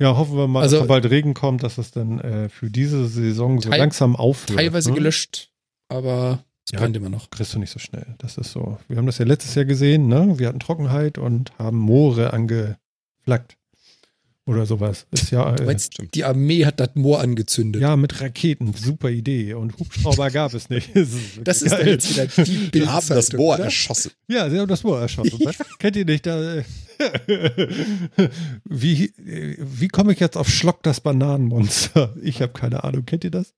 Ja, 0.00 0.16
hoffen 0.16 0.36
wir 0.36 0.48
mal, 0.48 0.62
Also- 0.62 0.76
dass 0.76 0.84
sobald 0.84 1.08
Regen 1.10 1.34
kommt, 1.34 1.62
dass 1.62 1.78
es 1.78 1.90
dann 1.92 2.18
äh, 2.20 2.48
für 2.48 2.70
diese 2.70 3.06
Saison 3.06 3.60
so 3.60 3.68
langsam 3.70 4.16
aufhört. 4.16 4.58
Teilweise 4.58 4.88
ne? 4.90 4.96
gelöscht, 4.96 5.50
aber 5.88 6.42
es 6.66 6.72
Ja. 6.72 6.80
brennt 6.80 6.96
immer 6.96 7.08
noch. 7.10 7.30
kriegst 7.30 7.54
du 7.54 7.58
nicht 7.58 7.70
so 7.70 7.78
schnell. 7.78 8.06
Das 8.18 8.36
ist 8.38 8.50
so. 8.50 8.78
Wir 8.88 8.96
haben 8.96 9.06
das 9.06 9.18
ja 9.18 9.26
letztes 9.26 9.54
Jahr 9.54 9.64
gesehen, 9.66 10.08
ne? 10.08 10.38
Wir 10.38 10.48
hatten 10.48 10.58
Trockenheit 10.58 11.18
und 11.18 11.52
haben 11.58 11.76
Moore 11.78 12.32
angeflaggt. 12.32 13.56
Oder 14.50 14.66
sowas. 14.66 15.06
Ist 15.12 15.30
ja, 15.30 15.52
Du 15.52 15.62
äh, 15.62 15.66
meinst, 15.66 15.96
die 16.12 16.24
Armee 16.24 16.64
hat 16.66 16.80
das 16.80 16.90
Moor 16.94 17.20
angezündet. 17.20 17.80
ja 17.80 17.94
mit 17.96 18.20
Raketen. 18.20 18.74
Super 18.74 19.08
Idee. 19.10 19.54
Und 19.54 19.78
Hubschrauber 19.78 20.28
gab 20.32 20.52
es 20.54 20.68
nicht. 20.68 20.90
Das 21.44 21.62
ist, 21.62 21.72
das 21.72 21.84
jetzt 21.84 22.10
wieder 22.10 22.26
die 22.44 22.72
Wir 22.80 22.92
haben 22.92 23.06
das 23.08 23.30
Bohr 23.30 23.54
oder? 23.54 23.64
erschossen. 23.64 24.10
Ja, 24.28 24.50
sie 24.50 24.58
haben 24.58 24.66
das 24.68 24.82
Moor 24.82 25.00
erschossen. 25.00 25.38
Kennt 25.78 25.94
ihr 25.94 26.04
nicht? 26.04 26.26
Da, 26.26 26.56
äh, 26.56 26.64
wie 28.64 29.04
äh, 29.04 29.56
wie 29.60 29.88
komme 29.88 30.12
ich 30.12 30.20
jetzt 30.20 30.36
auf 30.36 30.48
Schlock 30.48 30.82
das 30.82 31.00
Bananenmonster? 31.00 32.14
Ich 32.22 32.42
habe 32.42 32.52
keine 32.52 32.82
Ahnung. 32.84 33.06
Kennt 33.06 33.22
ihr 33.24 33.30
das? 33.30 33.54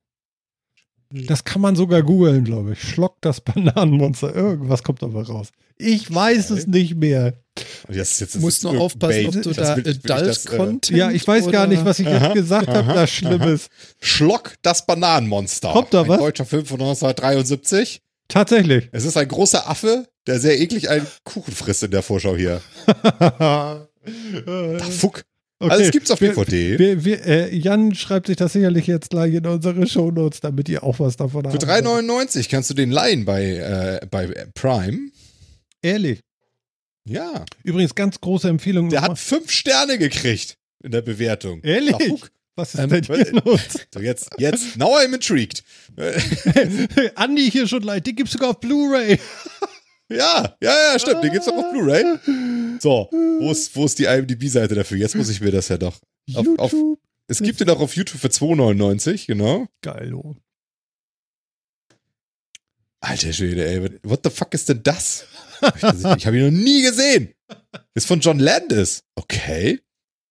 Das 1.11 1.45
kann 1.45 1.61
man 1.62 1.76
sogar 1.76 2.03
googeln, 2.03 2.45
glaube 2.45 2.72
ich. 2.72 2.82
Schlock 2.82 3.16
das 3.20 3.40
Bananenmonster. 3.40 4.34
Irgendwas 4.34 4.82
kommt 4.82 5.03
aber 5.03 5.26
raus. 5.26 5.49
Ich 5.78 6.12
weiß 6.12 6.51
es 6.51 6.66
nicht 6.66 6.97
mehr. 6.97 7.41
Jetzt, 7.90 8.20
jetzt 8.20 8.34
Du 8.34 8.40
musst 8.40 8.62
nur 8.62 8.80
aufpassen, 8.80 9.26
ob 9.26 9.42
du 9.42 9.53
da 9.53 9.74
Adult 9.74 10.46
Content 10.46 10.90
Ja, 10.90 11.11
ich 11.11 11.26
weiß 11.26 11.50
gar 11.50 11.66
nicht, 11.66 11.84
was 11.84 11.98
ich 11.98 12.07
jetzt 12.07 12.22
Aha, 12.22 12.32
gesagt 12.32 12.68
habe, 12.68 12.94
das 12.94 13.11
Schlimmes. 13.11 13.66
Schlock, 14.00 14.55
das 14.62 14.86
Bananenmonster. 14.86 15.72
Kommt 15.72 15.92
da 15.92 16.03
ein 16.03 16.09
was? 16.09 16.18
deutscher 16.18 16.46
Film 16.46 16.64
von 16.64 16.80
1973. 16.80 18.00
Tatsächlich. 18.28 18.88
Es 18.92 19.05
ist 19.05 19.16
ein 19.16 19.28
großer 19.28 19.68
Affe, 19.68 20.07
der 20.26 20.40
sehr 20.40 20.59
eklig 20.59 20.88
einen 20.88 21.07
Kuchen 21.24 21.53
frisst 21.53 21.82
in 21.82 21.90
der 21.90 22.03
Vorschau 22.03 22.36
hier. 22.36 22.61
Da 24.44 24.84
fuck. 24.90 25.22
Okay. 25.61 25.70
Also 25.70 25.84
es 25.84 25.90
gibt's 25.92 26.11
auf 26.11 26.18
DVD. 26.18 26.76
Wir, 26.76 27.05
wir, 27.05 27.24
äh, 27.24 27.55
Jan 27.55 27.94
schreibt 27.94 28.26
sich 28.26 28.36
das 28.36 28.53
sicherlich 28.53 28.88
jetzt 28.88 29.11
gleich 29.11 29.32
in 29.32 29.46
unsere 29.46 29.86
Shownotes, 29.86 30.40
damit 30.40 30.68
ihr 30.68 30.82
auch 30.82 30.98
was 30.98 31.16
davon 31.16 31.44
Für 31.44 31.53
habt. 31.53 31.64
3,99 31.64 32.50
kannst 32.50 32.68
du 32.70 32.74
den 32.74 32.90
leihen 32.90 33.24
bei, 33.24 33.44
äh, 34.03 34.07
bei 34.11 34.26
Prime. 34.55 35.11
Ehrlich. 35.80 36.18
Ja. 37.05 37.44
Übrigens, 37.64 37.94
ganz 37.94 38.20
große 38.20 38.48
Empfehlung. 38.48 38.88
Der 38.90 39.03
hat 39.03 39.18
fünf 39.18 39.50
Sterne 39.50 39.98
gekriegt 39.98 40.57
in 40.84 40.92
der 40.92 41.03
Bewertung. 41.03 41.61
Ehrlich? 41.62 41.96
Fuck. 41.96 42.30
Was 42.55 42.74
ist 42.74 42.80
Ähm, 42.80 42.90
denn 42.90 43.03
hier 43.05 43.32
los? 43.44 43.61
So, 43.92 44.00
jetzt, 44.00 44.28
jetzt, 44.38 44.76
now 44.76 44.94
I'm 44.96 45.14
intrigued. 45.14 45.64
Andi 47.14 47.50
hier 47.50 47.66
schon 47.66 47.82
leid, 47.82 48.07
die 48.07 48.14
gibt's 48.14 48.32
sogar 48.32 48.50
auf 48.50 48.61
Blu-ray. 48.61 49.18
Ja, 50.11 50.59
ja, 50.62 50.92
ja, 50.92 50.98
stimmt. 50.98 51.24
Den 51.24 51.32
gibt's 51.32 51.48
auch 51.48 51.57
auf 51.57 51.70
Blu-ray. 51.72 52.05
So, 52.80 53.09
wo 53.11 53.50
ist, 53.50 53.74
wo 53.74 53.86
ist 53.86 53.98
die 53.98 54.05
IMDb-Seite 54.05 54.74
dafür? 54.74 54.98
Jetzt 54.98 55.14
muss 55.14 55.30
ich 55.30 55.40
mir 55.40 55.50
das 55.53 55.68
ja 55.68 55.78
doch. 55.78 55.98
Auf, 56.34 56.46
auf, 56.59 56.74
es 57.28 57.40
gibt 57.40 57.61
den 57.61 57.70
auch 57.70 57.80
auf 57.80 57.96
YouTube 57.96 58.20
für 58.20 58.28
2,99, 58.28 59.26
genau. 59.26 59.68
Geil, 59.80 60.12
oh. 60.12 60.36
Alter 63.00 63.32
Schwede, 63.32 63.64
ey. 63.66 63.98
What 64.03 64.20
the 64.24 64.30
fuck 64.30 64.53
ist 64.53 64.68
denn 64.68 64.82
das? 64.82 65.24
Ich 66.16 66.26
habe 66.26 66.38
ihn 66.38 66.44
noch 66.54 66.62
nie 66.62 66.82
gesehen. 66.82 67.34
Ist 67.94 68.06
von 68.06 68.20
John 68.20 68.38
Landis. 68.38 69.04
Okay. 69.14 69.80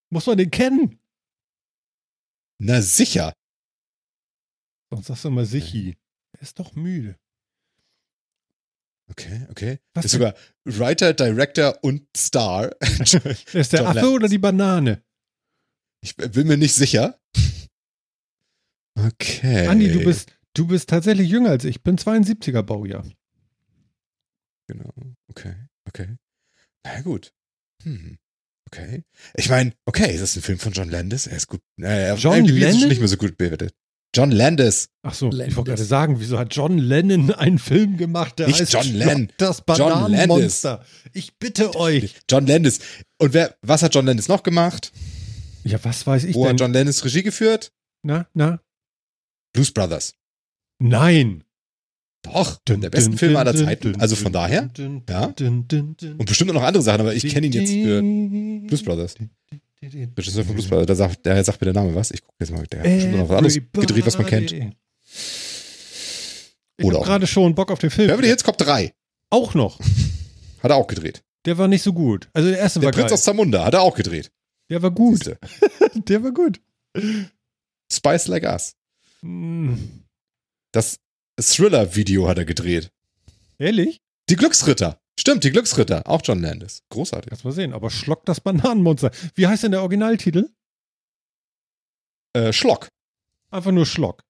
Muss 0.09 0.25
man 0.25 0.37
den 0.37 0.51
kennen? 0.51 0.99
Na 2.59 2.81
sicher. 2.81 3.33
Sonst 4.89 5.07
sagst 5.07 5.23
du 5.23 5.29
immer 5.29 5.45
Sichi. 5.45 5.97
Er 6.33 6.41
ist 6.41 6.59
doch 6.59 6.75
müde. 6.75 7.17
Okay, 9.09 9.45
okay. 9.49 9.79
Was 9.93 10.05
ist 10.05 10.11
sogar 10.11 10.35
Writer, 10.63 11.13
Director 11.13 11.77
und 11.81 12.05
Star. 12.15 12.71
Ist 12.81 13.13
der 13.13 13.79
John 13.79 13.87
Affe 13.87 13.99
Landis. 13.99 14.03
oder 14.15 14.27
die 14.29 14.37
Banane? 14.37 15.03
Ich 16.01 16.15
bin 16.15 16.47
mir 16.47 16.57
nicht 16.57 16.73
sicher. 16.73 17.19
Okay. 18.95 19.67
Andi, 19.67 19.91
du 19.91 20.03
bist, 20.03 20.31
du 20.53 20.67
bist 20.67 20.89
tatsächlich 20.89 21.29
jünger 21.29 21.51
als 21.51 21.65
ich. 21.65 21.77
Ich 21.77 21.83
bin 21.83 21.97
72er 21.97 22.61
Baujahr. 22.61 23.05
Genau. 24.67 24.93
Okay, 25.31 25.55
okay. 25.87 26.17
Na 26.85 27.01
gut. 27.01 27.31
Hm. 27.83 28.17
Okay. 28.67 29.03
Ich 29.35 29.49
meine, 29.49 29.73
okay, 29.85 30.13
ist 30.13 30.21
das 30.21 30.35
ein 30.35 30.41
Film 30.41 30.59
von 30.59 30.71
John 30.73 30.89
Landis? 30.89 31.27
Er 31.27 31.37
ist 31.37 31.47
gut. 31.47 31.61
Äh, 31.81 32.13
John 32.15 32.37
IMDb 32.37 32.61
ist 32.63 32.85
nicht 32.87 32.99
mehr 32.99 33.07
so 33.07 33.17
gut 33.17 33.37
bewertet. 33.37 33.73
John 34.13 34.31
Landis. 34.31 34.89
Ach 35.03 35.13
so, 35.13 35.29
ich 35.29 35.35
Landis. 35.35 35.55
wollte 35.55 35.69
gerade 35.71 35.83
sagen, 35.85 36.19
wieso 36.19 36.37
hat 36.37 36.53
John 36.53 36.77
Lennon 36.77 37.33
einen 37.33 37.59
Film 37.59 37.95
gemacht, 37.95 38.39
der 38.39 38.47
Nicht 38.47 38.59
heißt 38.59 38.73
John 38.73 38.93
Lennon. 38.93 39.31
Das 39.37 39.61
Bananenmonster. 39.61 40.85
Ich 41.13 41.37
bitte 41.37 41.75
euch. 41.75 42.15
John 42.29 42.45
Landis. 42.45 42.79
Und 43.19 43.33
wer, 43.33 43.55
was 43.61 43.83
hat 43.83 43.95
John 43.95 44.05
Landis 44.05 44.27
noch 44.27 44.43
gemacht? 44.43 44.91
Ja, 45.63 45.81
was 45.83 46.05
weiß 46.05 46.25
ich 46.25 46.35
Wo 46.35 46.43
denn? 46.43 46.53
hat 46.53 46.59
John 46.59 46.73
Landis 46.73 47.05
Regie 47.05 47.23
geführt? 47.23 47.71
na, 48.03 48.27
na? 48.33 48.59
Blues 49.53 49.71
Brothers. 49.71 50.15
Nein. 50.79 51.43
Doch, 52.23 52.59
der 52.67 52.89
besten 52.89 53.17
Film 53.17 53.35
aller 53.35 53.55
Zeiten. 53.55 53.99
Also 53.99 54.15
von 54.15 54.31
daher. 54.31 54.69
ja. 55.09 55.33
Und 55.39 55.73
Und 55.73 56.25
bestimmt 56.25 56.51
auch 56.51 56.55
noch 56.55 56.63
andere 56.63 56.83
Sachen, 56.83 57.01
aber 57.01 57.15
ich 57.15 57.27
kenne 57.27 57.47
ihn 57.47 57.53
jetzt 57.53 57.71
für 57.71 58.01
Blues 58.67 58.83
Brothers. 58.83 59.15
Regisseur 59.81 60.45
von 60.45 60.53
Blues 60.53 60.67
Brothers. 60.67 60.85
Der 60.85 60.95
sagt, 60.95 61.25
der 61.25 61.43
sagt 61.43 61.59
mir 61.61 61.65
der 61.73 61.81
Name 61.81 61.95
was. 61.95 62.11
Ich 62.11 62.21
gucke 62.21 62.35
jetzt 62.39 62.51
mal. 62.51 62.65
Der 62.67 62.79
hat 62.79 62.85
bestimmt 62.85 63.17
noch 63.17 63.29
was 63.29 63.37
anderes 63.37 63.55
gedreht, 63.73 64.05
was 64.05 64.17
man 64.17 64.27
kennt. 64.27 64.51
Ich 64.51 64.61
Oder 66.85 66.95
habe 66.95 66.99
auch 66.99 67.05
gerade 67.05 67.27
schon 67.27 67.55
Bock 67.55 67.71
auf 67.71 67.79
den 67.79 67.89
Film. 67.89 68.07
Beverly 68.07 68.27
Hills 68.27 68.43
Cop 68.43 68.57
3. 68.57 68.93
Auch 69.29 69.53
noch. 69.53 69.79
Hat 70.63 70.71
er 70.71 70.75
auch 70.77 70.87
gedreht. 70.87 71.23
Der 71.45 71.57
war 71.57 71.67
nicht 71.67 71.81
so 71.81 71.93
gut. 71.93 72.29
Also 72.33 72.49
der 72.49 72.59
erste 72.59 72.79
Der 72.79 72.87
war 72.87 72.93
Prinz 72.93 73.07
geil. 73.07 73.13
aus 73.15 73.23
Zamunda 73.23 73.65
hat 73.65 73.73
er 73.73 73.81
auch 73.81 73.95
gedreht. 73.95 74.31
Der 74.69 74.81
war 74.83 74.91
gut. 74.91 75.35
Der 76.07 76.23
war 76.23 76.31
gut. 76.31 76.61
Spice 77.91 78.27
Like 78.27 78.43
Us. 78.43 78.75
Mm. 79.23 79.73
Das 80.71 80.99
Thriller-Video 81.39 82.27
hat 82.27 82.37
er 82.37 82.45
gedreht. 82.45 82.91
Ehrlich? 83.57 84.01
Die 84.29 84.35
Glücksritter. 84.35 84.99
Stimmt, 85.19 85.43
die 85.43 85.51
Glücksritter. 85.51 86.07
Auch 86.07 86.21
John 86.23 86.41
Landis. 86.41 86.83
Großartig. 86.89 87.31
Lass 87.31 87.43
mal 87.43 87.51
sehen. 87.51 87.73
Aber 87.73 87.89
Schlock 87.89 88.25
das 88.25 88.41
Bananenmonster. 88.41 89.11
Wie 89.35 89.47
heißt 89.47 89.63
denn 89.63 89.71
der 89.71 89.81
Originaltitel? 89.81 90.49
Äh, 92.33 92.53
Schlock. 92.53 92.89
Einfach 93.51 93.71
nur 93.71 93.85
Schlock. 93.85 94.23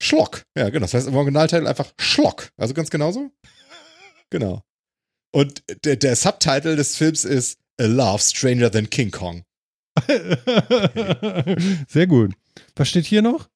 Schlock. 0.00 0.44
Ja, 0.56 0.70
genau. 0.70 0.84
Das 0.84 0.94
heißt 0.94 1.08
im 1.08 1.16
Originalteil 1.16 1.66
einfach 1.66 1.92
Schlock. 1.98 2.50
Also 2.56 2.74
ganz 2.74 2.90
genauso. 2.90 3.30
Genau. 4.30 4.62
Und 5.32 5.62
der, 5.84 5.96
der 5.96 6.16
Subtitle 6.16 6.76
des 6.76 6.96
Films 6.96 7.24
ist 7.24 7.58
A 7.80 7.84
Love 7.84 8.22
Stranger 8.22 8.70
Than 8.70 8.88
King 8.88 9.10
Kong. 9.10 9.44
Sehr 11.88 12.06
gut. 12.06 12.34
Was 12.76 12.88
steht 12.88 13.06
hier 13.06 13.22
noch? 13.22 13.48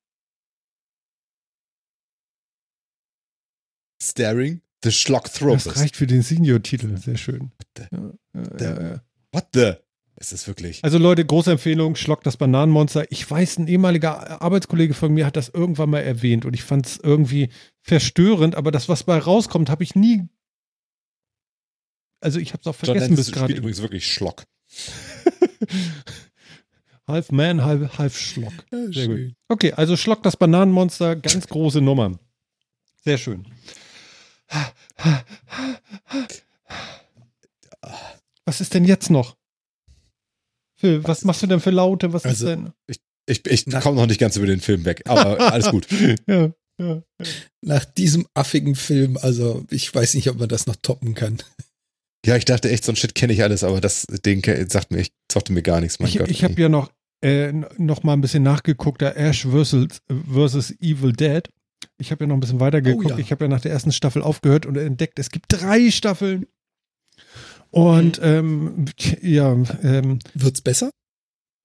Staring 4.02 4.54
the 4.54 4.60
Das 4.82 4.94
Schlockthropus. 4.94 5.76
reicht 5.76 5.96
für 5.96 6.06
den 6.06 6.22
Senior-Titel. 6.22 6.96
Sehr 6.98 7.16
schön. 7.16 7.50
the- 7.76 7.84
Ja, 7.92 8.12
ja, 8.34 8.58
the- 8.58 8.64
ja, 8.64 8.82
ja. 8.90 9.02
What 9.32 9.46
the? 9.54 9.72
Es 10.20 10.32
ist 10.32 10.48
wirklich. 10.48 10.82
Also 10.82 10.98
Leute, 10.98 11.24
große 11.24 11.52
Empfehlung, 11.52 11.94
Schlock 11.94 12.24
das 12.24 12.36
Bananenmonster. 12.36 13.06
Ich 13.12 13.28
weiß, 13.30 13.58
ein 13.58 13.68
ehemaliger 13.68 14.42
Arbeitskollege 14.42 14.92
von 14.94 15.12
mir 15.14 15.24
hat 15.26 15.36
das 15.36 15.48
irgendwann 15.48 15.90
mal 15.90 16.00
erwähnt 16.00 16.44
und 16.44 16.54
ich 16.54 16.64
fand 16.64 16.86
es 16.86 16.96
irgendwie 17.00 17.50
verstörend, 17.82 18.56
aber 18.56 18.72
das, 18.72 18.88
was 18.88 19.04
bei 19.04 19.16
rauskommt, 19.18 19.70
habe 19.70 19.84
ich 19.84 19.94
nie. 19.94 20.24
Also 22.20 22.40
ich 22.40 22.52
habe 22.52 22.60
es 22.62 22.66
auch 22.66 22.74
John 22.74 22.86
vergessen 22.86 23.10
Landis 23.10 23.16
bis 23.18 23.26
spielt 23.28 23.38
gerade. 23.46 23.54
übrigens 23.54 23.80
wirklich 23.80 24.12
Schlock. 24.12 24.42
half 27.06 27.30
Man, 27.30 27.62
half, 27.64 27.98
half 27.98 28.18
Schlock. 28.18 28.52
Sehr 28.70 28.86
gut. 28.86 28.94
schön. 28.94 29.36
Okay, 29.48 29.72
also 29.72 29.96
Schlock 29.96 30.22
das 30.24 30.36
Bananenmonster, 30.36 31.16
ganz 31.16 31.46
große 31.46 31.80
Nummer. 31.80 32.18
Sehr 33.04 33.18
schön. 33.18 33.46
Was 38.44 38.60
ist 38.60 38.74
denn 38.74 38.84
jetzt 38.84 39.10
noch? 39.10 39.36
Phil, 40.80 41.02
was 41.04 41.24
machst 41.24 41.42
du 41.42 41.46
denn 41.46 41.60
für 41.60 41.70
Laute? 41.70 42.12
Was 42.12 42.24
Also- 42.24 42.46
ist 42.46 42.50
denn? 42.50 42.72
Ich, 43.26 43.44
ich 43.46 43.66
Na- 43.66 43.80
komme 43.80 43.96
noch 44.00 44.06
nicht 44.06 44.20
ganz 44.20 44.36
über 44.36 44.46
den 44.46 44.60
Film 44.60 44.84
weg, 44.86 45.02
aber 45.06 45.38
alles 45.52 45.68
gut. 45.70 45.86
Ja, 46.26 46.50
ja. 46.80 47.02
Nach 47.60 47.84
diesem 47.84 48.26
affigen 48.34 48.74
Film, 48.74 49.18
also 49.18 49.64
ich 49.70 49.94
weiß 49.94 50.14
nicht, 50.14 50.30
ob 50.30 50.38
man 50.38 50.48
das 50.48 50.66
noch 50.66 50.76
toppen 50.76 51.14
kann. 51.14 51.36
Ja, 52.24 52.36
ich 52.36 52.46
dachte 52.46 52.70
echt, 52.70 52.84
so 52.84 52.92
ein 52.92 52.96
Shit 52.96 53.14
kenne 53.14 53.32
ich 53.34 53.42
alles, 53.42 53.64
aber 53.64 53.80
das 53.82 54.06
Ding 54.24 54.42
sagt 54.70 54.90
mir, 54.92 55.00
ich 55.00 55.12
sagte 55.30 55.52
mir 55.52 55.62
gar 55.62 55.80
nichts, 55.80 55.98
mein 55.98 56.08
Ich, 56.08 56.18
Gott. 56.18 56.28
ich 56.30 56.42
habe 56.42 56.58
ja 56.60 56.68
noch, 56.70 56.90
äh, 57.22 57.52
noch 57.76 58.02
mal 58.02 58.14
ein 58.14 58.20
bisschen 58.22 58.42
nachgeguckt, 58.42 59.02
da 59.02 59.10
Ash 59.10 59.42
versus, 59.42 59.88
versus 60.32 60.70
Evil 60.80 61.12
Dead. 61.12 61.48
Ich 61.98 62.10
habe 62.12 62.24
ja 62.24 62.28
noch 62.28 62.36
ein 62.36 62.40
bisschen 62.40 62.60
weiter 62.60 62.80
geguckt. 62.80 63.06
Oh 63.06 63.10
ja. 63.10 63.18
Ich 63.18 63.32
habe 63.32 63.44
ja 63.44 63.48
nach 63.48 63.60
der 63.60 63.72
ersten 63.72 63.92
Staffel 63.92 64.22
aufgehört 64.22 64.66
und 64.66 64.76
entdeckt, 64.76 65.18
es 65.18 65.30
gibt 65.30 65.46
drei 65.48 65.90
Staffeln. 65.90 66.46
Und 67.70 68.20
ähm, 68.22 68.86
ja, 69.20 69.52
ähm, 69.82 70.20
Wird's 70.34 70.62
besser? 70.62 70.90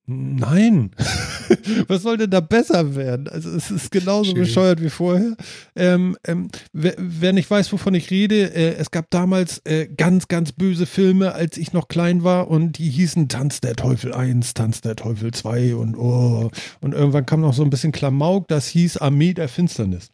Nein. 0.06 0.91
Was 1.88 2.02
soll 2.02 2.18
denn 2.18 2.30
da 2.30 2.41
besser 2.41 2.95
werden? 2.95 3.30
Also 3.30 3.49
es 3.52 3.72
ist 3.72 3.90
genauso 3.90 4.32
Schön. 4.32 4.40
bescheuert 4.40 4.82
wie 4.82 4.90
vorher. 4.90 5.38
Ähm, 5.78 6.18
ähm, 6.28 6.49
wer, 6.74 6.95
wer 6.98 7.32
nicht 7.32 7.49
weiß, 7.49 7.72
wovon 7.72 7.94
ich 7.94 8.12
rede, 8.12 8.53
äh, 8.53 8.76
es 8.76 8.91
gab 8.91 9.10
damals 9.12 9.62
äh, 9.64 9.88
ganz, 9.88 10.28
ganz 10.28 10.52
böse 10.52 10.88
Filme, 10.88 11.34
als 11.34 11.56
ich 11.56 11.72
noch 11.72 11.88
klein 11.88 12.24
war 12.26 12.49
und 12.49 12.80
die 12.80 12.90
hießen 12.90 13.30
Tanz 13.30 13.62
der 13.62 13.78
Teufel 13.78 14.14
1, 14.14 14.53
Tanz 14.56 14.82
der 14.82 14.98
Teufel 14.98 15.32
2 15.32 15.76
und 15.76 15.95
oh. 15.95 16.52
Und 16.82 16.94
irgendwann 16.94 17.26
kam 17.26 17.40
noch 17.40 17.53
so 17.53 17.64
ein 17.64 17.70
bisschen 17.70 17.94
Klamauk, 17.94 18.49
das 18.49 18.68
hieß 18.68 18.98
Armee 18.98 19.34
der 19.34 19.48
Finsternis. 19.48 20.10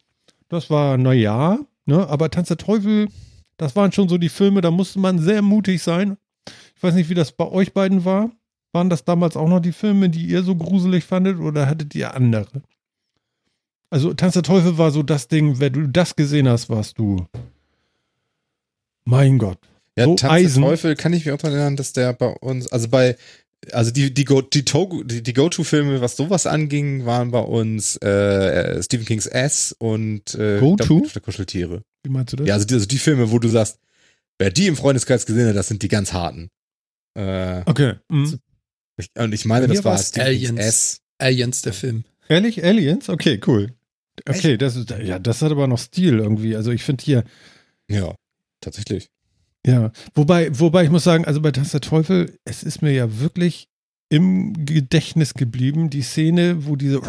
Das 0.50 0.68
war, 0.68 0.98
naja, 0.98 1.60
ne, 1.86 2.06
aber 2.08 2.28
Tanz 2.28 2.48
der 2.48 2.56
Teufel, 2.58 3.08
das 3.56 3.76
waren 3.76 3.92
schon 3.92 4.08
so 4.08 4.18
die 4.18 4.28
Filme, 4.28 4.60
da 4.60 4.70
musste 4.70 4.98
man 4.98 5.20
sehr 5.20 5.42
mutig 5.42 5.82
sein. 5.82 6.18
Ich 6.76 6.82
weiß 6.82 6.94
nicht, 6.94 7.08
wie 7.08 7.14
das 7.14 7.32
bei 7.32 7.46
euch 7.46 7.72
beiden 7.72 8.04
war. 8.04 8.30
Waren 8.72 8.90
das 8.90 9.04
damals 9.04 9.36
auch 9.36 9.48
noch 9.48 9.60
die 9.60 9.72
Filme, 9.72 10.10
die 10.10 10.26
ihr 10.26 10.42
so 10.42 10.56
gruselig 10.56 11.04
fandet 11.04 11.38
oder 11.38 11.66
hattet 11.66 11.94
ihr 11.94 12.14
andere? 12.14 12.62
Also 13.90 14.12
Tanz 14.12 14.34
der 14.34 14.42
Teufel 14.42 14.76
war 14.76 14.90
so 14.90 15.02
das 15.02 15.28
Ding, 15.28 15.60
wenn 15.60 15.72
du 15.72 15.88
das 15.88 16.16
gesehen 16.16 16.48
hast, 16.48 16.68
warst 16.68 16.98
du. 16.98 17.26
Mein 19.04 19.38
Gott. 19.38 19.58
Ja, 19.96 20.04
so 20.04 20.16
Tanz 20.16 20.32
Eisen. 20.32 20.62
der 20.62 20.70
Teufel 20.70 20.96
kann 20.96 21.12
ich 21.12 21.24
mich 21.24 21.32
auch 21.32 21.38
daran 21.38 21.56
erinnern, 21.56 21.76
dass 21.76 21.92
der 21.92 22.12
bei 22.12 22.26
uns, 22.26 22.66
also 22.68 22.88
bei, 22.88 23.16
also 23.72 23.90
die, 23.90 24.12
die 24.14 24.24
Go, 24.24 24.40
die, 24.42 24.64
Togo- 24.64 25.02
die, 25.04 25.22
die 25.22 25.32
Go-To-Filme, 25.32 26.00
was 26.00 26.16
sowas 26.16 26.46
anging, 26.46 27.04
waren 27.06 27.30
bei 27.30 27.40
uns 27.40 27.96
äh, 28.02 28.08
äh, 28.78 28.82
Stephen 28.82 29.04
Kings 29.06 29.26
S 29.26 29.74
und 29.78 30.34
äh, 30.34 30.58
Go-To? 30.60 31.06
Kuscheltiere. 31.22 31.82
Wie 32.02 32.10
meinst 32.10 32.32
du 32.32 32.36
das? 32.38 32.46
Ja, 32.48 32.54
also 32.54 32.66
die, 32.66 32.74
also 32.74 32.86
die 32.86 32.98
Filme, 32.98 33.30
wo 33.30 33.38
du 33.38 33.48
sagst, 33.48 33.78
wer 34.38 34.50
die 34.50 34.66
im 34.66 34.76
Freundeskreis 34.76 35.26
gesehen 35.26 35.48
hat, 35.48 35.56
das 35.56 35.68
sind 35.68 35.82
die 35.82 35.88
ganz 35.88 36.12
harten. 36.12 36.48
Äh, 37.14 37.62
Okay. 37.66 37.94
Mhm. 38.08 38.38
ich, 38.96 39.10
und 39.18 39.32
ich 39.34 39.44
meine, 39.44 39.66
das 39.66 39.84
war 39.84 39.98
Stephen 39.98 40.26
Kings 40.28 40.48
Aliens. 40.50 40.60
S. 40.66 41.00
Aliens, 41.18 41.62
der 41.62 41.72
Film. 41.74 42.04
Ehrlich? 42.28 42.64
Aliens? 42.64 43.08
Okay, 43.08 43.40
cool. 43.46 43.72
Okay, 44.28 44.56
das 44.56 44.76
ist, 44.76 44.90
ja, 45.02 45.18
das 45.18 45.42
hat 45.42 45.50
aber 45.50 45.66
noch 45.66 45.78
Stil 45.78 46.18
irgendwie. 46.18 46.54
Also 46.56 46.70
ich 46.72 46.82
finde 46.82 47.04
hier, 47.04 47.24
Ja, 47.88 48.14
tatsächlich. 48.60 49.08
Ja, 49.66 49.92
wobei, 50.14 50.58
wobei 50.58 50.84
ich 50.84 50.90
muss 50.90 51.04
sagen, 51.04 51.24
also 51.24 51.40
bei 51.40 51.50
Tanz 51.50 51.72
der 51.72 51.80
Teufel, 51.80 52.34
es 52.44 52.62
ist 52.62 52.80
mir 52.82 52.92
ja 52.92 53.20
wirklich 53.20 53.68
im 54.08 54.64
Gedächtnis 54.64 55.34
geblieben, 55.34 55.90
die 55.90 56.02
Szene, 56.02 56.66
wo 56.66 56.76
diese 56.76 57.00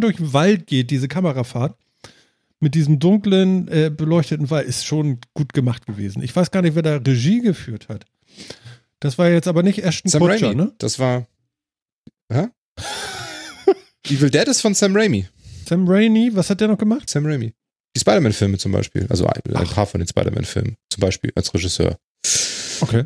durch 0.00 0.16
den 0.16 0.32
Wald 0.32 0.66
geht, 0.66 0.90
diese 0.90 1.08
Kamerafahrt 1.08 1.76
mit 2.60 2.74
diesem 2.74 2.98
dunklen, 2.98 3.68
äh, 3.68 3.90
beleuchteten 3.94 4.50
Wald, 4.50 4.66
ist 4.66 4.86
schon 4.86 5.18
gut 5.34 5.52
gemacht 5.52 5.86
gewesen. 5.86 6.22
Ich 6.22 6.34
weiß 6.34 6.50
gar 6.50 6.62
nicht, 6.62 6.74
wer 6.74 6.82
da 6.82 6.96
Regie 6.96 7.40
geführt 7.40 7.88
hat. 7.88 8.06
Das 9.00 9.18
war 9.18 9.28
jetzt 9.28 9.48
aber 9.48 9.62
nicht 9.62 9.84
Ashton 9.84 10.10
Sam 10.10 10.22
Kutcher, 10.22 10.48
Raimi. 10.48 10.62
ne? 10.62 10.72
Das 10.78 10.98
war. 10.98 11.26
Hä? 12.32 12.48
Evil 14.08 14.30
Dead 14.30 14.48
ist 14.48 14.62
von 14.62 14.74
Sam 14.74 14.96
Raimi. 14.96 15.28
Sam 15.66 15.86
Raimi, 15.86 16.30
was 16.34 16.50
hat 16.50 16.60
der 16.60 16.68
noch 16.68 16.78
gemacht? 16.78 17.08
Sam 17.10 17.26
Raimi. 17.26 17.52
Die 17.96 18.00
Spider-Man-Filme 18.00 18.58
zum 18.58 18.72
Beispiel. 18.72 19.06
Also 19.08 19.26
ein, 19.26 19.40
ein 19.54 19.66
paar 19.66 19.86
von 19.86 20.00
den 20.00 20.08
Spider-Man-Filmen 20.08 20.76
zum 20.90 21.00
Beispiel 21.00 21.32
als 21.34 21.52
Regisseur. 21.54 21.96
Okay. 22.80 23.04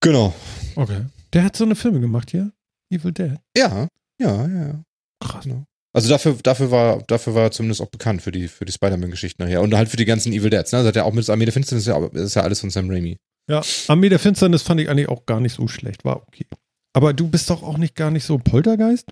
Genau. 0.00 0.34
Okay. 0.76 1.02
Der 1.32 1.44
hat 1.44 1.56
so 1.56 1.64
eine 1.64 1.76
Filme 1.76 2.00
gemacht 2.00 2.30
hier. 2.30 2.52
Evil 2.90 3.12
Dead. 3.12 3.36
Ja, 3.56 3.88
ja, 4.20 4.46
ja. 4.46 4.66
ja. 4.66 4.84
Krass. 5.20 5.44
Genau. 5.44 5.64
Also 5.94 6.08
dafür, 6.08 6.36
dafür 6.42 6.70
war, 6.72 7.02
dafür 7.06 7.34
war 7.34 7.44
er 7.44 7.50
zumindest 7.52 7.80
auch 7.80 7.88
bekannt 7.88 8.20
für 8.20 8.32
die, 8.32 8.48
für 8.48 8.64
die 8.64 8.72
Spider-Man-Geschichten 8.72 9.42
nachher. 9.42 9.62
Und 9.62 9.74
halt 9.74 9.88
für 9.88 9.96
die 9.96 10.04
ganzen 10.04 10.32
Evil 10.32 10.50
Deads, 10.50 10.72
ne? 10.72 10.80
Das 10.80 10.88
hat 10.88 10.96
ja 10.96 11.04
auch 11.04 11.12
mit 11.12 11.28
Armee 11.30 11.44
der 11.44 11.52
Finsternis, 11.52 11.86
ja, 11.86 12.04
ist 12.06 12.34
ja 12.34 12.42
alles 12.42 12.60
von 12.60 12.70
Sam 12.70 12.90
Raimi. 12.90 13.16
Ja, 13.48 13.62
Armee 13.88 14.08
der 14.08 14.18
Finsternis 14.18 14.62
fand 14.62 14.80
ich 14.80 14.88
eigentlich 14.88 15.08
auch 15.08 15.24
gar 15.26 15.38
nicht 15.38 15.54
so 15.54 15.68
schlecht. 15.68 16.04
War 16.04 16.26
okay. 16.26 16.46
Aber 16.94 17.12
du 17.12 17.28
bist 17.28 17.48
doch 17.48 17.62
auch 17.62 17.78
nicht 17.78 17.94
gar 17.94 18.10
nicht 18.10 18.24
so 18.24 18.38
Poltergeist? 18.38 19.08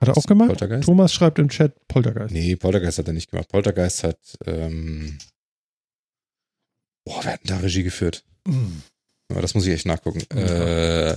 Hat 0.00 0.08
er 0.08 0.16
auch 0.16 0.24
gemacht? 0.24 0.48
Poltergeist? 0.48 0.84
Thomas 0.84 1.12
schreibt 1.12 1.38
im 1.38 1.48
Chat 1.48 1.74
Poltergeist. 1.88 2.32
Nee, 2.32 2.56
Poltergeist 2.56 2.98
hat 2.98 3.08
er 3.08 3.14
nicht 3.14 3.30
gemacht. 3.30 3.48
Poltergeist 3.48 4.04
hat, 4.04 4.18
ähm, 4.46 5.18
boah, 7.04 7.20
wer 7.24 7.32
hat 7.32 7.40
denn 7.48 7.56
da 7.56 7.58
Regie 7.58 7.82
geführt? 7.82 8.24
Hm. 8.46 8.82
Aber 9.30 9.42
das 9.42 9.54
muss 9.54 9.66
ich 9.66 9.74
echt 9.74 9.86
nachgucken. 9.86 10.20
Äh, 10.36 11.16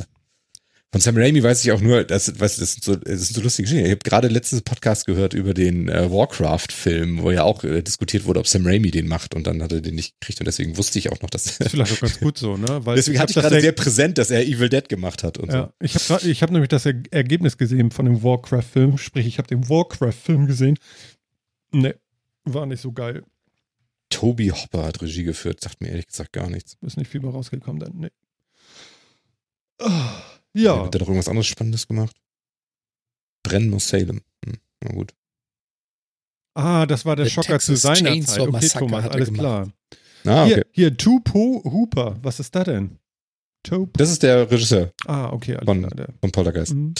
von 0.91 0.99
Sam 0.99 1.15
Raimi 1.15 1.41
weiß 1.41 1.63
ich 1.63 1.71
auch 1.71 1.79
nur, 1.79 2.03
das, 2.03 2.37
weißt 2.37 2.57
du, 2.57 2.61
das 2.61 2.73
sind 2.73 2.83
so, 2.83 2.95
das 2.97 3.21
sind 3.21 3.35
so 3.35 3.41
lustige 3.41 3.63
Geschichten. 3.63 3.85
Ich 3.85 3.91
habe 3.91 3.99
gerade 4.03 4.27
letztes 4.27 4.61
Podcast 4.61 5.05
gehört 5.05 5.33
über 5.33 5.53
den 5.53 5.87
äh, 5.87 6.11
Warcraft-Film, 6.11 7.21
wo 7.21 7.31
ja 7.31 7.43
auch 7.43 7.63
äh, 7.63 7.81
diskutiert 7.81 8.25
wurde, 8.25 8.41
ob 8.41 8.47
Sam 8.47 8.65
Raimi 8.67 8.91
den 8.91 9.07
macht 9.07 9.33
und 9.33 9.47
dann 9.47 9.63
hat 9.63 9.71
er 9.71 9.79
den 9.79 9.95
nicht 9.95 10.19
gekriegt 10.19 10.41
und 10.41 10.45
deswegen 10.47 10.75
wusste 10.75 10.99
ich 10.99 11.09
auch 11.09 11.21
noch, 11.21 11.29
dass 11.29 11.45
Das 11.45 11.59
ist 11.59 11.71
vielleicht 11.71 11.93
auch 11.93 11.99
ganz 12.01 12.19
gut 12.19 12.37
so, 12.37 12.57
ne? 12.57 12.85
Weil 12.85 12.97
deswegen 12.97 13.19
hatte 13.19 13.31
ich 13.31 13.37
gerade 13.37 13.55
Er- 13.55 13.61
sehr 13.61 13.71
präsent, 13.71 14.17
dass 14.17 14.31
er 14.31 14.45
Evil 14.45 14.67
Dead 14.67 14.89
gemacht 14.89 15.23
hat 15.23 15.37
und 15.37 15.51
Ja, 15.53 15.71
ich 15.79 15.95
habe 16.09 16.27
ich 16.27 16.43
hab 16.43 16.51
nämlich 16.51 16.67
das 16.69 16.85
er 16.85 16.95
Ergebnis 17.11 17.57
gesehen 17.57 17.91
von 17.91 18.05
dem 18.05 18.21
Warcraft-Film. 18.21 18.97
Sprich, 18.97 19.25
ich 19.27 19.37
habe 19.37 19.47
den 19.47 19.69
Warcraft-Film 19.69 20.45
gesehen. 20.47 20.77
Ne, 21.71 21.95
war 22.43 22.65
nicht 22.65 22.81
so 22.81 22.91
geil. 22.91 23.23
so. 23.23 24.19
Toby 24.19 24.49
Hopper 24.49 24.83
hat 24.87 25.01
Regie 25.01 25.23
geführt, 25.23 25.61
sagt 25.61 25.79
mir 25.79 25.87
ehrlich 25.87 26.07
gesagt 26.07 26.33
gar 26.33 26.49
nichts. 26.49 26.75
Ist 26.81 26.97
nicht 26.97 27.09
viel 27.09 27.21
mehr 27.21 27.31
rausgekommen 27.31 27.79
dann. 27.79 27.97
Ne. 27.97 28.11
Ah, 29.79 30.21
Ja. 30.53 30.85
Hat 30.85 30.95
er 30.95 30.99
noch 31.01 31.07
irgendwas 31.07 31.29
anderes 31.29 31.47
Spannendes 31.47 31.87
gemacht? 31.87 32.15
Brennen 33.43 33.73
aus 33.73 33.87
Salem. 33.89 34.21
Hm, 34.45 34.57
na 34.83 34.91
gut. 34.93 35.13
ah, 36.55 36.85
das 36.85 37.05
war 37.05 37.15
der 37.15 37.25
The 37.25 37.31
Schocker 37.31 37.59
zu 37.59 37.73
Texas 37.73 37.81
seiner 37.81 38.09
Chainsaw 38.11 38.33
Zeit. 38.35 38.41
Okay, 38.41 38.51
Massacre 38.51 38.79
Thomas, 38.87 39.07
alles 39.07 39.33
klar. 39.33 39.71
Ah, 40.25 40.43
okay. 40.45 40.53
Hier, 40.55 40.65
hier 40.71 40.97
Tupo 40.97 41.61
Hooper. 41.65 42.19
Was 42.21 42.39
ist 42.39 42.53
das 42.53 42.65
denn? 42.65 42.97
Tope? 43.63 43.91
Das 43.97 44.09
ist 44.11 44.23
der 44.23 44.49
Regisseur 44.49 44.91
Ah, 45.05 45.29
okay, 45.31 45.53
alles 45.55 45.65
Von- 45.65 45.79
klar. 45.79 45.91
Der, 45.91 46.09
von 46.19 46.31
Poltergeist. 46.31 46.73
mhm. 46.73 46.93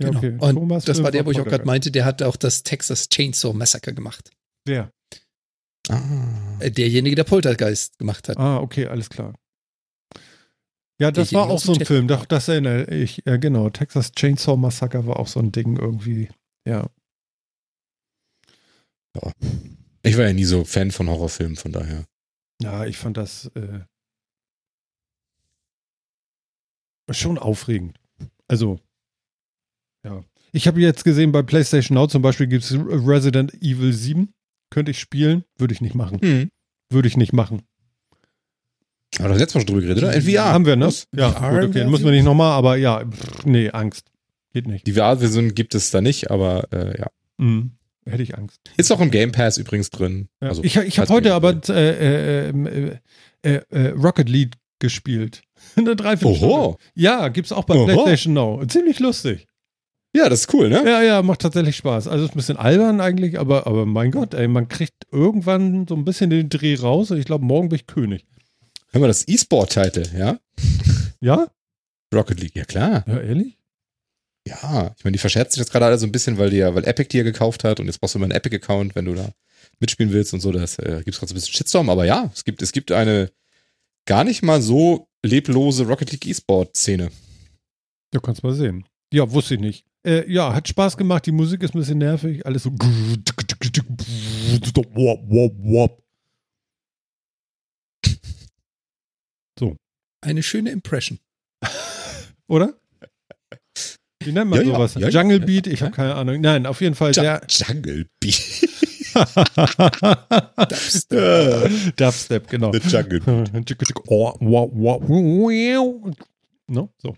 Ja, 0.00 0.08
Genau. 0.08 0.18
okay. 0.18 0.36
Und 0.38 0.54
Thomas 0.54 0.84
das 0.84 1.02
war 1.02 1.10
der, 1.10 1.24
wo 1.26 1.30
ich 1.30 1.40
auch 1.40 1.44
gerade 1.44 1.64
meinte, 1.66 1.90
der 1.90 2.04
hat 2.04 2.22
auch 2.22 2.36
das 2.36 2.62
Texas 2.62 3.08
Chainsaw 3.08 3.52
Massacre 3.54 3.94
gemacht. 3.94 4.30
Wer? 4.66 4.90
Ah. 5.88 6.00
Äh, 6.60 6.70
Derjenige, 6.70 7.14
der 7.16 7.24
Poltergeist 7.24 7.98
gemacht 7.98 8.28
hat. 8.28 8.36
Ah, 8.38 8.58
okay, 8.58 8.86
alles 8.86 9.08
klar. 9.10 9.34
Ja, 11.02 11.10
das 11.10 11.32
war 11.32 11.50
auch 11.50 11.58
so 11.58 11.72
ein. 11.74 11.84
Film, 11.84 12.06
doch, 12.06 12.26
das 12.26 12.46
erinnere 12.46 12.84
ich. 12.94 13.24
Ja, 13.26 13.36
genau. 13.36 13.68
Texas 13.70 14.12
Chainsaw 14.12 14.56
Massacre 14.56 15.04
war 15.04 15.18
auch 15.18 15.26
so 15.26 15.40
ein 15.40 15.50
Ding 15.50 15.76
irgendwie. 15.76 16.28
Ja. 16.64 16.88
Ich 20.04 20.16
war 20.16 20.26
ja 20.26 20.32
nie 20.32 20.44
so 20.44 20.64
Fan 20.64 20.92
von 20.92 21.08
Horrorfilmen, 21.08 21.56
von 21.56 21.72
daher. 21.72 22.06
Ja, 22.62 22.86
ich 22.86 22.98
fand 22.98 23.16
das 23.16 23.46
äh, 23.56 23.80
schon 27.10 27.36
aufregend. 27.36 27.98
Also, 28.46 28.78
ja. 30.06 30.22
Ich 30.52 30.68
habe 30.68 30.80
jetzt 30.80 31.02
gesehen, 31.02 31.32
bei 31.32 31.42
PlayStation 31.42 31.96
Now 31.96 32.06
zum 32.06 32.22
Beispiel 32.22 32.46
gibt 32.46 32.62
es 32.62 32.74
Resident 32.74 33.54
Evil 33.54 33.92
7. 33.92 34.32
Könnte 34.70 34.92
ich 34.92 35.00
spielen? 35.00 35.42
Würde 35.58 35.74
ich 35.74 35.80
nicht 35.80 35.96
machen. 35.96 36.20
Hm. 36.20 36.50
Würde 36.90 37.08
ich 37.08 37.16
nicht 37.16 37.32
machen. 37.32 37.62
Aber 39.18 39.28
da 39.28 39.34
letztes 39.34 39.54
Mal 39.54 39.60
schon 39.60 39.66
drüber 39.66 39.80
geredet, 39.82 40.02
oder? 40.04 40.14
In 40.14 40.22
VR. 40.22 40.44
Haben 40.52 40.66
wir, 40.66 40.76
ne? 40.76 40.86
Was? 40.86 41.06
Ja, 41.14 41.30
gut, 41.30 41.68
okay. 41.68 41.84
Muss 41.84 42.02
man 42.02 42.12
nicht 42.12 42.24
nochmal, 42.24 42.52
aber 42.52 42.76
ja, 42.76 43.04
pff, 43.04 43.44
nee, 43.44 43.70
Angst. 43.70 44.06
Geht 44.52 44.66
nicht. 44.66 44.86
Die 44.86 44.92
VR-Version 44.92 45.54
gibt 45.54 45.74
es 45.74 45.90
da 45.90 46.00
nicht, 46.00 46.30
aber 46.30 46.68
äh, 46.72 46.98
ja. 46.98 47.06
Mhm. 47.38 47.72
Hätte 48.04 48.22
ich 48.22 48.36
Angst. 48.36 48.60
Ist 48.76 48.90
auch 48.90 49.00
im 49.00 49.10
Game 49.10 49.32
Pass 49.32 49.58
übrigens 49.58 49.90
drin. 49.90 50.28
Ja. 50.40 50.48
Also, 50.48 50.64
ich 50.64 50.76
ich 50.76 50.98
habe 50.98 51.12
heute 51.12 51.34
aber 51.34 51.54
will. 51.68 51.74
äh, 51.76 52.48
äh, 52.48 52.98
äh, 53.42 53.60
äh, 53.70 53.88
Rocket 53.90 54.28
League 54.28 54.54
gespielt. 54.80 55.42
Eine 55.76 55.94
Dreiviertelstunde. 55.94 56.54
Oho. 56.54 56.78
Ja, 56.94 57.28
gibt's 57.28 57.52
auch 57.52 57.64
bei 57.64 57.76
Oho. 57.76 57.84
PlayStation 57.84 58.34
Now. 58.34 58.64
Ziemlich 58.66 58.98
lustig. 58.98 59.46
Ja, 60.14 60.28
das 60.28 60.40
ist 60.40 60.52
cool, 60.52 60.68
ne? 60.68 60.82
Ja, 60.84 61.02
ja, 61.02 61.22
macht 61.22 61.40
tatsächlich 61.40 61.76
Spaß. 61.76 62.06
Also 62.08 62.24
ist 62.26 62.32
ein 62.32 62.36
bisschen 62.36 62.58
albern 62.58 63.00
eigentlich, 63.00 63.38
aber, 63.38 63.66
aber 63.66 63.86
mein 63.86 64.10
Gott, 64.10 64.34
ey, 64.34 64.46
man 64.46 64.68
kriegt 64.68 65.06
irgendwann 65.10 65.86
so 65.88 65.94
ein 65.94 66.04
bisschen 66.04 66.28
den 66.28 66.50
Dreh 66.50 66.74
raus 66.74 67.10
und 67.10 67.18
ich 67.18 67.24
glaube, 67.24 67.44
morgen 67.46 67.70
bin 67.70 67.76
ich 67.76 67.86
König. 67.86 68.26
Hör 68.92 69.00
mal, 69.00 69.08
das 69.08 69.26
E-Sport-Title, 69.26 70.04
ja? 70.18 70.38
Ja? 71.20 71.50
Rocket 72.14 72.40
League, 72.40 72.54
ja 72.54 72.64
klar. 72.64 73.04
Ja, 73.06 73.20
ehrlich? 73.20 73.56
Ja, 74.46 74.94
ich 74.98 75.04
meine, 75.04 75.12
die 75.12 75.18
verscherzen 75.18 75.52
sich 75.52 75.60
jetzt 75.60 75.72
gerade 75.72 75.86
alle 75.86 75.98
so 75.98 76.04
ein 76.04 76.12
bisschen, 76.12 76.36
weil 76.36 76.50
die 76.50 76.58
ja, 76.58 76.74
weil 76.74 76.84
Epic 76.84 77.08
die 77.08 77.16
ja 77.16 77.22
gekauft 77.22 77.64
hat 77.64 77.80
und 77.80 77.86
jetzt 77.86 78.00
brauchst 78.00 78.14
du 78.14 78.18
immer 78.18 78.26
einen 78.26 78.32
Epic-Account, 78.32 78.94
wenn 78.94 79.06
du 79.06 79.14
da 79.14 79.32
mitspielen 79.80 80.12
willst 80.12 80.34
und 80.34 80.40
so. 80.40 80.52
Das 80.52 80.78
äh, 80.78 80.96
gibt 81.04 81.14
es 81.14 81.18
gerade 81.18 81.28
so 81.28 81.34
ein 81.34 81.36
bisschen 81.36 81.54
Shitstorm, 81.54 81.88
aber 81.88 82.04
ja, 82.04 82.30
es 82.34 82.44
gibt, 82.44 82.60
es 82.60 82.72
gibt 82.72 82.92
eine 82.92 83.30
gar 84.04 84.24
nicht 84.24 84.42
mal 84.42 84.60
so 84.60 85.08
leblose 85.22 85.86
Rocket 85.86 86.12
League 86.12 86.26
E-Sport-Szene. 86.26 87.10
Ja, 88.12 88.20
kannst 88.20 88.42
mal 88.42 88.52
sehen. 88.52 88.84
Ja, 89.12 89.30
wusste 89.30 89.54
ich 89.54 89.60
nicht. 89.60 89.86
Äh, 90.04 90.30
ja, 90.30 90.52
hat 90.52 90.68
Spaß 90.68 90.98
gemacht. 90.98 91.24
Die 91.24 91.32
Musik 91.32 91.62
ist 91.62 91.74
ein 91.74 91.78
bisschen 91.78 91.98
nervig. 91.98 92.44
Alles 92.44 92.64
so. 92.64 92.70
Eine 100.22 100.42
schöne 100.42 100.70
Impression. 100.70 101.18
Oder? 102.48 102.74
Wie 104.20 104.32
nennt 104.32 104.50
man 104.50 104.60
Ja, 104.60 104.66
ja, 104.66 104.74
sowas? 104.74 104.94
ja, 104.94 105.08
ja. 105.08 105.10
Jungle 105.20 105.40
Beat? 105.40 105.66
Ich 105.66 105.82
habe 105.82 105.92
keine 105.92 106.14
Ahnung. 106.14 106.40
Nein, 106.40 106.64
auf 106.66 106.80
jeden 106.80 106.94
Fall 106.94 107.12
der. 107.12 107.42
Jungle 107.48 108.06
Beat. 108.20 108.68
Dubstep, 111.96 112.48
genau. 112.48 112.72
The 112.72 112.78
Jungle 112.78 113.20
Oh, 114.06 114.32
wow, 114.40 114.70
wow. 114.72 115.00
No, 116.68 116.88
so. 116.98 117.16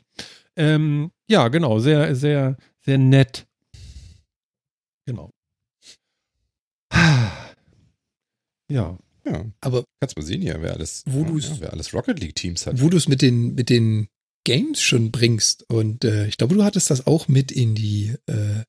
Ähm, 0.57 1.13
ja, 1.29 1.49
genau, 1.49 1.79
sehr, 1.79 2.17
sehr, 2.17 2.57
sehr 2.81 2.99
nett. 2.99 3.47
Genau. 5.07 5.31
Ja. 8.67 8.97
Ja, 9.27 9.45
Aber 9.61 9.85
kannst 10.01 10.17
mal 10.17 10.23
sehen 10.25 10.43
hier, 10.43 10.57
wer 10.61 10.75
alles, 10.75 11.03
Wo 11.07 11.25
ja, 11.39 11.51
wer 11.61 11.73
alles 11.73 11.95
Rocket 11.95 12.21
League 12.21 12.35
Teams 12.35 12.67
hat. 12.67 12.81
wo 12.81 12.89
du 12.89 12.97
es 12.97 13.09
mit 13.09 13.23
den, 13.23 13.55
mit 13.55 13.71
den 13.71 14.09
Games 14.45 14.83
schon 14.83 15.11
bringst, 15.11 15.65
und 15.71 16.05
äh, 16.05 16.27
ich 16.27 16.37
glaube, 16.37 16.55
du 16.55 16.65
hattest 16.65 16.91
das 16.91 17.07
auch 17.07 17.29
mit 17.29 17.51
in 17.51 17.75
die 17.75 18.15
äh, 18.27 18.63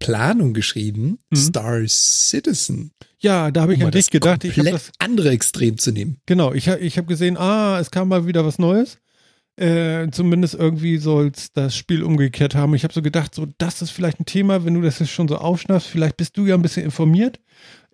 Planung 0.00 0.52
geschrieben, 0.52 1.18
Mhm. 1.30 1.36
Star 1.36 1.82
Citizen. 1.86 2.90
Ja, 3.20 3.52
da 3.52 3.62
habe 3.62 3.72
ich 3.74 3.78
Um 3.78 3.82
an 3.82 3.86
mal 3.86 3.90
dich 3.92 4.06
das 4.06 4.10
gedacht. 4.10 4.42
Ich 4.44 4.58
habe 4.58 4.70
das, 4.70 4.90
andere 4.98 5.30
Extrem 5.30 5.78
zu 5.78 5.92
nehmen. 5.92 6.18
genau, 6.26 6.52
ich, 6.52 6.66
ich 6.66 6.96
habe 6.98 7.06
gesehen, 7.06 7.36
ah, 7.36 7.78
es 7.78 7.90
kam 7.92 8.08
mal 8.08 8.26
wieder 8.26 8.44
was 8.44 8.58
Neues. 8.58 8.98
Äh, 9.56 10.08
zumindest 10.10 10.54
irgendwie 10.54 10.96
soll 10.96 11.30
es 11.36 11.52
das 11.52 11.76
Spiel 11.76 12.02
umgekehrt 12.02 12.54
haben. 12.54 12.74
Ich 12.74 12.84
habe 12.84 12.94
so 12.94 13.02
gedacht, 13.02 13.34
so, 13.34 13.46
das 13.58 13.82
ist 13.82 13.90
vielleicht 13.90 14.18
ein 14.18 14.24
Thema, 14.24 14.64
wenn 14.64 14.74
du 14.74 14.80
das 14.80 14.98
jetzt 14.98 15.10
schon 15.10 15.28
so 15.28 15.36
aufschnappst. 15.36 15.86
Vielleicht 15.86 16.16
bist 16.16 16.36
du 16.36 16.46
ja 16.46 16.54
ein 16.54 16.62
bisschen 16.62 16.84
informiert. 16.84 17.38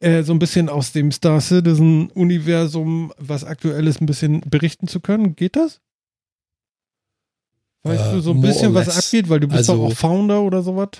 Äh, 0.00 0.22
so 0.22 0.32
ein 0.32 0.38
bisschen 0.38 0.68
aus 0.68 0.92
dem 0.92 1.10
Star 1.10 1.40
Citizen-Universum, 1.40 3.12
was 3.18 3.44
aktuell 3.44 3.86
ist, 3.86 4.00
ein 4.00 4.06
bisschen 4.06 4.40
berichten 4.42 4.86
zu 4.86 5.00
können. 5.00 5.34
Geht 5.34 5.56
das? 5.56 5.80
Weißt 7.82 8.06
Äh, 8.06 8.12
du 8.12 8.20
so 8.20 8.30
ein 8.32 8.40
bisschen, 8.40 8.74
was 8.74 8.88
abgeht, 8.96 9.28
weil 9.28 9.40
du 9.40 9.48
bist 9.48 9.58
Also- 9.58 9.76
doch 9.76 9.92
auch 9.92 9.96
Founder 9.96 10.42
oder 10.42 10.62
sowas? 10.62 10.90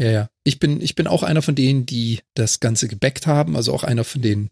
Ja, 0.00 0.10
ja. 0.10 0.30
Ich 0.44 0.58
bin, 0.60 0.80
ich 0.80 0.94
bin 0.94 1.06
auch 1.08 1.22
einer 1.22 1.42
von 1.42 1.54
denen, 1.54 1.84
die 1.86 2.20
das 2.34 2.60
Ganze 2.60 2.86
gebackt 2.88 3.26
haben, 3.26 3.56
also 3.56 3.72
auch 3.74 3.82
einer 3.84 4.04
von 4.04 4.22
den 4.22 4.50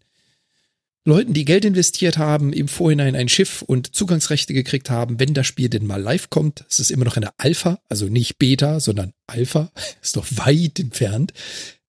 Leuten, 1.05 1.33
die 1.33 1.45
Geld 1.45 1.63
investiert 1.63 2.17
haben, 2.17 2.51
im 2.51 2.67
Vorhinein 2.67 3.15
ein 3.15 3.29
Schiff 3.29 3.61
und 3.61 3.95
Zugangsrechte 3.95 4.53
gekriegt 4.53 4.89
haben, 4.89 5.21
wenn 5.21 5.33
das 5.33 5.47
Spiel 5.47 5.69
denn 5.69 5.87
mal 5.87 6.01
live 6.01 6.29
kommt. 6.29 6.65
Es 6.69 6.81
ist 6.81 6.91
immer 6.91 7.05
noch 7.05 7.15
in 7.15 7.21
der 7.21 7.33
Alpha, 7.37 7.79
also 7.87 8.07
nicht 8.07 8.37
Beta, 8.39 8.81
sondern 8.81 9.13
Alpha. 9.25 9.71
Ist 10.01 10.17
doch 10.17 10.25
weit 10.31 10.79
entfernt. 10.81 11.31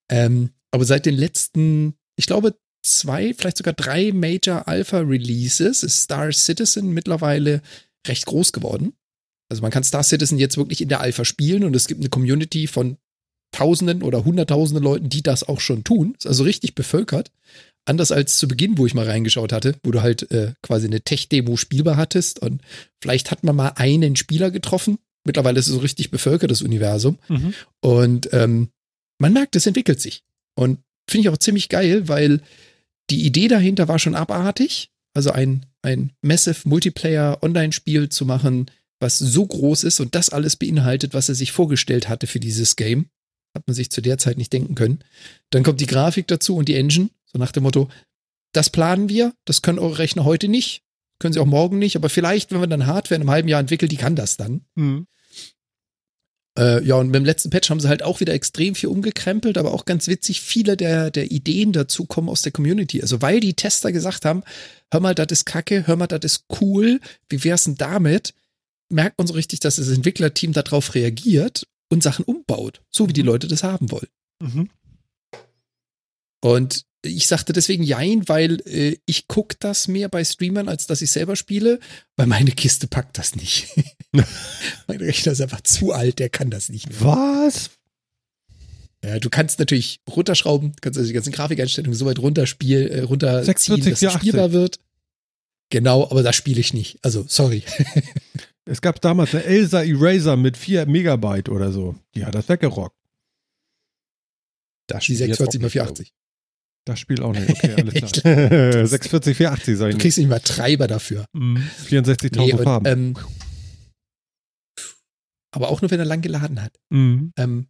Ähm, 0.09 0.51
aber 0.71 0.85
seit 0.85 1.07
den 1.07 1.17
letzten, 1.17 1.95
ich 2.17 2.27
glaube, 2.27 2.55
zwei, 2.83 3.35
vielleicht 3.35 3.59
sogar 3.59 3.75
drei 3.75 4.13
Major 4.13 4.69
Alpha 4.69 4.99
Releases 4.99 5.83
ist 5.83 6.03
Star 6.03 6.33
Citizen 6.33 6.93
mittlerweile 6.93 7.63
recht 8.07 8.27
groß 8.27 8.53
geworden. 8.53 8.95
Also 9.51 9.63
man 9.63 9.71
kann 9.71 9.85
Star 9.85 10.03
Citizen 10.03 10.39
jetzt 10.39 10.57
wirklich 10.57 10.81
in 10.81 10.89
der 10.89 11.01
Alpha 11.01 11.25
spielen 11.25 11.65
und 11.65 11.75
es 11.75 11.87
gibt 11.87 12.01
eine 12.01 12.11
Community 12.11 12.67
von 12.67 12.99
Tausenden 13.51 14.03
oder 14.03 14.25
Hunderttausenden 14.25 14.85
Leuten, 14.85 15.09
die 15.09 15.23
das 15.23 15.43
auch 15.43 15.61
schon 15.61 15.85
tun. 15.85 16.15
Ist 16.19 16.27
also 16.27 16.45
richtig 16.45 16.75
bevölkert. 16.75 17.31
Anders 17.87 18.13
als 18.13 18.37
zu 18.37 18.47
Beginn, 18.47 18.77
wo 18.77 18.85
ich 18.85 18.93
mal 18.93 19.07
reingeschaut 19.07 19.53
hatte, 19.53 19.75
wo 19.83 19.91
du 19.91 20.03
halt 20.03 20.31
äh, 20.31 20.53
quasi 20.63 20.87
eine 20.87 21.01
Tech-Demo 21.01 21.57
spielbar 21.57 21.97
hattest 21.97 22.41
und 22.41 22.61
vielleicht 23.01 23.31
hat 23.31 23.45
man 23.45 23.57
mal 23.57 23.73
einen 23.77 24.17
Spieler 24.17 24.51
getroffen. 24.51 24.99
Mittlerweile 25.25 25.59
ist 25.59 25.69
es 25.69 25.73
so 25.73 25.81
richtig 25.81 26.11
bevölkert, 26.11 26.51
das 26.51 26.61
Universum. 26.61 27.19
Mhm. 27.29 27.55
Und 27.81 28.29
ähm, 28.33 28.69
man 29.19 29.33
merkt, 29.33 29.57
es 29.57 29.67
entwickelt 29.67 30.01
sich. 30.01 30.23
Und 30.59 30.81
finde 31.09 31.29
ich 31.29 31.29
auch 31.29 31.39
ziemlich 31.39 31.69
geil, 31.69 32.09
weil 32.09 32.41
die 33.11 33.25
Idee 33.25 33.47
dahinter 33.47 33.87
war 33.87 34.01
schon 34.01 34.17
abartig. 34.17 34.91
Also 35.15 35.31
ein, 35.31 35.67
ein 35.83 36.11
Massive 36.21 36.69
Multiplayer 36.69 37.39
Online-Spiel 37.43 38.09
zu 38.09 38.27
machen, 38.27 38.69
was 39.01 39.19
so 39.19 39.47
groß 39.47 39.85
ist 39.85 40.01
und 40.01 40.17
das 40.17 40.31
alles 40.31 40.57
beinhaltet, 40.57 41.15
was 41.15 41.29
er 41.29 41.37
sich 41.37 41.53
vorgestellt 41.53 42.09
hatte 42.09 42.27
für 42.27 42.41
dieses 42.41 42.75
Game. 42.75 43.07
Hat 43.55 43.69
man 43.69 43.75
sich 43.75 43.91
zu 43.91 44.01
der 44.01 44.19
Zeit 44.19 44.37
nicht 44.37 44.53
denken 44.53 44.75
können. 44.75 44.99
Dann 45.51 45.63
kommt 45.63 45.81
die 45.81 45.87
Grafik 45.87 46.27
dazu 46.27 46.57
und 46.57 46.69
die 46.69 46.75
Engine, 46.75 47.09
so 47.25 47.39
nach 47.39 47.53
dem 47.53 47.63
Motto, 47.63 47.89
das 48.53 48.69
planen 48.69 49.09
wir, 49.09 49.33
das 49.45 49.63
können 49.63 49.79
eure 49.79 49.99
Rechner 49.99 50.25
heute 50.25 50.49
nicht, 50.49 50.83
können 51.21 51.33
sie 51.33 51.41
auch 51.41 51.47
morgen 51.47 51.79
nicht, 51.79 51.95
aber 51.95 52.09
vielleicht, 52.09 52.51
wenn 52.51 52.61
wir 52.61 52.67
dann 52.67 52.87
Hardware 52.87 53.17
in 53.17 53.23
einem 53.23 53.31
halben 53.31 53.49
Jahr 53.49 53.61
entwickeln, 53.61 53.89
die 53.89 53.97
kann 53.97 54.17
das 54.17 54.37
dann. 54.37 54.63
Mhm. 54.75 55.07
Äh, 56.59 56.85
ja, 56.85 56.97
und 56.97 57.07
mit 57.07 57.15
dem 57.15 57.25
letzten 57.25 57.51
Patch 57.51 57.71
haben 57.71 57.79
sie 57.79 57.89
halt 57.89 58.03
auch 58.03 58.19
wieder 58.19 58.35
extrem 58.35 58.75
viel 58.75 58.89
umgekrempelt, 58.89 59.57
aber 59.57 59.73
auch 59.73 59.85
ganz 59.85 60.09
witzig, 60.09 60.41
viele 60.41 60.77
der, 60.77 61.13
der 61.13 61.31
Ideen 61.31 61.73
dazu 61.73 62.05
kommen 62.05 62.29
aus 62.29 62.43
der 62.43 62.51
Community. 62.51 63.01
Also 63.01 63.23
weil 63.23 63.39
die 63.39 63.55
Tester 63.55 63.93
gesagt 63.93 64.25
haben, 64.25 64.43
hör 64.91 64.99
mal, 64.99 65.15
das 65.15 65.29
ist 65.31 65.45
kacke, 65.45 65.87
hör 65.87 65.95
mal, 65.95 66.09
das 66.09 66.25
ist 66.25 66.47
cool, 66.61 67.01
wie 67.29 67.45
wär's 67.45 67.65
denn 67.65 67.77
damit? 67.77 68.35
Merkt 68.89 69.19
man 69.19 69.29
so 69.29 69.35
richtig, 69.35 69.61
dass 69.61 69.77
das 69.77 69.89
Entwicklerteam 69.89 70.53
darauf 70.53 70.97
reagiert 70.97 71.69
und 71.91 72.03
Sachen 72.03 72.25
umbaut, 72.25 72.83
so 72.91 73.09
wie 73.09 73.13
die 73.13 73.23
Leute 73.23 73.47
das 73.47 73.63
haben 73.63 73.93
wollen. 73.93 74.09
Mhm. 74.41 74.69
Und 76.41 76.88
ich 77.03 77.27
sagte 77.27 77.53
deswegen 77.53 77.83
Jein, 77.83 78.29
weil 78.29 78.61
äh, 78.67 78.97
ich 79.07 79.29
gucke 79.29 79.57
das 79.59 79.89
mehr 79.89 80.09
bei 80.09 80.25
Streamern, 80.25 80.69
als 80.69 80.87
dass 80.87 81.03
ich 81.03 81.11
selber 81.11 81.37
spiele, 81.37 81.79
weil 82.17 82.27
meine 82.27 82.51
Kiste 82.51 82.87
packt 82.87 83.19
das 83.19 83.37
nicht. 83.37 83.69
mein 84.13 84.99
Rechner 84.99 85.33
ist 85.33 85.41
einfach 85.41 85.61
zu 85.61 85.93
alt, 85.93 86.19
der 86.19 86.29
kann 86.29 86.51
das 86.51 86.69
nicht 86.69 86.89
mehr. 86.89 87.01
Was? 87.01 87.71
Ja, 89.05 89.21
du 89.21 89.31
kannst 89.31 89.61
natürlich 89.61 90.01
runterschrauben, 90.11 90.75
kannst 90.81 90.99
also 90.99 91.07
die 91.07 91.15
ganzen 91.15 91.33
Grafikeinstellungen 91.33 91.97
so 91.97 92.05
weit 92.07 92.19
runterspiel, 92.19 92.89
äh, 92.89 93.01
runterziehen, 93.03 93.45
46, 93.45 93.85
dass 93.85 93.93
es 93.93 93.99
84. 94.01 94.21
spielbar 94.21 94.53
wird. 94.53 94.81
Genau, 95.71 96.05
aber 96.11 96.23
das 96.23 96.35
spiele 96.35 96.61
ich 96.61 96.75
nicht. 96.75 96.99
Also, 97.03 97.25
sorry. 97.29 97.63
Es 98.71 98.83
gab 98.83 99.01
damals 99.01 99.35
eine 99.35 99.45
Elsa 99.45 99.83
Eraser 99.83 100.37
mit 100.37 100.59
4 100.59 100.85
Megabyte 100.85 101.49
oder 101.49 101.73
so. 101.73 101.95
Die 102.15 102.27
hat 102.27 102.35
das 102.35 102.51
weggerockt. 102.51 102.95
Das 104.87 105.05
Die 105.05 105.15
Spiel 105.15 105.29
jetzt 105.29 105.39
640 105.39 105.59
auch 105.59 105.63
mal 105.63 105.65
nicht, 105.65 105.73
480. 105.73 106.13
Das 106.89 106.99
Spiel 107.01 107.23
auch 107.23 107.33
nicht. 107.35 107.49
Okay, 107.51 107.75
alles 107.77 107.95
klar. 107.95 108.87
640, 108.87 109.37
480 109.37 109.77
sag 109.77 109.89
ich 109.89 109.93
Du 109.93 109.97
nicht. 109.97 110.01
kriegst 110.03 110.19
nicht 110.19 110.29
mal 110.29 110.41
Treiber 110.41 110.87
dafür. 110.87 111.27
Mhm. 111.35 111.63
64.000 111.87 112.37
Nee, 112.57 112.63
Farben. 112.63 112.87
ähm, 112.87 113.15
aber 115.51 115.69
auch 115.71 115.81
nur, 115.83 115.91
wenn 115.91 115.99
er 115.99 116.05
lang 116.07 116.21
geladen 116.21 116.63
hat. 116.63 116.73
mhm. 116.91 117.33
Ähm, 117.37 117.67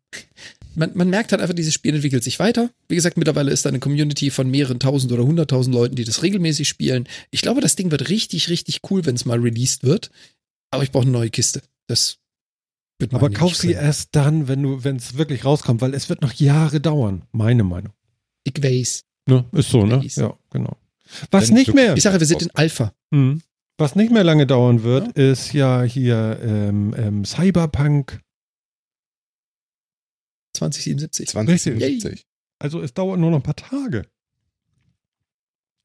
man, 0.74 0.92
man 0.94 1.10
merkt 1.10 1.32
halt 1.32 1.40
einfach, 1.42 1.54
dieses 1.54 1.74
Spiel 1.74 1.94
entwickelt 1.94 2.22
sich 2.22 2.38
weiter. 2.38 2.70
Wie 2.88 2.94
gesagt, 2.94 3.16
mittlerweile 3.16 3.50
ist 3.50 3.64
da 3.64 3.68
eine 3.70 3.80
Community 3.80 4.30
von 4.30 4.48
mehreren 4.50 4.78
tausend 4.78 5.10
oder 5.12 5.24
hunderttausend 5.24 5.74
Leuten, 5.74 5.96
die 5.96 6.04
das 6.04 6.22
regelmäßig 6.22 6.68
spielen. 6.68 7.08
Ich 7.30 7.40
glaube, 7.42 7.60
das 7.60 7.74
Ding 7.76 7.90
wird 7.90 8.08
richtig, 8.10 8.48
richtig 8.50 8.80
cool, 8.90 9.04
wenn 9.06 9.14
es 9.16 9.24
mal 9.24 9.38
released 9.40 9.82
wird. 9.84 10.10
Aber 10.70 10.82
ich 10.82 10.92
brauche 10.92 11.02
eine 11.02 11.10
neue 11.12 11.30
Kiste. 11.30 11.62
Das 11.88 12.18
wird 13.00 13.14
Aber 13.14 13.30
kauf 13.30 13.56
sie 13.56 13.68
können. 13.72 13.80
erst 13.80 14.10
dann, 14.12 14.46
wenn 14.48 14.62
du, 14.62 14.84
wenn 14.84 14.96
es 14.96 15.16
wirklich 15.16 15.44
rauskommt, 15.44 15.80
weil 15.80 15.94
es 15.94 16.08
wird 16.08 16.20
noch 16.22 16.32
Jahre 16.34 16.80
dauern. 16.80 17.22
Meine 17.32 17.64
Meinung. 17.64 17.92
Ich 18.44 18.62
weiß. 18.62 19.04
Ne? 19.28 19.44
Ist 19.52 19.68
so, 19.70 19.84
ne? 19.84 20.00
Ja, 20.04 20.36
genau. 20.50 20.76
Was 21.30 21.50
nicht 21.50 21.74
mehr, 21.74 21.94
Ich 21.96 22.02
sage, 22.02 22.18
wir 22.18 22.26
sind 22.26 22.42
in 22.42 22.50
Alpha. 22.54 22.92
Mhm. 23.10 23.42
was 23.76 23.94
nicht 23.94 24.10
mehr 24.10 24.24
lange 24.24 24.46
dauern 24.46 24.82
wird, 24.82 25.16
ist 25.16 25.52
ja 25.52 25.82
hier 25.82 26.38
ähm, 26.42 26.94
ähm, 26.96 27.24
Cyberpunk. 27.24 28.20
2077. 30.54 31.28
2077. 31.28 32.26
Also 32.58 32.80
es 32.82 32.92
dauert 32.94 33.20
nur 33.20 33.30
noch 33.30 33.38
ein 33.38 33.42
paar 33.42 33.54
Tage. 33.56 34.06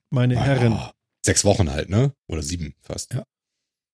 Meine 0.09 0.39
Herren. 0.39 0.73
Ah, 0.73 0.93
Sechs 1.25 1.45
Wochen 1.45 1.71
halt, 1.71 1.89
ne? 1.89 2.13
Oder 2.27 2.41
sieben 2.41 2.73
fast. 2.81 3.13
Ja. 3.13 3.23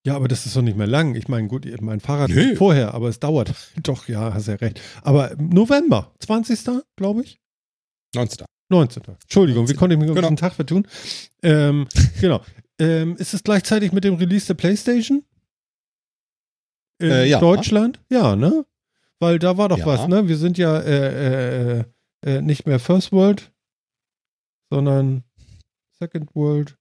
Ja, 0.06 0.16
aber 0.16 0.28
das 0.28 0.46
ist 0.46 0.56
doch 0.56 0.62
nicht 0.62 0.78
mehr 0.78 0.88
lang. 0.88 1.16
Ich 1.16 1.28
meine, 1.28 1.48
gut, 1.48 1.68
mein 1.82 2.00
Fahrrad 2.00 2.30
Nö. 2.30 2.56
vorher, 2.56 2.94
aber 2.94 3.10
es 3.10 3.20
dauert. 3.20 3.54
Doch, 3.84 4.08
ja, 4.08 4.34
hast 4.34 4.48
ja 4.48 4.56
recht. 4.56 4.80
Aber 5.02 5.36
November, 5.38 6.16
20. 6.20 6.84
glaube 6.96 7.24
ich. 7.24 7.40
19. 8.16 8.46
19. 8.70 9.04
Entschuldigung, 9.24 9.64
wie 9.68 9.74
19. 9.74 9.78
konnte 9.78 9.94
ich 9.96 10.00
mich 10.00 10.10
um 10.10 10.16
Genau. 10.16 10.28
diesen 10.28 10.38
Tag 10.38 10.54
vertun? 10.54 10.88
Ähm, 11.44 11.88
genau. 12.22 12.42
Ähm, 12.80 13.16
ist 13.18 13.34
es 13.34 13.44
gleichzeitig 13.44 13.92
mit 13.92 14.04
dem 14.04 14.16
Release 14.16 14.48
der 14.48 14.54
PlayStation? 14.54 15.24
In 17.00 17.10
Äh, 17.12 17.26
ja. 17.26 17.40
Deutschland? 17.40 18.00
Ja, 18.10 18.36
ne? 18.36 18.66
Weil 19.20 19.40
da 19.40 19.58
war 19.58 19.70
doch 19.70 19.78
Ja. 19.80 19.86
was, 19.86 20.08
ne? 20.08 20.28
Wir 20.28 20.38
sind 20.38 20.58
ja 20.58 20.78
äh, 20.80 21.80
äh, 21.80 21.84
äh, 22.26 22.42
nicht 22.42 22.66
mehr 22.66 22.80
First 22.80 23.12
World, 23.12 23.52
sondern 24.70 25.24
Second 26.00 26.34
World. 26.36 26.78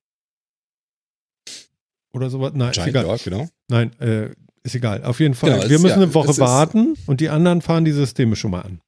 Oder 2.13 2.29
sowas. 2.29 2.51
Nein, 2.55 2.71
ist 2.71 2.77
egal. 2.87 3.03
Dog, 3.03 3.23
genau. 3.23 3.47
Nein, 3.67 3.91
äh, 3.99 4.29
ist 4.63 4.75
egal. 4.75 5.03
Auf 5.03 5.19
jeden 5.19 5.35
Fall. 5.35 5.51
Genau, 5.51 5.63
wir 5.69 5.79
müssen 5.79 5.87
ja- 5.99 6.03
eine 6.05 6.13
Woche 6.13 6.37
warten 6.39 6.95
und 7.07 7.19
die 7.21 7.29
anderen 7.29 7.61
fahren 7.61 7.85
die 7.85 7.91
Systeme 7.91 8.35
schon 8.35 8.51
mal 8.51 8.61
an. 8.61 8.81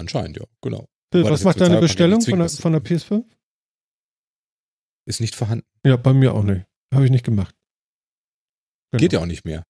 Anscheinend, 0.00 0.38
ja, 0.38 0.44
genau. 0.62 0.88
Phil, 1.12 1.22
Wobei 1.22 1.30
was 1.30 1.44
macht 1.44 1.60
deine 1.60 1.78
Bestellung 1.78 2.22
von 2.22 2.38
der, 2.38 2.48
von 2.48 2.72
der 2.72 2.82
PS5? 2.82 3.22
Ist 5.06 5.20
nicht 5.20 5.34
vorhanden. 5.34 5.66
Ja, 5.84 5.96
bei 5.96 6.14
mir 6.14 6.34
auch 6.34 6.42
nicht. 6.42 6.64
Habe 6.92 7.04
ich 7.04 7.10
nicht 7.10 7.24
gemacht. 7.24 7.54
Genau. 8.92 9.00
Geht 9.00 9.12
ja 9.12 9.20
auch 9.20 9.26
nicht 9.26 9.44
mehr. 9.44 9.64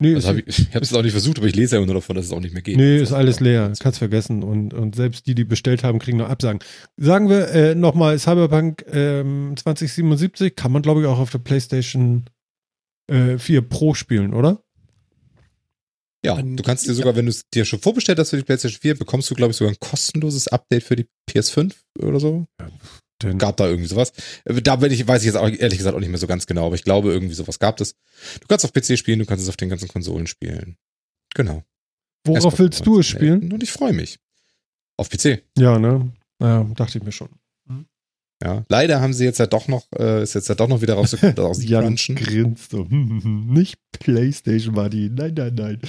Nee, 0.00 0.16
Also 0.16 0.30
hab 0.30 0.36
ich 0.36 0.46
ich 0.58 0.74
habe 0.74 0.84
es 0.84 0.92
auch 0.92 1.02
nicht 1.02 1.12
versucht, 1.12 1.38
aber 1.38 1.46
ich 1.46 1.54
lese 1.54 1.76
ja 1.76 1.84
nur 1.84 1.94
davon, 1.94 2.16
dass 2.16 2.26
es 2.26 2.32
auch 2.32 2.40
nicht 2.40 2.52
mehr 2.52 2.62
geht. 2.62 2.76
nee 2.76 2.98
ist 2.98 3.12
alles 3.12 3.38
leer. 3.38 3.72
Kannst 3.78 4.00
vergessen. 4.00 4.42
Und, 4.42 4.74
und 4.74 4.96
selbst 4.96 5.26
die, 5.26 5.36
die 5.36 5.44
bestellt 5.44 5.84
haben, 5.84 6.00
kriegen 6.00 6.18
noch 6.18 6.28
Absagen. 6.28 6.58
Sagen 6.96 7.28
wir 7.28 7.48
äh, 7.50 7.74
nochmal, 7.76 8.18
Cyberpunk 8.18 8.84
ähm, 8.90 9.54
2077 9.56 10.56
kann 10.56 10.72
man, 10.72 10.82
glaube 10.82 11.02
ich, 11.02 11.06
auch 11.06 11.20
auf 11.20 11.30
der 11.30 11.38
PlayStation 11.38 12.24
äh, 13.08 13.38
4 13.38 13.62
Pro 13.62 13.94
spielen, 13.94 14.34
oder? 14.34 14.64
Ja, 16.24 16.40
du 16.40 16.62
kannst 16.62 16.86
dir 16.86 16.94
sogar, 16.94 17.16
wenn 17.16 17.26
du 17.26 17.30
es 17.30 17.42
dir 17.52 17.64
schon 17.64 17.80
vorbestellt 17.80 18.18
hast 18.18 18.30
für 18.30 18.36
die 18.36 18.44
PlayStation 18.44 18.80
4, 18.80 18.96
bekommst 18.96 19.28
du, 19.30 19.34
glaube 19.34 19.50
ich, 19.50 19.56
sogar 19.56 19.72
ein 19.72 19.80
kostenloses 19.80 20.46
Update 20.48 20.84
für 20.84 20.94
die 20.94 21.06
PS5 21.28 21.74
oder 21.98 22.20
so. 22.20 22.46
Denn, 23.22 23.38
Gab 23.38 23.56
da 23.56 23.66
irgendwie 23.68 23.88
sowas. 23.88 24.12
Äh, 24.44 24.62
Da 24.62 24.76
bin 24.76 24.92
ich, 24.92 25.06
weiß 25.06 25.22
ich 25.22 25.26
jetzt 25.26 25.36
auch, 25.36 25.48
ehrlich 25.48 25.78
gesagt 25.78 25.96
auch 25.96 26.00
nicht 26.00 26.08
mehr 26.08 26.18
so 26.18 26.26
ganz 26.26 26.46
genau, 26.46 26.66
aber 26.66 26.74
ich 26.74 26.84
glaube, 26.84 27.12
irgendwie 27.12 27.34
sowas 27.34 27.58
gab 27.58 27.80
es. 27.80 27.94
Du 28.40 28.46
kannst 28.48 28.64
auf 28.64 28.72
PC 28.72 28.98
spielen, 28.98 29.18
du 29.18 29.26
kannst 29.26 29.42
es 29.42 29.48
auf 29.48 29.56
den 29.56 29.68
ganzen 29.68 29.88
Konsolen 29.88 30.26
spielen. 30.26 30.76
Genau. 31.34 31.62
worauf 32.26 32.58
willst 32.58 32.86
du 32.86 33.00
es 33.00 33.06
spielen? 33.06 33.52
Und 33.52 33.62
ich 33.62 33.72
freue 33.72 33.92
mich. 33.92 34.18
Auf 34.96 35.08
PC. 35.08 35.42
Ja, 35.58 35.78
ne? 35.78 36.12
Ja, 36.40 36.64
dachte 36.74 36.98
ich 36.98 37.04
mir 37.04 37.12
schon. 37.12 37.28
Ja. 38.42 38.64
Leider 38.68 39.00
haben 39.00 39.12
sie 39.12 39.24
jetzt 39.24 39.38
ja 39.38 39.46
doch 39.46 39.68
noch, 39.68 39.86
äh, 39.98 40.22
ist 40.22 40.34
jetzt 40.34 40.48
ja 40.48 40.54
doch 40.54 40.66
noch 40.68 40.82
wieder 40.82 40.94
rausgekommen, 40.94 41.36
dass 41.36 41.44
auch 41.44 41.54
sie 41.54 41.66
Jan 41.68 41.84
crunchen. 41.84 42.16
grinst 42.16 42.70
so. 42.72 42.78
Hm, 42.88 42.90
hm, 43.10 43.22
hm. 43.24 43.52
Nicht 43.52 43.76
PlayStation 43.98 44.74
war 44.74 44.90
die. 44.90 45.08
Nein, 45.10 45.34
nein, 45.36 45.54
nein. 45.54 45.78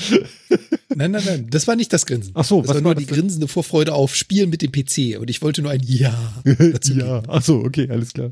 Nein, 0.96 1.10
nein, 1.10 1.24
nein. 1.26 1.48
Das 1.50 1.68
war 1.68 1.76
nicht 1.76 1.92
das 1.92 2.06
Grinsen. 2.06 2.34
Ach 2.36 2.46
so, 2.46 2.60
das 2.62 2.68
was 2.70 2.76
war 2.76 2.82
nur 2.82 2.94
die 2.94 3.08
grinsende 3.08 3.48
Vorfreude 3.48 3.94
auf 3.96 4.16
Spielen 4.16 4.52
mit 4.52 4.62
dem 4.62 4.72
PC. 4.72 5.18
Und 5.20 5.28
ich 5.32 5.42
wollte 5.42 5.64
nur 5.64 5.72
ein 5.72 5.82
Ja 5.84 6.14
dazu 6.44 6.94
ja, 6.98 7.22
geben. 7.22 7.32
ach 7.34 7.42
so, 7.42 7.56
okay, 7.64 7.90
alles 7.90 8.14
klar. 8.14 8.30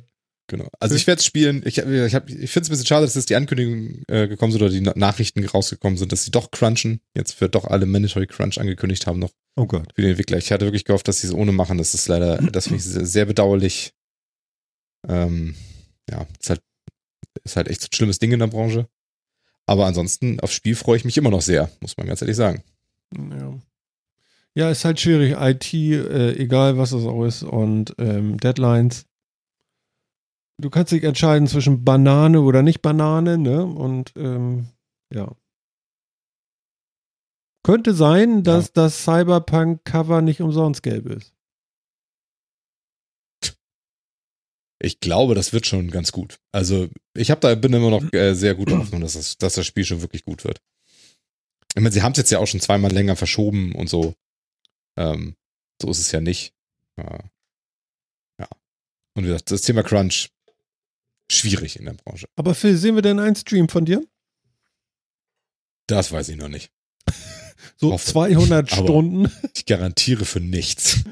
Genau. 0.48 0.68
Also 0.80 0.94
ich 0.96 1.08
werde 1.08 1.20
es 1.20 1.26
spielen. 1.26 1.64
Ich, 1.66 1.80
ich, 1.80 2.14
hab- 2.14 2.30
ich 2.30 2.52
finde 2.52 2.66
es 2.66 2.68
ein 2.68 2.72
bisschen 2.72 2.86
schade, 2.86 3.06
dass 3.06 3.16
jetzt 3.16 3.32
die 3.32 3.36
Ankündigung 3.36 4.04
äh, 4.08 4.28
gekommen 4.28 4.52
sind 4.52 4.62
oder 4.62 4.70
die 4.72 4.82
Na- 4.82 4.94
Nachrichten 4.96 5.44
rausgekommen 5.44 5.98
sind, 5.98 6.12
dass 6.12 6.24
sie 6.26 6.30
doch 6.32 6.52
crunchen. 6.52 7.00
Jetzt 7.18 7.32
für 7.34 7.50
doch 7.50 7.66
alle 7.66 7.88
Mandatory 7.88 8.28
Crunch 8.28 8.60
angekündigt 8.60 9.08
haben 9.08 9.18
noch 9.18 9.32
Oh 9.56 9.66
Gott. 9.66 9.88
für 9.96 10.02
den 10.04 10.12
Entwickler. 10.12 10.38
Ich 10.38 10.52
hatte 10.52 10.66
wirklich 10.66 10.86
gehofft, 10.86 11.08
dass 11.08 11.22
sie 11.22 11.28
es 11.28 11.34
ohne 11.34 11.52
machen. 11.54 11.80
Das 11.80 11.96
ist 11.96 12.08
leider, 12.08 12.38
das 12.38 12.66
finde 12.68 12.78
ich 12.78 12.84
sehr 12.84 13.26
bedauerlich. 13.26 13.94
Ähm, 15.08 15.56
ja, 16.10 16.26
ist 16.40 16.50
halt, 16.50 16.62
ist 17.44 17.56
halt 17.56 17.68
echt 17.68 17.84
ein 17.84 17.94
schlimmes 17.94 18.20
Ding 18.20 18.32
in 18.32 18.40
der 18.40 18.48
Branche. 18.48 18.88
Aber 19.66 19.86
ansonsten, 19.86 20.40
aufs 20.40 20.54
Spiel 20.54 20.76
freue 20.76 20.98
ich 20.98 21.06
mich 21.06 21.18
immer 21.18 21.30
noch 21.30 21.42
sehr, 21.42 21.72
muss 21.80 21.98
man 21.98 22.08
ganz 22.08 22.22
ehrlich 22.22 22.36
sagen. 22.36 22.64
Ja. 23.16 23.54
Ja, 24.54 24.70
ist 24.70 24.84
halt 24.84 25.00
schwierig. 25.00 25.38
IT, 25.40 25.74
äh, 25.74 26.34
egal 26.34 26.78
was 26.78 26.92
es 26.92 27.06
auch 27.06 27.24
ist, 27.24 27.44
und 27.44 27.96
ähm, 27.98 28.38
Deadlines. 28.38 29.06
Du 30.58 30.70
kannst 30.70 30.92
dich 30.92 31.04
entscheiden 31.04 31.48
zwischen 31.48 31.86
Banane 31.86 32.42
oder 32.42 32.62
nicht 32.62 32.82
Banane, 32.82 33.38
ne? 33.38 33.66
Und 33.66 34.12
ähm, 34.18 34.68
ja. 35.12 35.36
Könnte 37.64 37.94
sein, 37.94 38.44
dass 38.44 38.74
das 38.74 39.04
Cyberpunk-Cover 39.04 40.22
nicht 40.22 40.42
umsonst 40.42 40.84
gelb 40.84 41.06
ist. 41.08 41.34
Ich 44.84 45.00
glaube, 45.00 45.36
das 45.36 45.54
wird 45.54 45.68
schon 45.68 45.92
ganz 45.92 46.12
gut. 46.12 46.40
Also, 46.52 46.90
ich 47.14 47.30
habe 47.30 47.40
da, 47.40 47.54
bin 47.54 47.72
immer 47.72 47.92
noch 47.92 48.12
äh, 48.14 48.34
sehr 48.34 48.56
gute 48.56 48.78
Hoffnung, 48.78 49.02
dass 49.02 49.14
das, 49.14 49.38
dass 49.38 49.54
das 49.54 49.68
Spiel 49.68 49.86
schon 49.86 50.02
wirklich 50.02 50.26
gut 50.26 50.44
wird. 50.44 50.60
Ich 51.76 51.82
meine, 51.82 51.92
sie 51.92 52.02
haben 52.02 52.14
es 52.14 52.18
jetzt 52.18 52.32
ja 52.32 52.40
auch 52.40 52.48
schon 52.48 52.60
zweimal 52.60 52.92
länger 52.92 53.16
verschoben 53.16 53.76
und 53.76 53.90
so. 53.90 54.16
Ähm, 54.98 55.36
so 55.82 55.90
ist 55.90 56.00
es 56.00 56.12
ja 56.12 56.20
nicht. 56.20 56.54
Äh, 56.98 57.20
ja. 58.40 58.48
Und 59.14 59.24
wie 59.24 59.28
gesagt, 59.28 59.52
das 59.52 59.62
Thema 59.62 59.84
Crunch, 59.84 60.30
schwierig 61.32 61.78
in 61.78 61.86
der 61.86 61.94
Branche. 61.94 62.28
Aber 62.36 62.56
Phil, 62.56 62.76
sehen 62.76 62.96
wir 62.96 63.04
denn 63.04 63.20
einen 63.20 63.36
Stream 63.36 63.70
von 63.70 63.86
dir? 63.86 64.04
Das 65.88 66.12
weiß 66.12 66.30
ich 66.30 66.38
noch 66.38 66.50
nicht. 66.50 66.72
So 67.82 67.92
Hoffe. 67.94 68.06
200 68.12 68.72
Aber- 68.78 68.84
Stunden. 68.86 69.28
Ich 69.56 69.66
garantiere 69.66 70.24
für 70.26 70.40
nichts. 70.40 71.04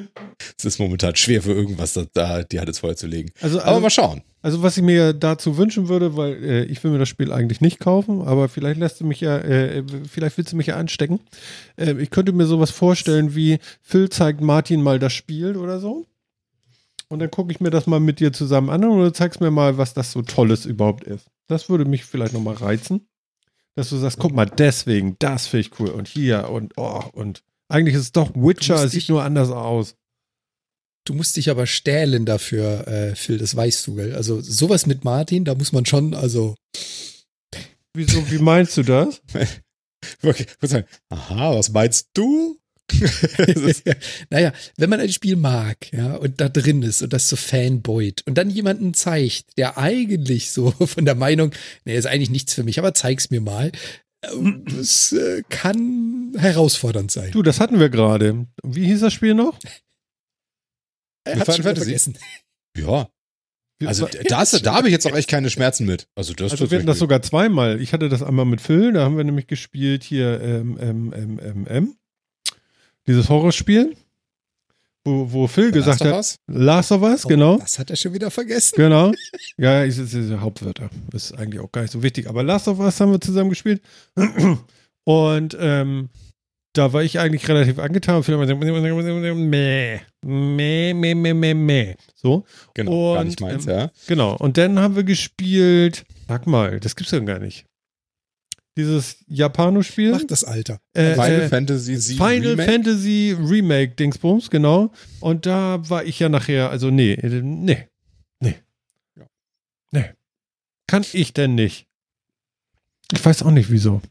Es 0.57 0.65
ist 0.65 0.79
momentan 0.79 1.15
schwer 1.15 1.41
für 1.41 1.51
irgendwas, 1.51 1.93
da, 1.93 2.05
da 2.13 2.43
die 2.43 2.59
Hand 2.59 2.67
ins 2.69 2.79
Feuer 2.79 2.95
zu 2.95 3.07
legen. 3.07 3.31
Also, 3.41 3.57
Aber 3.59 3.67
also, 3.69 3.81
mal 3.81 3.89
schauen. 3.89 4.21
also 4.43 4.61
was 4.61 4.77
ich 4.77 4.83
mir 4.83 5.13
dazu 5.13 5.57
wünschen 5.57 5.87
würde, 5.89 6.15
weil 6.15 6.43
äh, 6.43 6.63
ich 6.65 6.83
will 6.83 6.91
mir 6.91 6.99
das 6.99 7.09
Spiel 7.09 7.31
eigentlich 7.33 7.59
nicht 7.59 7.79
kaufen, 7.79 8.21
aber 8.21 8.47
vielleicht 8.49 8.79
lässt 8.79 9.01
du 9.01 9.05
mich 9.05 9.19
ja, 9.19 9.39
äh, 9.39 9.83
vielleicht 10.07 10.37
willst 10.37 10.51
du 10.53 10.57
mich 10.57 10.67
ja 10.67 10.75
anstecken. 10.77 11.19
Äh, 11.75 11.93
ich 11.99 12.11
könnte 12.11 12.33
mir 12.33 12.45
sowas 12.45 12.69
vorstellen 12.71 13.35
wie 13.35 13.57
Phil 13.81 14.09
zeigt 14.09 14.39
Martin 14.41 14.83
mal 14.83 14.99
das 14.99 15.13
Spiel 15.13 15.57
oder 15.57 15.79
so. 15.79 16.05
Und 17.07 17.17
dann 17.17 17.31
gucke 17.31 17.51
ich 17.51 17.59
mir 17.59 17.71
das 17.71 17.87
mal 17.87 17.99
mit 17.99 18.19
dir 18.19 18.31
zusammen 18.31 18.69
an 18.69 18.83
und 18.83 18.99
du 18.99 19.11
zeigst 19.11 19.41
mir 19.41 19.49
mal, 19.49 19.79
was 19.79 19.95
das 19.95 20.11
so 20.11 20.21
Tolles 20.21 20.65
überhaupt 20.67 21.03
ist. 21.05 21.25
Das 21.47 21.67
würde 21.67 21.85
mich 21.85 22.05
vielleicht 22.05 22.33
nochmal 22.33 22.53
reizen. 22.53 23.07
Dass 23.79 23.91
du 23.91 23.97
sagst, 23.97 24.19
guck 24.19 24.33
mal, 24.33 24.45
deswegen, 24.45 25.15
das 25.19 25.47
finde 25.47 25.61
ich 25.67 25.79
cool. 25.79 25.87
Und 25.89 26.09
hier 26.09 26.49
und 26.49 26.73
oh, 26.75 27.01
und 27.13 27.43
eigentlich 27.69 27.95
ist 27.95 28.01
es 28.01 28.11
doch 28.11 28.31
Witcher, 28.35 28.83
es 28.83 28.91
sieht 28.91 29.03
dich- 29.03 29.09
nur 29.09 29.23
anders 29.23 29.51
aus. 29.51 29.95
Du 31.05 31.13
musst 31.13 31.37
dich 31.37 31.49
aber 31.49 31.65
stählen 31.65 32.25
dafür, 32.25 32.85
äh, 32.89 33.15
Phil, 33.15 33.37
das 33.37 33.55
weißt 33.55 33.87
du, 33.87 33.95
gell? 33.95 34.15
Also 34.15 34.41
sowas 34.41 34.85
mit 34.85 35.05
Martin, 35.05 35.45
da 35.45 35.55
muss 35.55 35.71
man 35.71 35.85
schon, 35.85 36.13
also 36.13 36.55
Wieso, 37.95 38.29
wie 38.29 38.39
meinst 38.39 38.75
du 38.75 38.83
das? 38.83 39.21
Okay, 40.21 40.45
ich 40.47 40.61
würde 40.61 40.67
sagen, 40.67 40.87
aha, 41.09 41.55
was 41.55 41.69
meinst 41.71 42.09
du? 42.13 42.58
Das 43.37 43.83
naja, 44.29 44.51
wenn 44.77 44.89
man 44.89 44.99
ein 44.99 45.11
Spiel 45.11 45.35
mag, 45.35 45.91
ja, 45.93 46.15
und 46.15 46.39
da 46.41 46.49
drin 46.49 46.83
ist 46.83 47.01
und 47.01 47.13
das 47.13 47.29
so 47.29 47.35
fanboyt 47.35 48.23
und 48.27 48.37
dann 48.37 48.49
jemanden 48.49 48.93
zeigt, 48.93 49.57
der 49.57 49.77
eigentlich 49.77 50.51
so 50.51 50.71
von 50.85 51.05
der 51.05 51.15
Meinung, 51.15 51.51
nee, 51.85 51.95
ist 51.97 52.05
eigentlich 52.07 52.29
nichts 52.29 52.53
für 52.53 52.63
mich, 52.63 52.79
aber 52.79 52.93
zeig's 52.93 53.29
mir 53.29 53.41
mal. 53.41 53.71
ähm, 54.23 54.63
Das 54.65 55.11
äh, 55.13 55.43
kann 55.49 56.33
herausfordernd 56.37 57.11
sein. 57.11 57.31
Du, 57.31 57.41
das 57.43 57.59
hatten 57.59 57.79
wir 57.79 57.89
gerade. 57.89 58.47
Wie 58.63 58.85
hieß 58.85 59.01
das 59.01 59.13
Spiel 59.13 59.33
noch? 59.33 59.57
Er 61.25 61.35
hat's 61.39 61.45
Final 61.45 61.63
Fantasy? 61.63 61.85
vergessen. 61.85 62.17
ja, 62.77 63.07
also 63.85 64.07
Wir- 64.11 64.23
da, 64.23 64.73
habe 64.75 64.87
ich 64.87 64.91
jetzt 64.91 65.05
auch 65.07 65.15
echt 65.15 65.29
keine 65.29 65.49
Schmerzen 65.49 65.85
mit. 65.85 66.07
Also 66.15 66.33
das 66.33 66.51
also 66.51 66.69
wir 66.69 66.77
hatten 66.77 66.87
das 66.87 66.99
sogar 66.99 67.21
zweimal. 67.21 67.79
Ich 67.81 67.93
hatte 67.93 68.09
das 68.09 68.21
einmal 68.23 68.45
mit 68.45 68.61
Phil, 68.61 68.91
da 68.93 69.03
haben 69.03 69.15
wir 69.17 69.23
nämlich 69.23 69.47
gespielt 69.47 70.03
hier 70.03 70.41
ähm, 70.41 70.77
ähm, 70.81 71.13
ähm, 71.13 71.67
ähm, 71.69 71.95
dieses 73.09 73.27
Horrorspiel, 73.27 73.95
wo, 75.03 75.31
wo 75.31 75.47
Phil 75.47 75.71
gesagt 75.71 76.01
hat? 76.01 76.35
Last 76.47 76.91
of 76.91 77.01
Us, 77.01 77.25
Oh, 77.25 77.29
genau. 77.29 77.57
Das 77.57 77.79
hat 77.79 77.89
er 77.89 77.95
schon 77.95 78.13
wieder 78.13 78.29
vergessen. 78.29 78.75
Genau. 78.75 79.11
Ja, 79.57 79.83
ist, 79.83 79.97
ist, 79.97 80.13
ist 80.13 80.31
Hauptwörter. 80.39 80.89
Ist 81.11 81.37
eigentlich 81.37 81.59
auch 81.59 81.71
gar 81.71 81.81
nicht 81.81 81.91
so 81.91 82.03
wichtig. 82.03 82.29
Aber 82.29 82.43
Last 82.43 82.67
of 82.67 82.79
Us 82.79 83.01
haben 83.01 83.11
wir 83.11 83.19
zusammen 83.19 83.49
gespielt. 83.49 83.81
Und 85.05 85.57
ähm, 85.59 86.09
da 86.73 86.93
war 86.93 87.03
ich 87.03 87.19
eigentlich 87.19 87.47
relativ 87.49 87.79
angetan. 87.79 88.23
Phil 88.23 88.37
hat 88.37 88.47
meh, 88.47 90.01
meh, 90.23 90.93
meh, 90.93 91.15
meh, 91.15 91.33
meh, 91.33 91.53
meh. 91.53 91.95
So. 92.15 92.45
Genau, 92.75 93.13
gar 93.13 93.21
Und, 93.21 93.27
nicht 93.27 93.41
meins, 93.41 93.65
ähm, 93.65 93.73
ja. 93.73 93.91
Genau. 94.07 94.37
Und 94.37 94.57
dann 94.57 94.79
haben 94.79 94.95
wir 94.95 95.03
gespielt, 95.03 96.05
sag 96.27 96.45
mal, 96.45 96.79
das 96.79 96.95
gibt's 96.95 97.11
ja 97.11 97.19
gar 97.19 97.39
nicht. 97.39 97.65
Dieses 98.79 99.17
Japano-Spiel. 99.27 100.11
Macht 100.11 100.31
das 100.31 100.43
Alter. 100.45 100.79
Äh, 100.93 101.13
Final 101.15 101.41
äh, 101.41 101.49
Fantasy 101.49 101.93
VII 101.95 102.15
Final 102.15 102.47
Remake? 102.51 102.71
Fantasy 102.71 103.35
Remake 103.37 103.95
Dingsbums, 103.95 104.49
genau. 104.49 104.91
Und 105.19 105.45
da 105.45 105.81
war 105.89 106.05
ich 106.05 106.17
ja 106.19 106.29
nachher, 106.29 106.69
also 106.69 106.89
nee, 106.89 107.11
äh, 107.13 107.41
nee, 107.41 107.87
nee. 108.39 108.55
Ja. 109.17 109.25
Nee. 109.91 110.05
Kann 110.87 111.05
ich 111.11 111.33
denn 111.33 111.55
nicht. 111.55 111.87
Ich 113.11 113.23
weiß 113.25 113.43
auch 113.43 113.51
nicht 113.51 113.69
wieso. 113.69 114.01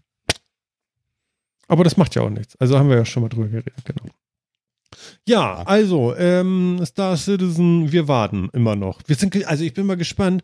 Aber 1.67 1.85
das 1.85 1.97
macht 1.97 2.15
ja 2.15 2.23
auch 2.23 2.31
nichts. 2.31 2.57
Also 2.57 2.79
haben 2.79 2.89
wir 2.91 2.97
ja 2.97 3.05
schon 3.07 3.23
mal 3.23 3.29
drüber 3.31 3.49
geredet, 3.49 3.73
genau. 3.85 4.05
Ja, 5.27 5.63
also, 5.65 6.15
ähm, 6.17 6.81
Star 6.85 7.17
Citizen, 7.17 7.91
wir 7.93 8.09
warten 8.09 8.49
immer 8.53 8.75
noch. 8.77 9.01
Wir 9.07 9.17
sind, 9.17 9.35
also 9.47 9.65
ich 9.65 9.73
bin 9.75 9.87
mal 9.87 9.97
gespannt, 9.97 10.43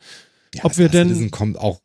Ja, 0.54 0.64
ob 0.64 0.76
wir 0.78 0.88
Star 0.88 1.00
denn- 1.00 1.08
Citizen 1.08 1.30
kommt 1.30 1.58
auch, 1.58 1.80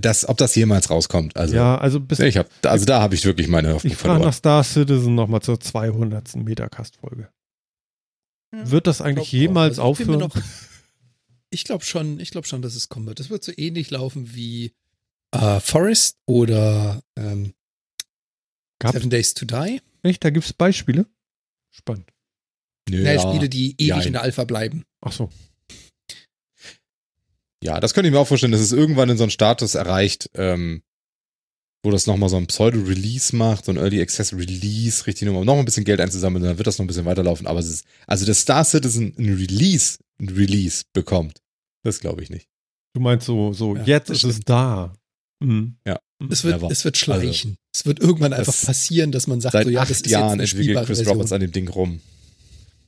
das, 0.00 0.28
ob 0.28 0.36
das 0.38 0.54
jemals 0.54 0.90
rauskommt. 0.90 1.36
Also, 1.36 1.54
ja, 1.54 1.76
also 1.78 2.00
bis 2.00 2.18
ich 2.20 2.36
hab, 2.36 2.48
also 2.64 2.84
da 2.84 3.00
habe 3.00 3.14
ich 3.14 3.24
wirklich 3.24 3.48
meine 3.48 3.74
Hoffnung 3.74 3.92
Ich 3.92 3.98
frage 3.98 4.24
nach 4.24 4.32
Star 4.32 4.62
Citizen 4.64 5.14
nochmal 5.14 5.42
zur 5.42 5.60
200. 5.60 6.36
Metacast-Folge. 6.36 7.28
Wird 8.52 8.86
das 8.86 9.00
eigentlich 9.00 9.30
Glaub 9.30 9.40
jemals 9.40 9.70
Also 9.78 9.82
aufhören? 9.82 10.18
noch- 10.20 10.36
Ich 11.50 11.64
glaube 11.64 11.84
schon, 11.84 12.20
ich 12.20 12.30
glaube 12.30 12.46
schon, 12.46 12.62
dass 12.62 12.74
es 12.74 12.88
kommen 12.88 13.06
wird. 13.06 13.18
Das 13.20 13.30
wird 13.30 13.42
so 13.44 13.52
ähnlich 13.56 13.90
laufen 13.90 14.34
wie 14.34 14.72
äh, 15.34 15.60
Forest 15.60 16.18
oder 16.26 17.02
ähm, 17.16 17.54
Seven 18.82 19.10
Days 19.10 19.34
to 19.34 19.46
Die. 19.46 19.80
Echt? 20.02 20.24
Da 20.24 20.30
gibt 20.30 20.44
es 20.44 20.52
Beispiele? 20.52 21.06
Spannend. 21.70 22.10
Ja. 22.90 23.18
Spiele, 23.20 23.48
die 23.48 23.72
ewig 23.78 23.86
Jein. 23.88 24.06
in 24.08 24.12
der 24.14 24.22
Alpha 24.22 24.44
bleiben. 24.44 24.84
Ach 25.00 25.12
so. 25.12 25.30
Ja, 27.62 27.80
das 27.80 27.94
könnte 27.94 28.08
ich 28.08 28.12
mir 28.12 28.18
auch 28.20 28.26
vorstellen, 28.28 28.52
dass 28.52 28.60
es 28.60 28.72
irgendwann 28.72 29.08
in 29.08 29.16
so 29.16 29.24
einen 29.24 29.30
Status 29.30 29.74
erreicht, 29.74 30.30
ähm, 30.34 30.82
wo 31.84 31.90
das 31.90 32.06
nochmal 32.06 32.28
so 32.28 32.36
ein 32.36 32.46
Pseudo-Release 32.46 33.34
macht, 33.34 33.64
so 33.64 33.72
ein 33.72 33.76
Early 33.76 34.00
Access 34.00 34.32
Release, 34.32 35.06
richtig 35.06 35.26
nochmal 35.26 35.44
noch 35.44 35.58
ein 35.58 35.64
bisschen 35.64 35.84
Geld 35.84 36.00
einzusammeln, 36.00 36.44
dann 36.44 36.58
wird 36.58 36.66
das 36.66 36.78
noch 36.78 36.84
ein 36.84 36.88
bisschen 36.88 37.04
weiterlaufen. 37.04 37.46
Aber 37.46 37.58
es 37.60 37.68
ist, 37.68 37.84
also 38.06 38.24
dass 38.26 38.40
Star 38.40 38.64
Citizen 38.64 39.14
ein 39.18 39.34
Release, 39.34 39.98
ein 40.20 40.28
Release 40.28 40.84
bekommt, 40.92 41.38
das 41.84 42.00
glaube 42.00 42.22
ich 42.22 42.30
nicht. 42.30 42.48
Du 42.94 43.00
meinst 43.00 43.26
so, 43.26 43.52
so 43.52 43.74
Ja, 43.76 43.84
jetzt 43.84 44.10
das 44.10 44.18
ist 44.18 44.24
es 44.24 44.40
da. 44.40 44.92
Mhm. 45.42 45.76
Es 46.30 46.44
wird, 46.44 46.54
Never. 46.60 46.70
es 46.70 46.84
wird 46.84 46.96
schleichen. 46.98 47.56
es 47.74 47.84
wird 47.84 47.98
irgendwann 47.98 48.32
einfach 48.32 48.52
das- 48.52 48.64
passieren, 48.66 49.10
dass 49.10 49.26
man 49.26 49.40
sagt, 49.40 49.54
Seit 49.54 49.64
so, 49.64 49.70
ja, 49.70 49.80
acht 49.80 49.90
das 49.90 49.96
ist 50.02 50.06
Jahren 50.08 50.38
jetzt 50.40 50.52
eine 50.54 50.60
entwickelt 50.60 50.86
Chris 50.86 50.98
Version. 50.98 51.14
Roberts 51.16 51.32
an 51.32 51.40
dem 51.40 51.50
Ding 51.50 51.68
rum. 51.68 52.00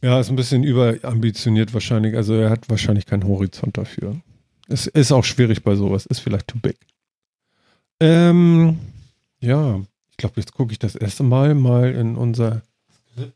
Ja, 0.02 0.20
ist 0.20 0.28
ein 0.28 0.36
bisschen 0.36 0.62
überambitioniert 0.62 1.74
wahrscheinlich. 1.74 2.14
Also 2.14 2.34
er 2.34 2.51
hat 2.51 2.68
wahrscheinlich 2.68 3.06
keinen 3.06 3.24
Horizont 3.24 3.76
dafür. 3.78 4.20
Es 4.68 4.86
ist 4.86 5.12
auch 5.12 5.24
schwierig 5.24 5.62
bei 5.62 5.74
sowas. 5.76 6.06
Ist 6.06 6.20
vielleicht 6.20 6.48
too 6.48 6.58
big. 6.58 6.76
Ähm, 8.00 8.78
ja, 9.40 9.80
ich 10.10 10.16
glaube, 10.16 10.40
jetzt 10.40 10.52
gucke 10.52 10.72
ich 10.72 10.78
das 10.78 10.94
erste 10.94 11.22
Mal 11.22 11.54
mal 11.54 11.92
in 11.92 12.16
unser 12.16 12.62
Skript. 13.10 13.34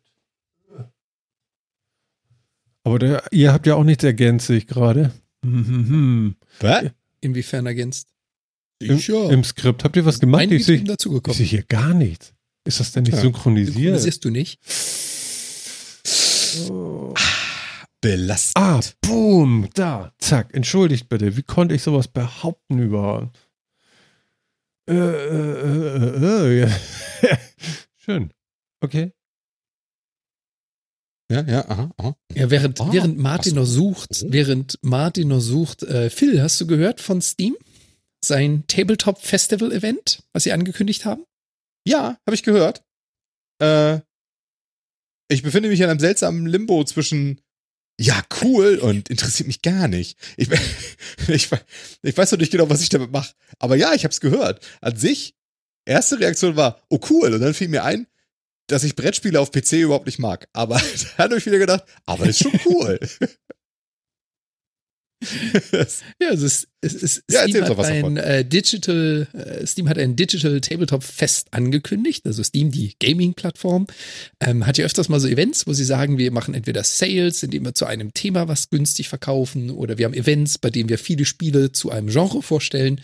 Aber 2.84 2.98
der, 2.98 3.22
ihr 3.30 3.52
habt 3.52 3.66
ja 3.66 3.74
auch 3.74 3.84
nichts 3.84 4.04
ergänzt, 4.04 4.46
sehe 4.46 4.58
ich 4.58 4.66
gerade. 4.66 5.12
Mhm. 5.42 6.36
Was? 6.60 6.86
Inwiefern 7.20 7.66
ergänzt? 7.66 8.08
Im, 8.80 8.98
Im 8.98 9.44
Skript 9.44 9.82
habt 9.82 9.96
ihr 9.96 10.06
was 10.06 10.20
gemacht? 10.20 10.42
Ein 10.42 10.52
Ich 10.52 10.64
sehe 10.64 10.78
hier 10.78 11.64
gar 11.64 11.94
nichts. 11.94 12.32
Ist 12.64 12.78
das 12.78 12.92
denn 12.92 13.02
nicht 13.02 13.14
Ja. 13.14 13.20
synchronisiert? 13.20 14.00
Siehst 14.00 14.24
du 14.24 14.30
nicht? 14.30 14.60
Oh. 16.70 17.12
Belastend. 18.00 18.56
Ah, 18.56 18.80
boom, 19.02 19.68
da, 19.74 20.12
zack, 20.18 20.54
entschuldigt 20.54 21.08
bitte, 21.08 21.36
wie 21.36 21.42
konnte 21.42 21.74
ich 21.74 21.82
sowas 21.82 22.08
behaupten 22.08 22.78
überhaupt? 22.78 23.36
Äh, 24.88 24.94
äh, 24.94 26.62
äh, 26.62 26.62
äh, 26.62 26.62
äh. 26.62 27.36
Schön. 27.96 28.32
Okay. 28.80 29.12
Ja, 31.30 31.42
ja, 31.42 31.68
aha, 31.68 31.90
aha. 31.98 32.16
Ja, 32.34 32.50
während, 32.50 32.80
Ah, 32.80 32.88
während 32.90 33.18
Martin 33.18 33.56
noch 33.56 33.66
sucht, 33.66 34.22
Oh. 34.24 34.28
während 34.30 34.78
Martin 34.82 35.28
noch 35.28 35.40
sucht, 35.40 35.82
äh, 35.82 36.08
Phil, 36.08 36.40
hast 36.40 36.58
du 36.60 36.66
gehört 36.66 37.00
von 37.00 37.20
Steam? 37.20 37.54
Sein 38.24 38.64
Tabletop 38.66 39.18
Festival 39.20 39.70
Event, 39.72 40.22
was 40.32 40.44
sie 40.44 40.52
angekündigt 40.52 41.04
haben? 41.04 41.24
Ja, 41.86 42.18
habe 42.26 42.34
ich 42.34 42.42
gehört. 42.42 42.82
Äh, 43.60 44.00
ich 45.30 45.42
befinde 45.42 45.68
mich 45.68 45.80
in 45.80 45.90
einem 45.90 46.00
seltsamen 46.00 46.46
Limbo 46.46 46.82
zwischen 46.84 47.40
ja, 48.00 48.22
cool 48.42 48.76
und 48.76 49.10
interessiert 49.10 49.48
mich 49.48 49.60
gar 49.60 49.88
nicht. 49.88 50.18
Ich, 50.36 50.48
ich, 51.28 51.48
ich 52.02 52.16
weiß 52.16 52.32
noch 52.32 52.38
nicht 52.38 52.52
genau, 52.52 52.70
was 52.70 52.80
ich 52.80 52.88
damit 52.88 53.10
mache. 53.10 53.34
Aber 53.58 53.76
ja, 53.76 53.92
ich 53.92 54.04
habe 54.04 54.12
es 54.12 54.20
gehört. 54.20 54.64
An 54.80 54.96
sich, 54.96 55.34
erste 55.84 56.20
Reaktion 56.20 56.56
war, 56.56 56.80
oh 56.88 57.00
cool. 57.10 57.34
Und 57.34 57.40
dann 57.40 57.54
fiel 57.54 57.68
mir 57.68 57.84
ein, 57.84 58.06
dass 58.68 58.84
ich 58.84 58.94
Brettspiele 58.94 59.40
auf 59.40 59.50
PC 59.50 59.72
überhaupt 59.72 60.06
nicht 60.06 60.20
mag. 60.20 60.48
Aber 60.52 60.80
da 61.16 61.24
habe 61.24 61.38
ich 61.38 61.46
wieder 61.46 61.58
gedacht, 61.58 61.84
aber 62.06 62.26
ist 62.26 62.42
schon 62.42 62.58
cool. 62.66 63.00
Ja, 66.20 66.30
es 66.30 66.42
ist, 66.42 66.68
es 66.80 66.94
ist 66.94 67.24
Ja, 67.30 67.42
Steam, 67.42 67.64
hat 67.64 67.76
was 67.76 67.86
ein, 67.88 68.16
äh, 68.16 68.44
Digital, 68.44 69.26
äh, 69.32 69.66
Steam 69.66 69.88
hat 69.88 69.98
ein 69.98 70.14
Digital 70.14 70.60
Tabletop 70.60 71.02
Fest 71.02 71.48
angekündigt. 71.50 72.24
Also 72.26 72.42
Steam, 72.42 72.70
die 72.70 72.94
Gaming-Plattform, 73.00 73.86
ähm, 74.40 74.66
hat 74.66 74.78
ja 74.78 74.84
öfters 74.84 75.08
mal 75.08 75.18
so 75.18 75.26
Events, 75.26 75.66
wo 75.66 75.72
sie 75.72 75.84
sagen, 75.84 76.18
wir 76.18 76.30
machen 76.30 76.54
entweder 76.54 76.84
Sales, 76.84 77.42
indem 77.42 77.64
wir 77.64 77.74
zu 77.74 77.86
einem 77.86 78.14
Thema 78.14 78.46
was 78.48 78.70
günstig 78.70 79.08
verkaufen, 79.08 79.70
oder 79.70 79.98
wir 79.98 80.06
haben 80.06 80.14
Events, 80.14 80.58
bei 80.58 80.70
denen 80.70 80.88
wir 80.88 80.98
viele 80.98 81.24
Spiele 81.24 81.72
zu 81.72 81.90
einem 81.90 82.08
Genre 82.08 82.42
vorstellen. 82.42 83.00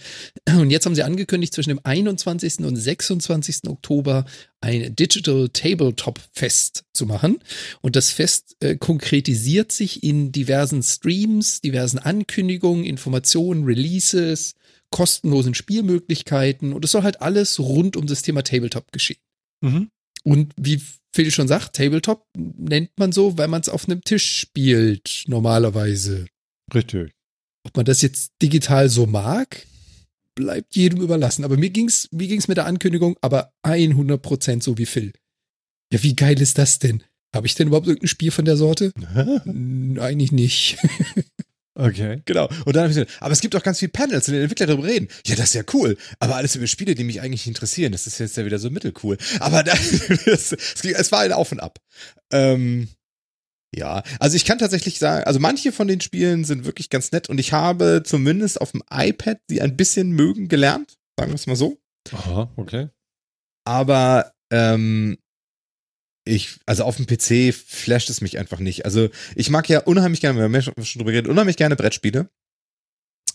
Und 0.48 0.70
jetzt 0.70 0.86
haben 0.86 0.94
sie 0.94 1.02
angekündigt, 1.02 1.52
zwischen 1.52 1.70
dem 1.70 1.80
21. 1.82 2.60
und 2.60 2.76
26. 2.76 3.68
Oktober 3.68 4.24
ein 4.64 4.96
Digital 4.96 5.48
Tabletop 5.50 6.18
Fest 6.32 6.84
zu 6.94 7.06
machen. 7.06 7.38
Und 7.82 7.96
das 7.96 8.10
Fest 8.10 8.56
äh, 8.60 8.76
konkretisiert 8.76 9.72
sich 9.72 10.02
in 10.02 10.32
diversen 10.32 10.82
Streams, 10.82 11.60
diversen 11.60 11.98
Ankündigungen, 11.98 12.84
Informationen, 12.84 13.64
Releases, 13.64 14.54
kostenlosen 14.90 15.54
Spielmöglichkeiten. 15.54 16.72
Und 16.72 16.84
es 16.84 16.92
soll 16.92 17.02
halt 17.02 17.20
alles 17.20 17.58
rund 17.60 17.96
um 17.96 18.06
das 18.06 18.22
Thema 18.22 18.42
Tabletop 18.42 18.90
geschehen. 18.90 19.20
Mhm. 19.60 19.90
Und 20.24 20.52
wie 20.56 20.80
Phil 21.14 21.30
schon 21.30 21.48
sagt, 21.48 21.76
Tabletop 21.76 22.24
nennt 22.36 22.90
man 22.96 23.12
so, 23.12 23.36
weil 23.36 23.48
man 23.48 23.60
es 23.60 23.68
auf 23.68 23.86
einem 23.86 24.02
Tisch 24.02 24.40
spielt, 24.40 25.24
normalerweise. 25.26 26.26
Richtig. 26.72 27.12
Ob 27.66 27.76
man 27.76 27.84
das 27.84 28.02
jetzt 28.02 28.32
digital 28.42 28.88
so 28.88 29.06
mag, 29.06 29.66
bleibt 30.34 30.76
jedem 30.76 31.00
überlassen. 31.00 31.44
Aber 31.44 31.56
mir 31.56 31.70
ging's, 31.70 32.08
wie 32.10 32.28
ging's 32.28 32.48
mit 32.48 32.56
der 32.56 32.66
Ankündigung? 32.66 33.16
Aber 33.20 33.52
100% 33.64 34.62
so 34.62 34.78
wie 34.78 34.86
Phil. 34.86 35.12
Ja, 35.92 36.02
wie 36.02 36.16
geil 36.16 36.40
ist 36.40 36.58
das 36.58 36.78
denn? 36.78 37.02
Habe 37.34 37.46
ich 37.46 37.54
denn 37.54 37.68
überhaupt 37.68 37.86
irgendein 37.86 38.08
Spiel 38.08 38.30
von 38.30 38.44
der 38.44 38.56
Sorte? 38.56 38.92
Eigentlich 39.98 40.32
nicht. 40.32 40.78
Okay. 41.76 42.22
Genau. 42.24 42.48
Und 42.64 42.76
dann 42.76 42.84
habe 42.84 42.92
ich 42.92 42.96
gesagt, 42.96 43.20
aber 43.20 43.32
es 43.32 43.40
gibt 43.40 43.56
auch 43.56 43.62
ganz 43.62 43.80
viele 43.80 43.90
Panels, 43.90 44.28
in 44.28 44.34
denen 44.34 44.44
Entwickler 44.44 44.66
darüber 44.66 44.86
reden. 44.86 45.08
Ja, 45.26 45.34
das 45.34 45.46
ist 45.46 45.54
ja 45.54 45.64
cool. 45.72 45.96
Aber 46.20 46.36
alles 46.36 46.54
über 46.54 46.68
Spiele, 46.68 46.94
die 46.94 47.02
mich 47.02 47.20
eigentlich 47.20 47.48
interessieren. 47.48 47.90
Das 47.90 48.06
ist 48.06 48.18
jetzt 48.18 48.36
ja 48.36 48.44
wieder 48.44 48.60
so 48.60 48.70
mittelcool. 48.70 49.18
Aber 49.40 49.64
da, 49.64 49.72
das, 50.24 50.52
es 50.52 51.12
war 51.12 51.20
ein 51.20 51.32
Auf 51.32 51.50
und 51.50 51.58
Ab. 51.60 51.80
Ähm, 52.32 52.88
ja, 53.74 54.02
also 54.20 54.36
ich 54.36 54.44
kann 54.44 54.58
tatsächlich 54.58 54.98
sagen, 54.98 55.24
also 55.24 55.40
manche 55.40 55.72
von 55.72 55.88
den 55.88 56.00
Spielen 56.00 56.44
sind 56.44 56.64
wirklich 56.64 56.90
ganz 56.90 57.12
nett 57.12 57.28
und 57.28 57.38
ich 57.38 57.52
habe 57.52 58.02
zumindest 58.04 58.60
auf 58.60 58.72
dem 58.72 58.82
iPad 58.90 59.38
sie 59.48 59.60
ein 59.60 59.76
bisschen 59.76 60.10
mögen 60.10 60.48
gelernt. 60.48 60.94
Sagen 61.18 61.30
wir 61.30 61.36
es 61.36 61.46
mal 61.46 61.56
so. 61.56 61.78
Aha, 62.12 62.52
okay. 62.56 62.88
Aber 63.64 64.32
ähm, 64.52 65.18
ich, 66.24 66.58
also 66.66 66.84
auf 66.84 66.96
dem 66.96 67.06
PC 67.06 67.54
flasht 67.54 68.10
es 68.10 68.20
mich 68.20 68.38
einfach 68.38 68.58
nicht. 68.58 68.84
Also 68.84 69.08
ich 69.34 69.50
mag 69.50 69.68
ja 69.68 69.80
unheimlich 69.80 70.20
gerne, 70.20 70.38
wir 70.38 70.44
haben 70.44 70.54
ja 70.54 70.62
schon 70.62 70.74
schon 70.84 71.00
drüber 71.00 71.12
geredet, 71.12 71.30
unheimlich 71.30 71.56
gerne 71.56 71.76
Brettspiele. 71.76 72.30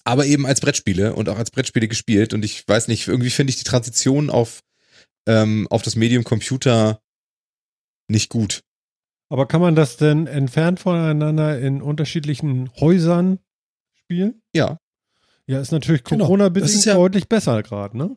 Aber 0.03 0.25
eben 0.25 0.45
als 0.45 0.61
Brettspiele 0.61 1.13
und 1.13 1.29
auch 1.29 1.37
als 1.37 1.51
Brettspiele 1.51 1.87
gespielt. 1.87 2.33
Und 2.33 2.43
ich 2.43 2.67
weiß 2.67 2.87
nicht, 2.87 3.07
irgendwie 3.07 3.29
finde 3.29 3.51
ich 3.51 3.57
die 3.57 3.63
Transition 3.63 4.29
auf, 4.29 4.61
ähm, 5.27 5.67
auf 5.69 5.81
das 5.81 5.95
Medium 5.95 6.23
Computer 6.23 7.01
nicht 8.07 8.29
gut. 8.29 8.63
Aber 9.31 9.45
kann 9.47 9.61
man 9.61 9.76
das 9.76 9.97
denn 9.97 10.26
entfernt 10.27 10.80
voneinander 10.80 11.60
in 11.60 11.81
unterschiedlichen 11.81 12.72
Häusern 12.80 13.39
spielen? 13.93 14.41
Ja. 14.56 14.77
Ja, 15.45 15.60
ist 15.60 15.72
natürlich 15.72 16.03
Genau. 16.03 16.26
Corona-bedingt 16.26 16.72
ist 16.73 16.85
ja- 16.85 16.95
deutlich 16.95 17.27
besser 17.30 17.61
gerade, 17.64 17.97
ne? 17.97 18.15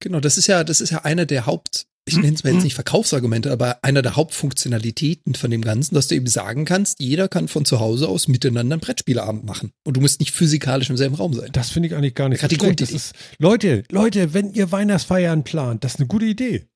Genau, 0.00 0.20
das 0.20 0.38
ist 0.38 0.46
ja, 0.46 0.64
das 0.64 0.80
ist 0.80 0.90
ja 0.90 1.04
einer 1.04 1.26
der 1.26 1.46
Haupt, 1.46 1.86
ich 2.06 2.16
nenne 2.16 2.34
es 2.34 2.42
mal 2.42 2.54
jetzt 2.54 2.64
nicht 2.64 2.74
Verkaufsargumente, 2.74 3.52
aber 3.52 3.84
einer 3.84 4.02
der 4.02 4.16
Hauptfunktionalitäten 4.16 5.34
von 5.34 5.50
dem 5.50 5.60
Ganzen, 5.62 5.94
dass 5.94 6.08
du 6.08 6.14
eben 6.14 6.26
sagen 6.26 6.64
kannst, 6.64 7.00
jeder 7.00 7.28
kann 7.28 7.46
von 7.48 7.64
zu 7.66 7.78
Hause 7.80 8.08
aus 8.08 8.26
miteinander 8.26 8.74
einen 8.74 8.80
Brettspieleabend 8.80 9.44
machen. 9.44 9.72
Und 9.84 9.96
du 9.96 10.00
musst 10.00 10.18
nicht 10.20 10.32
physikalisch 10.32 10.90
im 10.90 10.96
selben 10.96 11.16
Raum 11.16 11.34
sein. 11.34 11.50
Das 11.52 11.70
finde 11.70 11.88
ich 11.88 11.94
eigentlich 11.94 12.14
gar 12.14 12.28
nicht 12.30 12.40
so 12.40 12.48
schlecht. 12.48 12.80
Das 12.80 12.90
ist, 12.92 13.14
Leute, 13.38 13.82
Leute, 13.90 14.32
wenn 14.32 14.52
ihr 14.54 14.72
Weihnachtsfeiern 14.72 15.44
plant, 15.44 15.84
das 15.84 15.94
ist 15.94 16.00
eine 16.00 16.08
gute 16.08 16.24
Idee. 16.24 16.66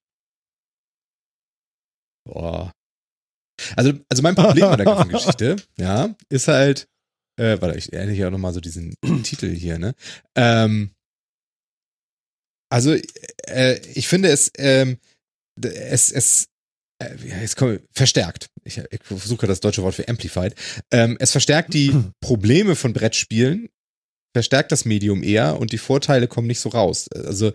Boah. 2.24 2.70
Also, 3.76 3.92
also 4.08 4.22
mein 4.22 4.34
Problem 4.34 4.68
bei 4.70 4.76
der 4.76 4.86
ganzen 4.86 5.08
Geschichte, 5.10 5.56
ja, 5.76 6.14
ist 6.28 6.48
halt, 6.48 6.88
äh, 7.36 7.60
warte, 7.60 7.78
ich 7.78 7.92
ähnlich 7.92 8.18
ja 8.18 8.30
nochmal 8.30 8.52
so 8.52 8.60
diesen 8.60 8.94
Titel 9.22 9.50
hier, 9.54 9.78
ne? 9.78 9.94
Ähm, 10.36 10.90
also, 12.70 12.96
äh, 13.46 13.78
ich 13.94 14.08
finde 14.08 14.30
es, 14.30 14.50
ähm, 14.58 14.98
es, 15.62 16.10
es, 16.10 16.48
äh, 17.00 17.14
jetzt 17.40 17.56
komm, 17.56 17.78
verstärkt. 17.92 18.48
Ich, 18.64 18.78
ich 18.78 19.02
versuche 19.02 19.46
das 19.46 19.60
deutsche 19.60 19.82
Wort 19.82 19.94
für 19.94 20.08
amplified. 20.08 20.54
Ähm, 20.90 21.16
es 21.20 21.30
verstärkt 21.30 21.74
die 21.74 21.94
Probleme 22.20 22.74
von 22.74 22.92
Brettspielen, 22.92 23.68
verstärkt 24.34 24.72
das 24.72 24.84
Medium 24.84 25.22
eher 25.22 25.60
und 25.60 25.72
die 25.72 25.78
Vorteile 25.78 26.26
kommen 26.26 26.48
nicht 26.48 26.60
so 26.60 26.70
raus. 26.70 27.08
Also 27.12 27.52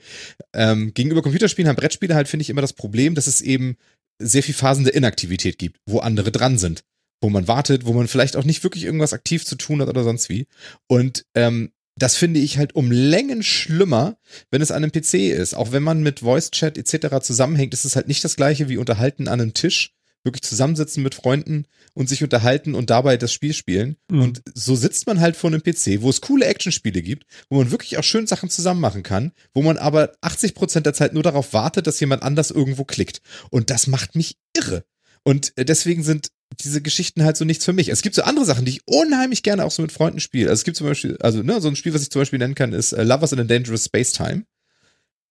ähm, 0.53 0.93
gegenüber 0.93 1.21
Computerspielen 1.21 1.67
haben 1.67 1.75
Brettspiele 1.75 2.15
halt, 2.15 2.27
finde 2.27 2.43
ich, 2.43 2.49
immer 2.49 2.61
das 2.61 2.73
Problem, 2.73 3.15
dass 3.15 3.27
es 3.27 3.41
eben 3.41 3.75
sehr 4.19 4.43
viel 4.43 4.55
Phasen 4.55 4.83
der 4.83 4.93
Inaktivität 4.93 5.57
gibt, 5.57 5.79
wo 5.85 5.99
andere 5.99 6.31
dran 6.31 6.57
sind, 6.57 6.83
wo 7.21 7.29
man 7.29 7.47
wartet, 7.47 7.85
wo 7.85 7.93
man 7.93 8.07
vielleicht 8.07 8.35
auch 8.35 8.43
nicht 8.43 8.63
wirklich 8.63 8.83
irgendwas 8.83 9.13
aktiv 9.13 9.45
zu 9.45 9.55
tun 9.55 9.81
hat 9.81 9.89
oder 9.89 10.03
sonst 10.03 10.29
wie. 10.29 10.47
Und 10.87 11.25
ähm, 11.35 11.71
das 11.97 12.15
finde 12.15 12.39
ich 12.39 12.57
halt 12.57 12.75
um 12.75 12.91
Längen 12.91 13.43
schlimmer, 13.43 14.17
wenn 14.51 14.61
es 14.61 14.71
an 14.71 14.83
einem 14.83 14.91
PC 14.91 15.15
ist. 15.15 15.53
Auch 15.53 15.71
wenn 15.71 15.83
man 15.83 16.01
mit 16.01 16.21
Voice 16.21 16.51
Chat 16.51 16.77
etc. 16.77 17.19
zusammenhängt, 17.21 17.73
ist 17.73 17.85
es 17.85 17.95
halt 17.95 18.07
nicht 18.07 18.23
das 18.23 18.35
gleiche 18.35 18.69
wie 18.69 18.77
unterhalten 18.77 19.27
an 19.27 19.41
einem 19.41 19.53
Tisch, 19.53 19.93
wirklich 20.23 20.41
zusammensitzen 20.41 21.03
mit 21.03 21.15
Freunden 21.15 21.65
und 21.93 22.09
sich 22.09 22.23
unterhalten 22.23 22.75
und 22.75 22.89
dabei 22.89 23.17
das 23.17 23.31
Spiel 23.31 23.53
spielen. 23.53 23.97
Mhm. 24.11 24.21
Und 24.21 24.41
so 24.53 24.75
sitzt 24.75 25.07
man 25.07 25.19
halt 25.19 25.35
vor 25.35 25.49
einem 25.49 25.61
PC, 25.61 26.01
wo 26.01 26.09
es 26.09 26.21
coole 26.21 26.45
Actionspiele 26.45 27.01
gibt, 27.01 27.25
wo 27.49 27.57
man 27.57 27.71
wirklich 27.71 27.97
auch 27.97 28.03
schön 28.03 28.27
Sachen 28.27 28.49
zusammen 28.49 28.81
machen 28.81 29.03
kann, 29.03 29.31
wo 29.53 29.61
man 29.61 29.77
aber 29.77 30.13
80% 30.21 30.81
der 30.81 30.93
Zeit 30.93 31.13
nur 31.13 31.23
darauf 31.23 31.53
wartet, 31.53 31.87
dass 31.87 31.99
jemand 31.99 32.23
anders 32.23 32.51
irgendwo 32.51 32.83
klickt. 32.83 33.21
Und 33.49 33.69
das 33.69 33.87
macht 33.87 34.15
mich 34.15 34.37
irre. 34.55 34.83
Und 35.23 35.53
äh, 35.57 35.65
deswegen 35.65 36.03
sind 36.03 36.29
diese 36.59 36.81
Geschichten 36.81 37.23
halt 37.23 37.37
so 37.37 37.45
nichts 37.45 37.63
für 37.65 37.73
mich. 37.73 37.89
Es 37.89 38.01
gibt 38.01 38.15
so 38.15 38.23
andere 38.23 38.45
Sachen, 38.45 38.65
die 38.65 38.71
ich 38.71 38.81
unheimlich 38.85 39.43
gerne 39.43 39.65
auch 39.65 39.71
so 39.71 39.81
mit 39.81 39.91
Freunden 39.91 40.19
spiele. 40.19 40.49
Also 40.49 40.61
es 40.61 40.63
gibt 40.63 40.77
zum 40.77 40.87
Beispiel, 40.87 41.17
also 41.19 41.43
ne, 41.43 41.61
so 41.61 41.67
ein 41.67 41.75
Spiel, 41.75 41.93
was 41.93 42.01
ich 42.01 42.09
zum 42.09 42.21
Beispiel 42.21 42.39
nennen 42.39 42.55
kann, 42.55 42.73
ist 42.73 42.91
äh, 42.91 43.03
Lovers 43.03 43.31
in 43.31 43.39
a 43.39 43.43
Dangerous 43.43 43.85
Space 43.85 44.11
Time. 44.11 44.45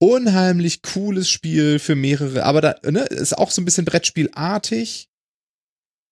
Unheimlich 0.01 0.83
cooles 0.83 1.29
Spiel 1.29 1.79
für 1.79 1.97
mehrere, 1.97 2.45
aber 2.45 2.61
da 2.61 2.77
ne, 2.89 3.01
ist 3.05 3.37
auch 3.37 3.51
so 3.51 3.61
ein 3.61 3.65
bisschen 3.65 3.85
Brettspielartig. 3.85 5.09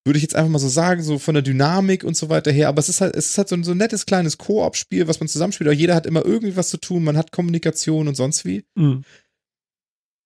Würde 0.05 0.19
ich 0.19 0.23
jetzt 0.23 0.37
einfach 0.37 0.51
mal 0.51 0.59
so 0.59 0.69
sagen, 0.69 1.03
so 1.03 1.19
von 1.19 1.35
der 1.35 1.43
Dynamik 1.43 2.05
und 2.05 2.17
so 2.17 2.29
weiter 2.29 2.53
her. 2.53 2.69
Aber 2.69 2.79
es 2.79 2.89
ist 2.89 3.01
halt, 3.01 3.17
es 3.17 3.31
ist 3.31 3.39
halt 3.39 3.49
so 3.49 3.57
ein, 3.57 3.65
so 3.65 3.73
ein 3.73 3.79
nettes 3.79 4.07
kleines 4.07 4.39
Koop-Spiel, 4.39 5.09
was 5.09 5.19
man 5.19 5.29
zusammenspielt. 5.29 5.67
Aber 5.67 5.75
jeder 5.75 5.97
hat 5.97 6.07
immer 6.07 6.25
irgendwie 6.25 6.57
was 6.57 6.71
zu 6.71 6.77
tun, 6.77 7.03
man 7.03 7.17
hat 7.17 7.33
Kommunikation 7.33 8.07
und 8.07 8.15
sonst 8.15 8.45
wie. 8.45 8.65
Mhm. 8.77 9.05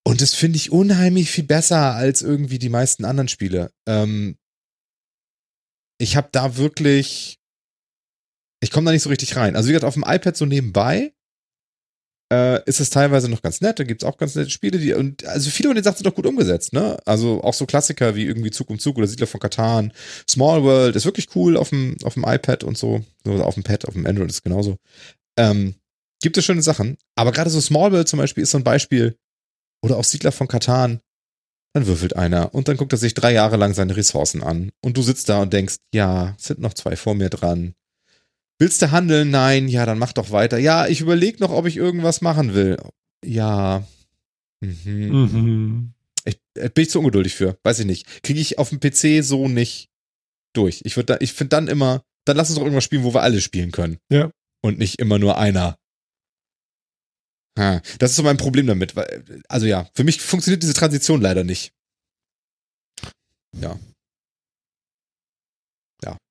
Und 0.06 0.20
das 0.20 0.34
finde 0.34 0.56
ich 0.56 0.72
unheimlich 0.72 1.30
viel 1.30 1.44
besser 1.44 1.94
als 1.94 2.22
irgendwie 2.22 2.58
die 2.58 2.68
meisten 2.68 3.04
anderen 3.04 3.28
Spiele. 3.28 3.72
Ähm, 3.86 4.36
ich 5.98 6.16
habe 6.16 6.28
da 6.32 6.56
wirklich, 6.56 7.38
ich 8.62 8.70
komme 8.70 8.86
da 8.86 8.92
nicht 8.92 9.02
so 9.02 9.10
richtig 9.10 9.36
rein. 9.36 9.56
Also 9.56 9.68
wie 9.68 9.72
gesagt, 9.72 9.84
auf 9.84 9.94
dem 9.94 10.04
iPad 10.06 10.36
so 10.36 10.46
nebenbei 10.46 11.14
äh, 12.32 12.62
ist 12.64 12.80
es 12.80 12.90
teilweise 12.90 13.28
noch 13.28 13.42
ganz 13.42 13.60
nett. 13.60 13.78
Da 13.78 13.84
gibt's 13.84 14.04
auch 14.04 14.16
ganz 14.16 14.34
nette 14.34 14.50
Spiele, 14.50 14.78
die 14.78 14.94
und 14.94 15.24
also 15.26 15.50
viele 15.50 15.68
von 15.68 15.74
den 15.74 15.84
Sachen 15.84 15.98
sind 15.98 16.06
doch 16.06 16.14
gut 16.14 16.26
umgesetzt. 16.26 16.72
Ne? 16.72 16.98
Also 17.04 17.42
auch 17.42 17.54
so 17.54 17.66
Klassiker 17.66 18.14
wie 18.14 18.24
irgendwie 18.24 18.50
Zug 18.50 18.70
um 18.70 18.78
Zug 18.78 18.98
oder 18.98 19.06
Siedler 19.06 19.26
von 19.26 19.40
Katan, 19.40 19.92
Small 20.28 20.62
World 20.62 20.96
ist 20.96 21.04
wirklich 21.04 21.34
cool 21.34 21.56
auf 21.56 21.70
dem 21.70 21.96
auf 22.04 22.14
dem 22.14 22.24
iPad 22.24 22.64
und 22.64 22.78
so 22.78 23.04
oder 23.26 23.46
auf 23.46 23.54
dem 23.54 23.64
Pad, 23.64 23.86
auf 23.86 23.94
dem 23.94 24.06
Android 24.06 24.30
ist 24.30 24.42
genauso. 24.42 24.76
Ähm, 25.38 25.74
gibt 26.22 26.36
es 26.38 26.44
schöne 26.44 26.62
Sachen, 26.62 26.96
aber 27.16 27.32
gerade 27.32 27.50
so 27.50 27.60
Small 27.60 27.92
World 27.92 28.08
zum 28.08 28.18
Beispiel 28.18 28.42
ist 28.42 28.50
so 28.50 28.58
ein 28.58 28.64
Beispiel 28.64 29.16
oder 29.82 29.96
auch 29.96 30.04
Siedler 30.04 30.32
von 30.32 30.48
Katan, 30.48 31.00
dann 31.72 31.86
würfelt 31.86 32.16
einer 32.16 32.54
und 32.54 32.68
dann 32.68 32.76
guckt 32.76 32.92
er 32.92 32.98
sich 32.98 33.14
drei 33.14 33.32
Jahre 33.32 33.56
lang 33.56 33.74
seine 33.74 33.96
Ressourcen 33.96 34.42
an. 34.42 34.70
Und 34.82 34.96
du 34.96 35.02
sitzt 35.02 35.28
da 35.28 35.40
und 35.42 35.52
denkst, 35.52 35.76
ja, 35.94 36.34
es 36.38 36.46
sind 36.46 36.60
noch 36.60 36.74
zwei 36.74 36.96
vor 36.96 37.14
mir 37.14 37.30
dran. 37.30 37.74
Willst 38.60 38.82
du 38.82 38.90
handeln? 38.90 39.30
Nein, 39.30 39.68
ja, 39.68 39.86
dann 39.86 39.98
mach 39.98 40.12
doch 40.12 40.30
weiter. 40.30 40.58
Ja, 40.58 40.86
ich 40.86 41.00
überlege 41.00 41.40
noch, 41.40 41.50
ob 41.50 41.64
ich 41.66 41.78
irgendwas 41.78 42.20
machen 42.20 42.54
will. 42.54 42.76
Ja. 43.24 43.88
Mhm. 44.60 45.08
Mhm. 45.10 45.94
Ich, 46.26 46.38
äh, 46.54 46.68
bin 46.68 46.82
ich 46.82 46.90
zu 46.90 46.98
ungeduldig 46.98 47.34
für, 47.34 47.58
weiß 47.62 47.78
ich 47.80 47.86
nicht. 47.86 48.22
Kriege 48.22 48.38
ich 48.38 48.58
auf 48.58 48.68
dem 48.68 48.78
PC 48.78 49.24
so 49.24 49.48
nicht 49.48 49.88
durch. 50.52 50.82
Ich 50.84 50.96
würde 50.96 51.14
da, 51.14 51.16
ich 51.20 51.32
finde 51.32 51.48
dann 51.48 51.68
immer, 51.68 52.04
dann 52.26 52.36
lass 52.36 52.50
uns 52.50 52.58
doch 52.58 52.64
irgendwas 52.64 52.84
spielen, 52.84 53.04
wo 53.04 53.14
wir 53.14 53.22
alle 53.22 53.40
spielen 53.40 53.72
können. 53.72 53.96
Ja. 54.12 54.30
Und 54.62 54.78
nicht 54.78 54.98
immer 54.98 55.18
nur 55.18 55.38
einer. 55.38 55.78
Ha, 57.58 57.80
das 57.98 58.10
ist 58.10 58.16
so 58.16 58.22
mein 58.22 58.36
Problem 58.36 58.66
damit. 58.66 58.94
Also 59.48 59.66
ja, 59.66 59.88
für 59.94 60.04
mich 60.04 60.20
funktioniert 60.20 60.62
diese 60.62 60.74
Transition 60.74 61.22
leider 61.22 61.44
nicht. 61.44 61.72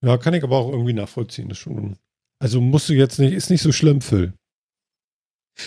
Ja, 0.03 0.17
kann 0.17 0.33
ich 0.33 0.43
aber 0.43 0.57
auch 0.57 0.71
irgendwie 0.71 0.93
nachvollziehen. 0.93 1.49
Das 1.49 1.57
ist 1.57 1.63
schon, 1.63 1.97
also 2.39 2.61
musst 2.61 2.89
du 2.89 2.93
jetzt 2.93 3.19
nicht, 3.19 3.33
ist 3.33 3.49
nicht 3.49 3.61
so 3.61 3.71
schlimm, 3.71 4.01
Phil. 4.01 4.33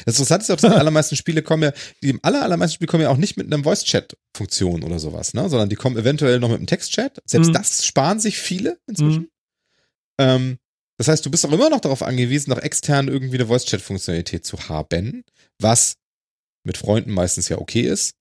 Das 0.07 0.15
Interessante 0.15 0.45
ist 0.45 0.51
auch, 0.51 0.57
dass 0.57 0.73
die 0.73 0.79
allermeisten 0.79 1.17
Spiele 1.17 1.43
kommen 1.43 1.65
ja, 1.65 1.73
die 2.03 2.19
aller, 2.23 2.43
allermeisten 2.43 2.77
Spiele 2.77 2.89
kommen 2.89 3.03
ja 3.03 3.11
auch 3.11 3.19
nicht 3.19 3.37
mit 3.37 3.53
einer 3.53 3.63
Voice-Chat-Funktion 3.63 4.83
oder 4.85 4.99
sowas, 4.99 5.35
ne? 5.35 5.49
Sondern 5.51 5.69
die 5.69 5.77
kommen 5.77 5.99
eventuell 5.99 6.41
noch 6.41 6.49
mit 6.49 6.59
einem 6.59 6.67
Text-Chat. 6.67 7.21
Selbst 7.27 7.49
Mhm. 7.49 7.53
das 7.53 7.85
sparen 7.85 8.19
sich 8.19 8.39
viele 8.39 8.79
inzwischen. 8.87 9.29
Ähm, 10.19 10.59
das 10.99 11.09
heißt, 11.09 11.27
du 11.27 11.31
bist 11.31 11.45
auch 11.45 11.53
immer 11.53 11.69
noch 11.69 11.81
darauf 11.81 12.03
angewiesen, 12.03 12.51
noch 12.51 12.59
extern 12.59 13.09
irgendwie 13.09 13.37
eine 13.37 13.47
Voice-Chat-Funktionalität 13.47 14.47
zu 14.47 14.69
haben, 14.69 15.25
was 15.59 15.97
mit 16.65 16.79
Freunden 16.79 17.13
meistens 17.13 17.49
ja 17.49 17.59
okay 17.59 17.83
ist. 17.83 18.15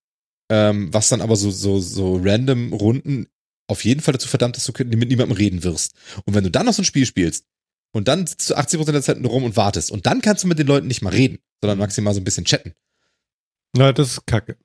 Ähm, 0.52 0.94
was 0.94 1.07
dann 1.07 1.22
aber 1.22 1.38
so, 1.38 1.52
so, 1.52 1.80
so 1.80 2.19
random 2.22 2.73
Runden 2.73 3.28
auf 3.69 3.86
jeden 3.86 4.02
Fall 4.02 4.11
dazu 4.11 4.28
verdammt, 4.28 4.57
dass 4.57 4.65
du 4.65 4.73
mit 4.84 5.07
niemandem 5.07 5.32
reden 5.32 5.64
wirst. 5.64 5.94
Und 6.26 6.34
wenn 6.34 6.44
du 6.44 6.52
dann 6.52 6.65
noch 6.65 6.73
so 6.73 6.82
ein 6.82 6.86
Spiel 6.86 7.06
spielst 7.06 7.45
und 7.94 8.08
dann 8.08 8.26
sitzt 8.28 8.50
du 8.50 8.56
80% 8.56 8.92
der 8.92 9.02
Zeit 9.02 9.20
nur 9.20 9.32
rum 9.32 9.44
und 9.44 9.56
wartest 9.58 9.92
und 9.92 10.06
dann 10.06 10.22
kannst 10.22 10.44
du 10.44 10.48
mit 10.48 10.60
den 10.60 10.68
Leuten 10.68 10.88
nicht 10.88 11.02
mal 11.02 11.10
reden, 11.14 11.40
sondern 11.62 11.80
maximal 11.80 12.14
so 12.14 12.22
ein 12.22 12.24
bisschen 12.24 12.46
chatten. 12.46 12.74
Na, 13.76 13.92
das 13.94 14.14
ist 14.14 14.28
kacke. 14.28 14.58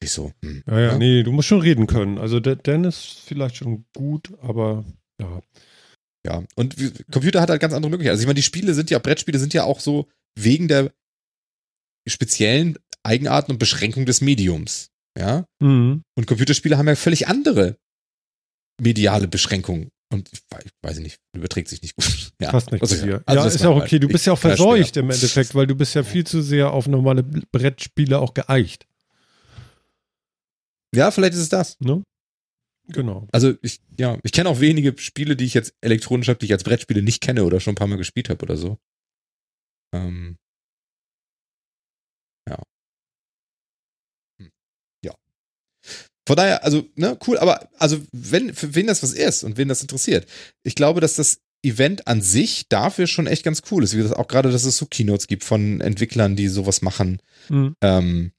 Wieso? 0.00 0.32
Hm. 0.42 0.62
Ja, 0.66 0.78
ja, 0.80 0.86
Ja. 0.92 0.98
nee, 0.98 1.22
du 1.22 1.32
musst 1.32 1.48
schon 1.48 1.60
reden 1.60 1.86
können. 1.86 2.18
Also 2.18 2.38
der 2.40 2.56
Dennis 2.56 3.02
vielleicht 3.24 3.56
schon 3.56 3.86
gut, 3.96 4.32
aber 4.42 4.84
ja. 5.20 5.40
Ja, 6.26 6.42
und 6.56 6.78
wie- 6.78 6.92
Computer 7.12 7.40
hat 7.40 7.50
halt 7.50 7.60
ganz 7.60 7.72
andere 7.72 7.90
Möglichkeiten. 7.90 8.12
Also 8.14 8.22
ich 8.22 8.26
meine, 8.26 8.34
die 8.34 8.42
Spiele 8.42 8.74
sind 8.74 8.90
ja, 8.90 8.98
Brettspiele 8.98 9.38
sind 9.38 9.54
ja 9.54 9.62
auch 9.64 9.78
so 9.80 10.08
wegen 10.34 10.66
der 10.68 10.92
speziellen 12.08 12.76
Eigenarten 13.04 13.52
und 13.52 13.58
Beschränkung 13.58 14.06
des 14.06 14.20
Mediums. 14.20 14.90
Ja. 15.16 15.46
Mhm. 15.60 16.02
Und 16.16 16.26
Computerspiele 16.26 16.76
haben 16.76 16.88
ja 16.88 16.96
völlig 16.96 17.28
andere 17.28 17.78
mediale 18.80 19.28
Beschränkungen. 19.28 19.90
Und 20.12 20.28
ich 20.32 20.40
weiß, 20.50 20.64
ich 20.64 20.72
weiß 20.82 20.98
nicht, 21.00 21.18
überträgt 21.34 21.68
sich 21.68 21.82
nicht 21.82 21.96
gut. 21.96 22.06
Ja, 22.40 22.50
Passt 22.50 22.70
nicht 22.70 22.82
also, 22.82 23.02
dir. 23.04 23.22
also 23.26 23.40
ja, 23.42 23.46
ist 23.48 23.60
ja 23.62 23.70
war- 23.70 23.76
okay. 23.82 23.98
Du 23.98 24.06
ich- 24.08 24.12
bist 24.12 24.26
ja 24.26 24.34
auch 24.34 24.38
verseucht 24.38 24.94
schwer. 24.94 25.02
im 25.04 25.10
Endeffekt, 25.10 25.54
weil 25.54 25.66
du 25.66 25.74
bist 25.74 25.94
ja 25.94 26.02
viel 26.04 26.24
zu 26.26 26.42
sehr 26.42 26.70
auf 26.72 26.86
normale 26.86 27.22
Brettspiele 27.22 28.18
auch 28.18 28.34
geeicht. 28.34 28.86
Ja, 30.94 31.10
vielleicht 31.10 31.32
ist 31.34 31.40
es 31.40 31.48
das. 31.48 31.80
Ne? 31.80 32.02
Genau. 32.88 33.26
Also 33.32 33.54
ich, 33.62 33.80
ja, 33.98 34.18
ich 34.22 34.32
kenne 34.32 34.48
auch 34.50 34.60
wenige 34.60 34.96
Spiele, 34.98 35.34
die 35.34 35.44
ich 35.46 35.54
jetzt 35.54 35.74
elektronisch 35.80 36.28
habe, 36.28 36.38
die 36.38 36.46
ich 36.46 36.52
als 36.52 36.62
Brettspiele 36.62 37.02
nicht 37.02 37.20
kenne 37.22 37.44
oder 37.44 37.58
schon 37.58 37.72
ein 37.72 37.76
paar 37.76 37.86
Mal 37.88 37.96
gespielt 37.96 38.28
habe 38.28 38.42
oder 38.42 38.56
so. 38.56 38.78
Ähm, 39.92 40.36
ja. 42.48 42.62
Hm. 44.38 44.50
Ja. 45.04 45.14
Von 46.26 46.36
daher, 46.36 46.64
also, 46.64 46.84
ne, 46.96 47.16
cool, 47.26 47.38
aber 47.38 47.68
also, 47.78 47.98
wenn, 48.12 48.52
für 48.52 48.74
wen 48.74 48.86
das 48.86 49.02
was 49.02 49.12
ist 49.12 49.44
und 49.44 49.56
wen 49.56 49.68
das 49.68 49.82
interessiert, 49.82 50.26
ich 50.64 50.74
glaube, 50.74 51.00
dass 51.00 51.14
das 51.14 51.38
Event 51.62 52.06
an 52.06 52.20
sich 52.20 52.68
dafür 52.68 53.06
schon 53.06 53.26
echt 53.26 53.44
ganz 53.44 53.62
cool 53.70 53.82
ist. 53.82 53.94
Wie 53.94 53.98
gesagt, 53.98 54.18
auch 54.18 54.28
gerade, 54.28 54.50
dass 54.50 54.64
es 54.64 54.76
so 54.76 54.86
Keynotes 54.86 55.26
gibt 55.26 55.44
von 55.44 55.80
Entwicklern, 55.80 56.36
die 56.36 56.48
sowas 56.48 56.82
machen. 56.82 57.20
Mhm. 57.48 57.74
Ähm, 57.80 58.32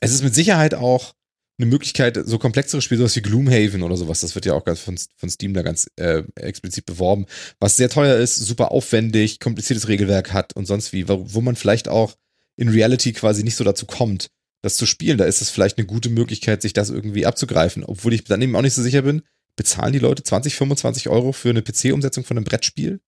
es 0.00 0.12
ist 0.12 0.22
mit 0.22 0.34
Sicherheit 0.34 0.74
auch 0.74 1.14
eine 1.58 1.66
Möglichkeit, 1.66 2.18
so 2.24 2.38
komplexere 2.38 2.82
Spiele, 2.82 2.98
sowas 2.98 3.16
wie 3.16 3.22
Gloomhaven 3.22 3.82
oder 3.82 3.96
sowas, 3.96 4.20
das 4.20 4.34
wird 4.34 4.44
ja 4.44 4.52
auch 4.52 4.64
ganz 4.64 4.80
von, 4.80 4.98
von 5.16 5.30
Steam 5.30 5.54
da 5.54 5.62
ganz 5.62 5.90
äh, 5.96 6.22
explizit 6.34 6.84
beworben, 6.84 7.26
was 7.60 7.76
sehr 7.76 7.88
teuer 7.88 8.16
ist, 8.16 8.36
super 8.36 8.72
aufwendig, 8.72 9.40
kompliziertes 9.40 9.88
Regelwerk 9.88 10.34
hat 10.34 10.54
und 10.54 10.66
sonst 10.66 10.92
wie, 10.92 11.08
wo, 11.08 11.24
wo 11.26 11.40
man 11.40 11.56
vielleicht 11.56 11.88
auch 11.88 12.14
in 12.56 12.68
Reality 12.68 13.12
quasi 13.12 13.42
nicht 13.42 13.56
so 13.56 13.64
dazu 13.64 13.86
kommt, 13.86 14.28
das 14.66 14.76
zu 14.76 14.86
spielen. 14.86 15.16
Da 15.18 15.24
ist 15.24 15.40
es 15.40 15.50
vielleicht 15.50 15.78
eine 15.78 15.86
gute 15.86 16.10
Möglichkeit, 16.10 16.60
sich 16.62 16.72
das 16.74 16.90
irgendwie 16.90 17.24
abzugreifen, 17.26 17.84
obwohl 17.84 18.12
ich 18.12 18.24
dann 18.24 18.42
eben 18.42 18.54
auch 18.56 18.62
nicht 18.62 18.74
so 18.74 18.82
sicher 18.82 19.02
bin, 19.02 19.22
bezahlen 19.56 19.92
die 19.92 19.98
Leute 19.98 20.22
20, 20.22 20.54
25 20.56 21.08
Euro 21.08 21.32
für 21.32 21.50
eine 21.50 21.62
PC-Umsetzung 21.62 22.24
von 22.24 22.36
einem 22.36 22.44
Brettspiel? 22.44 23.00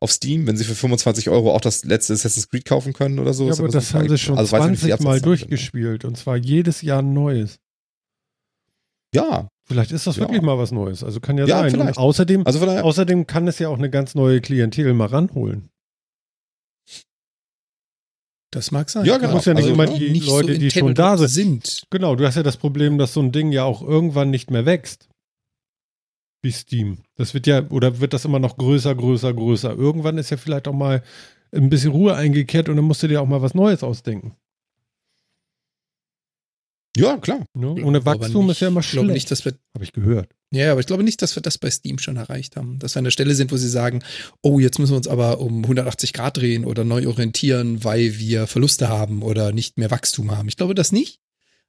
Auf 0.00 0.10
Steam, 0.12 0.46
wenn 0.46 0.56
sie 0.56 0.64
für 0.64 0.74
25 0.74 1.30
Euro 1.30 1.54
auch 1.54 1.60
das 1.60 1.84
letzte 1.84 2.12
Assassin's 2.12 2.48
Creed 2.48 2.64
kaufen 2.64 2.92
können 2.92 3.18
oder 3.20 3.32
so. 3.32 3.46
Ja, 3.48 3.54
aber 3.56 3.68
das 3.68 3.88
die 3.88 3.94
haben 3.94 4.08
sie 4.08 4.18
schon 4.18 4.36
Also 4.36 4.52
weiß 4.52 4.64
ich 4.64 4.70
nicht, 4.72 4.82
wie 4.82 4.86
die 4.86 4.90
20 4.90 5.04
Mal 5.04 5.10
Absatzzahlen 5.16 5.38
sind. 5.38 5.50
durchgespielt 5.50 6.04
und 6.04 6.16
zwar 6.18 6.36
jedes 6.36 6.82
Jahr 6.82 7.00
ein 7.00 7.12
neues. 7.14 7.58
Ja, 9.14 9.48
Vielleicht 9.66 9.92
ist 9.92 10.06
das 10.06 10.16
Ja. 10.16 10.22
wirklich 10.22 10.42
mal 10.42 10.58
was 10.58 10.72
Neues. 10.72 11.02
Also 11.02 11.20
kann 11.20 11.38
ja, 11.38 11.46
Ja, 11.46 11.68
sein. 11.70 11.96
außerdem, 11.96 12.46
also 12.46 12.66
außerdem 12.66 13.26
kann 13.26 13.48
es 13.48 13.58
ja 13.58 13.68
auch 13.70 13.78
eine 13.78 13.88
ganz 13.88 14.14
neue 14.14 14.42
Klientel 14.42 14.92
mal 14.92 15.06
ranholen. 15.06 15.70
Das 18.54 18.70
mag 18.70 18.88
sein. 18.88 19.04
Ja, 19.04 19.14
Du 19.16 19.22
genau. 19.22 19.34
musst 19.34 19.46
ja 19.46 19.54
nicht 19.54 19.64
Also, 19.64 19.74
immer 19.74 19.86
die 19.86 20.10
nicht 20.10 20.26
Leute, 20.28 20.52
so 20.54 20.58
die 20.60 20.70
schon 20.70 20.94
da 20.94 21.16
sind. 21.18 21.28
sind. 21.66 21.82
Genau, 21.90 22.14
du 22.14 22.24
hast 22.24 22.36
ja 22.36 22.44
das 22.44 22.56
Problem, 22.56 22.98
dass 22.98 23.12
so 23.12 23.20
ein 23.20 23.32
Ding 23.32 23.50
ja 23.50 23.64
auch 23.64 23.82
irgendwann 23.82 24.30
nicht 24.30 24.48
mehr 24.50 24.64
wächst. 24.64 25.08
Wie 26.42 26.52
Steam. 26.52 26.98
Das 27.16 27.34
wird 27.34 27.46
ja, 27.48 27.68
oder 27.70 27.98
wird 28.00 28.12
das 28.12 28.24
immer 28.24 28.38
noch 28.38 28.56
größer, 28.56 28.94
größer, 28.94 29.34
größer. 29.34 29.72
Irgendwann 29.74 30.18
ist 30.18 30.30
ja 30.30 30.36
vielleicht 30.36 30.68
auch 30.68 30.72
mal 30.74 31.02
ein 31.52 31.68
bisschen 31.68 31.90
Ruhe 31.90 32.14
eingekehrt 32.14 32.68
und 32.68 32.76
dann 32.76 32.84
musst 32.84 33.02
du 33.02 33.08
dir 33.08 33.20
auch 33.22 33.26
mal 33.26 33.42
was 33.42 33.54
Neues 33.54 33.82
ausdenken. 33.82 34.36
ja, 36.96 37.16
klar. 37.18 37.44
Ne? 37.54 37.70
Ohne 37.84 38.04
Wachstum 38.06 38.46
nicht- 38.46 38.52
ist 38.56 38.60
ja 38.60 38.68
immer 38.68 38.80
Ich 38.80 38.90
glaube 38.90 39.06
schlecht. 39.06 39.14
nicht, 39.16 39.30
dass 39.32 39.44
wir 39.44 39.54
Habe 39.74 39.84
ich 39.84 39.92
gehört. 39.92 40.28
Ja, 40.54 40.72
aber 40.72 40.80
ich 40.80 40.86
glaube 40.86 41.04
nicht, 41.04 41.20
dass 41.20 41.36
wir 41.36 41.42
das 41.42 41.58
bei 41.58 41.70
Steam 41.70 41.98
schon 41.98 42.16
erreicht 42.16 42.56
haben. 42.56 42.78
Dass 42.78 42.94
wir 42.94 42.98
an 42.98 43.04
der 43.04 43.10
Stelle 43.10 43.34
sind, 43.34 43.52
wo 43.52 43.56
sie 43.56 43.68
sagen, 43.68 44.02
oh, 44.42 44.58
jetzt 44.58 44.78
müssen 44.78 44.92
wir 44.92 44.96
uns 44.96 45.08
aber 45.08 45.40
um 45.40 45.62
180 45.62 46.12
Grad 46.12 46.36
drehen 46.36 46.64
oder 46.64 46.84
neu 46.84 47.06
orientieren, 47.08 47.84
weil 47.84 48.18
wir 48.18 48.46
Verluste 48.46 48.88
haben 48.88 49.22
oder 49.22 49.52
nicht 49.52 49.78
mehr 49.78 49.90
Wachstum 49.90 50.30
haben. 50.30 50.48
Ich 50.48 50.56
glaube 50.56 50.74
das 50.74 50.92
nicht. 50.92 51.20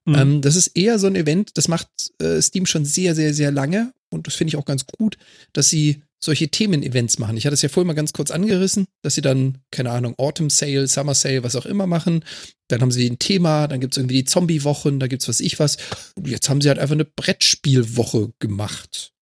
Mhm. 0.05 0.15
Ähm, 0.15 0.41
das 0.41 0.55
ist 0.55 0.67
eher 0.67 0.99
so 0.99 1.07
ein 1.07 1.15
Event, 1.15 1.57
das 1.57 1.67
macht 1.67 1.87
äh, 2.21 2.41
Steam 2.41 2.65
schon 2.65 2.85
sehr, 2.85 3.15
sehr, 3.15 3.33
sehr 3.33 3.51
lange 3.51 3.91
und 4.15 4.25
das 4.27 4.33
finde 4.35 4.49
ich 4.49 4.55
auch 4.57 4.65
ganz 4.65 4.85
gut, 4.87 5.17
dass 5.53 5.69
sie 5.69 6.01
solche 6.23 6.47
Themen-Events 6.49 7.19
machen. 7.19 7.37
Ich 7.37 7.45
hatte 7.45 7.53
es 7.53 7.61
ja 7.61 7.69
vorhin 7.69 7.85
mal 7.87 7.93
ganz 7.93 8.11
kurz 8.13 8.31
angerissen, 8.31 8.87
dass 9.03 9.13
sie 9.13 9.21
dann, 9.21 9.59
keine 9.69 9.91
Ahnung, 9.91 10.15
Autumn 10.17 10.49
Sale, 10.49 10.87
Summer 10.87 11.13
Sale, 11.13 11.43
was 11.43 11.55
auch 11.55 11.67
immer 11.67 11.85
machen. 11.85 12.23
Dann 12.67 12.81
haben 12.81 12.91
sie 12.91 13.07
ein 13.07 13.19
Thema, 13.19 13.67
dann 13.67 13.79
gibt 13.79 13.93
es 13.93 13.97
irgendwie 13.97 14.15
die 14.15 14.25
Zombie-Wochen, 14.25 14.99
da 14.99 15.05
gibt's 15.05 15.27
was 15.27 15.39
ich 15.39 15.59
was. 15.59 15.77
Und 16.15 16.27
jetzt 16.27 16.49
haben 16.49 16.61
sie 16.61 16.69
halt 16.69 16.79
einfach 16.79 16.95
eine 16.95 17.05
Brettspielwoche 17.05 18.31
gemacht. 18.39 19.13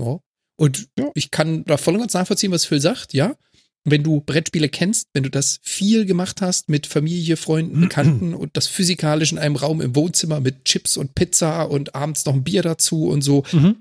Ja. 0.00 0.18
Und 0.56 0.88
Ja. 0.98 1.10
ich 1.14 1.30
kann 1.30 1.64
da 1.64 1.76
voll 1.76 1.94
und 1.94 2.00
ganz 2.00 2.14
nachvollziehen, 2.14 2.50
was 2.50 2.64
Phil 2.64 2.80
sagt, 2.80 3.14
ja. 3.14 3.36
Wenn 3.84 4.02
du 4.02 4.20
Brettspiele 4.20 4.68
kennst, 4.68 5.08
wenn 5.14 5.22
du 5.22 5.30
das 5.30 5.60
viel 5.62 6.04
gemacht 6.04 6.42
hast 6.42 6.68
mit 6.68 6.86
Familie, 6.88 7.36
Freunden, 7.36 7.80
Bekannten 7.82 8.34
und 8.34 8.56
das 8.56 8.66
physikalisch 8.66 9.30
in 9.32 9.38
einem 9.38 9.56
Raum 9.56 9.80
im 9.80 9.94
Wohnzimmer 9.94 10.40
mit 10.40 10.64
Chips 10.64 10.96
und 10.96 11.14
Pizza 11.14 11.70
und 11.70 11.94
abends 11.94 12.26
noch 12.26 12.34
ein 12.34 12.42
Bier 12.44 12.62
dazu 12.62 13.06
und 13.08 13.22
so, 13.22 13.44
Mhm. 13.52 13.76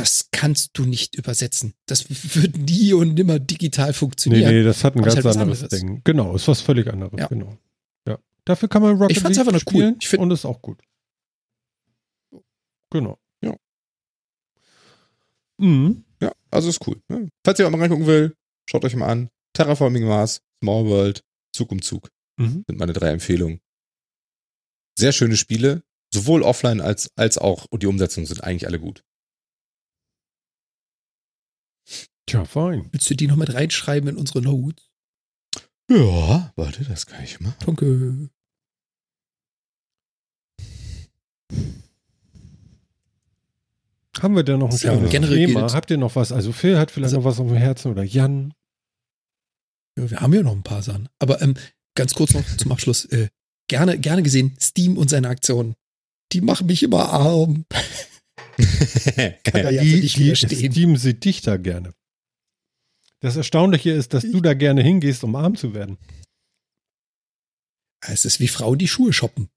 Das 0.00 0.28
kannst 0.32 0.76
du 0.78 0.84
nicht 0.84 1.14
übersetzen. 1.16 1.74
Das 1.86 2.06
wird 2.36 2.56
nie 2.56 2.92
und 2.92 3.14
nimmer 3.14 3.38
digital 3.38 3.88
Nee, 3.88 3.92
funktionieren. 3.92 4.52
nee, 4.54 4.62
das 4.62 4.84
hat 4.84 4.96
ein 4.96 5.02
ganz 5.02 5.16
halt 5.16 5.26
anderes 5.26 5.62
anderes. 5.62 5.80
Ding. 5.80 6.00
Genau, 6.04 6.34
ist 6.34 6.48
was 6.48 6.60
völlig 6.60 6.88
anderes. 6.88 7.18
Ja. 7.18 7.26
Genau. 7.28 7.56
Ja. 8.06 8.18
Dafür 8.44 8.68
kann 8.68 8.82
man 8.82 8.96
Rocket 8.96 9.16
Ich 9.16 9.22
fand's 9.22 9.38
League 9.38 9.48
einfach 9.48 9.52
nur 9.64 9.72
cool. 9.74 9.80
spielen 9.82 9.96
Ich 10.00 10.08
find- 10.08 10.22
und 10.22 10.30
ist 10.30 10.44
auch 10.44 10.62
gut. 10.62 10.80
Genau. 12.90 13.18
Ja. 13.42 13.54
Mhm. 15.58 16.04
Ja, 16.20 16.32
also 16.50 16.68
ist 16.68 16.86
cool. 16.86 17.00
Ne? 17.08 17.28
Falls 17.44 17.58
ihr 17.58 17.66
auch 17.66 17.70
mal 17.70 17.78
reingucken 17.80 18.06
will, 18.06 18.34
schaut 18.68 18.84
euch 18.84 18.96
mal 18.96 19.08
an. 19.08 19.30
Terraforming 19.52 20.04
Mars, 20.06 20.40
Small 20.62 20.86
World, 20.86 21.24
Zug 21.52 21.72
um 21.72 21.82
Zug 21.82 22.10
Mhm. 22.38 22.64
sind 22.68 22.78
meine 22.78 22.92
drei 22.92 23.10
Empfehlungen. 23.10 23.60
Sehr 24.98 25.12
schöne 25.12 25.36
Spiele, 25.36 25.82
sowohl 26.12 26.42
offline 26.42 26.80
als, 26.80 27.10
als 27.16 27.38
auch, 27.38 27.66
und 27.70 27.82
die 27.82 27.86
Umsetzungen 27.86 28.26
sind 28.26 28.42
eigentlich 28.42 28.66
alle 28.66 28.78
gut. 28.80 29.04
Tja, 32.28 32.44
fein. 32.44 32.88
Willst 32.92 33.08
du 33.10 33.14
die 33.14 33.26
noch 33.26 33.36
mit 33.36 33.52
reinschreiben 33.54 34.08
in 34.10 34.16
unsere 34.16 34.42
Notes? 34.42 34.84
Ja, 35.90 36.52
warte, 36.56 36.84
das 36.84 37.06
kann 37.06 37.24
ich 37.24 37.40
machen. 37.40 37.56
Danke. 37.64 38.28
Haben 44.20 44.34
wir 44.34 44.42
denn 44.42 44.58
noch 44.58 44.70
ein 44.70 44.76
Ja, 44.78 44.96
generell 45.08 45.36
Thema? 45.46 45.60
gilt- 45.60 45.74
Habt 45.74 45.90
ihr 45.90 45.96
noch 45.98 46.16
was? 46.16 46.32
Also 46.32 46.52
Phil 46.52 46.78
hat 46.78 46.90
vielleicht 46.90 47.14
Also- 47.14 47.18
noch 47.18 47.24
was 47.24 47.38
auf 47.38 47.46
dem 47.48 47.56
Herzen 47.56 47.90
oder 47.92 48.02
Jan. 48.02 48.52
Ja, 49.96 50.10
wir 50.10 50.20
haben 50.20 50.32
ja 50.34 50.42
noch 50.42 50.52
ein 50.52 50.62
paar 50.62 50.82
Sachen. 50.82 51.08
Aber 51.18 51.40
ähm, 51.42 51.54
ganz 51.94 52.14
kurz 52.14 52.34
noch 52.34 52.44
zum 52.56 52.72
Abschluss. 52.72 53.04
Äh, 53.06 53.28
gerne, 53.68 53.98
gerne 53.98 54.22
gesehen, 54.22 54.56
Steam 54.60 54.96
und 54.96 55.08
seine 55.10 55.28
Aktionen. 55.28 55.74
Die 56.32 56.40
machen 56.40 56.66
mich 56.66 56.82
immer 56.82 57.10
arm. 57.10 57.64
Kann 59.44 59.72
ja 59.74 59.82
die, 59.82 60.00
nicht 60.00 60.16
die. 60.16 60.34
Steam 60.34 60.96
sieht 60.96 61.24
dich 61.24 61.42
da 61.42 61.56
gerne. 61.56 61.92
Das 63.20 63.36
Erstaunliche 63.36 63.90
ist, 63.90 64.14
dass 64.14 64.22
du 64.22 64.40
da 64.40 64.54
gerne 64.54 64.82
hingehst, 64.82 65.24
um 65.24 65.34
arm 65.36 65.56
zu 65.56 65.74
werden. 65.74 65.98
Es 68.06 68.24
ist 68.24 68.38
wie 68.40 68.48
Frauen, 68.48 68.78
die 68.78 68.88
Schuhe 68.88 69.12
shoppen. 69.12 69.48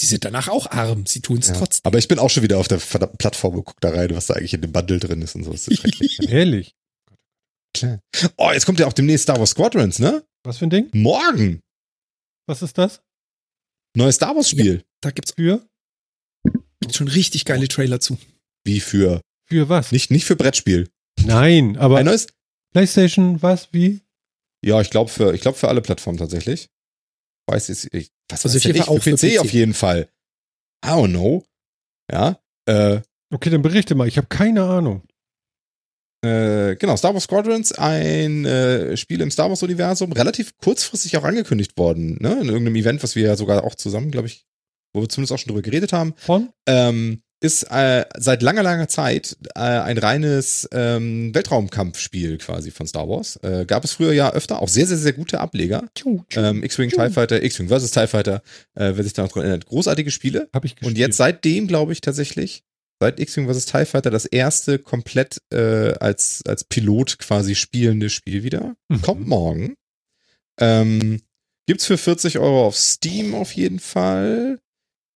Die 0.00 0.06
sind 0.06 0.24
danach 0.24 0.48
auch 0.48 0.70
arm. 0.70 1.04
Sie 1.06 1.20
tun 1.20 1.38
es 1.38 1.48
Ja. 1.48 1.54
trotzdem. 1.54 1.82
Aber 1.84 1.98
ich 1.98 2.08
bin 2.08 2.18
auch 2.18 2.30
schon 2.30 2.42
wieder 2.42 2.58
auf 2.58 2.68
der 2.68 2.80
verdammten 2.80 3.18
Plattform 3.18 3.56
und 3.56 3.64
guck 3.64 3.80
da 3.80 3.90
rein, 3.90 4.14
was 4.14 4.26
da 4.26 4.34
eigentlich 4.34 4.54
in 4.54 4.62
dem 4.62 4.72
Bundle 4.72 4.98
drin 4.98 5.20
ist 5.20 5.34
und 5.34 5.44
so. 5.44 5.52
Das 5.52 5.66
ist 5.68 5.78
schrecklich. 5.80 6.18
Ehrlich. 6.28 6.74
Klar. 7.76 8.00
Oh, 8.36 8.50
jetzt 8.52 8.66
kommt 8.66 8.80
ja 8.80 8.86
auch 8.86 8.92
demnächst 8.92 9.24
Star 9.24 9.38
Wars 9.38 9.50
Squadrons, 9.50 9.98
ne? 9.98 10.24
Was 10.44 10.58
für 10.58 10.66
ein 10.66 10.70
Ding? 10.70 10.88
Morgen! 10.92 11.60
Was 12.48 12.62
ist 12.62 12.78
das? 12.78 13.02
Neues 13.96 14.16
Star 14.16 14.34
Wars 14.34 14.48
Spiel. 14.48 14.84
Da 15.02 15.10
gibt's 15.10 15.32
Für? 15.32 15.66
schon 16.90 17.08
richtig 17.08 17.44
geile 17.44 17.68
Trailer 17.68 18.00
zu. 18.00 18.18
Wie 18.64 18.80
für, 18.80 19.20
Für 19.48 19.68
was? 19.68 19.92
nicht, 19.92 20.10
nicht 20.10 20.24
für 20.24 20.34
Brettspiel. 20.36 20.88
Nein, 21.22 21.76
aber 21.76 21.98
Ein 21.98 22.06
neues, 22.06 22.28
PlayStation, 22.72 23.42
was? 23.42 23.68
Wie? 23.72 24.00
ja, 24.64 24.80
ich 24.80 24.90
glaube 24.90 25.10
für, 25.10 25.32
ich 25.34 25.40
glaube 25.40 25.56
für 25.58 25.68
alle 25.68 25.80
Plattformen 25.80 26.18
tatsächlich. 26.18 26.68
Weiß 27.46 27.68
jetzt, 27.68 27.92
ich, 27.94 28.10
was 28.30 28.44
Also 28.44 28.56
weiß 28.56 28.56
auf 28.56 28.64
jeden 28.64 28.74
denn 28.74 28.82
Fall 28.82 28.94
ich, 28.94 29.00
auch 29.00 29.02
für 29.02 29.16
für 29.18 29.26
PC, 29.28 29.34
PC. 29.36 29.40
auf 29.40 29.52
jeden 29.52 29.74
Fall. 29.74 30.08
I 30.84 30.88
don't 30.88 31.10
know. 31.10 31.44
Ja, 32.12 32.38
äh, 32.66 33.00
Okay, 33.32 33.50
dann 33.50 33.62
berichte 33.62 33.94
mal. 33.94 34.08
Ich 34.08 34.16
habe 34.16 34.26
keine 34.26 34.64
Ahnung. 34.64 35.02
Äh, 36.22 36.76
genau, 36.76 36.96
Star 36.96 37.14
Wars 37.14 37.24
Squadrons, 37.24 37.72
ein 37.72 38.44
äh, 38.44 38.96
Spiel 38.96 39.20
im 39.20 39.30
Star 39.30 39.48
Wars-Universum, 39.48 40.12
relativ 40.12 40.58
kurzfristig 40.58 41.16
auch 41.16 41.24
angekündigt 41.24 41.78
worden, 41.78 42.18
ne? 42.20 42.32
In 42.40 42.48
irgendeinem 42.48 42.76
Event, 42.76 43.02
was 43.02 43.14
wir 43.14 43.24
ja 43.28 43.36
sogar 43.36 43.64
auch 43.64 43.74
zusammen, 43.74 44.10
glaube 44.10 44.26
ich, 44.26 44.44
wo 44.92 45.00
wir 45.00 45.08
zumindest 45.08 45.32
auch 45.32 45.38
schon 45.38 45.48
drüber 45.52 45.62
geredet 45.62 45.92
haben. 45.92 46.12
Von? 46.16 46.50
Ähm, 46.66 47.22
ist 47.40 47.64
äh, 47.70 48.04
seit 48.18 48.42
langer, 48.42 48.62
langer 48.62 48.88
Zeit 48.88 49.36
äh, 49.54 49.60
ein 49.60 49.96
reines 49.96 50.68
ähm, 50.72 51.34
Weltraumkampfspiel 51.34 52.36
quasi 52.38 52.70
von 52.70 52.86
Star 52.86 53.08
Wars. 53.08 53.36
Äh, 53.36 53.64
gab 53.64 53.82
es 53.84 53.92
früher 53.92 54.12
ja 54.12 54.32
öfter, 54.32 54.60
auch 54.60 54.68
sehr, 54.68 54.86
sehr, 54.86 54.98
sehr 54.98 55.14
gute 55.14 55.40
Ableger. 55.40 55.88
Ähm, 56.34 56.62
X-Wing 56.62 56.90
TIE 56.90 57.10
Fighter, 57.10 57.42
X-Wing 57.42 57.68
vs. 57.68 57.90
TIE 57.92 58.06
Fighter, 58.06 58.42
äh, 58.74 58.92
wer 58.94 59.02
sich 59.02 59.14
da 59.14 59.22
noch 59.22 59.32
dran 59.32 59.44
erinnert. 59.44 59.66
Großartige 59.66 60.10
Spiele. 60.10 60.48
Habe 60.52 60.66
ich 60.66 60.74
gespielt. 60.76 60.90
Und 60.90 60.98
jetzt 60.98 61.16
seitdem, 61.16 61.66
glaube 61.66 61.92
ich, 61.92 62.02
tatsächlich, 62.02 62.62
seit 63.00 63.18
X-Wing 63.18 63.50
vs. 63.50 63.64
TIE 63.64 63.86
Fighter, 63.86 64.10
das 64.10 64.26
erste 64.26 64.78
komplett 64.78 65.38
äh, 65.50 65.94
als, 65.94 66.42
als 66.46 66.64
Pilot 66.64 67.18
quasi 67.18 67.54
spielende 67.54 68.10
Spiel 68.10 68.42
wieder. 68.42 68.76
Mhm. 68.88 69.02
Kommt 69.02 69.26
morgen. 69.26 69.76
Ähm, 70.60 71.22
gibt's 71.66 71.86
für 71.86 71.96
40 71.96 72.38
Euro 72.38 72.66
auf 72.66 72.76
Steam 72.76 73.34
auf 73.34 73.52
jeden 73.52 73.78
Fall. 73.78 74.58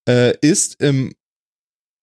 äh, 0.09 0.35
ist 0.41 0.81
im 0.81 1.15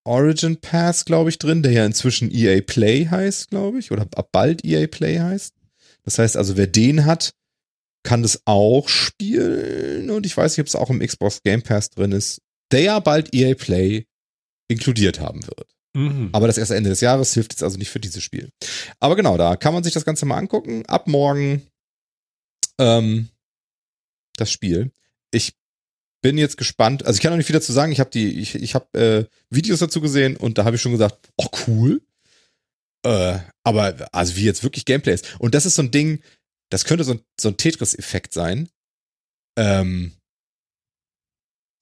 Origin 0.04 0.58
Pass, 0.58 1.06
glaube 1.06 1.30
ich, 1.30 1.38
drin, 1.38 1.64
der 1.64 1.72
ja 1.72 1.86
inzwischen 1.86 2.32
EA 2.32 2.62
Play 2.62 3.06
heißt, 3.06 3.50
glaube 3.50 3.80
ich, 3.80 3.92
oder 3.92 4.04
ab 4.16 4.30
bald 4.32 4.66
EA 4.66 4.88
Play 4.88 5.20
heißt. 5.20 5.54
Das 6.04 6.18
heißt 6.18 6.38
also, 6.38 6.58
wer 6.58 6.68
den 6.68 7.06
hat, 7.06 7.34
kann 8.04 8.24
das 8.24 8.42
auch 8.46 8.90
spielen 8.90 10.10
und 10.10 10.26
ich 10.26 10.36
weiß 10.36 10.54
nicht, 10.54 10.62
ob 10.62 10.68
es 10.68 10.76
auch 10.76 10.90
im 10.90 11.00
Xbox 11.00 11.44
Game 11.44 11.62
Pass 11.62 11.92
drin 11.92 12.12
ist, 12.12 12.42
der 12.72 12.82
ja 12.82 13.00
bald 13.00 13.34
EA 13.34 13.54
Play 13.54 14.06
inkludiert 14.68 15.20
haben 15.20 15.46
wird. 15.46 15.76
Mhm. 15.94 16.30
Aber 16.32 16.48
das 16.48 16.58
erste 16.58 16.76
Ende 16.76 16.90
des 16.90 17.02
Jahres 17.02 17.34
hilft 17.34 17.54
jetzt 17.54 17.64
also 17.64 17.78
nicht 17.78 17.90
für 17.90 18.00
dieses 18.00 18.24
Spiel. 18.24 18.50
Aber 19.00 19.16
genau, 19.16 19.38
da 19.38 19.56
kann 19.56 19.74
man 19.74 19.84
sich 19.84 19.94
das 19.94 20.06
Ganze 20.06 20.26
mal 20.26 20.38
angucken. 20.38 20.86
Ab 20.88 21.08
morgen 21.08 21.62
ähm, 22.80 23.30
das 24.38 24.52
Spiel. 24.52 24.92
Ich 25.32 25.54
bin 26.22 26.38
jetzt 26.38 26.58
gespannt. 26.58 27.06
Also 27.06 27.18
ich 27.18 27.22
kann 27.22 27.32
noch 27.32 27.38
nicht 27.38 27.48
viel 27.48 27.56
dazu 27.56 27.74
sagen. 27.74 27.92
Ich 27.92 28.00
habe 28.00 28.10
die, 28.10 28.40
ich, 28.40 28.56
ich 28.56 28.76
habe 28.76 29.00
äh, 29.00 29.26
Videos 29.50 29.80
dazu 29.80 30.02
gesehen 30.02 30.38
und 30.38 30.58
da 30.58 30.66
habe 30.66 30.76
ich 30.76 30.82
schon 30.82 30.92
gesagt, 30.92 31.18
oh 31.38 31.48
cool. 31.68 32.02
Äh, 33.04 33.40
aber 33.64 34.10
also 34.12 34.36
wie 34.36 34.46
jetzt 34.46 34.64
wirklich 34.64 34.86
Gameplay 34.86 35.14
ist. 35.14 35.40
Und 35.40 35.56
das 35.56 35.66
ist 35.66 35.76
so 35.76 35.82
ein 35.82 35.92
Ding, 35.92 36.22
das 36.70 36.86
könnte 36.86 37.04
so 37.04 37.14
ein, 37.14 37.22
so 37.40 37.50
ein 37.50 37.58
Tetris-Effekt 37.58 38.34
sein. 38.34 38.70
Ähm, 39.58 40.14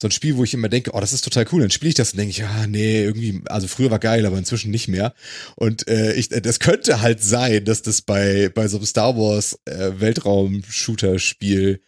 so 0.02 0.08
ein 0.08 0.12
Spiel, 0.12 0.38
wo 0.38 0.44
ich 0.44 0.54
immer 0.54 0.70
denke, 0.70 0.92
oh, 0.94 1.00
das 1.00 1.12
ist 1.12 1.22
total 1.22 1.46
cool. 1.52 1.60
Dann 1.60 1.70
spiele 1.70 1.90
ich 1.90 1.94
das 1.94 2.12
und 2.12 2.18
denke 2.18 2.30
ich, 2.30 2.42
ah, 2.42 2.66
nee, 2.66 3.02
irgendwie, 3.02 3.42
also 3.46 3.68
früher 3.68 3.90
war 3.90 3.98
geil, 3.98 4.24
aber 4.24 4.38
inzwischen 4.38 4.70
nicht 4.70 4.88
mehr. 4.88 5.14
Und 5.56 5.86
äh, 5.88 6.14
ich, 6.14 6.30
das 6.30 6.58
könnte 6.58 7.02
halt 7.02 7.22
sein, 7.22 7.66
dass 7.66 7.82
das 7.82 8.00
bei, 8.00 8.48
bei 8.48 8.66
so 8.66 8.78
einem 8.78 8.86
Star 8.86 9.14
Wars 9.16 9.58
äh, 9.66 10.00
Weltraum-Shooter-Spiel 10.00 11.82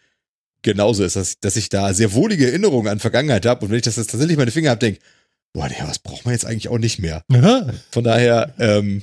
genauso 0.62 1.04
ist, 1.04 1.16
dass, 1.16 1.38
dass 1.40 1.56
ich 1.56 1.68
da 1.68 1.92
sehr 1.94 2.14
wohlige 2.14 2.46
Erinnerungen 2.46 2.88
an 2.88 2.98
Vergangenheit 3.00 3.46
habe. 3.46 3.64
Und 3.64 3.70
wenn 3.70 3.78
ich 3.78 3.84
das 3.84 3.96
jetzt 3.96 4.10
tatsächlich 4.10 4.38
meine 4.38 4.50
Finger 4.50 4.70
habe, 4.70 4.80
denke, 4.80 5.00
boah, 5.52 5.68
nee, 5.68 5.76
was 5.80 5.98
braucht 5.98 6.24
man 6.24 6.32
jetzt 6.32 6.46
eigentlich 6.46 6.68
auch 6.68 6.78
nicht 6.78 6.98
mehr. 6.98 7.24
Aha. 7.32 7.72
Von 7.90 8.04
daher 8.04 8.54
ähm, 8.58 9.02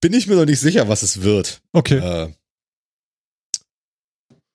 bin 0.00 0.12
ich 0.12 0.26
mir 0.26 0.36
noch 0.36 0.44
nicht 0.44 0.60
sicher, 0.60 0.88
was 0.88 1.02
es 1.02 1.22
wird. 1.22 1.60
Okay. 1.72 1.98
Äh, 1.98 2.32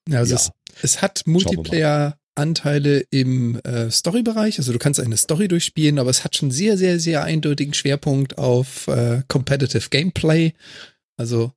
Ja, 0.09 0.19
also 0.19 0.35
Ja. 0.35 0.41
Es, 0.41 0.51
es 0.81 1.01
hat. 1.01 1.23
Multiplayer-Anteile 1.25 3.05
im 3.09 3.59
äh, 3.61 3.89
Story-Bereich. 3.89 4.57
Also 4.59 4.73
du 4.73 4.79
kannst 4.79 4.99
eine 4.99 5.17
Story 5.17 5.47
durchspielen, 5.47 5.99
aber 5.99 6.09
es 6.09 6.23
hat 6.23 6.35
schon 6.35 6.51
sehr, 6.51 6.77
sehr, 6.77 6.99
sehr 6.99 7.23
eindeutigen 7.23 7.73
Schwerpunkt 7.73 8.37
auf 8.37 8.87
äh, 8.87 9.23
Competitive 9.27 9.89
Gameplay. 9.89 10.53
Also 11.17 11.53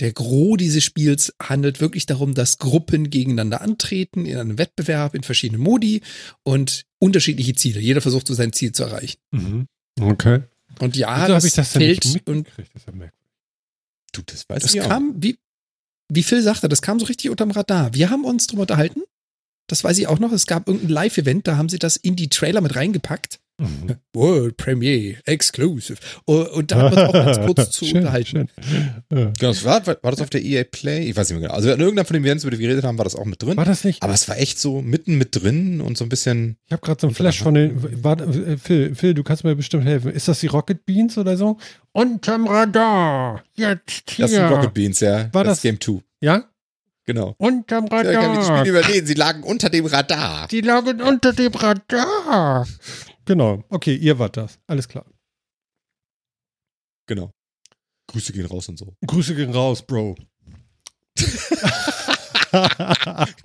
der 0.00 0.12
Gros 0.12 0.56
dieses 0.58 0.84
Spiels 0.84 1.34
handelt 1.42 1.80
wirklich 1.80 2.06
darum, 2.06 2.34
dass 2.34 2.58
Gruppen 2.58 3.10
gegeneinander 3.10 3.60
antreten 3.60 4.26
in 4.26 4.38
einem 4.38 4.58
Wettbewerb 4.58 5.14
in 5.14 5.22
verschiedenen 5.22 5.60
Modi 5.60 6.02
und 6.44 6.84
unterschiedliche 6.98 7.54
Ziele. 7.54 7.80
Jeder 7.80 8.00
versucht 8.00 8.26
so 8.26 8.34
sein 8.34 8.52
Ziel 8.52 8.72
zu 8.72 8.84
erreichen. 8.84 9.18
Mhm. 9.32 9.66
Okay. 10.00 10.42
Und 10.78 10.96
ja, 10.96 11.16
Wieso 11.16 11.26
das 11.28 11.34
habe 11.36 11.46
ich 11.48 11.54
das 11.54 11.72
fällt 11.72 12.28
und? 12.28 12.48
Das 12.56 12.84
du, 14.12 14.22
das 14.24 14.48
weiß 14.48 14.62
das 14.62 14.74
ich 14.74 14.82
auch. 14.82 14.88
kam, 14.88 15.14
wie, 15.16 15.38
wie 16.08 16.22
Phil 16.22 16.42
sagte, 16.42 16.68
das 16.68 16.82
kam 16.82 17.00
so 17.00 17.06
richtig 17.06 17.30
unterm 17.30 17.50
Radar. 17.50 17.94
Wir 17.94 18.10
haben 18.10 18.24
uns 18.24 18.46
drüber 18.46 18.62
unterhalten. 18.62 19.02
Das 19.66 19.84
weiß 19.84 19.98
ich 19.98 20.06
auch 20.06 20.18
noch. 20.18 20.32
Es 20.32 20.46
gab 20.46 20.66
irgendein 20.66 20.90
Live-Event, 20.90 21.46
da 21.46 21.56
haben 21.56 21.68
sie 21.68 21.78
das 21.78 21.96
in 21.96 22.16
die 22.16 22.28
Trailer 22.28 22.60
mit 22.60 22.74
reingepackt. 22.76 23.40
Mhm. 23.58 23.96
World 24.14 24.56
Premiere, 24.56 25.16
Exclusive. 25.24 25.98
Und, 26.24 26.46
und 26.48 26.70
da 26.70 26.76
haben 26.82 26.96
wir 26.96 27.02
uns 27.02 27.08
auch 27.08 27.12
ganz 27.24 27.46
kurz 27.46 27.70
zu 27.72 27.84
Schön, 27.84 27.96
unterhalten. 27.98 28.48
schön. 28.60 28.90
Ja. 29.12 29.24
Genau, 29.38 29.52
das 29.52 29.64
war, 29.64 29.84
war 29.86 30.10
das 30.10 30.20
auf 30.20 30.30
der 30.30 30.42
EA 30.44 30.64
Play? 30.64 31.08
Ich 31.08 31.16
weiß 31.16 31.28
nicht 31.30 31.38
mehr 31.40 31.48
genau. 31.48 31.54
Also 31.56 31.70
in 31.72 31.80
irgendeinem 31.80 32.06
von 32.06 32.14
den 32.14 32.24
Events, 32.24 32.44
über 32.44 32.50
die 32.52 32.58
wir 32.58 32.68
geredet 32.68 32.84
haben, 32.84 32.98
war 32.98 33.04
das 33.04 33.16
auch 33.16 33.24
mit 33.24 33.42
drin. 33.42 33.56
War 33.56 33.64
das 33.64 33.84
nicht? 33.84 34.02
Aber 34.02 34.12
es 34.14 34.28
war 34.28 34.38
echt 34.38 34.58
so 34.60 34.80
mitten 34.80 35.18
mit 35.18 35.34
drin 35.40 35.80
und 35.80 35.98
so 35.98 36.04
ein 36.04 36.08
bisschen. 36.08 36.56
Ich 36.66 36.72
habe 36.72 36.82
gerade 36.82 37.00
so 37.00 37.06
einen 37.08 37.14
Flash 37.14 37.42
von 37.42 37.54
den. 37.54 37.76
Äh, 38.04 38.56
Phil, 38.58 38.94
Phil, 38.94 39.14
du 39.14 39.22
kannst 39.24 39.42
mir 39.44 39.54
bestimmt 39.56 39.84
helfen. 39.84 40.12
Ist 40.12 40.28
das 40.28 40.40
die 40.40 40.46
Rocket 40.46 40.86
Beans 40.86 41.18
oder 41.18 41.36
so? 41.36 41.58
Unterm 41.92 42.46
Radar. 42.46 43.42
Jetzt 43.54 44.10
hier. 44.10 44.24
Das 44.24 44.30
sind 44.32 44.44
Rocket 44.48 44.72
Beans, 44.74 45.00
ja. 45.00 45.32
War 45.32 45.42
das 45.44 45.52
das- 45.52 45.58
ist 45.58 45.62
Game 45.62 45.80
2. 45.80 46.02
Ja? 46.20 46.44
Genau. 47.06 47.34
Unterm 47.38 47.86
Ja, 47.90 48.02
ich 48.02 48.12
kann 48.12 48.30
mich 48.32 48.38
das 48.40 48.48
Radar. 48.50 48.58
Spiel 48.66 48.70
überlegen. 48.76 49.06
Sie 49.06 49.14
lagen 49.14 49.42
unter 49.42 49.70
dem 49.70 49.86
Radar. 49.86 50.46
Die 50.48 50.60
lagen 50.60 51.00
unter 51.00 51.32
dem 51.32 51.52
Radar. 51.54 52.66
Genau. 53.28 53.62
Okay, 53.68 53.94
ihr 53.94 54.18
wart 54.18 54.38
das. 54.38 54.58
Alles 54.66 54.88
klar. 54.88 55.04
Genau. 57.06 57.30
Grüße 58.10 58.32
gehen 58.32 58.46
raus 58.46 58.68
und 58.70 58.78
so. 58.78 58.94
Grüße 59.06 59.34
gehen 59.34 59.50
raus, 59.52 59.86
Bro. 59.86 60.16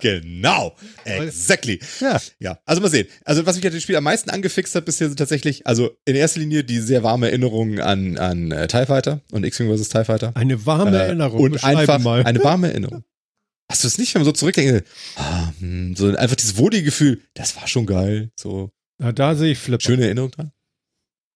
Genau. 0.00 0.74
Exactly. 1.04 1.78
ja. 2.00 2.18
Ja, 2.38 2.58
also 2.64 2.80
mal 2.80 2.88
sehen. 2.88 3.06
Also 3.26 3.44
was 3.44 3.56
mich 3.56 3.66
an 3.66 3.72
dem 3.72 3.80
Spiel 3.80 3.96
am 3.96 4.04
meisten 4.04 4.30
angefixt 4.30 4.74
hat 4.74 4.86
bisher 4.86 5.08
sind 5.08 5.18
tatsächlich, 5.18 5.66
also 5.66 5.90
in 6.06 6.16
erster 6.16 6.40
Linie 6.40 6.64
die 6.64 6.78
sehr 6.78 7.02
warme 7.02 7.26
Erinnerung 7.28 7.80
an, 7.80 8.16
an 8.16 8.50
äh, 8.50 8.66
TIE 8.66 8.86
Fighter 8.86 9.20
und 9.30 9.44
X-Wing 9.44 9.68
vs. 9.76 9.90
TIE 9.90 10.06
Fighter. 10.06 10.32
Eine 10.34 10.64
warme 10.64 10.96
Äh, 10.96 11.00
Erinnerung. 11.08 11.40
Und 11.40 11.62
einfach 11.64 11.98
mal. 11.98 12.24
eine 12.24 12.42
warme 12.42 12.68
Erinnerung. 12.70 13.04
Hast 13.70 13.84
du 13.84 13.88
es 13.88 13.98
nicht, 13.98 14.14
wenn 14.14 14.20
man 14.22 14.26
so 14.26 14.32
zurückdenkt, 14.32 14.86
ah, 15.16 15.52
hm, 15.58 15.94
so 15.96 16.06
einfach 16.16 16.36
dieses 16.36 16.56
wohlige 16.56 16.84
Gefühl, 16.84 17.20
das 17.34 17.56
war 17.56 17.66
schon 17.66 17.84
geil, 17.84 18.30
so 18.36 18.70
Ja, 19.02 19.12
da 19.12 19.34
sehe 19.34 19.52
ich 19.52 19.58
Flip. 19.58 19.82
schöne 19.82 20.04
Erinnerung 20.04 20.30
dran. 20.30 20.52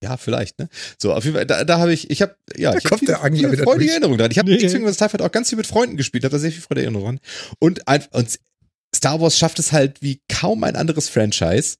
Ja, 0.03 0.17
vielleicht, 0.17 0.59
ne? 0.61 0.69
So, 1.01 1.13
auf 1.13 1.25
jeden 1.25 1.37
Fall, 1.37 1.47
da, 1.47 1.65
da 1.65 1.79
habe 1.81 1.93
ich, 1.93 2.09
ich 2.09 2.23
habe, 2.23 2.37
ja, 2.57 2.71
Da 2.71 2.79
ich 2.79 2.85
hab 2.85 2.91
kommt 2.91 3.01
viele, 3.01 3.17
viele 3.19 3.63
freudige 3.65 3.65
durch. 3.79 3.91
Erinnerungen 3.91 4.19
dran. 4.19 4.31
Ich 4.31 4.39
habe 4.39 4.51
Nee. 4.51 4.63
X-Wing 4.63 4.87
vs. 4.89 4.97
TIE 4.97 5.09
Fighter 5.09 5.25
auch 5.27 5.33
ganz 5.33 5.49
viel 5.49 5.57
mit 5.59 5.67
Freunden 5.67 5.97
gespielt, 5.97 6.23
habe 6.25 6.33
da 6.33 6.39
sehr 6.39 6.53
viel 6.53 6.61
Freude 6.61 6.83
Erinnerungen 6.83 7.17
dran. 7.19 7.55
Und, 7.59 7.89
ein, 7.89 8.05
und 8.13 8.39
Star 8.95 9.21
Wars 9.21 9.37
schafft 9.37 9.59
es 9.59 9.73
halt 9.73 10.01
wie 10.01 10.21
kaum 10.33 10.63
ein 10.63 10.77
anderes 10.77 11.09
Franchise, 11.09 11.79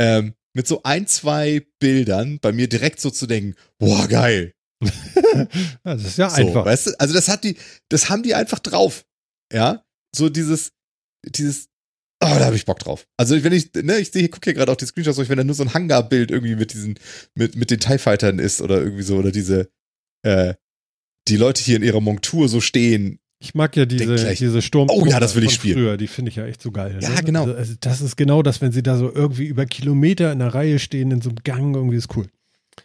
ähm, 0.00 0.34
mit 0.56 0.68
so 0.68 0.84
ein, 0.84 1.08
zwei 1.08 1.66
Bildern 1.80 2.38
bei 2.38 2.52
mir 2.52 2.68
direkt 2.68 3.00
so 3.00 3.10
zu 3.10 3.26
denken, 3.26 3.56
boah, 3.78 4.06
geil. 4.06 4.52
Das 5.82 6.04
ist 6.04 6.18
ja 6.18 6.30
So, 6.30 6.36
einfach. 6.36 6.64
weißt 6.64 6.86
du? 6.86 7.00
Also 7.00 7.14
das 7.14 7.28
hat 7.28 7.42
die, 7.42 7.56
das 7.88 8.08
haben 8.10 8.22
die 8.22 8.34
einfach 8.34 8.60
drauf. 8.60 9.04
Ja, 9.52 9.84
so 10.14 10.28
dieses, 10.28 10.70
dieses, 11.26 11.66
oh, 12.24 12.38
da 12.38 12.46
habe 12.46 12.56
ich 12.56 12.64
Bock 12.64 12.78
drauf. 12.78 13.06
Also 13.16 13.42
wenn 13.44 13.52
ich, 13.52 13.72
ne, 13.74 13.98
ich 13.98 14.10
sehe, 14.10 14.28
gucke 14.28 14.44
hier 14.44 14.54
gerade 14.54 14.70
auf 14.70 14.76
die 14.76 14.86
Screenshots, 14.86 15.16
durch, 15.16 15.28
wenn 15.28 15.38
da 15.38 15.44
nur 15.44 15.54
so 15.54 15.62
ein 15.62 15.74
Hangar-Bild 15.74 16.30
irgendwie 16.30 16.56
mit 16.56 16.72
diesen, 16.72 16.98
mit, 17.34 17.56
mit 17.56 17.70
den 17.70 17.80
TIE 17.80 17.98
Fightern 17.98 18.38
ist 18.38 18.60
oder 18.60 18.82
irgendwie 18.82 19.02
so, 19.02 19.16
oder 19.16 19.30
diese, 19.30 19.68
äh, 20.22 20.54
die 21.28 21.36
Leute 21.36 21.62
hier 21.62 21.76
in 21.76 21.82
ihrer 21.82 22.00
Montur 22.00 22.48
so 22.48 22.60
stehen. 22.60 23.18
Ich 23.40 23.54
mag 23.54 23.76
ja 23.76 23.84
diese, 23.84 24.14
gleich, 24.14 24.38
diese 24.38 24.62
Sturm. 24.62 24.88
oh 24.90 25.04
ja, 25.06 25.20
das 25.20 25.34
will 25.34 25.44
ich 25.44 25.50
von 25.50 25.56
spielen. 25.56 25.74
Früher, 25.74 25.96
die 25.96 26.06
finde 26.06 26.30
ich 26.30 26.36
ja 26.36 26.46
echt 26.46 26.62
so 26.62 26.70
geil. 26.70 26.98
Ja, 27.00 27.10
ne? 27.10 27.22
genau. 27.22 27.42
Also, 27.42 27.54
also 27.54 27.74
das 27.80 28.00
ist 28.00 28.16
genau 28.16 28.42
das, 28.42 28.60
wenn 28.60 28.72
sie 28.72 28.82
da 28.82 28.96
so 28.96 29.12
irgendwie 29.12 29.46
über 29.46 29.66
Kilometer 29.66 30.32
in 30.32 30.38
der 30.38 30.54
Reihe 30.54 30.78
stehen, 30.78 31.10
in 31.10 31.20
so 31.20 31.30
einem 31.30 31.38
Gang, 31.44 31.74
irgendwie 31.74 31.96
ist 31.96 32.16
cool. 32.16 32.26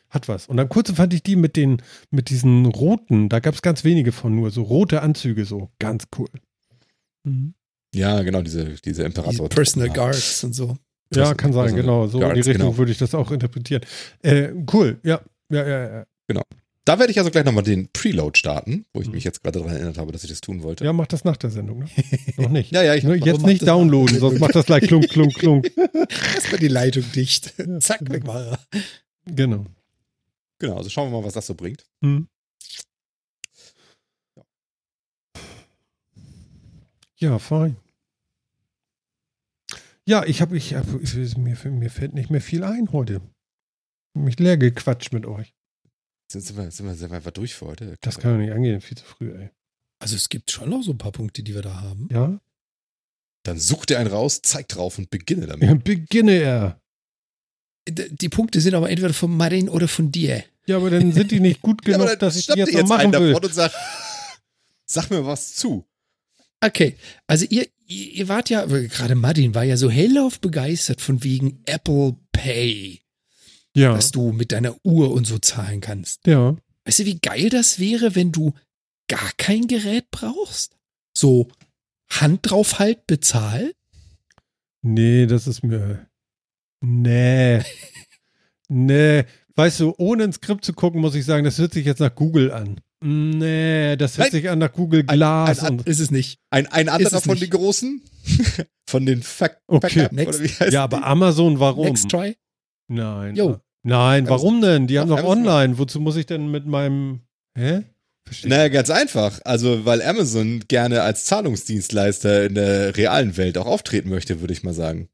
Hat 0.10 0.28
was. 0.28 0.48
Und 0.48 0.60
am 0.60 0.70
kurzen 0.70 0.96
fand 0.96 1.14
ich 1.14 1.24
die 1.24 1.36
mit 1.36 1.56
den, 1.56 1.82
mit 2.10 2.30
diesen 2.30 2.66
roten, 2.66 3.30
da 3.30 3.40
gab 3.40 3.56
es 3.56 3.62
ganz 3.62 3.84
wenige 3.84 4.12
von 4.12 4.36
nur, 4.36 4.52
so 4.52 4.64
rote 4.64 5.02
Anzüge, 5.02 5.46
so 5.46 5.70
ganz 5.80 6.06
cool. 6.18 6.30
Ja, 7.96 8.22
genau, 8.22 8.42
diese, 8.42 8.66
diese 8.66 9.02
Die 9.02 9.06
Imperator. 9.08 9.50
Personal 9.50 9.90
Guards 9.90 10.44
und 10.44 10.54
so. 10.54 10.78
Ja, 11.14 11.24
Person- 11.24 11.38
kann 11.38 11.54
sein, 11.54 11.64
Personal 11.64 11.82
genau. 11.82 12.08
So 12.08 12.18
in 12.18 12.20
die 12.20 12.26
Guards, 12.34 12.48
Richtung 12.48 12.54
genau. 12.68 12.78
würde 12.78 12.92
ich 12.92 12.98
das 13.00 13.16
auch 13.16 13.32
interpretieren. 13.32 13.82
Äh, 14.22 14.50
cool, 14.74 15.00
ja. 15.04 15.22
Ja, 15.52 15.68
ja, 15.68 15.90
ja. 16.30 16.42
Da 16.86 16.98
werde 16.98 17.12
ich 17.12 17.20
also 17.20 17.30
gleich 17.30 17.46
nochmal 17.46 17.64
den 17.64 17.88
Preload 17.92 18.38
starten, 18.38 18.86
wo 18.94 19.02
ich 19.02 19.08
Mhm. 19.08 19.14
mich 19.16 19.24
jetzt 19.24 19.44
gerade 19.44 19.60
daran 19.60 19.76
erinnert 19.76 20.00
habe, 20.00 20.12
dass 20.12 20.24
ich 20.24 20.30
das 20.32 20.42
tun 20.42 20.64
wollte. 20.64 20.86
Ja, 20.86 20.92
mach 20.94 21.06
das 21.06 21.24
nach 21.24 21.38
der 21.38 21.52
Sendung, 21.52 21.80
ne? 21.80 21.86
Noch 22.38 22.50
nicht. 22.50 22.72
Ja, 22.72 22.82
ja, 22.82 22.96
ich 22.96 23.04
Ne, 23.04 23.18
mach- 23.18 23.26
Jetzt 23.28 23.46
nicht 23.46 23.68
downloaden, 23.68 24.18
sonst 24.20 24.40
macht 24.40 24.56
das 24.56 24.66
gleich 24.66 24.84
klunk, 24.88 25.08
klunk, 25.10 25.36
klunk. 25.36 25.72
Erstmal 26.36 26.60
die 26.60 26.68
Leitung 26.68 27.04
dicht. 27.14 27.54
Zack, 27.80 28.02
weg 28.12 28.26
war 28.26 28.44
er. 28.44 28.60
Genau. 29.28 29.66
Genau, 30.58 30.78
also 30.78 30.90
schauen 30.90 31.12
wir 31.12 31.20
mal, 31.20 31.26
was 31.26 31.34
das 31.34 31.46
so 31.46 31.54
bringt. 31.54 31.86
Hm. 32.04 32.28
Ja, 37.20 37.38
fein. 37.40 37.78
Ja, 40.06 40.26
ich 40.26 40.42
habe, 40.42 40.58
ich 40.58 40.74
hab, 40.74 40.86
ich, 41.02 41.38
mir, 41.38 41.56
mir 41.70 41.90
fällt 41.92 42.14
nicht 42.14 42.30
mehr 42.30 42.42
viel 42.42 42.64
ein 42.64 42.92
heute. 42.92 43.22
Mich 44.16 44.40
leer 44.40 44.58
gequatscht 44.58 45.14
mit 45.14 45.26
euch. 45.26 45.54
Sind, 46.32 46.42
sind, 46.42 46.58
wir, 46.58 46.72
sind, 46.72 46.86
wir, 46.88 46.96
sind 46.96 47.10
wir 47.12 47.18
einfach 47.18 47.32
durch 47.32 47.54
für 47.56 47.68
heute? 47.68 47.96
Das 48.02 48.18
kann 48.20 48.34
doch 48.34 48.40
nicht 48.40 48.52
angehen, 48.54 48.82
viel 48.82 48.98
zu 48.98 49.06
früh, 49.06 49.32
ey. 49.34 49.50
Also 50.02 50.16
es 50.16 50.30
gibt 50.30 50.50
schon 50.50 50.70
noch 50.70 50.82
so 50.82 50.92
ein 50.92 50.98
paar 50.98 51.12
Punkte, 51.12 51.44
die 51.44 51.54
wir 51.54 51.62
da 51.62 51.82
haben. 51.82 52.08
Ja? 52.12 52.40
Dann 53.44 53.60
such 53.60 53.86
dir 53.86 54.00
einen 54.00 54.10
raus, 54.10 54.42
zeig 54.42 54.68
drauf 54.70 54.98
und 54.98 55.10
beginne 55.10 55.46
damit. 55.48 55.84
Beginne 55.84 56.34
er. 56.40 56.82
D- 57.88 58.10
Die 58.10 58.30
Punkte 58.30 58.62
sind 58.62 58.76
aber 58.76 58.90
entweder 58.90 59.14
von 59.14 59.36
Marin 59.36 59.70
oder 59.70 59.88
von 59.88 60.12
dir. 60.12 60.44
Ja, 60.66 60.78
aber 60.78 60.90
dann 60.90 61.12
sind 61.12 61.32
die 61.32 61.40
nicht 61.40 61.62
gut 61.62 61.82
Ja, 61.88 61.94
genug, 61.98 62.08
dann 62.10 62.20
dass 62.20 62.36
ich 62.36 62.48
die 62.48 62.60
jetzt 62.60 62.72
dir 62.72 62.82
noch 62.82 62.90
machen 62.90 63.12
will. 63.14 63.36
und 63.36 63.54
sag, 63.54 63.72
sag 64.86 65.10
mir 65.10 65.26
was 65.26 65.56
zu. 65.56 65.86
Okay, 66.62 66.98
also 67.28 67.46
ihr, 67.50 67.68
ihr, 67.86 68.28
wart 68.28 68.50
ja, 68.50 68.66
gerade 68.66 69.16
Martin 69.16 69.56
war 69.56 69.64
ja 69.64 69.78
so 69.78 69.90
hellauf 69.90 70.40
begeistert 70.40 71.00
von 71.02 71.24
wegen 71.24 71.62
Apple 71.66 72.18
Pay, 72.34 73.02
Ja, 73.76 73.94
dass 73.94 74.12
du 74.12 74.32
mit 74.34 74.52
deiner 74.52 74.76
Uhr 74.84 75.12
und 75.12 75.26
so 75.26 75.40
zahlen 75.40 75.82
kannst. 75.82 76.26
ja. 76.28 76.56
Weißt 76.86 77.00
du, 77.00 77.06
wie 77.06 77.20
geil 77.20 77.50
das 77.50 77.78
wäre, 77.80 78.16
wenn 78.16 78.32
du 78.32 78.54
gar 79.08 79.32
kein 79.38 79.68
Gerät 79.68 80.10
brauchst? 80.12 80.76
So 81.14 81.50
Hand 82.10 82.50
drauf 82.50 82.80
halt, 82.80 83.06
bezahl? 83.06 83.74
Nee, 84.82 85.28
das 85.28 85.46
ist 85.46 85.64
mir. 85.64 86.08
Nee. 86.82 87.62
nee. 88.70 89.26
Weißt 89.56 89.82
du, 89.82 89.94
ohne 89.98 90.24
ins 90.24 90.38
Skript 90.38 90.66
zu 90.66 90.74
gucken, 90.74 91.02
muss 91.02 91.16
ich 91.16 91.26
sagen, 91.26 91.44
das 91.44 91.58
hört 91.58 91.74
sich 91.74 91.86
jetzt 91.86 92.00
nach 92.00 92.16
Google 92.16 92.52
an. 92.52 92.82
Nee, 93.02 93.96
das 93.96 94.18
hört 94.18 94.28
Nein. 94.28 94.32
sich 94.42 94.50
an 94.50 94.60
nach 94.60 94.74
Google 94.74 95.04
Glass. 95.04 95.60
ein- 95.60 95.66
ein- 95.66 95.80
und, 95.80 95.88
Ist 95.88 96.00
es 96.00 96.12
nicht. 96.12 96.40
Ein, 96.50 96.68
ein 96.68 96.90
anderer 96.90 97.22
von 97.22 97.34
nicht. 97.34 97.44
den 97.44 97.50
großen? 97.52 98.02
von 98.90 99.06
den 99.06 99.22
Fact 99.24 99.62
Okay. 99.68 100.08
Next. 100.12 100.40
oder 100.40 100.44
wie 100.44 100.50
heißt 100.50 100.74
ja, 100.74 100.84
aber 100.84 101.06
Amazon, 101.06 101.60
warum? 101.60 101.86
Next 101.88 102.10
try. 102.10 102.36
Nein. 102.90 103.36
Jo. 103.36 103.60
Nein, 103.84 104.28
warum 104.28 104.60
denn? 104.62 104.88
Die 104.88 105.00
haben 105.00 105.08
Doch, 105.08 105.20
Amazon. 105.20 105.38
online. 105.48 105.78
Wozu 105.78 106.00
muss 106.02 106.18
ich 106.18 106.26
denn 106.26 106.52
mit 106.52 106.66
meinem. 106.66 107.22
Hä? 107.58 107.84
Verstehe. 108.26 108.50
Naja, 108.50 108.68
ganz 108.68 108.90
einfach. 108.90 109.40
Also, 109.46 109.86
weil 109.86 110.02
Amazon 110.02 110.64
gerne 110.68 111.02
als 111.04 111.24
Zahlungsdienstleister 111.26 112.46
in 112.46 112.56
der 112.56 112.98
realen 112.98 113.38
Welt 113.38 113.58
auch 113.58 113.66
auftreten 113.66 114.10
möchte, 114.10 114.42
würde 114.42 114.54
ich 114.54 114.64
mal 114.64 114.74
sagen. 114.74 115.08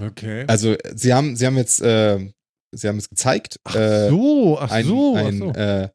Okay. 0.00 0.44
Also, 0.46 0.76
sie 0.94 1.12
haben, 1.12 1.36
sie 1.36 1.46
haben 1.46 1.56
jetzt, 1.58 1.82
äh, 1.82 2.18
sie 2.72 2.88
haben 2.88 2.96
es 2.98 3.10
gezeigt. 3.10 3.60
äh, 3.74 4.08
so, 4.08 4.58
ach 4.58 4.70
ein, 4.70 4.86
so. 4.86 5.14
ein, 5.16 5.26
ach 5.42 5.54
so. 5.54 5.60
Äh, 5.60 5.88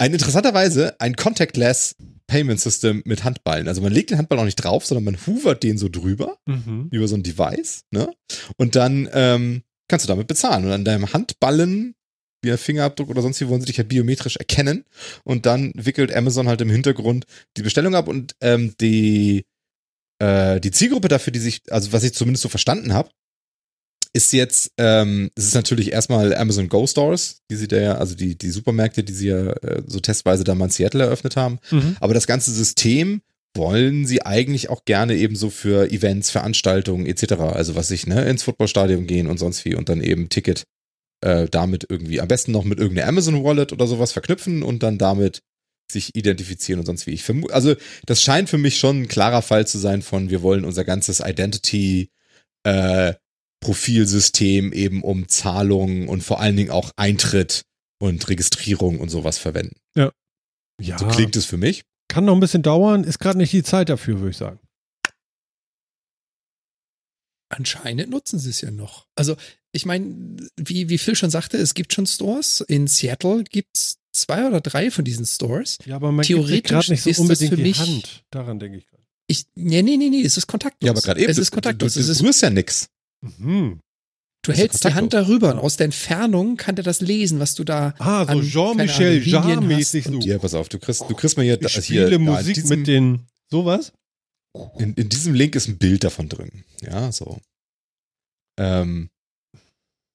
ein 0.00 0.14
interessanterweise 0.14 0.98
ein 0.98 1.14
Contactless 1.14 1.94
Payment 2.26 2.58
System 2.58 3.02
mit 3.04 3.22
Handballen. 3.22 3.68
Also 3.68 3.82
man 3.82 3.92
legt 3.92 4.10
den 4.10 4.18
Handball 4.18 4.38
auch 4.38 4.44
nicht 4.44 4.56
drauf, 4.56 4.86
sondern 4.86 5.04
man 5.04 5.18
hoovert 5.26 5.62
den 5.62 5.76
so 5.76 5.88
drüber 5.90 6.38
mhm. 6.46 6.88
über 6.90 7.06
so 7.06 7.16
ein 7.16 7.22
Device, 7.22 7.82
ne? 7.90 8.10
Und 8.56 8.76
dann 8.76 9.08
ähm, 9.12 9.62
kannst 9.88 10.06
du 10.06 10.08
damit 10.08 10.26
bezahlen. 10.26 10.64
Und 10.64 10.72
an 10.72 10.84
deinem 10.84 11.12
Handballen, 11.12 11.94
wie 12.42 12.50
ein 12.50 12.56
Fingerabdruck 12.56 13.10
oder 13.10 13.20
sonst 13.20 13.40
wie, 13.40 13.48
wollen 13.48 13.60
sie 13.60 13.66
dich 13.66 13.76
ja 13.76 13.84
biometrisch 13.84 14.36
erkennen. 14.36 14.84
Und 15.24 15.44
dann 15.44 15.72
wickelt 15.74 16.14
Amazon 16.14 16.48
halt 16.48 16.62
im 16.62 16.70
Hintergrund 16.70 17.26
die 17.58 17.62
Bestellung 17.62 17.94
ab 17.94 18.08
und 18.08 18.36
ähm, 18.40 18.74
die, 18.80 19.44
äh, 20.18 20.60
die 20.60 20.70
Zielgruppe 20.70 21.08
dafür, 21.08 21.32
die 21.32 21.40
sich, 21.40 21.60
also 21.68 21.92
was 21.92 22.04
ich 22.04 22.14
zumindest 22.14 22.42
so 22.42 22.48
verstanden 22.48 22.94
habe, 22.94 23.10
ist 24.12 24.32
jetzt, 24.32 24.72
ähm, 24.76 25.30
es 25.36 25.46
ist 25.46 25.54
natürlich 25.54 25.92
erstmal 25.92 26.34
Amazon 26.34 26.68
Go 26.68 26.86
Stores, 26.86 27.42
die 27.50 27.56
sie 27.56 27.68
da 27.68 27.78
ja, 27.78 27.94
also 27.94 28.14
die, 28.14 28.36
die 28.36 28.50
Supermärkte, 28.50 29.04
die 29.04 29.12
sie 29.12 29.28
ja 29.28 29.50
äh, 29.52 29.82
so 29.86 30.00
testweise 30.00 30.44
da 30.44 30.54
mal 30.54 30.66
in 30.66 30.70
Seattle 30.70 31.04
eröffnet 31.04 31.36
haben. 31.36 31.58
Mhm. 31.70 31.96
Aber 32.00 32.14
das 32.14 32.26
ganze 32.26 32.50
System 32.52 33.22
wollen 33.54 34.06
sie 34.06 34.22
eigentlich 34.22 34.70
auch 34.70 34.84
gerne 34.84 35.14
eben 35.14 35.36
so 35.36 35.50
für 35.50 35.90
Events, 35.90 36.30
Veranstaltungen 36.30 37.06
etc. 37.06 37.34
Also 37.34 37.74
was 37.74 37.90
ich, 37.90 38.06
ne, 38.06 38.24
ins 38.28 38.42
Footballstadion 38.42 39.06
gehen 39.06 39.26
und 39.26 39.38
sonst 39.38 39.64
wie 39.64 39.74
und 39.74 39.88
dann 39.88 40.00
eben 40.00 40.28
Ticket 40.28 40.64
äh, 41.22 41.46
damit 41.50 41.86
irgendwie, 41.88 42.20
am 42.20 42.28
besten 42.28 42.52
noch 42.52 42.64
mit 42.64 42.78
irgendeiner 42.78 43.08
Amazon 43.08 43.44
Wallet 43.44 43.72
oder 43.72 43.86
sowas 43.86 44.12
verknüpfen 44.12 44.62
und 44.62 44.82
dann 44.82 44.98
damit 44.98 45.42
sich 45.90 46.14
identifizieren 46.14 46.80
und 46.80 46.86
sonst 46.86 47.06
wie. 47.06 47.12
Ich 47.12 47.24
vermute, 47.24 47.52
also 47.52 47.74
das 48.06 48.22
scheint 48.22 48.48
für 48.48 48.58
mich 48.58 48.78
schon 48.78 49.02
ein 49.02 49.08
klarer 49.08 49.42
Fall 49.42 49.66
zu 49.66 49.78
sein 49.78 50.02
von, 50.02 50.30
wir 50.30 50.42
wollen 50.42 50.64
unser 50.64 50.84
ganzes 50.84 51.20
Identity 51.20 52.10
äh, 52.64 53.14
Profilsystem 53.60 54.72
eben 54.72 55.02
um 55.02 55.28
Zahlungen 55.28 56.08
und 56.08 56.22
vor 56.22 56.40
allen 56.40 56.56
Dingen 56.56 56.70
auch 56.70 56.90
Eintritt 56.96 57.62
und 58.00 58.28
Registrierung 58.28 58.98
und 58.98 59.08
sowas 59.10 59.38
verwenden. 59.38 59.76
Ja, 60.82 60.96
So 60.98 61.06
klingt 61.08 61.36
es 61.36 61.44
für 61.44 61.58
mich. 61.58 61.82
kann 62.08 62.24
noch 62.24 62.32
ein 62.34 62.40
bisschen 62.40 62.62
dauern, 62.62 63.04
ist 63.04 63.18
gerade 63.18 63.36
nicht 63.36 63.52
die 63.52 63.62
Zeit 63.62 63.90
dafür, 63.90 64.18
würde 64.20 64.30
ich 64.30 64.38
sagen. 64.38 64.58
Anscheinend 67.52 68.10
nutzen 68.10 68.38
sie 68.38 68.50
es 68.50 68.60
ja 68.60 68.70
noch. 68.70 69.06
Also, 69.16 69.36
ich 69.72 69.84
meine, 69.84 70.36
wie, 70.56 70.88
wie 70.88 70.98
Phil 70.98 71.16
schon 71.16 71.30
sagte, 71.30 71.56
es 71.58 71.74
gibt 71.74 71.92
schon 71.92 72.06
Stores. 72.06 72.60
In 72.60 72.86
Seattle 72.86 73.42
gibt 73.44 73.76
es 73.76 73.98
zwei 74.12 74.46
oder 74.46 74.60
drei 74.60 74.90
von 74.90 75.04
diesen 75.04 75.26
Stores. 75.26 75.76
Ja, 75.84 75.96
aber 75.96 76.12
man 76.12 76.24
Theoretisch 76.24 76.70
gerade 76.70 76.90
nicht 76.92 77.02
so 77.02 77.10
ist 77.10 77.16
das 77.18 77.22
unbedingt 77.22 77.50
für 77.50 77.56
die 77.56 77.62
mich- 77.62 77.78
Hand. 77.78 78.24
Daran 78.30 78.58
denke 78.60 78.78
ich 78.78 78.86
gerade. 78.86 79.02
Ich, 79.26 79.44
nee, 79.54 79.82
nee, 79.82 79.96
nee, 79.96 80.08
nee, 80.10 80.22
es 80.22 80.36
ist 80.36 80.46
kontaktlos. 80.46 80.86
Ja, 80.86 80.92
aber 80.92 81.00
gerade 81.02 81.20
eben, 81.20 81.30
Es 81.30 81.38
ist 81.38 81.50
du, 81.50 81.54
kontaktlos. 81.56 81.94
du, 81.94 82.00
es 82.00 82.06
du, 82.06 82.12
ist, 82.12 82.18
du 82.20 82.22
berührst 82.24 82.42
ja 82.42 82.50
nix. 82.50 82.88
Mhm. 83.22 83.80
du 84.42 84.52
hältst 84.52 84.84
die 84.84 84.94
Hand 84.94 85.12
darüber 85.12 85.52
und 85.52 85.58
aus 85.58 85.76
der 85.76 85.84
Entfernung 85.86 86.56
kann 86.56 86.74
der 86.76 86.84
das 86.84 87.00
lesen, 87.00 87.38
was 87.40 87.54
du 87.54 87.64
da. 87.64 87.94
Ah, 87.98 88.24
so 88.24 88.30
an, 88.32 88.42
Jean-Michel 88.42 89.26
Jarre-mäßig 89.26 90.04
hast 90.04 90.10
so. 90.12 90.16
und- 90.18 90.24
Ja, 90.24 90.38
pass 90.38 90.54
auf, 90.54 90.68
du 90.68 90.78
kriegst, 90.78 91.02
du 91.08 91.14
kriegst 91.14 91.36
mal 91.36 91.42
hier, 91.42 91.60
Ich 91.60 91.72
hier 91.72 91.82
spiele 91.82 92.10
ja, 92.12 92.18
Musik 92.18 92.56
in 92.56 92.62
diesem, 92.62 92.78
mit 92.78 92.86
den. 92.88 93.26
Sowas? 93.50 93.92
in, 94.78 94.94
in 94.94 95.08
diesem 95.08 95.34
Link 95.34 95.54
ist 95.54 95.68
ein 95.68 95.78
Bild 95.78 96.02
davon 96.02 96.28
drin. 96.28 96.64
Ja, 96.82 97.12
so. 97.12 97.38
Ähm, 98.58 99.10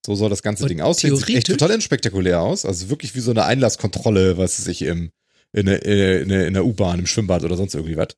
so 0.05 0.13
soll 0.15 0.29
das 0.29 0.43
ganze 0.43 0.63
Und 0.63 0.69
Ding 0.69 0.81
aussehen. 0.81 1.15
Sieht 1.15 1.35
echt 1.37 1.47
total 1.47 1.71
unspektakulär 1.71 2.41
aus. 2.41 2.65
Also 2.65 2.89
wirklich 2.89 3.15
wie 3.15 3.19
so 3.21 3.31
eine 3.31 3.45
Einlasskontrolle, 3.45 4.37
was 4.37 4.57
sich 4.57 4.81
im, 4.83 5.11
in 5.51 5.65
der, 5.67 5.83
in 5.85 6.29
der, 6.29 6.47
in 6.47 6.53
der 6.53 6.65
U-Bahn, 6.65 6.99
im 6.99 7.07
Schwimmbad 7.07 7.43
oder 7.43 7.55
sonst 7.57 7.75
irgendwie 7.75 7.97
was. 7.97 8.09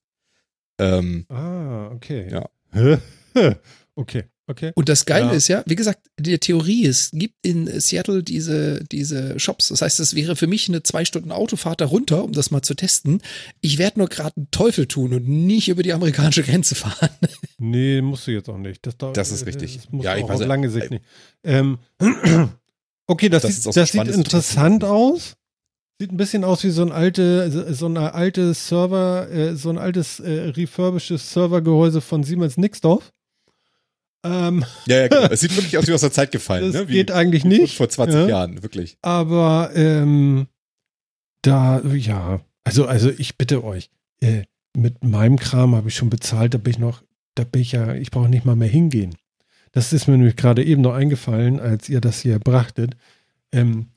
Ähm, 0.79 1.25
Ah, 1.29 1.87
okay. 1.91 2.27
Ja. 2.31 2.49
okay, 3.95 4.25
okay. 4.47 4.71
Und 4.75 4.89
das 4.89 5.05
Geile 5.05 5.27
Ja. 5.27 5.31
ist 5.33 5.47
ja, 5.47 5.63
wie 5.65 5.75
gesagt, 5.75 5.99
die 6.19 6.37
Theorie 6.39 6.83
ist, 6.85 7.13
es 7.13 7.19
gibt 7.19 7.35
in 7.45 7.67
Seattle 7.79 8.23
diese, 8.23 8.83
diese 8.85 9.39
Shops. 9.39 9.67
Das 9.69 9.81
heißt, 9.81 9.99
es 9.99 10.15
wäre 10.15 10.35
für 10.35 10.47
mich 10.47 10.67
eine 10.69 10.83
zwei 10.83 11.05
Stunden 11.05 11.31
Autofahrt 11.31 11.79
darunter, 11.81 12.23
um 12.23 12.31
das 12.31 12.49
mal 12.51 12.61
zu 12.61 12.73
testen. 12.73 13.21
Ich 13.61 13.77
werde 13.77 13.99
nur 13.99 14.07
gerade 14.09 14.35
einen 14.37 14.51
Teufel 14.51 14.87
tun 14.87 15.13
und 15.13 15.27
nicht 15.27 15.69
über 15.69 15.83
die 15.83 15.93
amerikanische 15.93 16.43
Grenze 16.43 16.75
fahren. 16.75 17.09
Nee, 17.59 18.01
musst 18.01 18.27
du 18.27 18.31
jetzt 18.31 18.49
auch 18.49 18.57
nicht. 18.59 18.85
Das, 18.85 18.97
dauert- 18.97 19.17
Das 19.17 19.31
ist 19.31 19.45
richtig. 19.47 19.77
Das 19.91 20.03
Ja, 20.03 20.15
ich 20.15 20.23
weiß 20.27 20.41
auf 20.41 20.47
lange 20.47 20.69
Sicht 20.69 20.91
nicht. 20.91 21.03
Ähm, 21.43 21.79
okay, 23.07 23.29
das, 23.29 23.41
Das 23.43 23.55
sieht, 23.63 23.75
das 23.75 23.91
sieht 23.91 24.07
interessant 24.07 24.83
aus. 24.83 25.33
Sieht 25.99 26.11
ein 26.11 26.17
bisschen 26.17 26.43
aus 26.43 26.63
wie 26.63 26.69
so 26.69 26.83
ein 26.83 26.91
alte, 26.91 27.49
so- 27.51 27.73
so 27.73 27.85
eine 27.87 28.13
alte 28.13 28.53
Server, 28.53 29.27
äh, 29.31 29.55
so 29.55 29.69
ein 29.71 29.79
altes 29.79 30.19
äh, 30.19 30.49
refurbishedes 30.49 31.33
Servergehäuse 31.33 32.01
von 32.01 32.23
Siemens 32.23 32.57
Nixdorf. 32.57 33.11
Ähm, 34.23 34.65
ja, 34.87 34.97
ja, 34.97 35.07
genau. 35.07 35.27
Es 35.27 35.41
sieht 35.41 35.55
wirklich 35.55 35.77
aus 35.77 35.87
wie 35.87 35.93
aus 35.93 36.01
der 36.01 36.11
Zeit 36.11 36.31
gefallen. 36.31 36.71
das 36.71 36.81
ne? 36.81 36.89
wie, 36.89 36.93
geht 36.93 37.11
eigentlich 37.11 37.45
nicht. 37.45 37.77
Vor 37.77 37.89
20 37.89 38.15
ja. 38.15 38.27
Jahren, 38.27 38.63
wirklich. 38.63 38.97
Aber 39.01 39.71
ähm, 39.75 40.47
da, 41.41 41.81
ja, 41.81 42.41
also, 42.63 42.85
also 42.85 43.09
ich 43.09 43.37
bitte 43.37 43.63
euch, 43.63 43.89
äh, 44.21 44.43
mit 44.75 45.03
meinem 45.03 45.37
Kram 45.37 45.75
habe 45.75 45.89
ich 45.89 45.95
schon 45.95 46.09
bezahlt, 46.09 46.53
da 46.53 46.57
bin 46.57 46.71
ich 46.71 46.79
noch, 46.79 47.03
da 47.35 47.43
bin 47.43 47.61
ich 47.61 47.71
ja, 47.71 47.95
ich 47.95 48.11
brauche 48.11 48.29
nicht 48.29 48.45
mal 48.45 48.55
mehr 48.55 48.67
hingehen. 48.67 49.15
Das 49.71 49.93
ist 49.93 50.07
mir 50.07 50.17
nämlich 50.17 50.35
gerade 50.35 50.63
eben 50.63 50.81
noch 50.81 50.93
eingefallen, 50.93 51.59
als 51.59 51.89
ihr 51.89 52.01
das 52.01 52.21
hier 52.21 52.39
brachtet. 52.39 52.95
Ähm, 53.51 53.87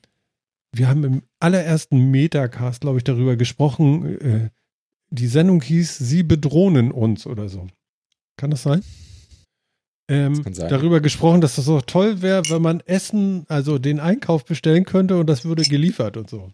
wir 0.71 0.87
haben 0.87 1.03
im 1.03 1.21
allerersten 1.39 2.11
Metacast, 2.11 2.81
glaube 2.81 2.97
ich, 2.97 3.03
darüber 3.03 3.35
gesprochen, 3.35 4.19
äh, 4.21 4.49
die 5.09 5.27
Sendung 5.27 5.61
hieß 5.61 5.97
Sie 5.97 6.23
bedrohen 6.23 6.91
uns 6.91 7.27
oder 7.27 7.49
so. 7.49 7.67
Kann 8.37 8.51
das 8.51 8.63
sein? 8.63 8.81
Ähm. 10.11 10.43
Darüber 10.43 10.99
gesprochen, 10.99 11.39
dass 11.39 11.55
das 11.55 11.65
doch 11.65 11.81
toll 11.83 12.21
wäre, 12.21 12.43
wenn 12.49 12.61
man 12.61 12.81
Essen, 12.81 13.45
also 13.47 13.77
den 13.77 14.01
Einkauf 14.01 14.43
bestellen 14.43 14.83
könnte 14.83 15.17
und 15.17 15.27
das 15.27 15.45
würde 15.45 15.63
geliefert 15.63 16.17
und 16.17 16.29
so. 16.29 16.51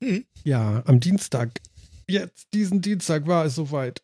Mhm. 0.00 0.26
Ja, 0.44 0.82
am 0.84 1.00
Dienstag, 1.00 1.58
jetzt 2.06 2.48
diesen 2.52 2.82
Dienstag 2.82 3.26
war 3.26 3.46
es 3.46 3.54
soweit. 3.54 4.02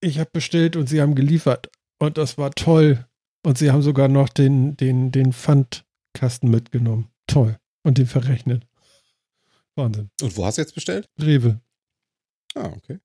Ich 0.00 0.18
habe 0.18 0.30
bestellt 0.32 0.76
und 0.76 0.88
sie 0.88 1.02
haben 1.02 1.14
geliefert 1.14 1.68
und 1.98 2.16
das 2.16 2.38
war 2.38 2.52
toll. 2.52 3.04
Und 3.44 3.58
sie 3.58 3.70
haben 3.70 3.82
sogar 3.82 4.08
noch 4.08 4.30
den, 4.30 4.76
den, 4.78 5.12
den 5.12 5.34
Pfandkasten 5.34 6.50
mitgenommen. 6.50 7.10
Toll. 7.26 7.58
Und 7.82 7.98
den 7.98 8.06
verrechnet. 8.06 8.66
Wahnsinn. 9.74 10.10
Und 10.22 10.36
wo 10.38 10.46
hast 10.46 10.56
du 10.56 10.62
jetzt 10.62 10.74
bestellt? 10.74 11.08
Rewe. 11.20 11.60
Ah, 12.54 12.72
okay. 12.74 12.98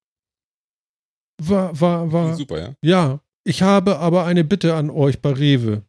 War, 1.37 1.79
war, 1.79 2.11
war. 2.11 2.35
Super, 2.35 2.59
ja. 2.59 2.75
Ja, 2.81 3.19
ich 3.43 3.61
habe 3.61 3.99
aber 3.99 4.25
eine 4.25 4.43
Bitte 4.43 4.75
an 4.75 4.89
euch 4.89 5.21
bei 5.21 5.31
Rewe. 5.31 5.83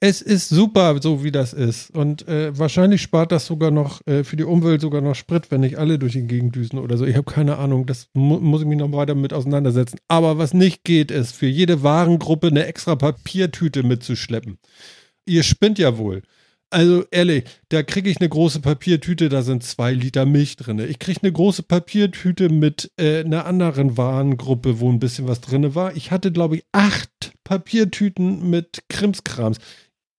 Es 0.00 0.22
ist 0.22 0.48
super, 0.48 1.02
so 1.02 1.24
wie 1.24 1.32
das 1.32 1.52
ist. 1.52 1.90
Und 1.90 2.28
äh, 2.28 2.56
wahrscheinlich 2.56 3.02
spart 3.02 3.32
das 3.32 3.46
sogar 3.46 3.72
noch 3.72 4.00
äh, 4.06 4.22
für 4.22 4.36
die 4.36 4.44
Umwelt 4.44 4.80
sogar 4.80 5.00
noch 5.00 5.16
Sprit, 5.16 5.50
wenn 5.50 5.62
nicht 5.62 5.76
alle 5.76 5.98
durch 5.98 6.12
die 6.12 6.22
Gegend 6.22 6.54
düsen 6.54 6.78
oder 6.78 6.96
so. 6.96 7.04
Ich 7.04 7.16
habe 7.16 7.28
keine 7.28 7.56
Ahnung. 7.56 7.84
Das 7.84 8.08
mu 8.14 8.38
muss 8.38 8.60
ich 8.60 8.68
mich 8.68 8.78
noch 8.78 8.92
weiter 8.92 9.16
mit 9.16 9.32
auseinandersetzen. 9.32 9.98
Aber 10.06 10.38
was 10.38 10.54
nicht 10.54 10.84
geht, 10.84 11.10
ist, 11.10 11.32
für 11.32 11.48
jede 11.48 11.82
Warengruppe 11.82 12.46
eine 12.46 12.66
extra 12.66 12.94
Papiertüte 12.94 13.82
mitzuschleppen. 13.82 14.58
Ihr 15.26 15.42
spinnt 15.42 15.80
ja 15.80 15.98
wohl. 15.98 16.22
Also 16.70 17.04
ehrlich, 17.10 17.44
da 17.70 17.82
kriege 17.82 18.10
ich 18.10 18.18
eine 18.20 18.28
große 18.28 18.60
Papiertüte, 18.60 19.30
da 19.30 19.42
sind 19.42 19.62
zwei 19.62 19.92
Liter 19.92 20.26
Milch 20.26 20.56
drin. 20.56 20.78
Ich 20.80 20.98
kriege 20.98 21.20
eine 21.22 21.32
große 21.32 21.62
Papiertüte 21.62 22.50
mit 22.50 22.90
äh, 22.98 23.20
einer 23.20 23.46
anderen 23.46 23.96
Warengruppe, 23.96 24.78
wo 24.78 24.90
ein 24.92 24.98
bisschen 24.98 25.26
was 25.26 25.40
drin 25.40 25.74
war. 25.74 25.96
Ich 25.96 26.10
hatte, 26.10 26.30
glaube 26.30 26.56
ich, 26.56 26.64
acht 26.72 27.32
Papiertüten 27.42 28.50
mit 28.50 28.82
Krimskrams. 28.90 29.58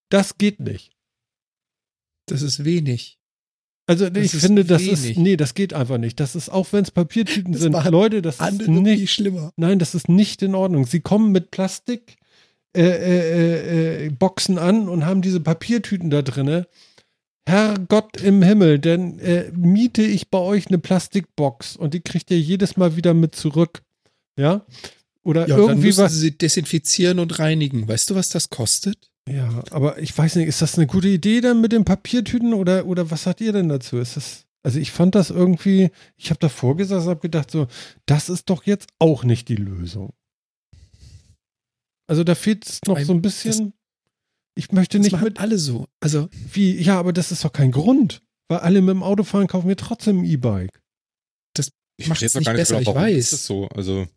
Das 0.09 0.39
geht 0.39 0.59
nicht. 0.59 0.91
Das 2.25 2.41
ist 2.41 2.65
wenig. 2.65 3.19
Also 3.87 4.09
Das 4.09 4.23
ich 4.33 4.41
finde, 4.41 4.65
das 4.65 4.81
wenig. 4.81 5.11
ist, 5.11 5.17
nee, 5.17 5.35
das 5.35 5.53
geht 5.53 5.73
einfach 5.73 5.97
nicht. 5.99 6.19
Das 6.19 6.35
ist, 6.35 6.49
auch 6.49 6.71
wenn 6.73 6.83
es 6.83 6.91
Papiertüten 6.91 7.53
Das 7.53 7.61
sind, 7.61 7.73
Leute, 7.91 8.21
das 8.23 8.39
ist 8.39 8.67
nicht, 8.67 9.11
schlimmer. 9.11 9.51
Nein, 9.55 9.77
das 9.79 9.93
ist 9.93 10.09
nicht 10.09 10.41
in 10.41 10.55
Ordnung. 10.55 10.85
Sie 10.85 10.99
kommen 10.99 11.31
mit 11.31 11.51
Plastik 11.51 12.18
äh, 12.79 14.05
äh, 14.05 14.05
äh, 14.05 14.09
Boxen 14.09 14.57
an 14.57 14.87
und 14.87 15.05
haben 15.05 15.21
diese 15.21 15.41
Papiertüten 15.41 16.09
da 16.09 16.21
drinne. 16.21 16.67
Herrgott 17.45 18.21
im 18.21 18.41
Himmel, 18.41 18.79
denn 18.79 19.19
äh, 19.19 19.51
miete 19.53 20.01
ich 20.01 20.29
bei 20.29 20.37
euch 20.37 20.67
eine 20.67 20.77
Plastikbox 20.77 21.75
und 21.75 21.93
die 21.93 22.01
kriegt 22.01 22.31
ihr 22.31 22.39
jedes 22.39 22.77
Mal 22.77 22.95
wieder 22.95 23.13
mit 23.13 23.35
zurück. 23.35 23.81
Ja? 24.37 24.65
Oder 25.23 25.47
Ja, 25.47 25.55
und 25.55 25.61
dann 25.61 25.69
irgendwie 25.69 25.87
müssen 25.87 26.03
was. 26.05 26.13
sie 26.13 26.37
desinfizieren 26.37 27.19
und 27.19 27.39
reinigen. 27.39 27.87
Weißt 27.87 28.09
du, 28.09 28.15
was 28.15 28.29
das 28.29 28.49
kostet? 28.49 29.09
Ja, 29.27 29.61
aber 29.71 29.99
ich 29.99 30.17
weiß 30.17 30.37
nicht, 30.37 30.47
ist 30.47 30.61
das 30.61 30.77
eine 30.77 30.87
gute 30.87 31.09
Idee 31.09 31.41
dann 31.41 31.59
mit 31.59 31.71
den 31.71 31.85
Papiertüten 31.85 32.53
oder, 32.53 32.85
oder 32.85 33.11
was 33.11 33.23
sagt 33.23 33.41
ihr 33.41 33.51
denn 33.51 33.67
dazu? 33.67 33.97
Ist 33.97 34.15
das, 34.15 34.45
also 34.63 34.79
ich 34.79 34.91
fand 34.91 35.15
das 35.15 35.29
irgendwie, 35.29 35.91
ich 36.17 36.29
habe 36.29 36.39
davor 36.39 36.77
gesessen 36.77 37.09
habe 37.09 37.19
gedacht, 37.19 37.51
so, 37.51 37.67
das 38.05 38.29
ist 38.29 38.49
doch 38.49 38.63
jetzt 38.63 38.87
auch 38.99 39.23
nicht 39.23 39.49
die 39.49 39.55
Lösung. 39.55 40.13
Also 42.09 42.23
da 42.23 42.35
fehlt 42.35 42.65
es 42.67 42.79
noch 42.87 42.99
so 42.99 43.13
ein 43.13 43.21
bisschen. 43.21 43.73
ich 44.55 44.71
möchte 44.71 44.97
Das 44.97 45.03
nicht 45.05 45.11
machen 45.13 45.25
mit. 45.25 45.39
alle 45.39 45.57
so. 45.57 45.87
Also, 45.99 46.27
Wie, 46.51 46.75
ja, 46.81 46.97
aber 46.99 47.13
das 47.13 47.31
ist 47.31 47.43
doch 47.45 47.53
kein 47.53 47.71
Grund. 47.71 48.21
Weil 48.47 48.59
alle 48.59 48.81
mit 48.81 48.89
dem 48.89 49.03
Auto 49.03 49.23
fahren, 49.23 49.45
kaufen 49.47 49.67
wir 49.67 49.77
trotzdem 49.77 50.19
ein 50.21 50.25
E-Bike. 50.25 50.81
Verstehe 52.01 52.27
jetzt 52.27 52.33
noch 52.35 52.39
nicht 52.39 52.45
gar 52.45 52.53
nicht 52.53 52.61
besser, 52.61 52.79
genau, 52.79 52.91
ich 52.91 52.95
weiß. 52.95 53.17
ist 53.17 53.33
das 53.33 53.45
so. 53.45 53.67
Also, 53.75 54.07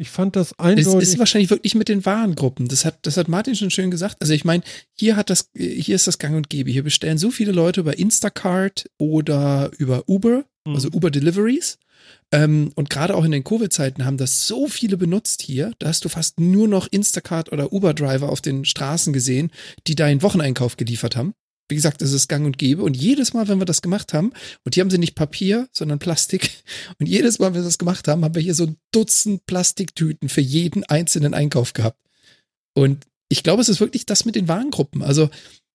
Ich 0.00 0.08
fand 0.10 0.34
das 0.34 0.52
es 0.52 0.58
eindeutig. 0.58 1.10
ist 1.10 1.18
wahrscheinlich 1.18 1.50
wirklich 1.50 1.74
mit 1.74 1.88
den 1.88 2.04
Warengruppen. 2.06 2.68
Das 2.68 2.84
hat, 2.86 2.98
das 3.06 3.18
hat 3.18 3.28
Martin 3.28 3.54
schon 3.54 3.70
schön 3.70 3.90
gesagt. 3.90 4.16
Also 4.20 4.32
ich 4.32 4.44
meine, 4.46 4.62
hier 4.98 5.14
hat 5.16 5.28
das, 5.28 5.50
hier 5.54 5.94
ist 5.94 6.06
das 6.06 6.18
Gang 6.18 6.34
und 6.36 6.48
Gäbe. 6.48 6.70
Hier 6.70 6.82
bestellen 6.82 7.18
so 7.18 7.30
viele 7.30 7.52
Leute 7.52 7.80
über 7.80 7.98
Instacart 7.98 8.88
oder 8.98 9.70
über 9.78 10.08
Uber, 10.08 10.44
Mhm. 10.66 10.74
also 10.74 10.88
Uber 10.88 11.10
Deliveries. 11.10 11.78
Ähm, 12.32 12.72
und 12.74 12.90
gerade 12.90 13.14
auch 13.14 13.24
in 13.24 13.30
den 13.30 13.44
Covid-Zeiten 13.44 14.04
haben 14.04 14.16
das 14.16 14.46
so 14.46 14.66
viele 14.66 14.96
benutzt 14.96 15.42
hier. 15.42 15.72
Da 15.78 15.88
hast 15.88 16.04
du 16.04 16.08
fast 16.08 16.40
nur 16.40 16.66
noch 16.66 16.88
Instacart 16.90 17.52
oder 17.52 17.72
Uber-Driver 17.72 18.30
auf 18.30 18.40
den 18.40 18.64
Straßen 18.64 19.12
gesehen, 19.12 19.50
die 19.86 19.94
deinen 19.94 20.22
Wocheneinkauf 20.22 20.76
geliefert 20.76 21.16
haben. 21.16 21.34
Wie 21.68 21.76
gesagt, 21.76 22.02
das 22.02 22.12
ist 22.12 22.28
gang 22.28 22.44
und 22.44 22.58
gäbe. 22.58 22.82
Und 22.82 22.96
jedes 22.96 23.34
Mal, 23.34 23.48
wenn 23.48 23.58
wir 23.58 23.64
das 23.64 23.82
gemacht 23.82 24.12
haben, 24.12 24.32
und 24.64 24.74
hier 24.74 24.82
haben 24.82 24.90
sie 24.90 24.98
nicht 24.98 25.14
Papier, 25.14 25.68
sondern 25.72 25.98
Plastik. 25.98 26.50
Und 26.98 27.08
jedes 27.08 27.38
Mal, 27.38 27.48
wenn 27.48 27.60
wir 27.60 27.64
das 27.64 27.78
gemacht 27.78 28.08
haben, 28.08 28.24
haben 28.24 28.34
wir 28.34 28.42
hier 28.42 28.54
so 28.54 28.64
ein 28.64 28.76
Dutzend 28.90 29.46
Plastiktüten 29.46 30.28
für 30.28 30.40
jeden 30.40 30.84
einzelnen 30.84 31.34
Einkauf 31.34 31.72
gehabt. 31.72 31.98
Und 32.74 33.06
ich 33.28 33.42
glaube, 33.42 33.62
es 33.62 33.70
ist 33.70 33.80
wirklich 33.80 34.04
das 34.04 34.24
mit 34.26 34.34
den 34.34 34.48
Warengruppen. 34.48 35.02
Also, 35.02 35.30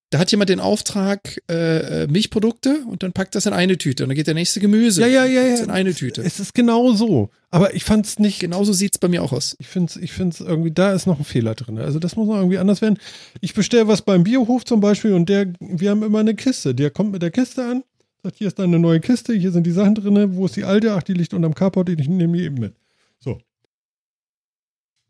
da 0.09 0.19
hat 0.19 0.31
jemand 0.31 0.49
den 0.49 0.61
Auftrag 0.61 1.41
äh, 1.49 2.03
äh, 2.03 2.07
Milchprodukte 2.07 2.83
und 2.89 3.03
dann 3.03 3.11
packt 3.11 3.35
das 3.35 3.45
in 3.45 3.51
eine 3.51 3.77
Tüte. 3.77 4.03
Und 4.03 4.09
dann 4.09 4.15
geht 4.15 4.27
der 4.27 4.35
nächste 4.35 4.61
Gemüse. 4.61 5.01
ja, 5.01 5.07
ja, 5.07 5.25
ja, 5.25 5.41
ja. 5.41 5.63
In 5.63 5.69
eine 5.69 5.93
Tüte. 5.93 6.21
Es 6.21 6.39
ist 6.39 6.53
genau 6.53 6.93
so. 6.93 7.29
Aber 7.49 7.73
ich 7.75 7.83
fand 7.83 8.05
es 8.05 8.17
nicht. 8.17 8.39
Genauso 8.39 8.71
sieht's 8.71 8.99
bei 8.99 9.09
mir 9.09 9.21
auch 9.21 9.33
aus. 9.33 9.57
Ich 9.59 9.67
finde 9.67 9.91
es 9.91 9.97
ich 9.97 10.13
find's 10.13 10.39
irgendwie, 10.39 10.71
da 10.71 10.93
ist 10.93 11.07
noch 11.07 11.19
ein 11.19 11.25
Fehler 11.25 11.55
drin. 11.55 11.77
Also 11.77 11.99
das 11.99 12.15
muss 12.15 12.27
noch 12.27 12.37
irgendwie 12.37 12.57
anders 12.57 12.81
werden. 12.81 12.97
Ich 13.41 13.53
bestelle 13.53 13.89
was 13.89 14.01
beim 14.01 14.23
Biohof 14.23 14.63
zum 14.63 14.79
Beispiel 14.79 15.13
und 15.13 15.27
der, 15.27 15.51
wir 15.59 15.89
haben 15.89 16.03
immer 16.03 16.19
eine 16.19 16.35
Kiste. 16.35 16.73
Der 16.73 16.89
kommt 16.89 17.11
mit 17.11 17.21
der 17.21 17.31
Kiste 17.31 17.65
an, 17.65 17.83
sagt, 18.23 18.37
hier 18.37 18.47
ist 18.47 18.59
deine 18.59 18.79
neue 18.79 19.01
Kiste, 19.01 19.33
hier 19.33 19.51
sind 19.51 19.67
die 19.67 19.71
Sachen 19.71 19.95
drin, 19.95 20.37
wo 20.37 20.45
ist 20.45 20.55
die 20.55 20.63
alte? 20.63 20.93
Ach, 20.93 21.03
die 21.03 21.13
liegt 21.13 21.33
unterm 21.33 21.53
Carport, 21.53 21.89
ich 21.89 22.07
nehme 22.07 22.37
die 22.37 22.45
eben 22.45 22.59
mit. 22.59 22.75
So. 23.19 23.39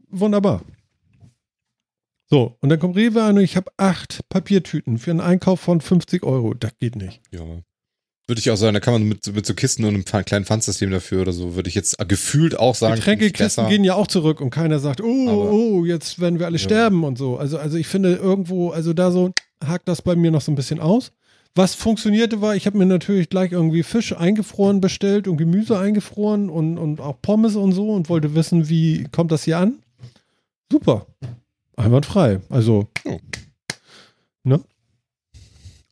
Wunderbar. 0.09 0.63
So, 2.29 2.57
und 2.59 2.69
dann 2.69 2.79
kommt 2.79 2.95
Rewe 2.97 3.23
an 3.23 3.37
und 3.37 3.43
ich 3.43 3.55
habe 3.55 3.71
acht 3.77 4.19
Papiertüten 4.29 4.97
für 4.97 5.11
einen 5.11 5.21
Einkauf 5.21 5.59
von 5.61 5.79
50 5.81 6.23
Euro. 6.23 6.53
Das 6.53 6.71
geht 6.79 6.95
nicht. 6.95 7.21
ja. 7.31 7.41
Würde 8.29 8.41
ich 8.41 8.51
auch 8.51 8.57
sagen, 8.57 8.73
da 8.73 8.81
kann 8.81 8.93
man 8.93 9.03
mit, 9.03 9.25
mit 9.33 9.45
so 9.45 9.53
Kisten 9.53 9.85
und 9.85 9.93
einem 9.93 10.03
kleinen 10.03 10.43
Pfandsystem 10.43 10.91
dafür 10.91 11.21
oder 11.21 11.31
so, 11.31 11.55
würde 11.55 11.69
ich 11.69 11.75
jetzt 11.75 11.97
gefühlt 12.09 12.59
auch 12.59 12.75
sagen. 12.75 12.95
Getränkekisten 12.95 13.69
gehen 13.69 13.85
ja 13.85 13.93
auch 13.95 14.07
zurück 14.07 14.41
und 14.41 14.49
keiner 14.49 14.79
sagt, 14.79 14.99
oh, 14.99 15.29
Aber- 15.29 15.49
oh, 15.49 15.85
jetzt 15.85 16.19
werden 16.19 16.37
wir 16.37 16.45
alle 16.45 16.57
Ja. 16.57 16.63
sterben 16.63 17.05
und 17.05 17.17
so. 17.17 17.37
Also, 17.37 17.57
also 17.57 17.77
ich 17.77 17.87
finde 17.87 18.15
irgendwo, 18.15 18.71
also 18.71 18.91
da 18.91 19.11
so 19.11 19.31
hakt 19.65 19.87
das 19.87 20.01
bei 20.01 20.17
mir 20.17 20.29
noch 20.29 20.41
so 20.41 20.51
ein 20.51 20.55
bisschen 20.55 20.81
aus. 20.81 21.13
Was 21.55 21.73
funktionierte 21.73 22.41
war, 22.41 22.53
ich 22.53 22.65
habe 22.65 22.77
mir 22.77 22.85
natürlich 22.85 23.29
gleich 23.29 23.53
irgendwie 23.53 23.81
Fisch 23.81 24.11
eingefroren 24.11 24.81
bestellt 24.81 25.29
und 25.29 25.37
Gemüse 25.37 25.79
eingefroren 25.79 26.49
und, 26.49 26.77
und 26.77 26.99
auch 26.99 27.21
Pommes 27.21 27.55
und 27.55 27.71
so 27.71 27.91
und 27.91 28.09
wollte 28.09 28.35
wissen, 28.35 28.67
wie 28.67 29.05
kommt 29.09 29.31
das 29.31 29.45
hier 29.45 29.59
an. 29.59 29.75
Super. 30.69 31.07
Einwandfrei. 31.77 32.41
Also, 32.49 32.89
Oh. 33.05 33.19
ne? 34.43 34.59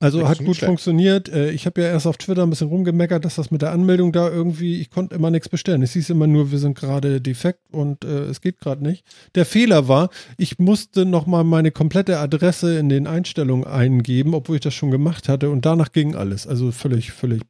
Also 0.01 0.27
hat 0.27 0.39
gut 0.39 0.57
schlecht. 0.57 0.65
funktioniert. 0.65 1.29
Äh, 1.29 1.51
Ich 1.51 1.65
habe 1.65 1.81
ja 1.81 1.87
erst 1.87 2.05
auf 2.05 2.17
Twitter 2.17 2.43
ein 2.43 2.49
bisschen 2.49 2.67
rumgemeckert, 2.67 3.23
dass 3.23 3.35
das 3.35 3.49
mit 3.49 3.61
der 3.61 3.71
Anmeldung 3.71 4.11
da 4.11 4.29
irgendwie, 4.29 4.81
ich 4.81 4.89
konnte 4.91 5.15
immer 5.15 5.31
nichts 5.31 5.47
bestellen. 5.47 5.81
Es 5.81 5.93
hieß 5.93 6.09
immer 6.09 6.27
nur, 6.27 6.51
wir 6.51 6.59
sind 6.59 6.77
gerade 6.77 7.21
defekt 7.21 7.61
und 7.71 8.03
äh, 8.03 8.25
es 8.25 8.41
geht 8.41 8.59
gerade 8.59 8.83
nicht. 8.83 9.05
Der 9.35 9.45
Fehler 9.45 9.87
war, 9.87 10.09
ich 10.37 10.59
musste 10.59 11.05
nochmal 11.05 11.43
meine 11.45 11.71
komplette 11.71 12.19
Adresse 12.19 12.77
in 12.77 12.89
den 12.89 13.07
Einstellungen 13.07 13.65
eingeben, 13.65 14.33
obwohl 14.35 14.57
ich 14.57 14.61
das 14.61 14.73
schon 14.73 14.91
gemacht 14.91 15.29
hatte 15.29 15.49
und 15.49 15.65
danach 15.65 15.91
ging 15.91 16.13
alles. 16.13 16.45
Also 16.45 16.71
völlig, 16.71 17.11
völlig, 17.13 17.41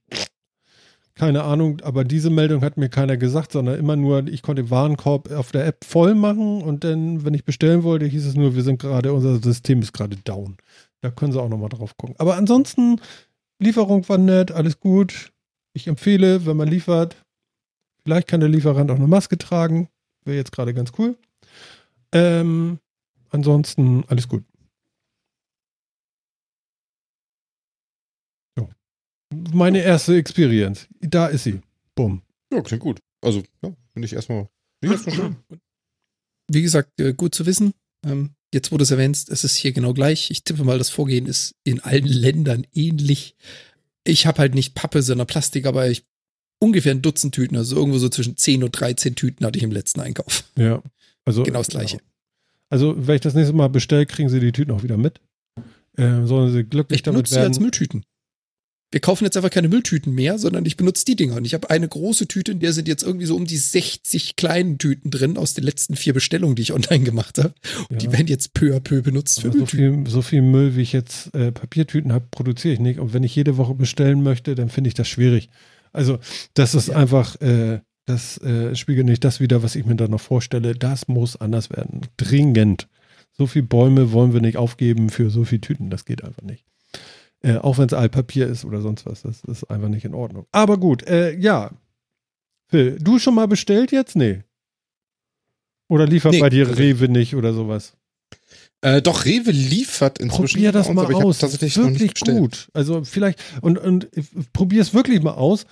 keine 1.15 1.43
Ahnung, 1.43 1.81
aber 1.81 2.03
diese 2.03 2.29
Meldung 2.29 2.61
hat 2.61 2.77
mir 2.77 2.89
keiner 2.89 3.15
gesagt, 3.15 3.53
sondern 3.53 3.79
immer 3.79 3.95
nur, 3.95 4.27
ich 4.27 4.41
konnte 4.41 4.63
den 4.63 4.69
Warenkorb 4.69 5.31
auf 5.31 5.51
der 5.51 5.65
App 5.65 5.85
voll 5.85 6.13
machen 6.13 6.61
und 6.61 6.83
dann, 6.83 7.23
wenn 7.23 7.33
ich 7.33 7.45
bestellen 7.45 7.83
wollte, 7.83 8.05
hieß 8.05 8.25
es 8.25 8.35
nur, 8.35 8.53
wir 8.53 8.63
sind 8.63 8.81
gerade, 8.81 9.13
unser 9.13 9.37
System 9.41 9.81
ist 9.81 9.93
gerade 9.93 10.17
down. 10.17 10.57
Da 11.01 11.11
können 11.11 11.31
Sie 11.31 11.41
auch 11.41 11.49
nochmal 11.49 11.69
drauf 11.69 11.95
gucken. 11.97 12.15
Aber 12.17 12.35
ansonsten, 12.35 12.99
Lieferung 13.59 14.07
war 14.09 14.17
nett, 14.17 14.51
alles 14.51 14.79
gut. 14.79 15.31
Ich 15.73 15.87
empfehle, 15.87 16.45
wenn 16.45 16.57
man 16.57 16.67
liefert, 16.67 17.15
vielleicht 18.03 18.27
kann 18.27 18.41
der 18.41 18.49
Lieferant 18.49 18.91
auch 18.91 18.95
eine 18.95 19.07
Maske 19.07 19.37
tragen. 19.37 19.87
Wäre 20.25 20.37
jetzt 20.37 20.51
gerade 20.51 20.73
ganz 20.73 20.91
cool. 20.97 21.17
Ähm, 22.11 22.79
ansonsten 23.29 24.03
alles 24.07 24.27
gut. 24.27 24.43
So. 28.57 28.69
Meine 29.53 29.81
erste 29.81 30.15
Experience. 30.15 30.87
Da 31.01 31.27
ist 31.27 31.43
sie. 31.43 31.61
Bumm. 31.95 32.21
Ja, 32.51 32.61
klingt 32.61 32.83
gut. 32.83 32.99
Also, 33.21 33.43
ja, 33.63 33.73
finde 33.93 34.05
ich 34.05 34.13
erstmal, 34.13 34.47
finde 34.81 34.95
ich 34.95 35.05
erstmal 35.07 35.15
schön. 35.15 35.35
Wie 36.51 36.61
gesagt, 36.61 36.99
äh, 36.99 37.13
gut 37.13 37.33
zu 37.33 37.45
wissen. 37.45 37.73
Ähm, 38.05 38.31
jetzt, 38.53 38.71
wo 38.71 38.77
du 38.77 38.83
es 38.83 38.91
erwähnst, 38.91 39.29
es 39.29 39.43
ist 39.43 39.55
hier 39.55 39.71
genau 39.71 39.93
gleich. 39.93 40.29
Ich 40.29 40.43
tippe 40.43 40.63
mal, 40.63 40.77
das 40.77 40.89
Vorgehen 40.89 41.25
ist 41.25 41.55
in 41.63 41.79
allen 41.79 42.05
Ländern 42.05 42.67
ähnlich. 42.73 43.35
Ich 44.03 44.27
habe 44.27 44.39
halt 44.39 44.53
nicht 44.53 44.75
Pappe, 44.75 45.01
sondern 45.01 45.25
Plastik, 45.27 45.65
aber 45.65 45.89
ich 45.89 46.05
ungefähr 46.59 46.93
ein 46.93 47.01
Dutzend 47.01 47.33
Tüten, 47.33 47.57
also 47.57 47.75
irgendwo 47.75 47.97
so 47.97 48.09
zwischen 48.09 48.37
10 48.37 48.63
und 48.63 48.71
13 48.71 49.15
Tüten 49.15 49.45
hatte 49.45 49.57
ich 49.57 49.63
im 49.63 49.71
letzten 49.71 50.01
Einkauf. 50.01 50.43
Ja. 50.55 50.83
Also, 51.25 51.43
Genau 51.43 51.59
das 51.59 51.69
Gleiche. 51.69 51.99
Also, 52.69 52.95
wenn 52.97 53.15
ich 53.15 53.21
das 53.21 53.33
nächste 53.33 53.53
Mal 53.53 53.69
bestelle, 53.69 54.05
kriegen 54.05 54.29
Sie 54.29 54.39
die 54.39 54.51
Tüten 54.51 54.71
auch 54.71 54.83
wieder 54.83 54.97
mit. 54.97 55.19
Äh, 55.97 56.25
sollen 56.25 56.51
Sie 56.51 56.63
glücklich 56.63 56.97
Ich 56.97 57.03
damit 57.03 57.17
benutze 57.17 57.33
sie 57.35 57.39
als 57.39 57.55
werden. 57.55 57.61
Mülltüten. 57.63 58.05
Wir 58.91 58.99
kaufen 59.01 59.25
jetzt 59.25 59.35
einfach 59.35 59.49
keine 59.49 59.67
Mülltüten 59.67 60.13
mehr, 60.13 60.37
sondern 60.37 60.65
ich 60.65 60.77
benutze 60.77 61.03
die 61.05 61.15
Dinger. 61.15 61.35
Und 61.35 61.45
ich 61.45 61.53
habe 61.53 61.69
eine 61.69 61.87
große 61.87 62.27
Tüte, 62.27 62.51
in 62.53 62.59
der 62.59 62.71
sind 62.71 62.87
jetzt 62.87 63.03
irgendwie 63.03 63.25
so 63.25 63.35
um 63.35 63.45
die 63.45 63.57
60 63.57 64.35
kleinen 64.35 64.77
Tüten 64.77 65.11
drin 65.11 65.37
aus 65.37 65.53
den 65.53 65.63
letzten 65.65 65.95
vier 65.95 66.13
Bestellungen, 66.13 66.55
die 66.55 66.61
ich 66.61 66.71
online 66.73 67.03
gemacht 67.03 67.37
habe. 67.39 67.53
Und 67.89 68.01
die 68.01 68.05
Ja. 68.05 68.13
werden 68.13 68.27
jetzt 68.27 68.53
peu 68.53 68.75
à 68.75 68.79
peu 68.79 69.01
benutzt 69.01 69.41
für 69.41 69.47
Aber 69.47 69.53
so 69.53 69.59
Mülltüten. 69.59 70.05
viel, 70.05 70.11
so 70.11 70.21
viel 70.21 70.41
Müll, 70.41 70.75
wie 70.75 70.81
ich 70.81 70.93
jetzt 70.93 71.33
äh, 71.35 71.51
Papiertüten 71.51 72.13
habe, 72.13 72.25
produziere 72.31 72.73
ich 72.75 72.79
nicht. 72.79 72.99
Und 72.99 73.13
wenn 73.13 73.23
ich 73.23 73.35
jede 73.35 73.57
Woche 73.57 73.73
bestellen 73.73 74.23
möchte, 74.23 74.55
dann 74.55 74.69
finde 74.69 74.87
ich 74.89 74.93
das 74.93 75.07
schwierig. 75.07 75.49
Also, 75.91 76.19
das 76.53 76.75
ist 76.75 76.87
Ja. 76.89 76.95
einfach, 76.97 77.39
äh, 77.41 77.79
das 78.05 78.37
äh, 78.37 78.75
spiegelt 78.75 79.07
nicht 79.07 79.23
das 79.23 79.39
wieder, 79.39 79.63
was 79.63 79.75
ich 79.75 79.85
mir 79.85 79.95
da 79.95 80.07
noch 80.07 80.21
vorstelle. 80.21 80.75
Das 80.75 81.07
muss 81.07 81.35
anders 81.35 81.69
werden. 81.71 82.01
Dringend. 82.17 82.87
So 83.37 83.47
viel 83.47 83.63
Bäume 83.63 84.11
wollen 84.13 84.31
wir 84.33 84.41
nicht 84.41 84.57
aufgeben 84.57 85.09
für 85.09 85.29
so 85.31 85.43
viel 85.43 85.59
Tüten. 85.59 85.89
Das 85.89 86.05
geht 86.05 86.23
einfach 86.23 86.43
nicht. 86.43 86.63
Äh, 87.45 87.57
auch 87.59 87.77
wenn 87.77 87.85
es 87.85 87.93
Altpapier 87.93 88.47
ist 88.47 88.65
oder 88.65 88.81
sonst 88.81 89.05
was. 89.05 89.21
Das 89.21 89.43
ist 89.43 89.65
einfach 89.65 89.87
nicht 89.87 90.03
in 90.03 90.15
Ordnung. 90.15 90.47
Aber 90.51 90.79
gut, 90.79 91.07
äh, 91.07 91.37
ja. 91.37 91.69
Phil, 92.71 92.97
du 92.99 93.19
schon 93.19 93.35
mal 93.35 93.47
bestellt 93.47 93.91
jetzt? 93.91 94.15
Nee. 94.15 94.41
Oder 95.87 96.07
liefert 96.07 96.31
Nee, 96.33 96.39
bei 96.39 96.49
dir 96.49 96.65
also- 96.67 96.79
Rewe 96.81 97.07
nicht 97.07 97.35
oder 97.35 97.53
sowas? 97.53 97.93
Äh, 98.81 99.03
doch, 99.03 99.25
Rewe 99.25 99.51
liefert 99.51 100.17
inzwischen. 100.17 100.55
Probier 100.55 100.71
das 100.71 100.87
uns, 100.87 100.95
mal 100.95 101.13
aus. 101.13 101.37
Tatsächlich 101.37 101.77
ist 101.77 101.83
wirklich 101.83 102.13
gut. 102.15 102.67
Also 102.73 103.03
vielleicht 103.03 103.39
und 103.61 103.77
und 103.77 104.09
probier 104.51 104.81
es 104.81 104.95
wirklich 104.95 105.21
mal 105.21 105.33
aus. 105.33 105.67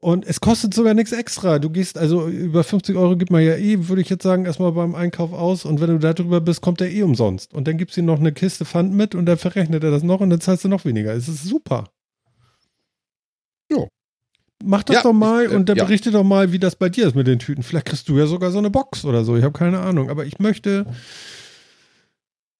Und 0.00 0.24
es 0.26 0.40
kostet 0.40 0.74
sogar 0.74 0.94
nichts 0.94 1.10
extra. 1.10 1.58
Du 1.58 1.70
gehst 1.70 1.98
also 1.98 2.28
über 2.28 2.62
50 2.62 2.96
Euro 2.96 3.16
gibt 3.16 3.32
man 3.32 3.42
ja 3.42 3.56
eh, 3.56 3.88
würde 3.88 4.00
ich 4.00 4.08
jetzt 4.08 4.22
sagen, 4.22 4.44
erstmal 4.44 4.70
beim 4.70 4.94
Einkauf 4.94 5.32
aus. 5.32 5.64
Und 5.64 5.80
wenn 5.80 5.88
du 5.88 5.98
da 5.98 6.12
drüber 6.12 6.40
bist, 6.40 6.60
kommt 6.60 6.78
der 6.78 6.92
eh 6.92 7.02
umsonst. 7.02 7.52
Und 7.52 7.66
dann 7.66 7.78
gibst 7.78 7.96
du 7.96 8.02
ihm 8.02 8.06
noch 8.06 8.20
eine 8.20 8.32
Kiste 8.32 8.64
Pfand 8.64 8.94
mit 8.94 9.16
und 9.16 9.26
dann 9.26 9.38
verrechnet 9.38 9.82
er 9.82 9.90
das 9.90 10.04
noch 10.04 10.20
und 10.20 10.30
dann 10.30 10.40
zahlst 10.40 10.62
du 10.64 10.68
noch 10.68 10.84
weniger. 10.84 11.12
Es 11.14 11.26
ist 11.26 11.44
super. 11.44 11.90
Ja. 13.70 13.88
Mach 14.64 14.84
das 14.84 14.96
Ja, 14.96 15.02
doch 15.02 15.12
mal 15.12 15.46
ich, 15.46 15.52
äh, 15.52 15.56
und 15.56 15.68
dann 15.68 15.76
ja. 15.76 15.84
berichte 15.84 16.12
doch 16.12 16.24
mal, 16.24 16.52
wie 16.52 16.60
das 16.60 16.76
bei 16.76 16.88
dir 16.88 17.08
ist 17.08 17.16
mit 17.16 17.26
den 17.26 17.40
Tüten. 17.40 17.64
Vielleicht 17.64 17.86
kriegst 17.86 18.08
du 18.08 18.16
ja 18.18 18.26
sogar 18.26 18.52
so 18.52 18.58
eine 18.58 18.70
Box 18.70 19.04
oder 19.04 19.24
so. 19.24 19.36
Ich 19.36 19.42
habe 19.42 19.58
keine 19.58 19.80
Ahnung. 19.80 20.10
Aber 20.10 20.24
ich 20.24 20.38
möchte. 20.38 20.86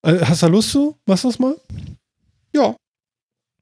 Äh, 0.03 0.19
hast 0.23 0.43
du 0.43 0.49
Lust 0.49 0.71
zu? 0.71 0.97
Machst 1.07 1.23
du 1.23 1.29
das 1.29 1.39
mal? 1.39 1.57
Ja, 2.53 2.75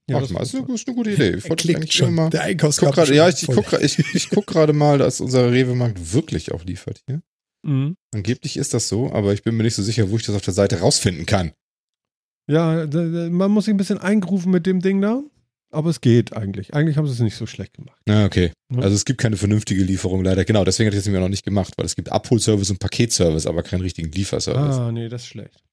Ja, 0.08 0.16
mach 0.16 0.22
das 0.22 0.30
mal. 0.30 0.42
ist 0.42 0.54
Das 0.54 0.60
ist 0.60 0.66
eine, 0.66 0.74
ist 0.74 0.86
eine 0.88 0.96
gute 0.96 1.10
Idee. 1.10 1.36
Ich 1.36 1.56
klickt 1.56 1.92
schon. 1.92 2.14
mal. 2.14 2.30
Der 2.30 2.40
guck 2.40 2.48
Einkaufskorb 2.48 2.94
grade, 2.94 3.10
ist 3.10 3.16
ja, 3.16 3.28
ich, 3.28 3.42
ich 3.42 3.48
guck, 3.54 3.66
gra- 3.68 3.80
ich, 3.82 3.98
ich 4.14 4.30
guck 4.30 4.46
gerade 4.46 4.72
mal, 4.72 4.98
dass 4.98 5.20
unser 5.20 5.50
Rewe-Markt 5.50 6.12
wirklich 6.12 6.52
auch 6.52 6.64
liefert 6.64 7.02
hier. 7.06 7.22
Mhm. 7.66 7.96
Angeblich 8.14 8.56
ist 8.56 8.72
das 8.74 8.88
so, 8.88 9.10
aber 9.12 9.32
ich 9.32 9.42
bin 9.42 9.56
mir 9.56 9.64
nicht 9.64 9.74
so 9.74 9.82
sicher, 9.82 10.08
wo 10.10 10.16
ich 10.16 10.24
das 10.24 10.36
auf 10.36 10.42
der 10.42 10.54
Seite 10.54 10.78
rausfinden 10.80 11.26
kann. 11.26 11.52
Ja, 12.48 12.86
man 13.30 13.50
muss 13.50 13.64
sich 13.64 13.74
ein 13.74 13.76
bisschen 13.76 13.98
eingrufen 13.98 14.52
mit 14.52 14.66
dem 14.66 14.80
Ding 14.80 15.00
da, 15.00 15.24
aber 15.72 15.90
es 15.90 16.00
geht 16.00 16.32
eigentlich. 16.36 16.74
Eigentlich 16.74 16.96
haben 16.96 17.06
sie 17.08 17.12
es 17.12 17.18
nicht 17.18 17.34
so 17.36 17.46
schlecht 17.46 17.74
gemacht. 17.74 18.00
Na, 18.06 18.24
okay. 18.24 18.52
Ja. 18.72 18.82
Also 18.82 18.94
es 18.94 19.04
gibt 19.04 19.20
keine 19.20 19.36
vernünftige 19.36 19.82
Lieferung 19.82 20.22
leider. 20.22 20.44
Genau, 20.44 20.64
deswegen 20.64 20.88
hatte 20.88 20.96
ich 20.98 21.04
nämlich 21.04 21.18
auch 21.18 21.24
noch 21.24 21.30
nicht 21.30 21.44
gemacht, 21.44 21.74
weil 21.76 21.86
es 21.86 21.96
gibt 21.96 22.12
Abholservice 22.12 22.70
und 22.70 22.78
Paketservice, 22.78 23.46
aber 23.46 23.64
keinen 23.64 23.80
richtigen 23.80 24.12
Lieferservice. 24.12 24.76
Ah, 24.76 24.92
nee, 24.92 25.08
das 25.08 25.22
ist 25.22 25.28
schlecht. 25.28 25.64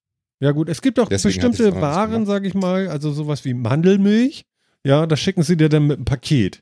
Ja 0.43 0.51
gut, 0.51 0.67
es 0.67 0.81
gibt 0.81 0.99
auch 0.99 1.07
Deswegen 1.07 1.35
bestimmte 1.35 1.79
Waren, 1.79 2.25
sage 2.25 2.49
ich 2.49 2.53
mal, 2.53 2.89
also 2.89 3.13
sowas 3.13 3.45
wie 3.45 3.53
Mandelmilch. 3.53 4.43
Ja, 4.83 5.07
das 5.07 5.21
schicken 5.21 5.41
sie 5.41 5.55
dir 5.55 5.69
dann 5.69 5.87
mit 5.87 5.95
einem 5.95 6.05
Paket. 6.05 6.61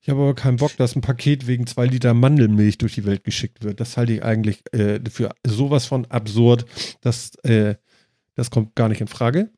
Ich 0.00 0.08
habe 0.08 0.22
aber 0.22 0.34
keinen 0.34 0.56
Bock, 0.56 0.76
dass 0.76 0.96
ein 0.96 1.02
Paket 1.02 1.46
wegen 1.46 1.68
zwei 1.68 1.86
Liter 1.86 2.14
Mandelmilch 2.14 2.78
durch 2.78 2.96
die 2.96 3.04
Welt 3.04 3.22
geschickt 3.22 3.62
wird. 3.62 3.78
Das 3.78 3.96
halte 3.96 4.14
ich 4.14 4.24
eigentlich 4.24 4.64
äh, 4.72 4.98
für 5.08 5.30
sowas 5.46 5.86
von 5.86 6.04
absurd. 6.06 6.64
Das, 7.00 7.36
äh, 7.44 7.76
das 8.34 8.50
kommt 8.50 8.74
gar 8.74 8.88
nicht 8.88 9.00
in 9.00 9.06
Frage. 9.06 9.50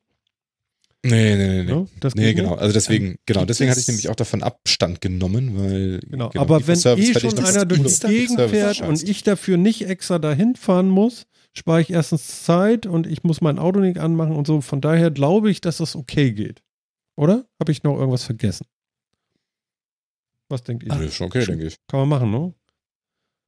Nee, 1.02 1.36
nee, 1.36 1.48
nee, 1.48 1.62
nee. 1.62 1.72
Ne? 1.72 1.88
Das 2.00 2.14
Nee, 2.14 2.34
genau. 2.34 2.50
nicht. 2.50 2.60
Also 2.60 2.74
deswegen, 2.74 3.16
genau, 3.24 3.46
deswegen 3.46 3.70
hatte 3.70 3.80
ich 3.80 3.88
nämlich 3.88 4.10
auch 4.10 4.14
davon 4.14 4.42
Abstand 4.42 5.00
genommen, 5.00 5.58
weil. 5.58 6.00
Genau. 6.00 6.30
aber 6.34 6.66
wenn 6.66 6.76
eh 6.98 7.18
schon 7.18 7.38
einer 7.38 7.64
durch 7.64 8.00
die 8.00 8.08
Gegend 8.08 8.42
fährt 8.42 8.82
und 8.82 9.02
ich 9.02 9.22
dafür 9.22 9.56
nicht 9.56 9.88
extra 9.88 10.18
dahin 10.18 10.54
fahren 10.54 10.90
muss, 10.90 11.24
spare 11.56 11.80
ich 11.80 11.90
erstens 11.90 12.44
Zeit 12.44 12.86
und 12.86 13.06
ich 13.06 13.22
muss 13.24 13.40
mein 13.40 13.58
Auto 13.58 13.80
nicht 13.80 13.98
anmachen 13.98 14.36
und 14.36 14.46
so. 14.46 14.60
Von 14.60 14.80
daher 14.80 15.10
glaube 15.10 15.50
ich, 15.50 15.60
dass 15.60 15.78
das 15.78 15.96
okay 15.96 16.32
geht. 16.32 16.62
Oder? 17.16 17.46
Habe 17.60 17.72
ich 17.72 17.82
noch 17.82 17.96
irgendwas 17.96 18.24
vergessen? 18.24 18.66
Was 20.48 20.62
denkt 20.62 20.82
ihr? 20.82 20.90
Das 20.90 21.00
ist 21.00 21.14
schon 21.14 21.28
okay, 21.28 21.44
denke 21.44 21.66
ich. 21.66 21.76
Kann 21.88 22.00
man 22.00 22.08
machen, 22.08 22.30
ne? 22.30 22.54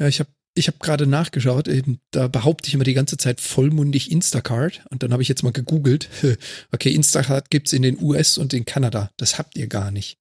Ja, 0.00 0.08
ich 0.08 0.20
habe 0.20 0.30
ich 0.56 0.68
hab 0.68 0.80
gerade 0.80 1.06
nachgeschaut, 1.06 1.68
eben, 1.68 2.00
da 2.12 2.28
behaupte 2.28 2.68
ich 2.68 2.74
immer 2.74 2.84
die 2.84 2.94
ganze 2.94 3.18
Zeit 3.18 3.42
vollmundig 3.42 4.10
Instacart 4.10 4.86
und 4.88 5.02
dann 5.02 5.12
habe 5.12 5.22
ich 5.22 5.28
jetzt 5.28 5.42
mal 5.42 5.52
gegoogelt. 5.52 6.08
Okay, 6.72 6.92
Instacart 6.92 7.50
gibt's 7.50 7.72
in 7.72 7.82
den 7.82 8.02
US 8.02 8.38
und 8.38 8.54
in 8.54 8.64
Kanada. 8.64 9.10
Das 9.18 9.38
habt 9.38 9.56
ihr 9.56 9.66
gar 9.66 9.90
nicht. 9.90 10.18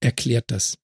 Erklärt 0.00 0.50
das. 0.50 0.76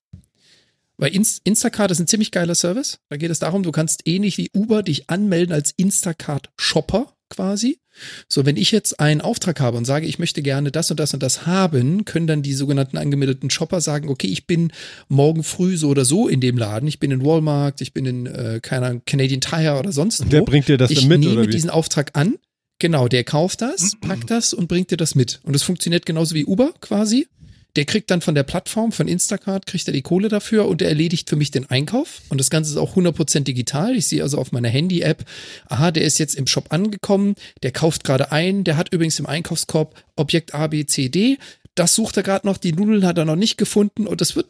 Weil 0.97 1.15
Inst 1.15 1.41
Instacart 1.45 1.91
ist 1.91 2.01
ein 2.01 2.07
ziemlich 2.07 2.31
geiler 2.31 2.55
Service. 2.55 2.99
Da 3.09 3.17
geht 3.17 3.31
es 3.31 3.41
darum, 3.41 3.63
du 3.63 3.73
kannst 3.73 4.03
ähnlich 4.07 4.39
wie 4.39 4.51
Uber 4.55 4.83
dich 4.83 5.11
anmelden 5.11 5.53
als 5.53 5.73
Instacart-Shopper 5.77 7.15
quasi. 7.31 7.79
So, 8.29 8.45
wenn 8.45 8.57
ich 8.57 8.71
jetzt 8.71 9.01
einen 9.01 9.21
Auftrag 9.21 9.61
habe 9.61 9.77
und 9.77 9.85
sage, 9.85 10.07
ich 10.07 10.19
möchte 10.19 10.43
gerne 10.43 10.71
das 10.71 10.91
und 10.91 10.99
das 10.99 11.15
und 11.15 11.23
das 11.23 11.47
haben, 11.47 12.05
können 12.05 12.27
dann 12.27 12.43
die 12.43 12.55
sogenannten 12.55 12.97
angemeldeten 12.97 13.51
Shopper 13.51 13.81
sagen, 13.81 14.09
okay, 14.09 14.27
ich 14.27 14.47
bin 14.47 14.73
morgen 15.09 15.45
früh 15.45 15.77
so 15.77 15.89
oder 15.89 16.05
so 16.05 16.29
in 16.29 16.41
dem 16.41 16.59
Laden. 16.59 16.89
Ich 16.89 16.99
bin 16.99 17.11
in 17.11 17.25
Walmart, 17.25 17.81
ich 17.81 17.93
bin 17.93 18.07
in, 18.07 18.27
äh, 18.27 18.61
keine 18.63 18.87
Ahnung, 18.87 19.03
Canadian 19.07 19.41
Tire 19.41 19.79
oder 19.79 19.93
sonst 19.93 20.25
wo. 20.25 20.29
Der 20.29 20.43
bringt 20.43 20.69
dir 20.69 20.77
das 20.77 20.91
ich 20.91 21.01
dann 21.01 21.09
mit, 21.09 21.21
nehme 21.21 21.33
oder 21.35 21.47
wie? 21.47 21.51
diesen 21.51 21.71
Auftrag 21.71 22.11
an. 22.15 22.37
Genau, 22.81 23.07
der 23.07 23.23
kauft 23.23 23.63
das, 23.63 23.93
packt 24.01 24.31
das 24.31 24.53
und 24.53 24.67
bringt 24.67 24.91
dir 24.91 24.97
das 24.97 25.15
mit. 25.15 25.41
Und 25.45 25.55
es 25.55 25.63
funktioniert 25.63 26.07
genauso 26.07 26.35
wie 26.35 26.45
Uber 26.45 26.75
quasi. 26.81 27.29
Der 27.77 27.85
kriegt 27.85 28.11
dann 28.11 28.21
von 28.21 28.35
der 28.35 28.45
Plattform, 28.45 28.93
von 28.93 29.09
Instacart, 29.09 29.67
kriegt 29.67 29.87
er 29.89 29.93
die 29.93 30.03
Kohle 30.03 30.29
dafür 30.29 30.69
und 30.69 30.81
er 30.81 30.89
erledigt 30.89 31.29
für 31.29 31.37
mich 31.37 31.51
den 31.51 31.69
Einkauf. 31.69 32.23
Und 32.29 32.39
das 32.39 32.51
Ganze 32.51 32.71
ist 32.71 32.77
auch 32.77 32.97
100% 32.97 33.41
digital. 33.41 33.97
Ich 33.97 34.07
sehe 34.07 34.23
also 34.23 34.39
auf 34.39 34.53
meiner 34.53 34.69
Handy-App, 34.69 35.25
aha, 35.67 35.91
der 35.91 36.05
ist 36.05 36.19
jetzt 36.19 36.37
im 36.37 36.47
Shop 36.47 36.67
angekommen, 36.73 37.35
der 37.63 37.73
kauft 37.73 38.05
gerade 38.05 38.31
ein, 38.31 38.63
der 38.63 38.77
hat 38.77 38.93
übrigens 38.93 39.19
im 39.19 39.27
Einkaufskorb 39.27 39.95
Objekt 40.17 40.55
A, 40.55 40.69
B, 40.69 40.87
C, 40.87 41.09
D. 41.09 41.39
Das 41.75 41.95
sucht 41.97 42.17
er 42.17 42.23
gerade 42.23 42.47
noch, 42.47 42.59
die 42.59 42.73
Nudeln 42.73 43.05
hat 43.05 43.19
er 43.19 43.25
noch 43.25 43.35
nicht 43.35 43.59
gefunden 43.59 44.07
und 44.07 44.21
das 44.21 44.37
wird 44.37 44.47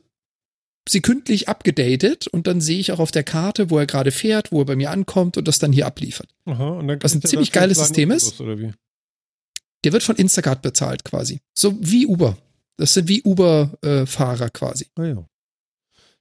sekündlich 0.87 1.49
abgedatet 1.49 2.27
und 2.27 2.47
dann 2.47 2.61
sehe 2.61 2.79
ich 2.79 2.93
auch 2.93 2.99
auf 2.99 3.11
der 3.11 3.23
Karte, 3.23 3.71
wo 3.71 3.79
er 3.79 3.87
gerade 3.87 4.11
fährt, 4.11 4.53
wo 4.53 4.61
er 4.61 4.67
bei 4.67 4.77
mir 4.77 4.91
ankommt 4.91 5.39
und 5.39 5.49
das 5.49 5.59
dann 5.59 5.73
hier 5.73 5.87
abliefert. 5.87 6.29
Aha, 6.45 6.69
und 6.69 6.89
dann 6.89 7.03
Was 7.03 7.15
ein 7.15 7.23
ziemlich 7.23 7.53
geiles 7.53 7.79
System 7.79 8.11
ist. 8.11 8.39
Der 8.39 9.93
wird 9.93 10.03
von 10.03 10.17
Instacart 10.17 10.63
bezahlt 10.63 11.05
quasi. 11.05 11.41
So 11.55 11.77
wie 11.81 12.07
Uber. 12.07 12.37
Das 12.77 12.95
sind 12.95 13.09
wie 13.09 13.23
Uber-Fahrer 13.23 14.51
quasi. 14.51 14.87
Ah, 14.97 15.05
ja. 15.05 15.29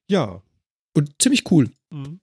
Ja. 0.07 0.43
Und 0.95 1.21
ziemlich 1.21 1.49
cool. 1.51 1.71
Mhm. 1.89 2.19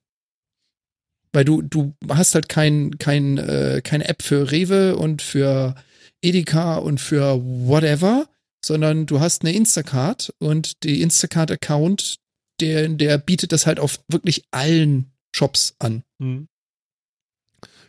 Weil 1.33 1.45
du, 1.45 1.63
du 1.63 1.95
hast 2.09 2.35
halt 2.35 2.49
kein, 2.49 2.99
kein, 2.99 3.39
äh, 3.39 3.81
keine 3.85 4.09
App 4.09 4.23
für 4.23 4.51
Rewe 4.51 4.97
und 4.97 5.23
für 5.23 5.75
Edeka 6.23 6.77
und 6.77 7.01
für 7.01 7.41
whatever, 7.43 8.29
sondern 8.65 9.07
du 9.07 9.21
hast 9.21 9.43
eine 9.43 9.55
Instacart 9.55 10.35
und 10.39 10.83
die 10.85 11.03
Instacart-Account, 11.03 12.19
der, 12.61 12.89
der 12.89 13.19
bietet 13.19 13.53
das 13.53 13.67
halt 13.67 13.81
auf 13.81 14.01
wirklich 14.09 14.45
allen 14.51 15.13
Shops 15.35 15.75
an. 15.79 16.03
Mhm. 16.19 16.49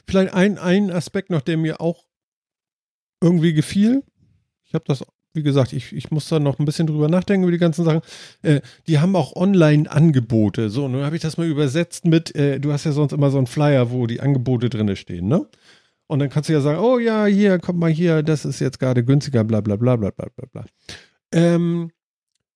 Vielleicht 0.08 0.34
ein, 0.34 0.58
ein 0.58 0.92
Aspekt 0.92 1.30
noch, 1.30 1.42
der 1.42 1.58
mir 1.58 1.82
auch 1.82 2.06
irgendwie 3.22 3.54
gefiel. 3.54 4.04
Ich 4.66 4.74
habe 4.74 4.86
das, 4.88 5.04
wie 5.34 5.44
gesagt, 5.44 5.74
ich, 5.74 5.94
ich 5.94 6.12
muss 6.12 6.28
da 6.28 6.40
noch 6.40 6.60
ein 6.60 6.66
bisschen 6.66 6.88
drüber 6.88 7.08
nachdenken 7.08 7.44
über 7.44 7.52
die 7.52 7.58
ganzen 7.58 7.86
Sachen. 7.86 8.02
Äh, 8.42 8.62
die 8.88 9.00
haben 9.00 9.16
auch 9.16 9.36
Online-Angebote. 9.36 10.70
So, 10.70 10.88
nun 10.88 11.04
habe 11.04 11.16
ich 11.16 11.22
das 11.22 11.38
mal 11.38 11.48
übersetzt 11.48 12.06
mit, 12.06 12.36
äh, 12.36 12.60
du 12.60 12.72
hast 12.74 12.86
ja 12.86 12.92
sonst 12.92 13.14
immer 13.14 13.32
so 13.32 13.38
einen 13.38 13.48
Flyer, 13.48 13.92
wo 13.92 14.08
die 14.08 14.22
Angebote 14.22 14.70
drin 14.70 14.96
stehen, 14.96 15.28
ne? 15.28 15.48
Und 16.08 16.20
dann 16.20 16.30
kannst 16.30 16.50
du 16.50 16.54
ja 16.54 16.60
sagen, 16.60 16.80
oh 16.80 17.00
ja, 17.00 17.26
hier, 17.26 17.58
komm 17.60 17.80
mal 17.80 17.90
hier, 17.90 18.22
das 18.22 18.44
ist 18.44 18.60
jetzt 18.60 18.80
gerade 18.80 19.06
günstiger, 19.06 19.46
bla 19.46 19.62
bla 19.62 19.78
bla 19.78 19.96
bla 19.96 20.12
bla 20.12 20.28
bla 20.36 20.46
bla. 20.52 20.66
Ähm, 21.32 21.92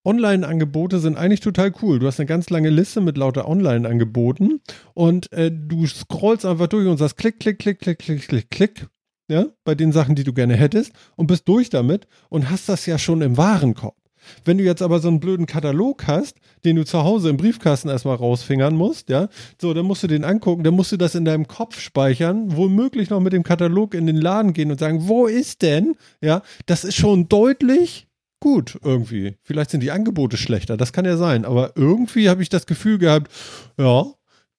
Online-Angebote 0.03 0.99
sind 0.99 1.18
eigentlich 1.18 1.39
total 1.39 1.73
cool. 1.81 1.99
Du 1.99 2.06
hast 2.06 2.19
eine 2.19 2.27
ganz 2.27 2.49
lange 2.49 2.69
Liste 2.69 3.02
mit 3.02 3.18
lauter 3.18 3.47
Online-Angeboten 3.47 4.61
und 4.93 5.31
äh, 5.31 5.52
du 5.52 5.88
scrollst 5.88 6.45
einfach 6.45 6.68
durch 6.68 6.88
und 6.88 6.97
sagst 6.97 7.18
klick, 7.18 7.39
klick, 7.39 7.60
klick, 7.60 7.80
klick, 7.80 7.99
klick, 7.99 8.27
klick, 8.27 8.52
klick, 8.52 8.88
ja, 9.27 9.45
bei 9.64 9.76
den 9.76 9.91
Sachen, 9.91 10.15
die 10.15 10.23
du 10.23 10.34
gerne 10.34 10.56
hättest 10.56 10.91
und 11.15 11.27
bist 11.27 11.47
durch 11.47 11.69
damit 11.69 12.07
und 12.30 12.49
hast 12.49 12.69
das 12.69 12.85
ja 12.85 12.97
schon 12.97 13.22
im 13.22 13.38
Warenkorb. 13.38 13.95
Wenn 14.43 14.57
du 14.57 14.64
jetzt 14.64 14.81
aber 14.81 14.99
so 14.99 15.07
einen 15.07 15.19
blöden 15.19 15.45
Katalog 15.45 16.07
hast, 16.07 16.38
den 16.64 16.76
du 16.76 16.85
zu 16.85 17.03
Hause 17.03 17.30
im 17.30 17.38
Briefkasten 17.38 17.89
erstmal 17.89 18.15
rausfingern 18.15 18.76
musst, 18.76 19.10
ja, 19.10 19.27
so, 19.61 19.73
dann 19.73 19.85
musst 19.85 20.03
du 20.03 20.07
den 20.07 20.23
angucken, 20.23 20.64
dann 20.64 20.73
musst 20.73 20.91
du 20.91 20.97
das 20.97 21.15
in 21.15 21.26
deinem 21.26 21.47
Kopf 21.47 21.80
speichern, 21.80 22.56
womöglich 22.56 23.10
noch 23.10 23.19
mit 23.19 23.34
dem 23.34 23.43
Katalog 23.43 23.93
in 23.93 24.07
den 24.07 24.18
Laden 24.18 24.53
gehen 24.53 24.72
und 24.72 24.80
sagen, 24.80 25.07
wo 25.07 25.27
ist 25.27 25.61
denn? 25.61 25.95
Ja, 26.22 26.41
das 26.65 26.84
ist 26.84 26.95
schon 26.95 27.30
deutlich 27.30 28.07
gut 28.39 28.80
irgendwie. 28.84 29.38
Vielleicht 29.43 29.72
sind 29.72 29.81
die 29.81 29.91
Angebote 29.91 30.38
schlechter, 30.38 30.77
das 30.77 30.93
kann 30.93 31.06
ja 31.06 31.18
sein, 31.18 31.45
aber 31.45 31.73
irgendwie 31.76 32.30
habe 32.30 32.41
ich 32.41 32.49
das 32.49 32.65
Gefühl 32.65 32.97
gehabt, 32.97 33.31
ja, 33.77 34.06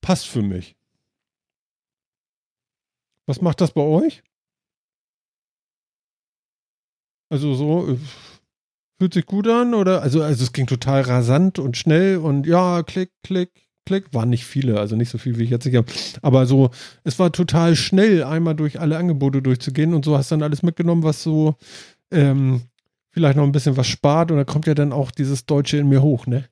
passt 0.01 0.27
für 0.27 0.43
mich. 0.43 0.77
Was 3.27 3.41
macht 3.41 3.61
das 3.61 3.73
bei 3.73 3.83
euch? 3.83 4.23
Also 7.29 7.55
so, 7.55 7.89
äh, 7.89 7.99
fühlt 8.99 9.15
sich 9.15 9.27
gut 9.27 9.49
an 9.49 9.75
oder? 9.75 10.03
Also, 10.03 10.23
also 10.23 10.43
es 10.43 10.53
ging 10.53 10.67
total 10.67 11.03
rasant 11.03 11.59
und 11.59 11.77
schnell 11.77 12.19
und 12.19 12.47
ja, 12.47 12.83
klick, 12.83 13.11
klick, 13.23 13.51
klick. 13.85 14.13
Waren 14.13 14.31
nicht 14.31 14.45
viele, 14.45 14.81
also 14.81 14.97
nicht 14.97 15.11
so 15.11 15.19
viel, 15.19 15.39
wie 15.39 15.45
ich 15.45 15.51
jetzt 15.51 15.67
nicht 15.67 15.77
habe. 15.77 15.91
Aber 16.23 16.47
so, 16.47 16.71
es 17.05 17.19
war 17.19 17.33
total 17.33 17.77
schnell, 17.77 18.25
einmal 18.25 18.55
durch 18.55 18.81
alle 18.81 18.97
Angebote 18.97 19.43
durchzugehen 19.43 19.95
und 19.95 20.05
so 20.05 20.17
hast 20.17 20.33
dann 20.33 20.43
alles 20.43 20.63
mitgenommen, 20.63 21.03
was 21.03 21.23
so 21.23 21.57
ähm, 22.11 22.63
vielleicht 23.11 23.37
noch 23.37 23.45
ein 23.45 23.53
bisschen 23.53 23.77
was 23.77 23.87
spart 23.87 24.31
und 24.31 24.37
da 24.37 24.45
kommt 24.45 24.67
ja 24.67 24.75
dann 24.75 24.93
auch 24.93 25.11
dieses 25.11 25.47
Deutsche 25.47 25.79
in 25.79 25.89
mir 25.89 26.03
hoch, 26.03 26.27
ne? 26.27 26.45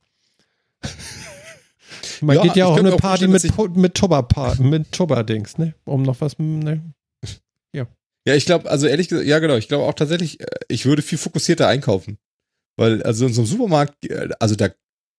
Man 2.21 2.37
Ja, 2.37 2.43
geht 2.43 2.57
ja 2.57 2.67
auch 2.67 2.79
eine 2.79 2.97
Party 2.97 3.29
mit, 3.29 3.43
mit 3.77 3.95
Tobber, 3.95 4.27
mit 4.59 4.93
Tobber-Dings, 4.93 5.59
ne? 5.59 5.75
Um 5.85 6.03
noch 6.03 6.21
was, 6.21 6.39
ne? 6.39 6.83
Ja, 8.27 8.35
ich 8.35 8.47
glaube, 8.47 8.71
also 8.71 8.87
ehrlich 8.87 9.09
gesagt, 9.09 9.27
ja 9.27 9.39
genau, 9.39 9.57
ich 9.57 9.69
glaube 9.69 9.85
auch 9.85 9.95
tatsächlich, 9.95 10.41
äh, 10.41 10.47
ich 10.69 10.87
würde 10.87 11.03
viel 11.03 11.19
fokussierter 11.19 11.69
einkaufen. 11.69 12.19
Weil, 12.77 13.03
also 13.03 13.27
in 13.27 13.33
so 13.33 13.43
einem 13.43 13.47
Supermarkt, 13.49 13.95
äh, 14.11 14.31
also 14.41 14.55
da 14.57 14.69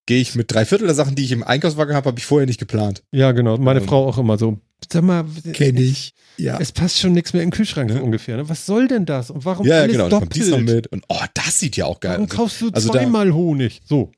gehe 0.08 0.20
ich 0.22 0.36
mit 0.36 0.52
drei 0.52 0.66
Viertel 0.66 0.86
der 0.88 0.96
Sachen, 0.96 1.16
die 1.16 1.24
ich 1.24 1.32
im 1.32 1.44
Einkaufswagen 1.44 1.96
habe, 1.96 2.08
habe 2.08 2.20
ich 2.20 2.26
vorher 2.26 2.46
nicht 2.48 2.60
geplant. 2.60 3.04
Ja, 3.12 3.32
genau. 3.32 3.58
Meine 3.58 3.80
Ähm, 3.82 3.88
Frau 3.88 4.08
auch 4.08 4.18
immer 4.18 4.38
so. 4.38 4.60
Sag 4.92 5.04
mal, 5.04 5.26
Kenne 5.54 5.82
ich. 5.82 6.14
Ja. 6.38 6.60
es 6.60 6.72
passt 6.74 7.00
schon 7.00 7.14
nichts 7.14 7.32
mehr 7.34 7.42
in 7.42 7.50
den 7.50 7.56
Kühlschrank 7.56 7.90
so 7.90 7.98
Ja. 7.98 8.04
ungefähr. 8.04 8.38
Ne? 8.38 8.50
Was 8.50 8.66
soll 8.66 8.88
denn 8.88 9.06
das? 9.06 9.30
Und 9.32 9.46
warum 9.46 9.66
Ja, 9.66 9.76
ja, 9.78 9.82
alles 9.84 9.94
genau, 9.94 10.10
dann 10.10 10.20
kommt 10.20 10.36
dies 10.36 10.50
noch 10.50 10.58
doppelt? 10.60 10.76
mit. 10.76 10.88
Und 10.88 11.06
oh, 11.10 11.22
das 11.34 11.60
sieht 11.60 11.78
ja 11.78 11.86
auch 11.86 12.00
geil 12.00 12.14
Warum 12.14 12.26
aus. 12.26 12.30
kaufst 12.36 12.62
du 12.62 12.70
also 12.72 12.92
da- 12.92 13.00
zweimal 13.00 13.34
Honig? 13.34 13.82
So. 13.86 14.12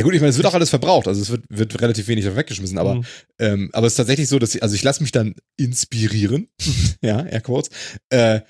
Ja 0.00 0.04
gut, 0.04 0.14
ich 0.14 0.20
meine, 0.20 0.30
es 0.30 0.36
wird 0.38 0.46
auch 0.46 0.54
alles 0.54 0.70
verbraucht, 0.70 1.06
also 1.08 1.20
es 1.20 1.28
wird, 1.28 1.44
wird 1.50 1.78
relativ 1.82 2.08
wenig 2.08 2.24
weggeschmissen, 2.24 2.78
aber, 2.78 2.94
Mhm. 2.94 3.04
ähm, 3.38 3.70
aber 3.74 3.86
es 3.86 3.92
ist 3.92 3.96
tatsächlich 3.98 4.28
so, 4.28 4.38
dass 4.38 4.54
ich, 4.54 4.62
also 4.62 4.74
ich 4.74 4.82
lasse 4.82 5.02
mich 5.02 5.12
dann 5.12 5.34
inspirieren, 5.58 6.48
ja, 7.02 7.20
Airquotes, 7.22 7.68
äh, 8.08 8.40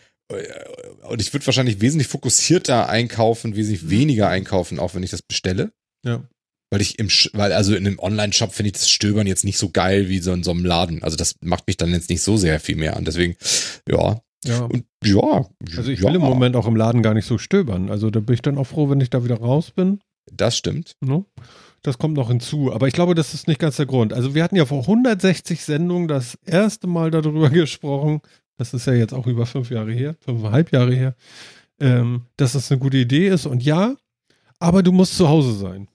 und 1.08 1.20
ich 1.20 1.32
würde 1.32 1.44
wahrscheinlich 1.46 1.80
wesentlich 1.80 2.06
fokussierter 2.06 2.88
einkaufen, 2.88 3.56
wesentlich 3.56 3.90
weniger 3.90 4.28
einkaufen, 4.28 4.78
auch 4.78 4.94
wenn 4.94 5.02
ich 5.02 5.10
das 5.10 5.22
bestelle. 5.22 5.72
Ja. 6.06 6.22
Weil 6.70 6.82
ich 6.82 7.00
im, 7.00 7.08
weil 7.32 7.52
also 7.52 7.74
in 7.74 7.84
einem 7.84 7.98
Online-Shop 7.98 8.54
finde 8.54 8.68
ich 8.68 8.74
das 8.74 8.88
Stöbern 8.88 9.26
jetzt 9.26 9.44
nicht 9.44 9.58
so 9.58 9.70
geil 9.70 10.08
wie 10.08 10.20
so 10.20 10.32
in 10.32 10.44
so 10.44 10.52
einem 10.52 10.64
Laden. 10.64 11.02
Also 11.02 11.16
das 11.16 11.34
macht 11.40 11.66
mich 11.66 11.78
dann 11.78 11.90
jetzt 11.92 12.10
nicht 12.10 12.22
so 12.22 12.36
sehr 12.36 12.60
viel 12.60 12.76
mehr 12.76 12.96
an. 12.96 13.04
Deswegen, 13.04 13.34
ja. 13.88 14.20
Ja. 14.44 14.60
Und 14.60 14.84
ja. 15.04 15.48
Also 15.76 15.90
ich 15.90 15.98
ja, 15.98 16.08
will 16.08 16.14
im 16.14 16.20
Moment 16.22 16.54
auch 16.54 16.68
im 16.68 16.76
Laden 16.76 17.02
gar 17.02 17.14
nicht 17.14 17.26
so 17.26 17.36
stöbern. 17.36 17.90
Also 17.90 18.10
da 18.10 18.20
bin 18.20 18.34
ich 18.34 18.42
dann 18.42 18.56
auch 18.56 18.68
froh, 18.68 18.88
wenn 18.88 19.00
ich 19.00 19.10
da 19.10 19.24
wieder 19.24 19.38
raus 19.40 19.72
bin. 19.72 19.98
Das 20.30 20.56
stimmt. 20.56 20.96
Ne? 21.00 21.24
Das 21.82 21.98
kommt 21.98 22.14
noch 22.14 22.28
hinzu. 22.28 22.72
Aber 22.72 22.88
ich 22.88 22.94
glaube, 22.94 23.14
das 23.14 23.34
ist 23.34 23.48
nicht 23.48 23.60
ganz 23.60 23.76
der 23.76 23.86
Grund. 23.86 24.12
Also 24.12 24.34
wir 24.34 24.42
hatten 24.42 24.56
ja 24.56 24.66
vor 24.66 24.82
160 24.82 25.62
Sendungen 25.62 26.08
das 26.08 26.38
erste 26.44 26.86
Mal 26.86 27.10
darüber 27.10 27.50
gesprochen. 27.50 28.20
Das 28.58 28.74
ist 28.74 28.86
ja 28.86 28.92
jetzt 28.92 29.14
auch 29.14 29.26
über 29.26 29.46
fünf 29.46 29.70
Jahre 29.70 29.92
her, 29.92 30.16
fünfeinhalb 30.20 30.72
Jahre 30.72 30.94
her, 30.94 31.14
ähm, 31.80 32.26
dass 32.36 32.52
das 32.52 32.70
eine 32.70 32.78
gute 32.78 32.98
Idee 32.98 33.28
ist. 33.28 33.46
Und 33.46 33.62
ja, 33.62 33.94
aber 34.58 34.82
du 34.82 34.92
musst 34.92 35.16
zu 35.16 35.28
Hause 35.28 35.54
sein. 35.54 35.88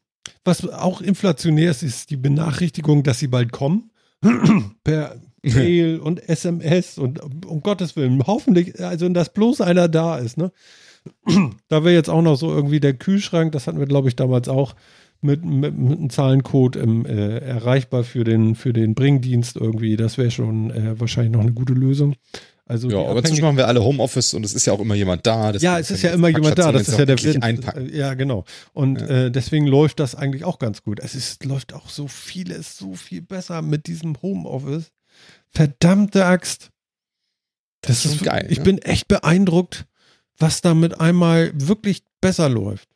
Was 0.43 0.67
auch 0.67 1.01
inflationär 1.01 1.69
ist, 1.71 1.83
ist 1.83 2.09
die 2.09 2.17
Benachrichtigung, 2.17 3.03
dass 3.03 3.19
sie 3.19 3.27
bald 3.27 3.51
kommen. 3.51 3.91
per 4.83 5.19
Mail 5.43 5.99
und 5.99 6.27
SMS 6.27 6.97
und 6.97 7.45
um 7.45 7.61
Gottes 7.61 7.95
Willen, 7.95 8.25
hoffentlich, 8.25 8.79
also 8.79 9.07
dass 9.09 9.31
bloß 9.31 9.61
einer 9.61 9.87
da 9.87 10.17
ist, 10.17 10.37
ne? 10.37 10.51
Da 11.67 11.83
wäre 11.83 11.95
jetzt 11.95 12.09
auch 12.09 12.21
noch 12.21 12.35
so 12.35 12.51
irgendwie 12.51 12.79
der 12.79 12.93
Kühlschrank, 12.93 13.51
das 13.51 13.67
hatten 13.67 13.79
wir, 13.79 13.87
glaube 13.87 14.07
ich, 14.07 14.15
damals 14.15 14.47
auch 14.47 14.75
mit, 15.21 15.43
mit, 15.43 15.77
mit 15.77 15.97
einem 15.97 16.09
Zahlencode 16.09 16.75
im, 16.75 17.05
äh, 17.05 17.39
erreichbar 17.39 18.03
für 18.03 18.23
den, 18.23 18.55
für 18.55 18.73
den 18.73 18.93
Bringdienst 18.93 19.55
irgendwie. 19.55 19.97
Das 19.97 20.17
wäre 20.17 20.31
schon 20.31 20.71
äh, 20.71 20.99
wahrscheinlich 20.99 21.33
noch 21.33 21.41
eine 21.41 21.53
gute 21.53 21.73
Lösung. 21.73 22.15
Also 22.67 22.89
ja, 22.89 22.97
aber 22.97 23.19
inzwischen 23.19 23.43
machen 23.43 23.57
wir 23.57 23.67
alle 23.67 23.83
Homeoffice 23.83 24.33
und 24.33 24.43
es 24.43 24.53
ist 24.53 24.65
ja 24.65 24.73
auch 24.73 24.79
immer 24.79 24.95
jemand 24.95 25.27
da. 25.27 25.51
Ja, 25.51 25.77
es 25.77 25.91
ist 25.91 26.01
ja 26.01 26.11
immer 26.11 26.29
jemand 26.29 26.57
da. 26.57 26.71
Das 26.71 26.87
ist 26.87 26.97
ja 26.97 27.05
der 27.05 27.21
Witz. 27.21 27.37
Einpacken. 27.39 27.93
Ja, 27.93 28.15
genau. 28.15 28.43
Und 28.73 29.01
ja. 29.01 29.25
Äh, 29.25 29.31
deswegen 29.31 29.67
läuft 29.67 29.99
das 29.99 30.15
eigentlich 30.15 30.45
auch 30.45 30.57
ganz 30.57 30.81
gut. 30.81 30.99
Es 30.99 31.13
ist, 31.13 31.45
läuft 31.45 31.73
auch 31.73 31.89
so 31.89 32.07
vieles 32.07 32.75
so 32.75 32.95
viel 32.95 33.21
besser 33.21 33.61
mit 33.61 33.85
diesem 33.85 34.19
Homeoffice. 34.19 34.91
Verdammte 35.51 36.25
Axt. 36.25 36.71
Das, 37.81 38.01
das 38.01 38.05
ist, 38.05 38.21
ist 38.21 38.23
geil. 38.23 38.47
Ich 38.49 38.57
ne? 38.57 38.63
bin 38.63 38.77
echt 38.79 39.07
beeindruckt, 39.07 39.85
was 40.37 40.61
da 40.61 40.73
mit 40.73 40.99
einmal 40.99 41.51
wirklich 41.53 42.03
besser 42.21 42.49
läuft. 42.49 42.89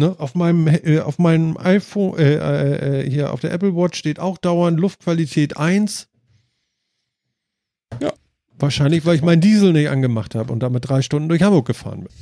Ne, 0.00 0.14
auf 0.18 0.36
meinem 0.36 0.68
äh, 0.68 1.00
auf 1.00 1.18
meinem 1.18 1.56
iPhone 1.56 2.16
äh, 2.18 2.34
äh, 2.34 3.00
äh 3.00 3.10
hier 3.10 3.32
auf 3.32 3.40
der 3.40 3.50
Apple 3.52 3.74
Watch 3.74 3.98
steht 3.98 4.20
auch 4.20 4.38
dauernd 4.38 4.78
Luftqualität 4.78 5.56
1. 5.56 6.08
Ja. 8.00 8.12
Wahrscheinlich, 8.60 9.04
weil 9.04 9.16
ich 9.16 9.22
meinen 9.22 9.40
Diesel 9.40 9.72
nicht 9.72 9.88
angemacht 9.88 10.36
habe 10.36 10.52
und 10.52 10.60
damit 10.60 10.88
drei 10.88 11.02
Stunden 11.02 11.28
durch 11.28 11.42
Hamburg 11.42 11.66
gefahren 11.66 12.04
bin. 12.04 12.12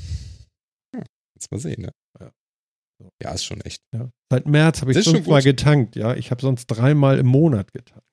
Hm, 0.94 1.04
jetzt 1.34 1.50
mal 1.50 1.60
sehen, 1.60 1.82
ne? 1.82 1.90
Ja, 2.18 2.30
ja 3.22 3.30
ist 3.32 3.44
schon 3.44 3.60
echt. 3.60 3.82
Ja. 3.92 4.08
Seit 4.30 4.46
März 4.46 4.80
habe 4.80 4.92
ich 4.92 5.04
fünfmal 5.04 5.42
getankt, 5.42 5.96
ja. 5.96 6.14
Ich 6.14 6.30
habe 6.30 6.40
sonst 6.40 6.66
dreimal 6.66 7.18
im 7.18 7.26
Monat 7.26 7.74
getankt. 7.74 8.05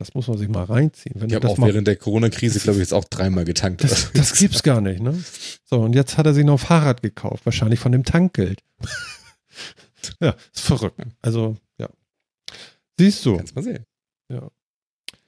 Das 0.00 0.14
muss 0.14 0.28
man 0.28 0.38
sich 0.38 0.48
mal 0.48 0.64
reinziehen. 0.64 1.20
Wenn 1.20 1.28
ich 1.28 1.34
habe 1.34 1.46
auch 1.46 1.58
während 1.58 1.86
der 1.86 1.94
Corona-Krise, 1.94 2.58
glaube 2.60 2.78
ich, 2.78 2.84
jetzt 2.84 2.94
auch 2.94 3.04
dreimal 3.04 3.44
getankt. 3.44 3.84
Das, 3.84 4.10
das 4.14 4.32
gibt's 4.32 4.62
gar 4.62 4.80
nicht, 4.80 5.02
ne? 5.02 5.22
So, 5.66 5.78
und 5.82 5.94
jetzt 5.94 6.16
hat 6.16 6.24
er 6.24 6.32
sich 6.32 6.46
noch 6.46 6.54
ein 6.54 6.66
Fahrrad 6.66 7.02
gekauft, 7.02 7.44
wahrscheinlich 7.44 7.80
von 7.80 7.92
dem 7.92 8.02
Tankgeld. 8.02 8.62
ja, 10.20 10.34
ist 10.54 10.62
verrückt. 10.62 10.98
Also, 11.20 11.58
ja. 11.78 11.90
Siehst 12.98 13.26
du. 13.26 13.36
Kannst 13.36 13.54
mal 13.54 13.62
sehen. 13.62 13.84
Ja. 14.30 14.48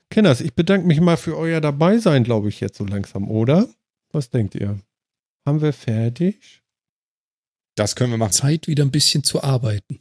Kenners, 0.08 0.40
ich 0.40 0.54
bedanke 0.54 0.86
mich 0.86 1.02
mal 1.02 1.18
für 1.18 1.36
euer 1.36 1.60
Dabeisein, 1.60 2.24
glaube 2.24 2.48
ich, 2.48 2.60
jetzt 2.60 2.78
so 2.78 2.86
langsam, 2.86 3.30
oder? 3.30 3.68
Was 4.10 4.30
denkt 4.30 4.54
ihr? 4.54 4.78
Haben 5.44 5.60
wir 5.60 5.74
fertig? 5.74 6.62
Das 7.74 7.94
können 7.94 8.10
wir 8.12 8.16
machen. 8.16 8.32
Zeit, 8.32 8.68
wieder 8.68 8.84
ein 8.86 8.90
bisschen 8.90 9.22
zu 9.22 9.42
arbeiten. 9.42 10.00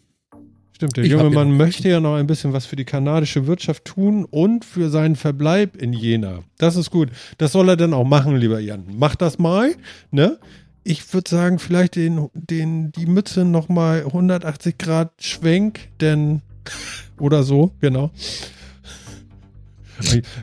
Stimmt, 0.81 0.97
der 0.97 1.03
ich 1.03 1.11
junge 1.11 1.29
Mann 1.29 1.55
möchte 1.55 1.89
ja 1.89 1.99
noch 1.99 2.15
ein 2.15 2.25
bisschen 2.25 2.53
was 2.53 2.65
für 2.65 2.75
die 2.75 2.85
kanadische 2.85 3.45
Wirtschaft 3.45 3.85
tun 3.85 4.25
und 4.25 4.65
für 4.65 4.89
seinen 4.89 5.15
Verbleib 5.15 5.75
in 5.75 5.93
Jena. 5.93 6.39
Das 6.57 6.75
ist 6.75 6.89
gut. 6.89 7.09
Das 7.37 7.51
soll 7.51 7.69
er 7.69 7.77
dann 7.77 7.93
auch 7.93 8.03
machen, 8.03 8.35
lieber 8.37 8.59
Jan. 8.59 8.85
Mach 8.97 9.13
das 9.13 9.37
mal, 9.37 9.75
ne? 10.09 10.39
Ich 10.83 11.13
würde 11.13 11.29
sagen, 11.29 11.59
vielleicht 11.59 11.97
den, 11.97 12.29
den, 12.33 12.91
die 12.93 13.05
Mütze 13.05 13.45
nochmal 13.45 14.05
180 14.05 14.79
Grad 14.79 15.11
schwenk, 15.21 15.81
denn, 15.99 16.41
oder 17.19 17.43
so, 17.43 17.73
genau. 17.79 18.09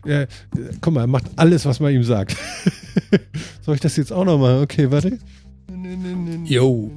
Ja, 0.07 0.27
guck 0.81 0.95
mal, 0.95 1.01
er 1.01 1.09
macht 1.09 1.25
alles, 1.35 1.65
was 1.65 1.81
man 1.81 1.93
ihm 1.93 2.05
sagt. 2.05 2.37
Soll 3.63 3.75
ich 3.75 3.81
das 3.81 3.97
jetzt 3.97 4.13
auch 4.13 4.25
noch 4.25 4.39
machen? 4.39 4.63
Okay, 4.63 4.89
warte. 4.93 5.19
Jo. 6.45 6.93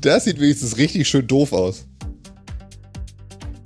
Das 0.00 0.24
sieht 0.24 0.40
wenigstens 0.40 0.78
richtig 0.78 1.06
schön 1.06 1.28
doof 1.28 1.52
aus. 1.52 1.86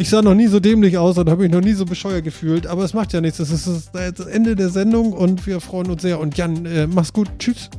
Ich 0.05 0.11
sah 0.11 0.21
noch 0.21 0.35
nie 0.35 0.49
so 0.49 0.61
dämlich 0.61 0.99
aus 0.99 1.17
und 1.17 1.31
habe 1.31 1.45
mich 1.45 1.51
noch 1.51 1.63
nie 1.63 1.73
so 1.73 1.87
bescheuert 1.87 2.25
gefühlt, 2.25 2.67
aber 2.67 2.85
es 2.85 2.93
macht 2.93 3.15
ja 3.15 3.23
nichts. 3.23 3.39
Das 3.39 3.49
ist 3.49 3.91
das 3.95 4.27
Ende 4.27 4.55
der 4.55 4.69
Sendung 4.69 5.15
und 5.15 5.47
wir 5.47 5.63
freuen 5.63 5.89
uns 5.91 6.03
sehr. 6.03 6.21
Und 6.21 6.37
Jan, 6.37 6.67
äh, 6.67 6.87
mach's 6.87 7.11
gut. 7.11 7.31
Tschüss. 7.39 7.71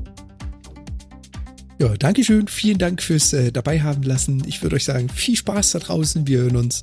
Ja, 1.78 1.90
Dankeschön. 1.90 2.48
Vielen 2.48 2.80
Dank 2.80 3.04
fürs 3.04 3.32
äh, 3.34 3.52
dabei 3.52 3.80
haben 3.80 4.02
lassen. 4.02 4.42
Ich 4.48 4.64
würde 4.64 4.76
euch 4.76 4.86
sagen, 4.86 5.08
viel 5.08 5.36
Spaß 5.36 5.74
da 5.74 5.78
draußen. 5.78 6.26
Wir 6.26 6.40
hören 6.40 6.56
uns 6.56 6.82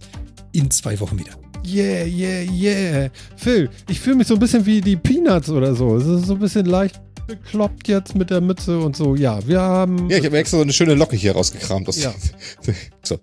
in 0.52 0.70
zwei 0.70 1.00
Wochen 1.00 1.18
wieder. 1.18 1.32
Yeah, 1.66 2.06
yeah, 2.06 2.42
yeah. 2.42 3.10
Phil, 3.34 3.68
ich 3.88 3.98
fühle 3.98 4.14
mich 4.14 4.28
so 4.28 4.34
ein 4.34 4.40
bisschen 4.40 4.64
wie 4.64 4.80
die 4.80 4.94
Peanuts 4.94 5.50
oder 5.50 5.74
so. 5.74 5.96
Es 5.96 6.06
ist 6.06 6.26
so 6.26 6.34
ein 6.34 6.38
bisschen 6.38 6.66
leicht 6.66 7.00
bekloppt 7.26 7.88
jetzt 7.88 8.14
mit 8.14 8.30
der 8.30 8.40
Mütze 8.40 8.78
und 8.78 8.94
so. 8.94 9.16
Ja, 9.16 9.44
wir 9.44 9.60
haben. 9.60 10.08
Ja, 10.08 10.18
ich 10.18 10.24
habe 10.24 10.38
extra 10.38 10.58
so 10.58 10.62
eine 10.62 10.72
schöne 10.72 10.94
Locke 10.94 11.16
hier 11.16 11.32
rausgekramt. 11.32 11.88
Das 11.88 12.00
ja. 12.00 12.14
so. 13.02 13.18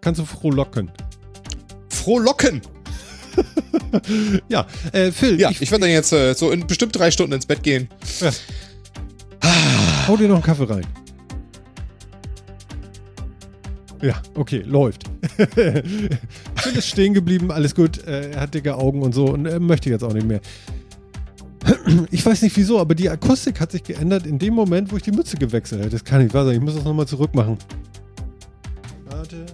Kannst 0.00 0.20
du 0.20 0.24
frohlocken. 0.24 0.92
Frohlocken! 2.04 2.60
ja, 4.48 4.66
äh, 4.92 5.10
Phil. 5.10 5.40
Ja, 5.40 5.50
ich, 5.50 5.62
ich 5.62 5.70
werde 5.70 5.82
dann 5.82 5.90
jetzt 5.90 6.12
äh, 6.12 6.34
so 6.34 6.50
in 6.50 6.66
bestimmt 6.66 6.94
drei 6.94 7.10
Stunden 7.10 7.32
ins 7.32 7.46
Bett 7.46 7.62
gehen. 7.62 7.88
Ja. 8.20 8.30
Hau 10.06 10.16
dir 10.16 10.28
noch 10.28 10.34
einen 10.34 10.44
Kaffee 10.44 10.64
rein. 10.64 10.86
Ja, 14.02 14.20
okay, 14.34 14.62
läuft. 14.66 15.04
Phil 15.54 16.76
ist 16.76 16.88
stehen 16.88 17.14
geblieben, 17.14 17.50
alles 17.50 17.74
gut. 17.74 18.06
Äh, 18.06 18.32
er 18.32 18.42
hat 18.42 18.54
dicke 18.54 18.76
Augen 18.76 19.00
und 19.00 19.14
so 19.14 19.24
und 19.28 19.46
er 19.46 19.58
möchte 19.58 19.88
jetzt 19.88 20.04
auch 20.04 20.12
nicht 20.12 20.26
mehr. 20.26 20.40
Ich 22.10 22.24
weiß 22.24 22.42
nicht 22.42 22.54
wieso, 22.56 22.78
aber 22.78 22.94
die 22.94 23.08
Akustik 23.08 23.60
hat 23.60 23.72
sich 23.72 23.82
geändert 23.82 24.26
in 24.26 24.38
dem 24.38 24.52
Moment, 24.52 24.92
wo 24.92 24.96
ich 24.96 25.02
die 25.02 25.12
Mütze 25.12 25.38
gewechselt 25.38 25.80
habe. 25.80 25.90
Das 25.90 26.04
kann 26.04 26.22
nicht 26.22 26.34
wahr 26.34 26.44
sein. 26.44 26.56
Ich 26.56 26.60
muss 26.60 26.74
das 26.74 26.84
nochmal 26.84 27.06
zurückmachen. 27.06 27.56
Warte. 29.06 29.46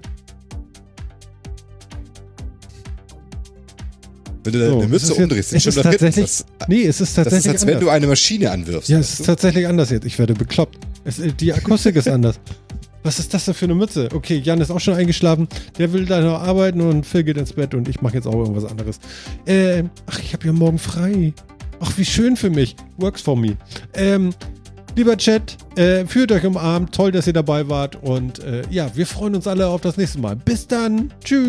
Wenn 4.43 4.53
du 4.53 4.59
so, 4.59 4.75
deine 4.77 4.89
Mütze 4.89 5.15
umdrehst, 5.15 5.53
ist, 5.53 5.67
es 5.67 5.77
ist 5.77 5.83
tatsächlich, 5.83 6.25
das, 6.25 6.47
nee, 6.69 6.85
es 6.85 7.01
ist 7.01 7.15
tatsächlich 7.15 7.45
Das 7.45 7.55
ist, 7.55 7.63
als 7.63 7.67
wenn 7.67 7.81
du 7.81 7.91
eine 7.91 8.07
Maschine 8.07 8.51
anwirfst. 8.51 8.89
Ja, 8.89 8.99
es 8.99 9.21
ist 9.21 9.27
tatsächlich 9.27 9.67
anders 9.67 9.91
jetzt. 9.91 10.07
Ich 10.07 10.19
werde 10.19 10.35
bekloppt. 10.35 10.79
Es, 11.05 11.21
die 11.39 11.53
Akustik 11.53 11.97
ist 11.97 12.09
anders. 12.09 12.41
Was 13.03 13.19
ist 13.19 13.33
das 13.33 13.47
denn 13.47 13.55
für 13.55 13.65
eine 13.65 13.75
Mütze? 13.75 14.09
Okay, 14.13 14.37
Jan 14.37 14.61
ist 14.61 14.71
auch 14.71 14.81
schon 14.81 14.95
eingeschlafen. 14.95 15.49
Der 15.79 15.93
will 15.93 16.05
da 16.05 16.21
noch 16.21 16.41
arbeiten 16.41 16.83
und 16.83 17.07
Phil 17.07 17.25
geht 17.25 17.39
ins 17.39 17.55
Bett 17.55 17.75
und 17.75 17.89
ich 17.89 18.03
mache 18.03 18.15
jetzt 18.15 18.27
auch 18.27 18.35
irgendwas 18.35 18.67
anderes. 18.67 19.01
Äh, 19.47 19.85
ach, 20.07 20.19
ich 20.19 20.35
habe 20.35 20.47
ja 20.47 20.53
morgen 20.53 20.79
frei. 20.79 21.33
Ach, 21.81 21.97
wie 21.97 22.05
schön 22.05 22.37
für 22.37 22.51
mich. 22.51 22.77
Works 22.99 23.23
for 23.23 23.37
me. 23.37 23.57
Ähm, 23.95 24.35
lieber 24.97 25.17
Chat, 25.17 25.57
äh, 25.77 26.05
fühlt 26.07 26.33
euch 26.33 26.45
umarmt. 26.45 26.95
Toll, 26.95 27.13
dass 27.13 27.27
ihr 27.27 27.33
dabei 27.33 27.69
wart. 27.69 27.97
Und 28.03 28.41
äh, 28.41 28.63
ja, 28.71 28.91
wir 28.95 29.07
freuen 29.07 29.35
uns 29.35 29.47
alle 29.47 29.67
auf 29.69 29.81
das 29.81 29.97
nächste 29.97 30.21
Mal. 30.21 30.37
Bis 30.37 30.67
dann. 30.67 31.13
Tschüss. 31.25 31.41